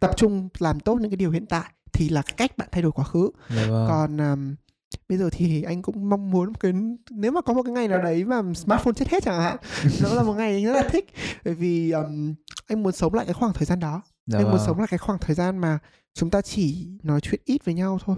tập 0.00 0.10
trung 0.16 0.48
làm 0.58 0.80
tốt 0.80 0.98
những 1.00 1.10
cái 1.10 1.16
điều 1.16 1.30
hiện 1.30 1.46
tại 1.46 1.72
thì 1.92 2.08
là 2.08 2.22
cách 2.36 2.58
bạn 2.58 2.68
thay 2.72 2.82
đổi 2.82 2.92
quá 2.92 3.04
khứ 3.04 3.30
dạ 3.48 3.66
vâng. 3.70 3.86
còn 3.88 4.16
um, 4.16 4.54
bây 5.08 5.18
giờ 5.18 5.30
thì 5.32 5.62
anh 5.62 5.82
cũng 5.82 6.08
mong 6.08 6.30
muốn 6.30 6.54
cái 6.54 6.72
nếu 7.10 7.32
mà 7.32 7.40
có 7.40 7.52
một 7.54 7.62
cái 7.62 7.72
ngày 7.72 7.88
nào 7.88 8.02
đấy 8.02 8.24
mà 8.24 8.42
smartphone 8.54 8.92
chết 8.92 9.08
hết 9.08 9.22
chẳng 9.22 9.40
hạn 9.40 9.56
nó 10.02 10.14
là 10.14 10.22
một 10.22 10.34
ngày 10.34 10.52
anh 10.52 10.64
rất 10.64 10.72
là 10.72 10.88
thích. 10.88 11.14
Bởi 11.44 11.54
vì 11.54 11.90
um, 11.90 12.34
anh 12.66 12.82
muốn 12.82 12.92
sống 12.92 13.14
lại 13.14 13.24
cái 13.24 13.34
khoảng 13.34 13.52
thời 13.52 13.64
gian 13.66 13.80
đó. 13.80 14.02
Dạ 14.26 14.38
anh 14.38 14.44
vâng. 14.44 14.52
muốn 14.56 14.66
sống 14.66 14.78
lại 14.78 14.86
cái 14.90 14.98
khoảng 14.98 15.18
thời 15.18 15.34
gian 15.34 15.58
mà 15.58 15.78
chúng 16.14 16.30
ta 16.30 16.42
chỉ 16.42 16.88
nói 17.02 17.20
chuyện 17.20 17.40
ít 17.44 17.64
với 17.64 17.74
nhau 17.74 17.98
thôi. 18.04 18.16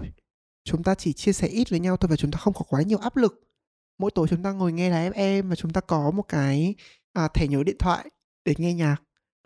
Chúng 0.63 0.83
ta 0.83 0.95
chỉ 0.95 1.13
chia 1.13 1.33
sẻ 1.33 1.47
ít 1.47 1.69
với 1.69 1.79
nhau 1.79 1.97
thôi 1.97 2.09
và 2.09 2.15
chúng 2.15 2.31
ta 2.31 2.39
không 2.39 2.53
có 2.53 2.61
quá 2.69 2.81
nhiều 2.81 2.97
áp 2.97 3.17
lực. 3.17 3.43
Mỗi 3.99 4.11
tối 4.11 4.27
chúng 4.29 4.43
ta 4.43 4.51
ngồi 4.51 4.71
nghe 4.71 4.89
đài 4.89 5.11
FM 5.11 5.49
và 5.49 5.55
chúng 5.55 5.71
ta 5.73 5.81
có 5.81 6.11
một 6.11 6.23
cái 6.27 6.75
à, 7.13 7.27
thẻ 7.27 7.47
nhớ 7.47 7.63
điện 7.63 7.77
thoại 7.79 8.09
để 8.45 8.53
nghe 8.57 8.73
nhạc. 8.73 8.95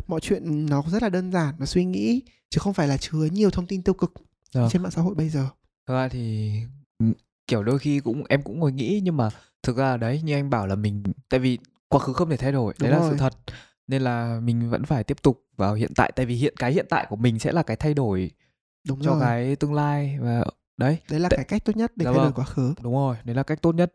Mọi 0.07 0.19
chuyện 0.19 0.65
nó 0.65 0.83
rất 0.91 1.03
là 1.03 1.09
đơn 1.09 1.31
giản 1.31 1.55
và 1.57 1.65
suy 1.65 1.85
nghĩ 1.85 2.21
chứ 2.49 2.59
không 2.59 2.73
phải 2.73 2.87
là 2.87 2.97
chứa 2.97 3.27
nhiều 3.31 3.49
thông 3.49 3.67
tin 3.67 3.83
tiêu 3.83 3.93
cực 3.93 4.13
dạ. 4.51 4.69
trên 4.71 4.81
mạng 4.81 4.91
xã 4.91 5.01
hội 5.01 5.15
bây 5.15 5.29
giờ. 5.29 5.47
Thực 5.87 5.93
ra 5.93 6.07
thì 6.07 6.53
kiểu 7.47 7.63
đôi 7.63 7.79
khi 7.79 7.99
cũng 7.99 8.23
em 8.29 8.41
cũng 8.41 8.59
ngồi 8.59 8.71
nghĩ 8.71 9.01
nhưng 9.03 9.17
mà 9.17 9.29
thực 9.63 9.77
ra 9.77 9.97
đấy 9.97 10.21
như 10.23 10.33
anh 10.33 10.49
bảo 10.49 10.67
là 10.67 10.75
mình 10.75 11.03
tại 11.29 11.39
vì 11.39 11.57
quá 11.87 11.99
khứ 11.99 12.13
không 12.13 12.29
thể 12.29 12.37
thay 12.37 12.51
đổi 12.51 12.73
Đúng 12.79 12.89
đấy 12.89 12.99
rồi. 12.99 13.09
là 13.09 13.15
sự 13.15 13.19
thật 13.19 13.33
nên 13.87 14.01
là 14.01 14.39
mình 14.43 14.69
vẫn 14.69 14.83
phải 14.85 15.03
tiếp 15.03 15.21
tục 15.21 15.45
vào 15.57 15.73
hiện 15.73 15.91
tại 15.95 16.11
tại 16.15 16.25
vì 16.25 16.35
hiện 16.35 16.53
cái 16.57 16.73
hiện 16.73 16.85
tại 16.89 17.05
của 17.09 17.15
mình 17.15 17.39
sẽ 17.39 17.51
là 17.51 17.63
cái 17.63 17.77
thay 17.77 17.93
đổi 17.93 18.31
Đúng 18.87 19.01
cho 19.01 19.11
rồi. 19.11 19.21
cái 19.21 19.55
tương 19.55 19.73
lai 19.73 20.17
và 20.21 20.43
đấy 20.77 20.97
đấy 21.09 21.19
là 21.19 21.29
T- 21.29 21.35
cái 21.35 21.45
cách 21.45 21.65
tốt 21.65 21.75
nhất 21.77 21.91
để 21.95 22.03
dạ 22.03 22.11
thay 22.11 22.17
vâng. 22.17 22.23
đổi 22.25 22.33
quá 22.33 22.45
khứ 22.45 22.73
đúng 22.81 22.93
rồi 22.93 23.15
đấy 23.23 23.35
là 23.35 23.43
cách 23.43 23.61
tốt 23.61 23.75
nhất 23.75 23.93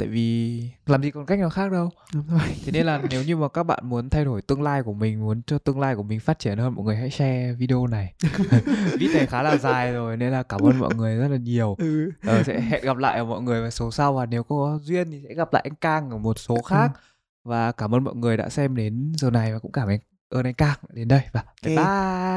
tại 0.00 0.08
vì 0.08 0.62
làm 0.86 1.02
gì 1.02 1.10
còn 1.10 1.26
cách 1.26 1.38
nào 1.38 1.50
khác 1.50 1.72
đâu. 1.72 1.90
Đúng 2.14 2.24
rồi. 2.28 2.40
Thế 2.64 2.72
nên 2.72 2.86
là 2.86 3.02
nếu 3.10 3.24
như 3.24 3.36
mà 3.36 3.48
các 3.48 3.62
bạn 3.62 3.80
muốn 3.82 4.10
thay 4.10 4.24
đổi 4.24 4.42
tương 4.42 4.62
lai 4.62 4.82
của 4.82 4.92
mình 4.92 5.20
muốn 5.20 5.42
cho 5.46 5.58
tương 5.58 5.80
lai 5.80 5.94
của 5.94 6.02
mình 6.02 6.20
phát 6.20 6.38
triển 6.38 6.58
hơn 6.58 6.74
mọi 6.74 6.84
người 6.84 6.96
hãy 6.96 7.10
share 7.10 7.52
video 7.52 7.86
này. 7.86 8.14
Video 8.98 9.14
này 9.14 9.26
khá 9.26 9.42
là 9.42 9.56
dài 9.56 9.92
rồi 9.92 10.16
nên 10.16 10.32
là 10.32 10.42
cảm 10.42 10.60
ơn 10.60 10.78
mọi 10.78 10.94
người 10.94 11.16
rất 11.16 11.28
là 11.28 11.36
nhiều. 11.36 11.76
Ừ. 11.78 12.10
ờ, 12.26 12.42
sẽ 12.42 12.60
hẹn 12.60 12.84
gặp 12.84 12.96
lại 12.96 13.24
mọi 13.24 13.42
người 13.42 13.60
vào 13.60 13.70
số 13.70 13.90
sau 13.90 14.12
và 14.12 14.26
nếu 14.26 14.42
có 14.42 14.78
duyên 14.82 15.10
thì 15.10 15.22
sẽ 15.28 15.34
gặp 15.34 15.52
lại 15.52 15.62
anh 15.66 15.74
Cang 15.74 16.10
ở 16.10 16.18
một 16.18 16.38
số 16.38 16.62
khác. 16.62 16.90
Ừ. 16.94 17.00
và 17.44 17.72
cảm 17.72 17.94
ơn 17.94 18.04
mọi 18.04 18.14
người 18.14 18.36
đã 18.36 18.48
xem 18.48 18.76
đến 18.76 19.12
giờ 19.16 19.30
này 19.30 19.52
và 19.52 19.58
cũng 19.58 19.72
cảm 19.72 19.88
ơn 20.30 20.44
anh 20.44 20.54
Cang 20.54 20.78
đến 20.92 21.08
đây. 21.08 21.22
Và 21.32 21.40
okay. 21.40 21.52
bye 21.64 21.76
bye. 21.76 21.84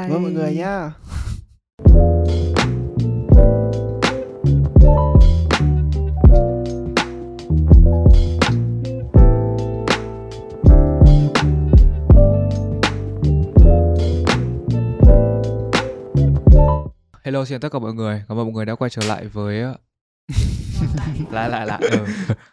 Cảm 0.07 0.11
ơn 0.11 0.23
mọi 0.23 0.31
người 0.31 0.55
nhá 0.55 0.91
Hello 17.25 17.45
xin 17.45 17.59
tất 17.59 17.69
cả 17.71 17.79
mọi 17.79 17.93
người, 17.93 18.23
cảm 18.27 18.37
ơn 18.37 18.45
mọi 18.45 18.53
người 18.53 18.65
đã 18.65 18.75
quay 18.75 18.89
trở 18.89 19.01
lại 19.07 19.25
với 19.27 19.63
lại 21.31 21.49
lại 21.49 21.65
lại 21.65 21.81
ừ. 21.91 22.05